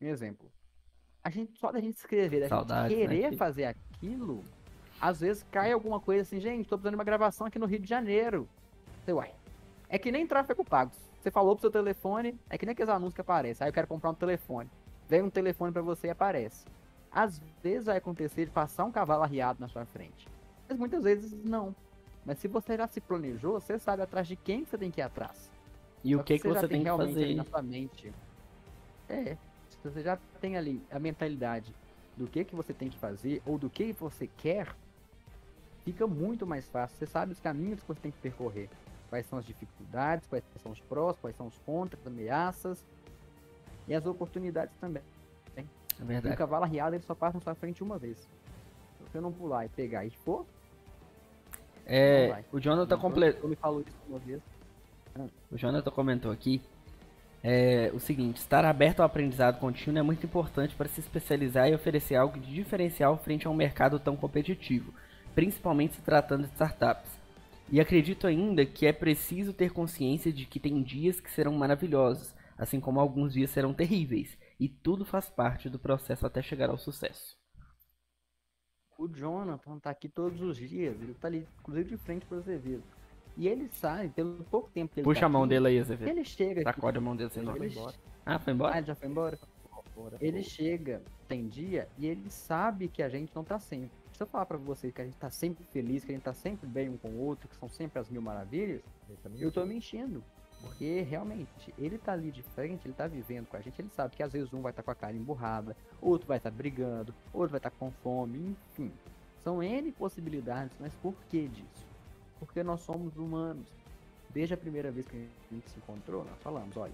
Um 0.00 0.06
exemplo. 0.06 0.50
A 1.22 1.28
gente, 1.30 1.58
só 1.58 1.72
da 1.72 1.80
gente 1.80 1.96
escrever, 1.96 2.40
da 2.42 2.48
Saudades, 2.48 2.96
gente 2.96 3.00
né, 3.08 3.14
querer 3.14 3.24
filho? 3.30 3.38
fazer 3.38 3.64
aquilo, 3.64 4.44
às 5.00 5.20
vezes 5.20 5.42
cai 5.50 5.72
alguma 5.72 5.98
coisa 5.98 6.22
assim, 6.22 6.38
gente, 6.38 6.68
tô 6.68 6.76
precisando 6.76 6.92
de 6.92 6.98
uma 6.98 7.04
gravação 7.04 7.46
aqui 7.46 7.58
no 7.58 7.66
Rio 7.66 7.80
de 7.80 7.88
Janeiro. 7.88 8.48
Você, 9.04 9.12
uai, 9.12 9.34
é 9.88 9.98
que 9.98 10.12
nem 10.12 10.26
tráfego 10.26 10.64
pago. 10.64 10.92
Você 11.20 11.30
falou 11.30 11.56
pro 11.56 11.62
seu 11.62 11.70
telefone, 11.70 12.38
é 12.48 12.56
que 12.58 12.64
nem 12.66 12.72
aqueles 12.74 12.90
anúncios 12.90 13.14
que 13.14 13.20
aparecem. 13.22 13.64
Aí 13.64 13.70
eu 13.70 13.74
quero 13.74 13.86
comprar 13.88 14.10
um 14.10 14.14
telefone. 14.14 14.70
Vem 15.08 15.22
um 15.22 15.30
telefone 15.30 15.72
pra 15.72 15.82
você 15.82 16.06
e 16.06 16.10
aparece. 16.10 16.66
Às 17.10 17.38
vezes 17.62 17.86
vai 17.86 17.96
acontecer 17.96 18.44
de 18.44 18.50
passar 18.50 18.84
um 18.84 18.92
cavalo 18.92 19.22
arriado 19.22 19.58
na 19.60 19.68
sua 19.68 19.86
frente. 19.86 20.28
Mas 20.68 20.78
muitas 20.78 21.02
vezes 21.04 21.32
não. 21.44 21.74
Mas 22.26 22.38
se 22.38 22.48
você 22.48 22.76
já 22.76 22.86
se 22.86 23.00
planejou, 23.00 23.58
você 23.58 23.78
sabe 23.78 24.02
atrás 24.02 24.28
de 24.28 24.36
quem 24.36 24.64
você 24.64 24.76
tem 24.76 24.90
que 24.90 25.00
ir 25.00 25.04
atrás. 25.04 25.50
E 26.04 26.14
o 26.14 26.22
que, 26.22 26.38
que 26.38 26.52
já 26.52 26.60
você 26.60 26.68
tem 26.68 26.78
que 26.78 26.84
realmente 26.84 27.12
ali 27.12 27.22
fazer? 27.22 27.34
na 27.34 27.44
sua 27.44 27.62
mente. 27.62 28.12
É, 29.08 29.36
se 29.70 29.88
você 29.88 30.02
já 30.02 30.18
tem 30.40 30.56
ali 30.56 30.82
a 30.90 30.98
mentalidade 30.98 31.74
do 32.16 32.26
que 32.26 32.44
que 32.44 32.54
você 32.54 32.72
tem 32.72 32.88
que 32.90 32.98
fazer 32.98 33.42
ou 33.46 33.58
do 33.58 33.68
que 33.70 33.92
você 33.92 34.26
quer, 34.36 34.68
fica 35.84 36.06
muito 36.06 36.46
mais 36.46 36.68
fácil. 36.68 36.96
Você 36.98 37.06
sabe 37.06 37.32
os 37.32 37.40
caminhos 37.40 37.80
que 37.80 37.88
você 37.88 38.00
tem 38.00 38.12
que 38.12 38.18
percorrer. 38.18 38.68
Quais 39.08 39.26
são 39.26 39.38
as 39.38 39.44
dificuldades, 39.44 40.26
quais 40.26 40.44
são 40.62 40.72
os 40.72 40.80
prós, 40.80 41.16
quais 41.18 41.36
são 41.36 41.46
os 41.46 41.58
contras, 41.58 42.06
ameaças 42.06 42.84
e 43.88 43.94
as 43.94 44.04
oportunidades 44.06 44.74
também. 44.80 45.02
É 45.56 45.60
E 45.60 46.02
o 46.02 46.06
verdade. 46.06 46.36
cavalo 46.36 46.64
arriado 46.64 46.96
ele 46.96 47.04
só 47.04 47.14
passa 47.14 47.38
na 47.38 47.40
sua 47.40 47.54
frente 47.54 47.82
uma 47.82 47.96
vez. 47.98 48.18
Se 48.18 48.28
você 49.10 49.20
não 49.20 49.32
pular 49.32 49.64
e 49.64 49.68
pegar 49.68 50.04
e 50.04 50.10
for, 50.10 50.44
É, 51.86 52.44
o 52.52 52.58
Jonathan 52.58 52.84
Então, 52.96 52.98
comple... 52.98 53.36
Eu 53.42 53.48
me 53.48 53.56
falou 53.56 53.80
isso 53.82 53.96
uma 54.08 54.18
vez. 54.18 54.42
O 55.50 55.56
Jonathan 55.56 55.90
comentou 55.90 56.32
aqui 56.32 56.60
é, 57.42 57.90
o 57.92 58.00
seguinte: 58.00 58.38
estar 58.38 58.64
aberto 58.64 59.00
ao 59.00 59.06
aprendizado 59.06 59.60
contínuo 59.60 59.98
é 59.98 60.02
muito 60.02 60.24
importante 60.26 60.74
para 60.74 60.88
se 60.88 61.00
especializar 61.00 61.68
e 61.68 61.74
oferecer 61.74 62.16
algo 62.16 62.38
de 62.38 62.52
diferencial 62.52 63.16
frente 63.18 63.46
a 63.46 63.50
um 63.50 63.54
mercado 63.54 64.00
tão 64.00 64.16
competitivo, 64.16 64.92
principalmente 65.34 65.94
se 65.96 66.02
tratando 66.02 66.46
de 66.46 66.52
startups. 66.52 67.10
E 67.70 67.80
acredito 67.80 68.26
ainda 68.26 68.66
que 68.66 68.86
é 68.86 68.92
preciso 68.92 69.52
ter 69.52 69.72
consciência 69.72 70.32
de 70.32 70.46
que 70.46 70.60
tem 70.60 70.82
dias 70.82 71.20
que 71.20 71.30
serão 71.30 71.52
maravilhosos, 71.52 72.34
assim 72.58 72.80
como 72.80 73.00
alguns 73.00 73.32
dias 73.32 73.50
serão 73.50 73.72
terríveis, 73.72 74.36
e 74.58 74.68
tudo 74.68 75.04
faz 75.04 75.30
parte 75.30 75.68
do 75.68 75.78
processo 75.78 76.26
até 76.26 76.42
chegar 76.42 76.70
ao 76.70 76.78
sucesso. 76.78 77.36
O 78.98 79.08
Jonathan 79.08 79.78
tá 79.78 79.90
aqui 79.90 80.08
todos 80.08 80.40
os 80.40 80.56
dias, 80.56 81.00
ele 81.00 81.14
tá 81.14 81.28
ali, 81.28 81.46
inclusive 81.58 81.90
de 81.90 81.96
frente 81.96 82.24
pro 82.26 82.38
Azevedo. 82.38 82.84
E 83.36 83.48
ele 83.48 83.68
sai, 83.68 84.08
pelo 84.08 84.44
pouco 84.44 84.70
tempo 84.70 84.94
que 84.94 85.00
ele 85.00 85.04
Puxa 85.04 85.20
tá 85.20 85.26
a 85.26 85.28
mão 85.28 85.42
aqui, 85.42 85.50
dele 85.50 85.68
aí, 85.68 85.78
Azevedo. 85.78 86.08
Ele 86.08 86.24
chega 86.24 86.60
aqui. 86.60 86.64
Sacode 86.64 86.98
a 86.98 87.00
mão 87.00 87.16
dele, 87.16 87.30
senão. 87.30 87.56
Ele 87.56 87.66
embora. 87.66 87.94
Ah, 88.24 88.38
foi 88.38 88.52
ah, 88.52 88.54
embora? 88.54 88.78
ele 88.78 88.86
já 88.86 88.94
foi 88.94 89.08
embora? 89.08 89.38
Ele 90.20 90.42
chega, 90.42 91.02
tem 91.28 91.46
dia, 91.46 91.88
e 91.98 92.06
ele 92.06 92.30
sabe 92.30 92.88
que 92.88 93.02
a 93.02 93.08
gente 93.08 93.34
não 93.34 93.44
tá 93.44 93.58
sempre. 93.58 93.90
Se 94.12 94.22
eu 94.22 94.26
falar 94.26 94.46
pra 94.46 94.56
vocês 94.56 94.92
que 94.92 95.00
a 95.00 95.04
gente 95.04 95.16
tá 95.16 95.30
sempre 95.30 95.64
feliz, 95.64 96.04
que 96.04 96.12
a 96.12 96.14
gente 96.14 96.24
tá 96.24 96.32
sempre 96.32 96.68
bem 96.68 96.88
um 96.88 96.96
com 96.96 97.08
o 97.08 97.20
outro, 97.20 97.48
que 97.48 97.56
são 97.56 97.68
sempre 97.68 97.98
as 97.98 98.08
mil 98.08 98.22
maravilhas, 98.22 98.80
eu 99.38 99.50
tô 99.50 99.64
me 99.64 99.76
enchendo. 99.76 100.22
Porque 100.60 101.02
realmente, 101.02 101.74
ele 101.76 101.98
tá 101.98 102.12
ali 102.12 102.30
de 102.30 102.42
frente, 102.42 102.86
ele 102.86 102.94
tá 102.94 103.06
vivendo 103.06 103.46
com 103.46 103.56
a 103.56 103.60
gente, 103.60 103.80
ele 103.80 103.90
sabe 103.90 104.16
que 104.16 104.22
às 104.22 104.32
vezes 104.32 104.52
um 104.52 104.62
vai 104.62 104.70
estar 104.70 104.82
com 104.82 104.90
a 104.90 104.94
cara 104.94 105.16
emburrada, 105.16 105.76
outro 106.00 106.26
vai 106.26 106.38
estar 106.38 106.50
brigando, 106.50 107.14
outro 107.32 107.50
vai 107.50 107.58
estar 107.58 107.70
com 107.70 107.90
fome, 107.90 108.56
enfim. 108.72 108.90
São 109.42 109.62
N 109.62 109.92
possibilidades, 109.92 110.74
mas 110.80 110.94
por 110.94 111.14
que 111.28 111.48
disso? 111.48 111.93
Porque 112.44 112.62
nós 112.62 112.80
somos 112.80 113.16
humanos. 113.16 113.66
Desde 114.30 114.54
a 114.54 114.56
primeira 114.56 114.90
vez 114.90 115.06
que 115.06 115.16
a 115.16 115.54
gente 115.54 115.70
se 115.70 115.78
encontrou, 115.78 116.24
nós 116.24 116.38
falamos, 116.42 116.76
olha, 116.76 116.92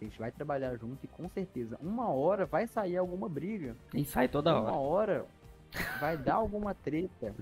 a 0.00 0.04
gente 0.04 0.18
vai 0.18 0.30
trabalhar 0.30 0.76
junto 0.76 0.98
e 1.04 1.08
com 1.08 1.28
certeza 1.28 1.78
uma 1.80 2.08
hora 2.10 2.44
vai 2.44 2.66
sair 2.66 2.96
alguma 2.96 3.28
briga. 3.28 3.74
E 3.94 4.04
sai 4.04 4.28
toda 4.28 4.52
uma 4.58 4.72
hora. 4.72 5.22
hora 5.22 5.26
vai 6.00 6.16
dar 6.18 6.34
alguma 6.34 6.74
treta. 6.74 7.34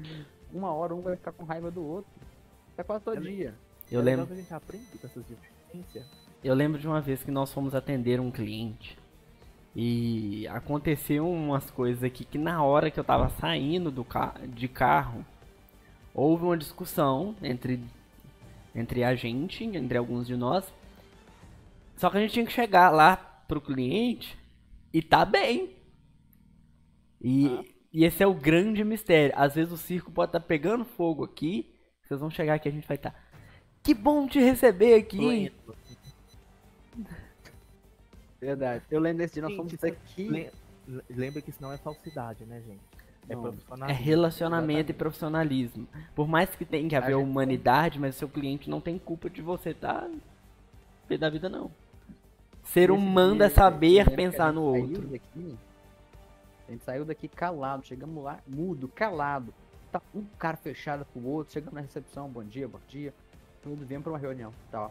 Uma 0.52 0.72
hora 0.72 0.94
um 0.94 1.00
vai 1.00 1.16
ficar 1.16 1.32
com 1.32 1.44
raiva 1.44 1.70
do 1.70 1.84
outro. 1.84 2.10
É 2.78 2.82
quase 2.82 3.04
todo 3.04 3.18
le- 3.20 3.34
dia. 3.34 3.54
Eu 3.90 4.00
É 4.00 4.04
lembro. 4.04 4.26
que 4.26 4.32
a 4.32 4.36
gente 4.36 4.54
aprende 4.54 4.86
com 4.98 5.06
essas. 5.06 5.24
Eu 6.42 6.54
lembro 6.54 6.78
de 6.80 6.86
uma 6.86 7.00
vez 7.00 7.22
que 7.22 7.30
nós 7.30 7.52
fomos 7.52 7.74
atender 7.74 8.20
um 8.20 8.30
cliente 8.30 8.96
e 9.74 10.46
aconteceu 10.48 11.28
umas 11.30 11.70
coisas 11.70 12.02
aqui 12.02 12.24
que 12.24 12.38
na 12.38 12.62
hora 12.64 12.90
que 12.90 12.98
eu 12.98 13.04
tava 13.04 13.28
saindo 13.40 13.90
do 13.90 14.04
ca 14.04 14.34
de 14.48 14.66
carro, 14.68 15.24
houve 16.14 16.44
uma 16.44 16.56
discussão 16.56 17.34
entre 17.42 17.80
entre 18.74 19.02
a 19.02 19.14
gente, 19.16 19.64
entre 19.64 19.98
alguns 19.98 20.26
de 20.26 20.36
nós. 20.36 20.72
Só 21.96 22.08
que 22.08 22.16
a 22.16 22.20
gente 22.20 22.32
tinha 22.32 22.46
que 22.46 22.52
chegar 22.52 22.90
lá 22.90 23.16
pro 23.16 23.60
cliente 23.60 24.38
e 24.92 25.02
tá 25.02 25.24
bem. 25.24 25.76
E, 27.20 27.74
e 27.92 28.04
esse 28.04 28.22
é 28.22 28.26
o 28.26 28.32
grande 28.32 28.84
mistério. 28.84 29.34
Às 29.36 29.54
vezes 29.56 29.72
o 29.72 29.76
circo 29.76 30.10
pode 30.12 30.28
estar 30.30 30.40
pegando 30.40 30.84
fogo 30.84 31.24
aqui, 31.24 31.74
vocês 32.02 32.20
vão 32.20 32.30
chegar 32.30 32.54
aqui 32.54 32.68
e 32.68 32.70
a 32.70 32.74
gente 32.74 32.86
vai 32.86 32.96
estar 32.96 33.14
Que 33.82 33.92
bom 33.92 34.26
te 34.28 34.38
receber 34.38 34.94
aqui. 34.94 35.18
hein?" 35.22 35.52
Verdade. 38.40 38.84
Eu 38.90 39.00
lembro 39.00 39.18
desse 39.18 39.34
dia, 39.34 39.42
nós 39.42 39.50
Gente, 39.52 39.76
fomos 39.76 39.84
aqui. 39.84 40.28
Le- 40.28 40.50
le- 40.88 41.02
Lembra 41.10 41.42
que 41.42 41.50
isso 41.50 41.60
não 41.60 41.72
é 41.72 41.76
falsidade, 41.76 42.44
né, 42.46 42.62
gente? 42.62 42.80
É 43.28 43.34
É 43.88 43.92
relacionamento 43.92 44.90
e 44.90 44.94
profissionalismo. 44.94 45.86
Por 46.14 46.26
mais 46.26 46.50
que 46.50 46.64
tenha 46.64 46.88
que 46.88 46.96
haver 46.96 47.14
humanidade, 47.16 47.98
mas 47.98 48.16
seu 48.16 48.28
cliente 48.28 48.68
não 48.68 48.80
tem 48.80 48.98
culpa 48.98 49.30
de 49.30 49.40
você 49.42 49.72
tá 49.74 50.08
pé 51.08 51.16
da 51.16 51.28
vida 51.30 51.48
não. 51.48 51.70
Ser 52.64 52.90
humano 52.90 53.42
é 53.42 53.48
saber 53.48 54.10
pensar 54.10 54.52
no 54.52 54.62
outro. 54.62 55.08
daqui- 55.08 55.56
a 56.68 56.72
gente 56.72 56.84
saiu 56.84 57.04
daqui 57.04 57.26
calado, 57.26 57.84
chegamos 57.84 58.22
lá, 58.22 58.38
mudo, 58.46 58.86
calado. 58.88 59.52
Tá 59.90 60.00
um 60.14 60.24
cara 60.38 60.56
fechado 60.56 61.04
pro 61.12 61.24
outro, 61.26 61.52
chegamos 61.52 61.74
na 61.74 61.80
recepção, 61.80 62.28
bom 62.28 62.44
dia, 62.44 62.68
bom 62.68 62.78
dia. 62.88 63.12
Tudo 63.62 63.84
vem 63.84 64.00
pra 64.00 64.12
uma 64.12 64.18
reunião. 64.18 64.52
Tá. 64.70 64.88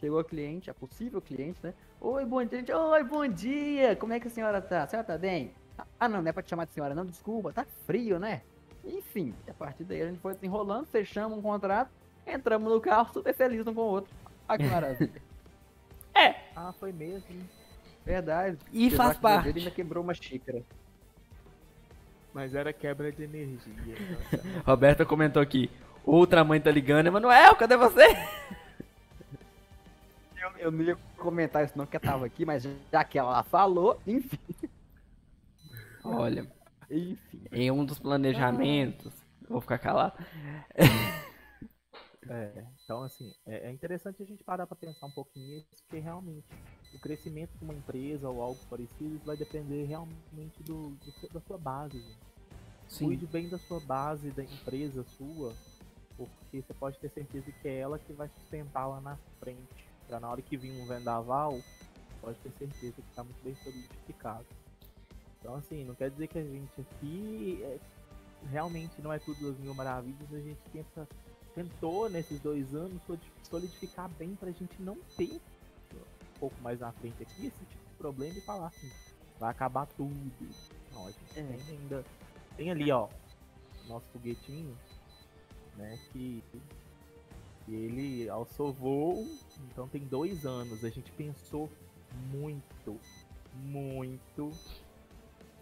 Chegou 0.00 0.18
a 0.18 0.24
cliente, 0.24 0.70
a 0.70 0.74
possível 0.74 1.20
cliente, 1.20 1.58
né? 1.62 1.74
Oi, 2.00 2.24
bom 2.24 2.42
dia. 2.44 2.78
Oi, 2.78 3.04
bom 3.04 3.26
dia! 3.28 3.94
Como 3.96 4.12
é 4.12 4.20
que 4.20 4.28
a 4.28 4.30
senhora 4.30 4.62
tá? 4.62 4.84
A 4.84 4.86
senhora 4.86 5.06
tá 5.06 5.18
bem? 5.18 5.50
Ah, 5.98 6.08
não, 6.08 6.22
não 6.22 6.28
é 6.28 6.32
pra 6.32 6.42
te 6.42 6.50
chamar 6.50 6.66
de 6.66 6.72
senhora, 6.72 6.94
não, 6.94 7.04
desculpa, 7.04 7.52
tá 7.52 7.66
frio, 7.86 8.18
né? 8.18 8.42
Enfim, 8.84 9.34
a 9.48 9.54
partir 9.54 9.84
daí 9.84 10.02
a 10.02 10.06
gente 10.06 10.20
foi 10.20 10.34
desenrolando, 10.34 10.86
fechamos 10.86 11.38
um 11.38 11.42
contrato, 11.42 11.90
entramos 12.26 12.72
no 12.72 12.80
carro, 12.80 13.12
super 13.12 13.34
feliz 13.34 13.66
um 13.66 13.74
com 13.74 13.80
o 13.80 13.84
outro. 13.84 14.12
Olha 14.48 14.58
que 14.58 14.64
maravilha. 14.64 15.28
Ah, 16.56 16.74
foi 16.80 16.92
mesmo. 16.92 17.24
Verdade. 18.04 18.58
E 18.72 18.90
faz 18.90 19.16
parte. 19.16 19.50
e 19.50 19.58
ainda 19.58 19.70
quebrou 19.70 20.02
uma 20.02 20.12
xícara. 20.12 20.64
Mas 22.34 22.52
era 22.52 22.72
quebra 22.72 23.12
de 23.12 23.22
energia. 23.22 23.94
Roberta 24.66 25.06
comentou 25.06 25.40
aqui. 25.40 25.70
Outra 26.04 26.42
mãe 26.42 26.60
tá 26.60 26.72
ligando. 26.72 27.06
Emanuel, 27.06 27.54
cadê 27.54 27.76
você? 27.76 28.16
Eu, 30.36 30.50
eu 30.58 30.70
não 30.72 30.82
ia 30.82 30.98
comentar 31.16 31.64
isso 31.64 31.76
não, 31.76 31.86
que 31.86 31.96
eu 31.96 32.00
tava 32.00 32.26
aqui, 32.26 32.44
mas 32.44 32.66
já 32.90 33.04
que 33.04 33.18
ela 33.18 33.42
falou, 33.44 34.00
enfim. 34.04 34.38
Olha, 36.16 36.50
Enfim. 36.90 37.44
em 37.52 37.70
um 37.70 37.84
dos 37.84 37.98
planejamentos. 37.98 39.12
Vou 39.48 39.60
ficar 39.60 39.78
calado. 39.78 40.16
É, 42.30 42.66
então 42.84 43.02
assim, 43.04 43.32
é, 43.46 43.68
é 43.68 43.72
interessante 43.72 44.22
a 44.22 44.26
gente 44.26 44.44
parar 44.44 44.66
para 44.66 44.76
pensar 44.76 45.06
um 45.06 45.10
pouquinho 45.10 45.46
nisso, 45.46 45.66
porque 45.86 45.98
realmente 45.98 46.44
o 46.92 46.98
crescimento 46.98 47.56
de 47.56 47.64
uma 47.64 47.72
empresa 47.72 48.28
ou 48.28 48.42
algo 48.42 48.60
parecido 48.68 49.18
vai 49.24 49.34
depender 49.36 49.84
realmente 49.86 50.62
do, 50.62 50.90
do 50.90 51.12
seu- 51.12 51.28
da 51.30 51.40
sua 51.40 51.56
base. 51.56 51.98
gente. 51.98 52.18
Sim. 52.86 53.06
Cuide 53.06 53.26
bem 53.26 53.48
da 53.48 53.58
sua 53.58 53.80
base, 53.80 54.30
da 54.30 54.42
empresa 54.42 55.02
sua, 55.04 55.54
Porque 56.16 56.60
você 56.60 56.74
pode 56.74 56.98
ter 56.98 57.08
certeza 57.10 57.50
que 57.62 57.68
é 57.68 57.78
ela 57.78 57.98
que 57.98 58.12
vai 58.12 58.28
sustentar 58.28 58.86
lá 58.88 59.00
na 59.00 59.16
frente. 59.38 59.86
Pra 60.06 60.18
na 60.20 60.28
hora 60.28 60.42
que 60.42 60.56
vir 60.56 60.72
um 60.72 60.84
vendaval, 60.86 61.58
pode 62.20 62.38
ter 62.40 62.50
certeza 62.58 63.00
que 63.00 63.14
tá 63.14 63.22
muito 63.24 63.42
bem 63.42 63.54
solidificado. 63.62 64.44
Então 65.40 65.54
assim, 65.54 65.84
não 65.84 65.94
quer 65.94 66.10
dizer 66.10 66.26
que 66.26 66.38
a 66.38 66.42
gente 66.42 66.80
aqui 66.80 67.60
é, 67.62 67.78
realmente 68.50 69.00
não 69.00 69.12
é 69.12 69.18
tudo 69.18 69.50
as 69.50 69.58
mil 69.58 69.74
maravilhas, 69.74 70.32
a 70.32 70.40
gente 70.40 70.60
tenta, 70.72 71.08
tentou 71.54 72.08
nesses 72.08 72.40
dois 72.40 72.74
anos 72.74 73.00
solidificar 73.42 74.08
bem 74.10 74.34
pra 74.34 74.50
gente 74.50 74.80
não 74.80 74.96
ter 75.16 75.40
um 75.94 76.38
pouco 76.38 76.60
mais 76.62 76.80
na 76.80 76.92
frente 76.92 77.22
aqui 77.22 77.46
esse 77.46 77.64
tipo 77.64 77.88
de 77.90 77.94
problema 77.96 78.36
e 78.36 78.40
falar 78.40 78.68
assim, 78.68 78.90
vai 79.38 79.50
acabar 79.50 79.86
tudo. 79.86 80.14
Não, 80.92 81.06
a 81.06 81.10
gente 81.10 81.38
é. 81.38 81.42
tem 81.42 81.76
ainda. 81.76 82.04
Tem 82.56 82.70
ali, 82.70 82.90
ó, 82.90 83.08
nosso 83.88 84.06
foguetinho, 84.08 84.76
né? 85.76 85.98
Que, 86.12 86.42
ele 87.68 88.28
alçou 88.30 88.72
voo, 88.72 89.26
então 89.70 89.86
tem 89.88 90.02
dois 90.02 90.46
anos. 90.46 90.82
A 90.84 90.88
gente 90.88 91.12
pensou 91.12 91.68
muito, 92.30 92.98
muito. 93.54 94.50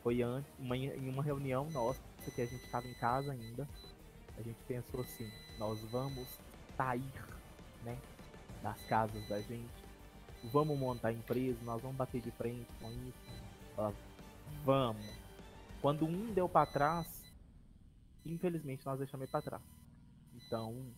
Foi 0.06 0.22
antes, 0.22 0.48
uma, 0.56 0.76
em 0.76 1.08
uma 1.08 1.20
reunião 1.20 1.68
nossa, 1.70 2.00
que 2.32 2.40
a 2.40 2.46
gente 2.46 2.64
estava 2.64 2.86
em 2.86 2.94
casa 2.94 3.32
ainda. 3.32 3.68
A 4.38 4.40
gente 4.40 4.56
pensou 4.62 5.00
assim, 5.00 5.28
nós 5.58 5.80
vamos 5.90 6.28
sair, 6.76 7.12
né? 7.82 7.98
Das 8.62 8.80
casas 8.82 9.28
da 9.28 9.40
gente. 9.40 9.68
Vamos 10.52 10.78
montar 10.78 11.12
empresa, 11.12 11.58
nós 11.64 11.82
vamos 11.82 11.96
bater 11.96 12.20
de 12.20 12.30
frente 12.30 12.68
com 12.80 12.88
isso. 12.92 13.98
Vamos. 14.64 15.04
Quando 15.82 16.06
um 16.06 16.32
deu 16.32 16.48
para 16.48 16.70
trás, 16.70 17.24
infelizmente 18.24 18.86
nós 18.86 19.00
deixamos 19.00 19.24
ele 19.24 19.32
para 19.32 19.42
trás. 19.42 19.62
Então. 20.32 20.94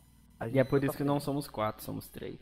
e 0.52 0.58
é 0.58 0.64
por 0.64 0.84
isso 0.84 0.98
que 0.98 1.02
não 1.02 1.18
somos 1.18 1.48
quatro, 1.48 1.82
somos 1.82 2.10
três. 2.10 2.38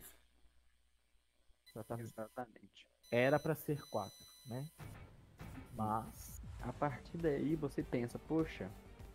Exatamente. 1.71 2.09
Exatamente. 2.09 2.89
Era 3.13 3.39
para 3.39 3.55
ser 3.55 3.81
quatro, 3.89 4.27
né? 4.49 4.69
Mas. 5.73 6.36
A 6.67 6.73
partir 6.73 7.17
daí 7.17 7.55
você 7.55 7.83
pensa, 7.83 8.19
poxa, 8.19 8.69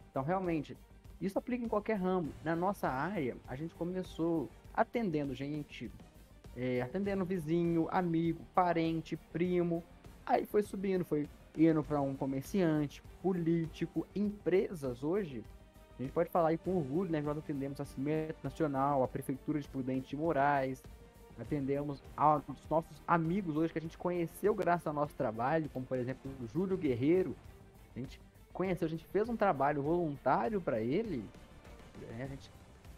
então 0.10 0.23
realmente, 0.23 0.78
isso 1.19 1.38
aplica 1.38 1.65
em 1.65 1.68
qualquer 1.68 1.95
ramo. 1.95 2.32
Na 2.44 2.56
nossa 2.56 2.88
área, 2.88 3.36
a 3.48 3.56
gente 3.56 3.76
começou 3.76 4.49
atendendo 4.73 5.36
gente, 5.36 5.91
é, 6.56 6.82
atendendo 6.82 7.26
vizinho, 7.26 7.88
amigo, 7.91 8.41
parente, 8.56 9.18
primo. 9.34 9.84
Aí 10.26 10.45
foi 10.45 10.64
subindo, 10.64 11.03
foi 11.03 11.28
indo 11.57 11.84
para 11.84 12.02
um 12.02 12.15
comerciante, 12.15 13.03
político, 13.22 14.07
empresas 14.15 15.03
hoje. 15.03 15.44
A 15.99 16.02
gente 16.02 16.14
pode 16.14 16.30
falar 16.30 16.49
aí 16.49 16.57
com 16.57 16.78
orgulho, 16.78 17.11
né? 17.11 17.22
Nós 17.22 17.38
atendemos 17.38 17.80
a 17.82 17.86
Cimento 17.86 18.38
Nacional, 18.41 19.03
a 19.03 19.07
Prefeitura 19.07 19.60
de 19.60 19.68
Prudente 19.68 20.10
de 20.10 20.15
Moraes, 20.15 20.82
atendemos 21.41 22.01
aos 22.15 22.43
nossos 22.69 23.01
amigos 23.07 23.55
hoje 23.57 23.73
que 23.73 23.80
a 23.80 23.81
gente 23.81 23.97
conheceu 23.97 24.53
graças 24.53 24.88
ao 24.88 24.93
nosso 24.93 25.13
trabalho, 25.15 25.69
como 25.73 25.85
por 25.85 25.97
exemplo 25.97 26.31
o 26.41 26.47
Júlio 26.47 26.77
Guerreiro. 26.77 27.35
A 27.95 27.99
gente 27.99 28.19
conheceu, 28.53 28.85
a 28.85 28.89
gente 28.89 29.05
fez 29.05 29.27
um 29.27 29.35
trabalho 29.35 29.81
voluntário 29.81 30.61
para 30.61 30.80
ele. 30.80 31.23
Né? 32.09 32.23
A 32.23 32.27
gente, 32.27 32.51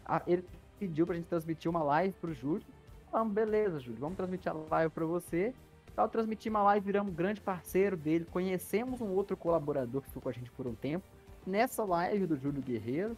a, 0.04 0.22
ele 0.26 0.44
pediu 0.78 1.06
pra 1.06 1.16
gente 1.16 1.26
transmitir 1.26 1.70
uma 1.70 1.82
live 1.82 2.14
pro 2.20 2.34
Júlio. 2.34 2.64
Falamos, 3.10 3.32
beleza, 3.32 3.80
Júlio, 3.80 4.00
vamos 4.00 4.16
transmitir 4.16 4.50
a 4.50 4.54
live 4.70 4.92
para 4.92 5.04
você. 5.04 5.54
Ao 5.96 6.08
transmitir 6.08 6.50
uma 6.50 6.62
live, 6.62 6.84
viramos 6.84 7.12
um 7.12 7.14
grande 7.14 7.40
parceiro 7.40 7.96
dele. 7.96 8.24
Conhecemos 8.24 9.00
um 9.00 9.10
outro 9.10 9.36
colaborador 9.36 10.02
que 10.02 10.08
ficou 10.08 10.22
com 10.22 10.28
a 10.28 10.32
gente 10.32 10.50
por 10.50 10.66
um 10.66 10.74
tempo. 10.74 11.04
Nessa 11.46 11.84
live 11.84 12.26
do 12.26 12.36
Júlio 12.36 12.60
Guerreiro, 12.60 13.16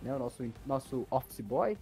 né, 0.00 0.14
o 0.14 0.18
nosso, 0.18 0.44
nosso 0.64 1.06
office 1.10 1.40
boy. 1.40 1.76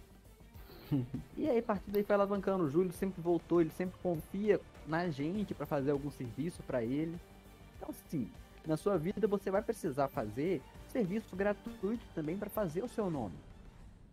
E 1.37 1.49
aí, 1.49 1.59
a 1.59 1.63
partir 1.63 1.89
daí, 1.91 2.03
foi 2.03 2.15
alavancando. 2.15 2.63
O 2.63 2.69
Júlio 2.69 2.91
sempre 2.91 3.21
voltou, 3.21 3.61
ele 3.61 3.71
sempre 3.71 3.99
confia 4.01 4.59
na 4.87 5.09
gente 5.09 5.53
para 5.53 5.65
fazer 5.65 5.91
algum 5.91 6.11
serviço 6.11 6.61
para 6.63 6.83
ele. 6.83 7.17
Então, 7.77 7.89
assim, 7.89 8.29
na 8.65 8.77
sua 8.77 8.97
vida 8.97 9.27
você 9.27 9.49
vai 9.49 9.61
precisar 9.61 10.07
fazer 10.07 10.61
serviço 10.87 11.35
gratuito 11.35 12.05
também 12.13 12.37
para 12.37 12.49
fazer 12.49 12.83
o 12.83 12.87
seu 12.87 13.09
nome. 13.09 13.35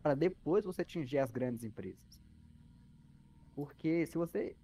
Para 0.02 0.14
depois 0.14 0.64
você 0.64 0.82
atingir 0.82 1.18
as 1.18 1.30
grandes 1.30 1.64
empresas. 1.64 2.20
Porque 3.55 4.06
se 4.06 4.16
você 4.16 4.55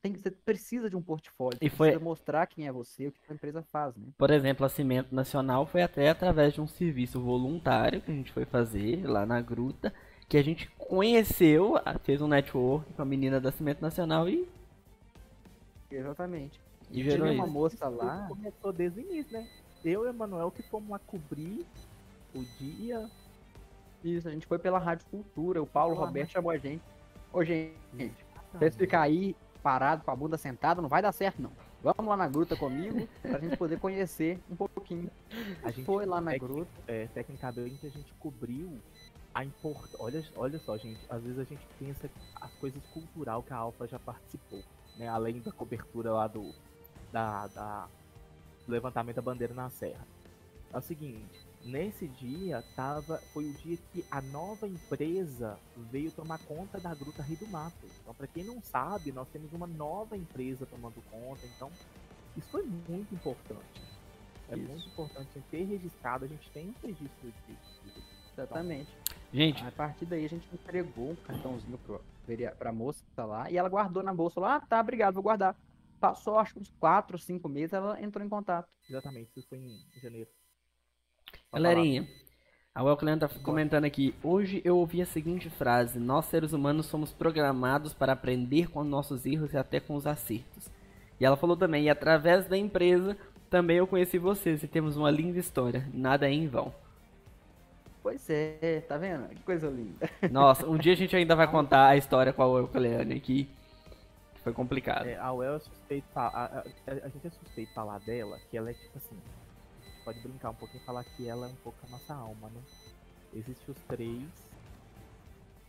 tem 0.00 0.12
que, 0.12 0.20
você 0.20 0.30
precisa 0.30 0.88
de 0.88 0.96
um 0.96 1.02
portfólio. 1.02 1.58
E 1.60 1.68
foi... 1.68 1.88
precisa 1.88 2.04
mostrar 2.04 2.46
quem 2.46 2.66
é 2.66 2.72
você, 2.72 3.08
o 3.08 3.12
que 3.12 3.20
a 3.28 3.34
empresa 3.34 3.62
faz, 3.62 3.94
né? 3.96 4.08
Por 4.16 4.30
exemplo, 4.30 4.64
a 4.64 4.68
Cimento 4.68 5.14
Nacional 5.14 5.66
foi 5.66 5.82
até 5.82 6.08
através 6.08 6.54
de 6.54 6.60
um 6.60 6.66
serviço 6.66 7.20
voluntário 7.20 8.00
que 8.00 8.10
a 8.10 8.14
gente 8.14 8.32
foi 8.32 8.44
fazer 8.44 9.06
lá 9.06 9.26
na 9.26 9.40
gruta, 9.40 9.92
que 10.28 10.36
a 10.36 10.42
gente 10.42 10.68
conheceu, 10.76 11.74
fez 12.04 12.20
um 12.20 12.28
network 12.28 12.92
com 12.92 13.02
a 13.02 13.04
menina 13.04 13.40
da 13.40 13.50
Cimento 13.50 13.80
Nacional 13.80 14.28
e. 14.28 14.46
Exatamente. 15.90 16.60
E 16.90 17.02
gerou 17.02 17.30
uma 17.30 17.46
moça 17.46 17.88
lá. 17.88 18.26
Começou 18.28 18.72
desde 18.72 19.00
o 19.00 19.02
início, 19.02 19.32
né? 19.32 19.48
Eu 19.84 20.04
e 20.04 20.06
o 20.06 20.10
Emanuel 20.10 20.50
que 20.50 20.62
fomos 20.62 20.90
lá 20.90 20.98
cobrir 20.98 21.64
o 22.34 22.44
dia. 22.58 23.08
Isso, 24.04 24.28
a 24.28 24.30
gente 24.30 24.46
foi 24.46 24.58
pela 24.58 24.78
Rádio 24.78 25.06
Cultura. 25.10 25.62
O 25.62 25.66
Paulo 25.66 25.94
Roberto 25.94 26.30
chamou 26.30 26.50
a 26.50 26.58
gente. 26.58 26.82
Ô, 27.32 27.42
gente, 27.44 27.74
vocês 28.52 28.76
ficar 28.76 29.02
aí 29.02 29.34
parado 29.62 30.04
com 30.04 30.10
a 30.10 30.16
bunda 30.16 30.38
sentada, 30.38 30.80
não 30.80 30.88
vai 30.88 31.02
dar 31.02 31.12
certo, 31.12 31.40
não. 31.42 31.52
Vamos 31.82 32.06
lá 32.06 32.16
na 32.16 32.28
gruta 32.28 32.56
comigo 32.56 33.08
pra 33.22 33.38
gente 33.38 33.56
poder 33.56 33.78
conhecer 33.78 34.40
um 34.50 34.56
pouquinho. 34.56 35.10
A 35.62 35.70
gente 35.70 35.84
foi 35.84 36.06
lá 36.06 36.20
na 36.20 36.32
tec 36.32 36.40
gruta. 36.40 36.70
É, 36.86 37.06
tecnicamente 37.06 37.86
a 37.86 37.90
gente 37.90 38.12
cobriu 38.14 38.78
a 39.34 39.44
importância. 39.44 39.98
Olha, 39.98 40.24
olha 40.36 40.58
só, 40.60 40.76
gente, 40.76 41.00
às 41.08 41.22
vezes 41.22 41.38
a 41.38 41.44
gente 41.44 41.66
pensa 41.78 42.10
as 42.36 42.52
coisas 42.54 42.82
cultural 42.92 43.42
que 43.42 43.52
a 43.52 43.56
Alfa 43.56 43.86
já 43.86 43.98
participou, 43.98 44.62
né? 44.96 45.08
Além 45.08 45.40
da 45.40 45.52
cobertura 45.52 46.12
lá 46.12 46.26
do, 46.26 46.54
da, 47.12 47.46
da 47.48 47.88
do 48.66 48.72
levantamento 48.72 49.16
da 49.16 49.22
bandeira 49.22 49.54
na 49.54 49.70
serra. 49.70 50.06
É 50.72 50.76
o 50.76 50.82
seguinte, 50.82 51.48
Nesse 51.64 52.06
dia 52.08 52.64
tava, 52.76 53.18
foi 53.32 53.50
o 53.50 53.52
dia 53.52 53.76
que 53.92 54.04
a 54.10 54.22
nova 54.22 54.66
empresa 54.66 55.58
veio 55.90 56.10
tomar 56.10 56.38
conta 56.38 56.78
da 56.78 56.94
Gruta 56.94 57.22
Rio 57.22 57.36
do 57.36 57.48
Mato. 57.48 57.86
Então, 58.00 58.14
para 58.14 58.26
quem 58.26 58.44
não 58.44 58.62
sabe, 58.62 59.12
nós 59.12 59.28
temos 59.28 59.52
uma 59.52 59.66
nova 59.66 60.16
empresa 60.16 60.64
tomando 60.66 61.02
conta. 61.10 61.44
Então, 61.56 61.70
isso 62.36 62.48
foi 62.48 62.62
muito 62.62 63.14
importante. 63.14 63.82
É 64.48 64.56
isso. 64.56 64.68
muito 64.68 64.88
importante 64.88 65.42
ter 65.50 65.64
registrado. 65.64 66.24
A 66.24 66.28
gente 66.28 66.48
tem 66.50 66.68
um 66.68 66.86
registro 66.86 67.32
disso. 67.46 68.02
Exatamente. 68.32 68.90
Gente, 69.32 69.62
a 69.62 69.70
partir 69.70 70.06
daí 70.06 70.24
a 70.24 70.28
gente 70.28 70.48
entregou 70.52 71.10
um 71.10 71.16
cartãozinho 71.16 71.78
pro, 71.78 72.00
pra 72.58 72.72
moça 72.72 73.04
lá 73.18 73.50
e 73.50 73.56
ela 73.56 73.68
guardou 73.68 74.02
na 74.02 74.14
bolsa 74.14 74.40
lá. 74.40 74.56
Ah, 74.56 74.60
tá, 74.60 74.80
obrigado, 74.80 75.14
vou 75.14 75.22
guardar. 75.22 75.54
Passou 76.00 76.38
acho 76.38 76.58
uns 76.58 76.70
4 76.78 77.16
ou 77.16 77.18
5 77.18 77.48
meses, 77.48 77.72
ela 77.72 78.00
entrou 78.02 78.24
em 78.24 78.28
contato. 78.28 78.68
Exatamente, 78.88 79.30
isso 79.36 79.48
foi 79.48 79.58
em 79.58 80.00
janeiro. 80.00 80.30
Galerinha, 81.52 82.08
a 82.74 82.82
Welclan 82.82 83.18
tá 83.18 83.28
comentando 83.42 83.84
aqui. 83.84 84.14
Hoje 84.22 84.62
eu 84.64 84.78
ouvi 84.78 85.02
a 85.02 85.06
seguinte 85.06 85.50
frase: 85.50 85.98
Nós 85.98 86.26
seres 86.26 86.52
humanos 86.52 86.86
somos 86.86 87.12
programados 87.12 87.92
para 87.92 88.12
aprender 88.12 88.70
com 88.70 88.84
nossos 88.84 89.26
erros 89.26 89.52
e 89.52 89.56
até 89.58 89.80
com 89.80 89.96
os 89.96 90.06
acertos. 90.06 90.70
E 91.20 91.24
ela 91.24 91.36
falou 91.36 91.56
também: 91.56 91.84
E 91.84 91.90
através 91.90 92.46
da 92.46 92.56
empresa 92.56 93.16
também 93.50 93.78
eu 93.78 93.86
conheci 93.86 94.18
vocês 94.18 94.62
e 94.62 94.68
temos 94.68 94.96
uma 94.96 95.10
linda 95.10 95.38
história. 95.38 95.88
Nada 95.92 96.28
é 96.28 96.32
em 96.32 96.46
vão. 96.46 96.72
Pois 98.08 98.30
é, 98.30 98.82
tá 98.88 98.96
vendo? 98.96 99.28
Que 99.28 99.42
coisa 99.42 99.68
linda. 99.68 100.08
Nossa, 100.32 100.66
um 100.66 100.78
dia 100.78 100.94
a 100.94 100.96
gente 100.96 101.14
ainda 101.14 101.36
vai 101.36 101.50
contar 101.50 101.88
a 101.88 101.96
história 101.96 102.32
com 102.32 102.42
a 102.42 102.46
Welcleane 102.46 103.14
aqui. 103.14 103.48
Foi 104.42 104.52
complicado. 104.52 105.06
É, 105.06 105.16
a 105.16 105.30
Well 105.32 105.56
é 105.56 105.58
suspeito. 105.58 106.06
A, 106.14 106.26
a, 106.26 106.44
a, 106.58 106.62
a 106.86 107.08
gente 107.08 107.26
é 107.26 107.30
suspeito 107.30 107.72
falar 107.74 107.98
dela, 108.00 108.38
que 108.50 108.56
ela 108.56 108.70
é 108.70 108.72
tipo 108.72 108.96
assim 108.96 109.16
pode 110.08 110.20
brincar 110.20 110.48
um 110.48 110.54
pouquinho 110.54 110.82
e 110.82 110.86
falar 110.86 111.04
que 111.04 111.28
ela 111.28 111.46
é 111.46 111.50
um 111.50 111.56
pouco 111.56 111.76
a 111.86 111.90
nossa 111.90 112.14
alma, 112.14 112.48
né? 112.48 112.62
Existem 113.34 113.74
os 113.74 113.78
três 113.82 114.24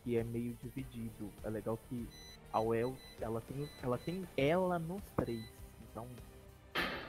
que 0.02 0.16
é 0.16 0.24
meio 0.24 0.56
dividido. 0.62 1.30
É 1.44 1.50
legal 1.50 1.78
que 1.90 2.08
a 2.50 2.58
Well, 2.58 2.96
ela 3.20 3.42
tem, 3.42 3.68
ela 3.82 3.98
tem 3.98 4.26
ela 4.38 4.78
nos 4.78 5.02
três. 5.14 5.44
Então, 5.90 6.08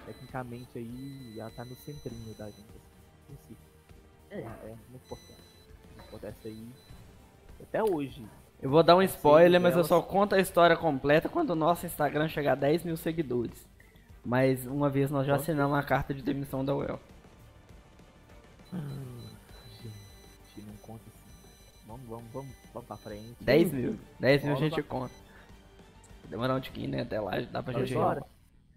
tecnicamente 0.05 0.77
aí, 0.77 1.39
ela 1.39 1.49
tá 1.51 1.63
no 1.63 1.73
centrinho 1.77 2.35
da 2.35 2.47
gente. 2.47 2.81
Assim, 3.31 3.55
é, 4.31 4.39
é 4.39 4.75
muito 4.89 5.05
importante. 5.05 5.41
Acontece 5.99 6.47
aí 6.47 6.67
até 7.61 7.83
hoje. 7.83 8.25
Eu 8.61 8.69
vou 8.69 8.83
dar 8.83 8.95
um 8.95 9.01
spoiler, 9.01 9.59
mas 9.59 9.75
eu 9.75 9.83
só 9.83 10.01
conto 10.01 10.35
a 10.35 10.39
história 10.39 10.75
completa 10.77 11.27
quando 11.27 11.51
o 11.51 11.55
nosso 11.55 11.85
Instagram 11.85 12.27
chegar 12.27 12.53
a 12.53 12.55
10 12.55 12.83
mil 12.83 12.95
seguidores. 12.95 13.67
Mas 14.23 14.67
uma 14.67 14.89
vez 14.89 15.09
nós 15.09 15.25
já 15.25 15.35
assinamos 15.35 15.77
a 15.77 15.83
carta 15.83 16.13
de 16.13 16.21
demissão 16.21 16.63
da 16.63 16.75
UEL. 16.75 16.99
Hum, 18.71 19.27
gente, 19.81 20.67
não 20.67 20.75
conta 20.75 21.03
assim. 21.07 21.87
Vamos, 21.87 22.07
vamos, 22.07 22.31
vamos, 22.31 22.55
vamos 22.71 22.87
pra 22.87 22.97
frente. 22.97 23.35
10 23.41 23.73
mil. 23.73 23.97
10 24.19 24.43
mil 24.43 24.53
a 24.53 24.57
gente 24.57 24.83
conta. 24.83 25.13
Demorar 26.29 26.55
um 26.55 26.61
tiquinho, 26.61 26.91
né? 26.91 27.01
Até 27.01 27.19
lá 27.19 27.31
dá 27.51 27.63
pra 27.63 27.83
gente. 27.83 27.95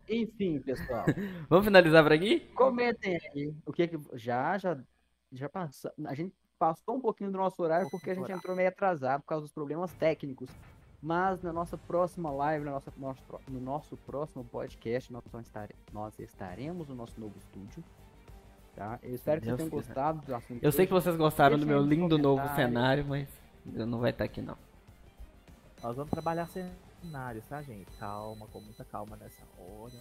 Enfim, 0.08 0.60
pessoal. 0.60 1.04
vamos 1.48 1.64
finalizar 1.66 2.02
por 2.02 2.12
aqui? 2.12 2.40
Comentem 2.54 3.16
aí. 3.16 3.54
O 3.66 3.72
que 3.72 3.86
que. 3.86 4.00
Já, 4.14 4.56
já. 4.56 4.78
Já 5.34 5.48
passou. 5.48 5.90
A 6.06 6.14
gente 6.14 6.34
passou 6.58 6.96
um 6.96 7.00
pouquinho 7.00 7.30
do 7.30 7.38
nosso 7.38 7.60
horário 7.62 7.88
porque 7.90 8.10
a 8.10 8.14
gente 8.14 8.30
entrou 8.30 8.56
meio 8.56 8.68
atrasado 8.68 9.20
por 9.22 9.26
causa 9.28 9.42
dos 9.42 9.52
problemas 9.52 9.92
técnicos. 9.94 10.48
Mas 11.02 11.42
na 11.42 11.52
nossa 11.52 11.76
próxima 11.76 12.30
live, 12.30 12.64
na 12.64 12.70
nossa, 12.70 12.90
nosso 12.96 13.22
no 13.48 13.60
nosso 13.60 13.96
próximo 13.98 14.42
podcast, 14.44 15.12
nós, 15.12 15.22
vamos 15.30 15.46
estar, 15.46 15.68
nós 15.92 16.18
estaremos 16.18 16.88
no 16.88 16.94
nosso 16.94 17.20
novo 17.20 17.36
estúdio. 17.36 17.84
Tá? 18.74 18.98
Eu 19.02 19.14
espero 19.14 19.40
que 19.40 19.46
Deus 19.46 19.58
vocês 19.58 19.70
tenham 19.70 19.82
quiser. 19.82 19.94
gostado 19.94 20.26
do 20.26 20.34
assunto. 20.34 20.62
Eu 20.64 20.72
sei 20.72 20.86
que 20.86 20.92
vocês 20.92 21.14
gostaram 21.16 21.58
do 21.58 21.66
meu 21.66 21.82
lindo 21.82 22.16
novo 22.16 22.42
cenário, 22.54 23.04
mas 23.04 23.28
eu 23.74 23.86
não 23.86 23.98
vai 24.00 24.10
estar 24.10 24.24
aqui 24.24 24.40
não. 24.40 24.56
Nós 25.82 25.94
vamos 25.96 26.10
trabalhar 26.10 26.46
cenários, 26.48 27.44
tá, 27.46 27.60
gente? 27.60 27.90
Calma, 27.98 28.46
com 28.46 28.60
muita 28.60 28.84
calma 28.84 29.16
nessa 29.16 29.42
hora. 29.58 29.92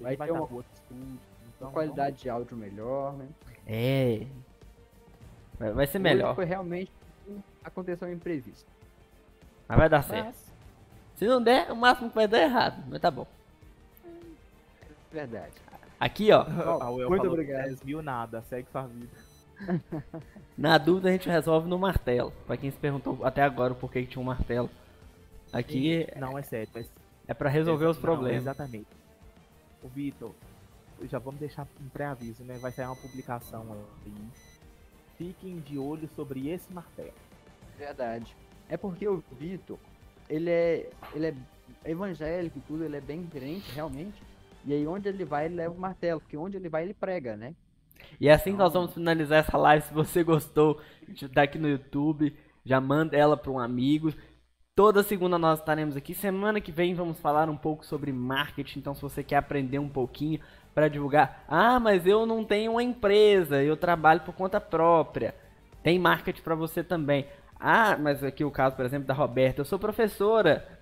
Vai 0.00 0.16
vai 0.16 0.26
ter 0.26 0.32
dar 0.34 0.40
uma- 0.40 0.52
outro 0.52 0.72
estúdio. 0.74 1.20
Então, 1.56 1.68
Uma 1.68 1.72
qualidade 1.72 2.16
de 2.16 2.28
áudio 2.28 2.56
melhor, 2.56 3.12
né? 3.14 3.28
É. 3.66 4.26
Vai, 5.58 5.72
vai 5.72 5.86
ser 5.86 5.98
melhor. 5.98 6.34
Foi 6.34 6.44
realmente 6.44 6.90
aconteceu 7.62 8.08
um 8.08 8.12
imprevisto. 8.12 8.66
Mas 9.68 9.78
vai 9.78 9.88
dar 9.88 10.02
certo. 10.02 10.26
Mas, 10.26 10.52
Se 11.16 11.26
não 11.26 11.42
der, 11.42 11.70
o 11.70 11.76
máximo 11.76 12.08
que 12.08 12.14
vai 12.14 12.26
dar 12.26 12.38
é 12.38 12.44
errado. 12.44 12.82
Mas 12.88 13.00
tá 13.00 13.10
bom. 13.10 13.26
Verdade. 15.12 15.52
Aqui, 15.98 16.30
ó. 16.32 16.44
muito 17.08 17.26
obrigado. 17.26 17.66
10 17.66 17.82
mil 17.82 18.02
nada, 18.02 18.42
segue 18.42 18.68
sua 18.70 18.86
vida. 18.86 19.12
Na 20.56 20.78
dúvida 20.78 21.08
a 21.08 21.12
gente 21.12 21.28
resolve 21.28 21.68
no 21.68 21.78
martelo. 21.78 22.32
Pra 22.46 22.56
quem 22.56 22.70
se 22.70 22.78
perguntou 22.78 23.24
até 23.24 23.42
agora 23.42 23.72
o 23.72 23.76
porquê 23.76 24.02
que 24.02 24.08
tinha 24.08 24.22
um 24.22 24.26
martelo. 24.26 24.70
Aqui 25.52 26.06
Não, 26.16 26.38
é 26.38 26.42
sério. 26.42 26.68
É, 26.74 26.84
é 27.28 27.34
pra 27.34 27.48
resolver 27.48 27.86
os 27.86 27.96
não, 27.96 28.02
problemas. 28.02 28.42
Exatamente. 28.42 28.88
O 29.82 29.88
Vitor, 29.88 30.34
já 31.04 31.18
vamos 31.18 31.40
deixar 31.40 31.66
um 31.80 31.88
pré-aviso, 31.88 32.44
né? 32.44 32.58
Vai 32.58 32.72
sair 32.72 32.86
uma 32.86 32.96
publicação 32.96 33.66
aí. 34.04 34.12
Fiquem 35.18 35.58
de 35.58 35.76
olho 35.76 36.08
sobre 36.14 36.48
esse 36.48 36.72
martelo. 36.72 37.12
Verdade. 37.76 38.34
É 38.68 38.76
porque 38.76 39.06
o 39.08 39.22
Vitor, 39.32 39.78
ele 40.28 40.48
é, 40.48 40.90
ele 41.12 41.26
é 41.26 41.34
evangélico 41.84 42.58
e 42.58 42.62
tudo, 42.62 42.84
ele 42.84 42.96
é 42.96 43.00
bem 43.00 43.26
crente, 43.26 43.70
realmente. 43.72 44.22
E 44.64 44.72
aí 44.72 44.86
onde 44.86 45.08
ele 45.08 45.24
vai, 45.24 45.46
ele 45.46 45.56
leva 45.56 45.74
o 45.74 45.80
martelo, 45.80 46.20
porque 46.20 46.36
onde 46.36 46.56
ele 46.56 46.68
vai, 46.68 46.84
ele 46.84 46.94
prega, 46.94 47.36
né? 47.36 47.54
E 48.20 48.28
é 48.28 48.32
assim 48.32 48.52
que 48.52 48.58
nós 48.58 48.72
vamos 48.72 48.94
finalizar 48.94 49.40
essa 49.40 49.56
live. 49.56 49.84
Se 49.84 49.92
você 49.92 50.22
gostou, 50.22 50.80
tá 51.34 51.42
aqui 51.42 51.58
no 51.58 51.68
YouTube, 51.68 52.36
já 52.64 52.80
manda 52.80 53.16
ela 53.16 53.36
para 53.36 53.50
um 53.50 53.58
amigo. 53.58 54.12
Toda 54.74 55.02
segunda 55.02 55.38
nós 55.38 55.58
estaremos 55.58 55.96
aqui. 55.96 56.14
Semana 56.14 56.60
que 56.60 56.70
vem 56.70 56.94
vamos 56.94 57.18
falar 57.18 57.48
um 57.48 57.56
pouco 57.56 57.84
sobre 57.84 58.12
marketing. 58.12 58.78
Então, 58.78 58.94
se 58.94 59.02
você 59.02 59.24
quer 59.24 59.36
aprender 59.36 59.78
um 59.78 59.88
pouquinho 59.88 60.40
para 60.78 60.86
divulgar, 60.86 61.42
ah, 61.48 61.80
mas 61.80 62.06
eu 62.06 62.24
não 62.24 62.44
tenho 62.44 62.70
uma 62.70 62.82
empresa, 62.84 63.60
eu 63.60 63.76
trabalho 63.76 64.20
por 64.20 64.32
conta 64.32 64.60
própria. 64.60 65.34
Tem 65.82 65.98
marketing 65.98 66.40
para 66.40 66.54
você 66.54 66.84
também. 66.84 67.26
Ah, 67.58 67.96
mas 67.98 68.22
aqui 68.22 68.44
o 68.44 68.50
caso, 68.52 68.76
por 68.76 68.84
exemplo, 68.84 69.08
da 69.08 69.12
Roberta, 69.12 69.60
eu 69.60 69.64
sou 69.64 69.76
professora. 69.76 70.78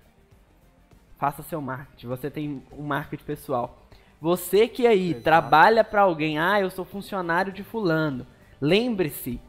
Faça 1.17 1.41
seu 1.41 1.59
marketing. 1.59 2.05
Você 2.05 2.29
tem 2.29 2.61
um 2.71 2.83
marketing 2.83 3.23
pessoal. 3.23 3.87
Você 4.21 4.67
que 4.67 4.85
aí 4.85 5.09
Exato. 5.09 5.23
trabalha 5.23 5.83
para 5.83 6.01
alguém, 6.01 6.37
ah, 6.37 6.61
eu 6.61 6.69
sou 6.69 6.85
funcionário 6.85 7.51
de 7.51 7.63
fulano. 7.63 8.27
Lembre-se, 8.61 9.41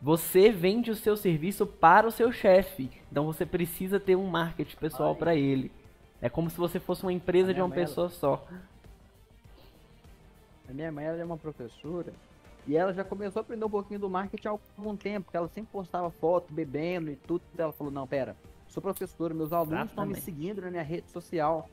você 0.00 0.52
vende 0.52 0.92
o 0.92 0.94
seu 0.94 1.16
serviço 1.16 1.66
para 1.66 2.06
o 2.06 2.12
seu 2.12 2.30
chefe. 2.30 2.92
Então 3.10 3.26
você 3.26 3.44
precisa 3.44 3.98
ter 3.98 4.14
um 4.14 4.28
marketing 4.28 4.76
pessoal 4.76 5.16
para 5.16 5.34
ele. 5.34 5.72
É 6.22 6.28
como 6.28 6.48
se 6.48 6.56
você 6.56 6.78
fosse 6.78 7.02
uma 7.02 7.12
empresa 7.12 7.52
de 7.52 7.60
uma 7.60 7.66
ela- 7.66 7.74
pessoa 7.74 8.08
só. 8.08 8.46
A 10.70 10.74
minha 10.74 10.92
mãe, 10.92 11.04
ela 11.04 11.18
é 11.18 11.24
uma 11.24 11.36
professora, 11.36 12.12
e 12.66 12.76
ela 12.76 12.92
já 12.92 13.02
começou 13.02 13.40
a 13.40 13.42
aprender 13.42 13.64
um 13.64 13.70
pouquinho 13.70 13.98
do 13.98 14.08
marketing 14.08 14.48
há 14.48 14.50
algum 14.78 14.96
tempo, 14.96 15.24
porque 15.24 15.36
ela 15.36 15.48
sempre 15.48 15.70
postava 15.72 16.10
foto, 16.10 16.52
bebendo 16.52 17.10
e 17.10 17.16
tudo. 17.16 17.42
Ela 17.58 17.72
falou, 17.72 17.92
não, 17.92 18.06
pera, 18.06 18.36
sou 18.68 18.82
professora, 18.82 19.34
meus 19.34 19.52
alunos 19.52 19.86
estão 19.90 20.06
me 20.06 20.14
seguindo 20.20 20.60
na 20.62 20.70
minha 20.70 20.82
rede 20.82 21.10
social. 21.10 21.68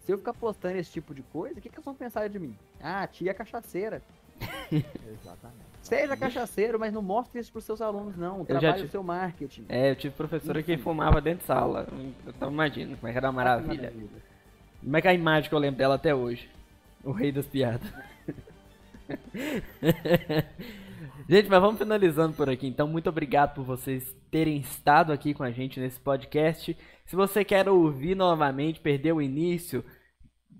Se 0.00 0.12
eu 0.12 0.18
ficar 0.18 0.32
postando 0.32 0.78
esse 0.78 0.90
tipo 0.90 1.14
de 1.14 1.22
coisa, 1.22 1.58
o 1.58 1.62
que, 1.62 1.68
que 1.68 1.74
eles 1.76 1.84
vão 1.84 1.94
pensar 1.94 2.26
de 2.28 2.38
mim? 2.38 2.56
Ah, 2.80 3.06
tia 3.06 3.34
cachaceira. 3.34 4.00
Exatamente. 4.72 5.70
Seja 5.82 6.16
cachaceiro, 6.16 6.78
mas 6.78 6.92
não 6.92 7.02
mostre 7.02 7.40
isso 7.40 7.52
pros 7.52 7.64
seus 7.64 7.80
alunos, 7.82 8.16
não. 8.16 8.44
Trabalhe 8.44 8.74
tive- 8.74 8.88
o 8.88 8.90
seu 8.90 9.02
marketing. 9.02 9.64
É, 9.68 9.90
eu 9.90 9.96
tive 9.96 10.14
professora 10.14 10.62
que 10.62 10.76
fumava 10.78 11.20
dentro 11.20 11.40
de 11.40 11.44
sala. 11.46 11.86
Então 12.26 12.50
imagina 12.50 12.96
como 12.96 13.08
é 13.08 13.12
que 13.12 13.18
era 13.18 13.26
uma 13.28 13.32
maravilha. 13.32 13.92
Como 14.82 14.96
é 14.96 15.00
que 15.02 15.08
é 15.08 15.10
a 15.10 15.14
imagem 15.14 15.48
que 15.48 15.54
eu 15.54 15.58
lembro 15.58 15.78
dela 15.78 15.96
até 15.96 16.14
hoje? 16.14 16.48
O 17.04 17.12
rei 17.12 17.32
das 17.32 17.46
piadas. 17.46 17.90
gente, 21.28 21.48
mas 21.48 21.60
vamos 21.60 21.78
finalizando 21.78 22.34
por 22.34 22.48
aqui. 22.48 22.66
Então, 22.66 22.86
muito 22.86 23.08
obrigado 23.08 23.54
por 23.54 23.64
vocês 23.64 24.14
terem 24.30 24.58
estado 24.58 25.12
aqui 25.12 25.34
com 25.34 25.42
a 25.42 25.50
gente 25.50 25.80
nesse 25.80 25.98
podcast. 25.98 26.76
Se 27.06 27.16
você 27.16 27.44
quer 27.44 27.68
ouvir 27.68 28.14
novamente, 28.14 28.80
perdeu 28.80 29.16
o 29.16 29.22
início, 29.22 29.84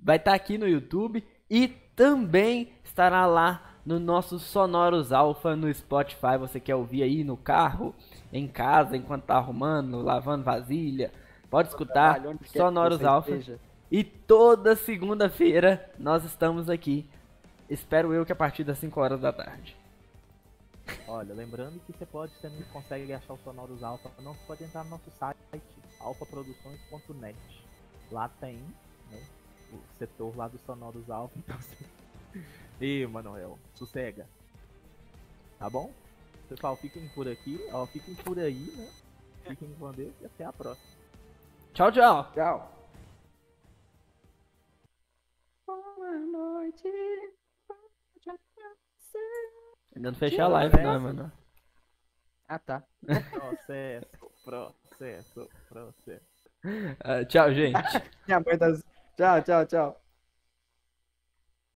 vai 0.02 0.16
estar 0.16 0.34
aqui 0.34 0.56
no 0.56 0.66
YouTube 0.66 1.24
e 1.48 1.68
também 1.68 2.72
estará 2.82 3.26
lá 3.26 3.76
no 3.84 3.98
nosso 3.98 4.38
Sonoros 4.38 5.12
Alpha 5.12 5.54
no 5.54 5.72
Spotify. 5.72 6.38
Você 6.38 6.58
quer 6.58 6.74
ouvir 6.74 7.02
aí 7.02 7.22
no 7.22 7.36
carro, 7.36 7.94
em 8.32 8.48
casa, 8.48 8.96
enquanto 8.96 9.24
tá 9.24 9.36
arrumando, 9.36 10.02
lavando 10.02 10.44
vasilha. 10.44 11.12
Pode 11.50 11.68
escutar 11.68 12.22
Sonoros 12.46 13.04
Alpha. 13.04 13.32
esteja. 13.32 13.69
E 13.90 14.04
toda 14.04 14.76
segunda-feira 14.76 15.90
nós 15.98 16.24
estamos 16.24 16.70
aqui. 16.70 17.08
Espero 17.68 18.14
eu 18.14 18.24
que 18.24 18.32
a 18.32 18.36
partir 18.36 18.62
das 18.62 18.78
5 18.78 19.00
horas 19.00 19.20
da 19.20 19.32
tarde. 19.32 19.76
Olha, 21.08 21.34
lembrando 21.34 21.80
que 21.80 21.92
você 21.92 22.06
pode, 22.06 22.32
você 22.34 22.48
não 22.48 22.62
consegue 22.72 23.12
achar 23.12 23.34
o 23.34 23.38
Sonoros 23.38 23.82
Alpha, 23.82 24.10
não, 24.22 24.34
você 24.34 24.44
pode 24.46 24.64
entrar 24.64 24.84
no 24.84 24.90
nosso 24.90 25.10
site, 25.10 25.38
alfaproduções.net. 26.00 27.36
Lá 28.10 28.28
tem, 28.40 28.56
né, 29.10 29.22
o 29.72 29.78
setor 29.98 30.36
lá 30.36 30.48
dos 30.48 30.60
Sonoros 30.62 31.10
Alpha, 31.10 31.34
então 31.38 31.56
você... 31.58 31.76
Ih, 32.80 33.06
Manuel, 33.06 33.58
sossega. 33.74 34.26
Tá 35.58 35.68
bom? 35.68 35.92
Pessoal, 36.48 36.76
fiquem 36.76 37.06
por 37.08 37.28
aqui, 37.28 37.60
ó, 37.72 37.86
fiquem 37.86 38.14
por 38.14 38.38
aí, 38.38 38.72
né? 38.76 38.88
Fiquem 39.44 39.68
com 39.78 39.92
Deus 39.92 40.14
e 40.20 40.26
até 40.26 40.44
a 40.44 40.52
próxima. 40.52 40.90
Tchau, 41.74 41.92
tchau. 41.92 42.32
Tchau. 42.34 42.79
Ainda 49.94 50.10
não 50.12 50.18
fechei 50.18 50.40
a 50.40 50.48
live, 50.48 50.82
não, 50.82 51.00
mano. 51.00 51.32
Ah, 52.48 52.58
tá. 52.58 52.82
Processo, 53.32 54.06
processo, 54.44 55.48
processo. 55.68 56.50
Ah, 57.02 57.24
tchau, 57.24 57.52
gente. 57.54 57.72
Tá... 58.26 58.40
Tchau, 59.16 59.42
tchau, 59.42 59.66
tchau. 59.66 59.99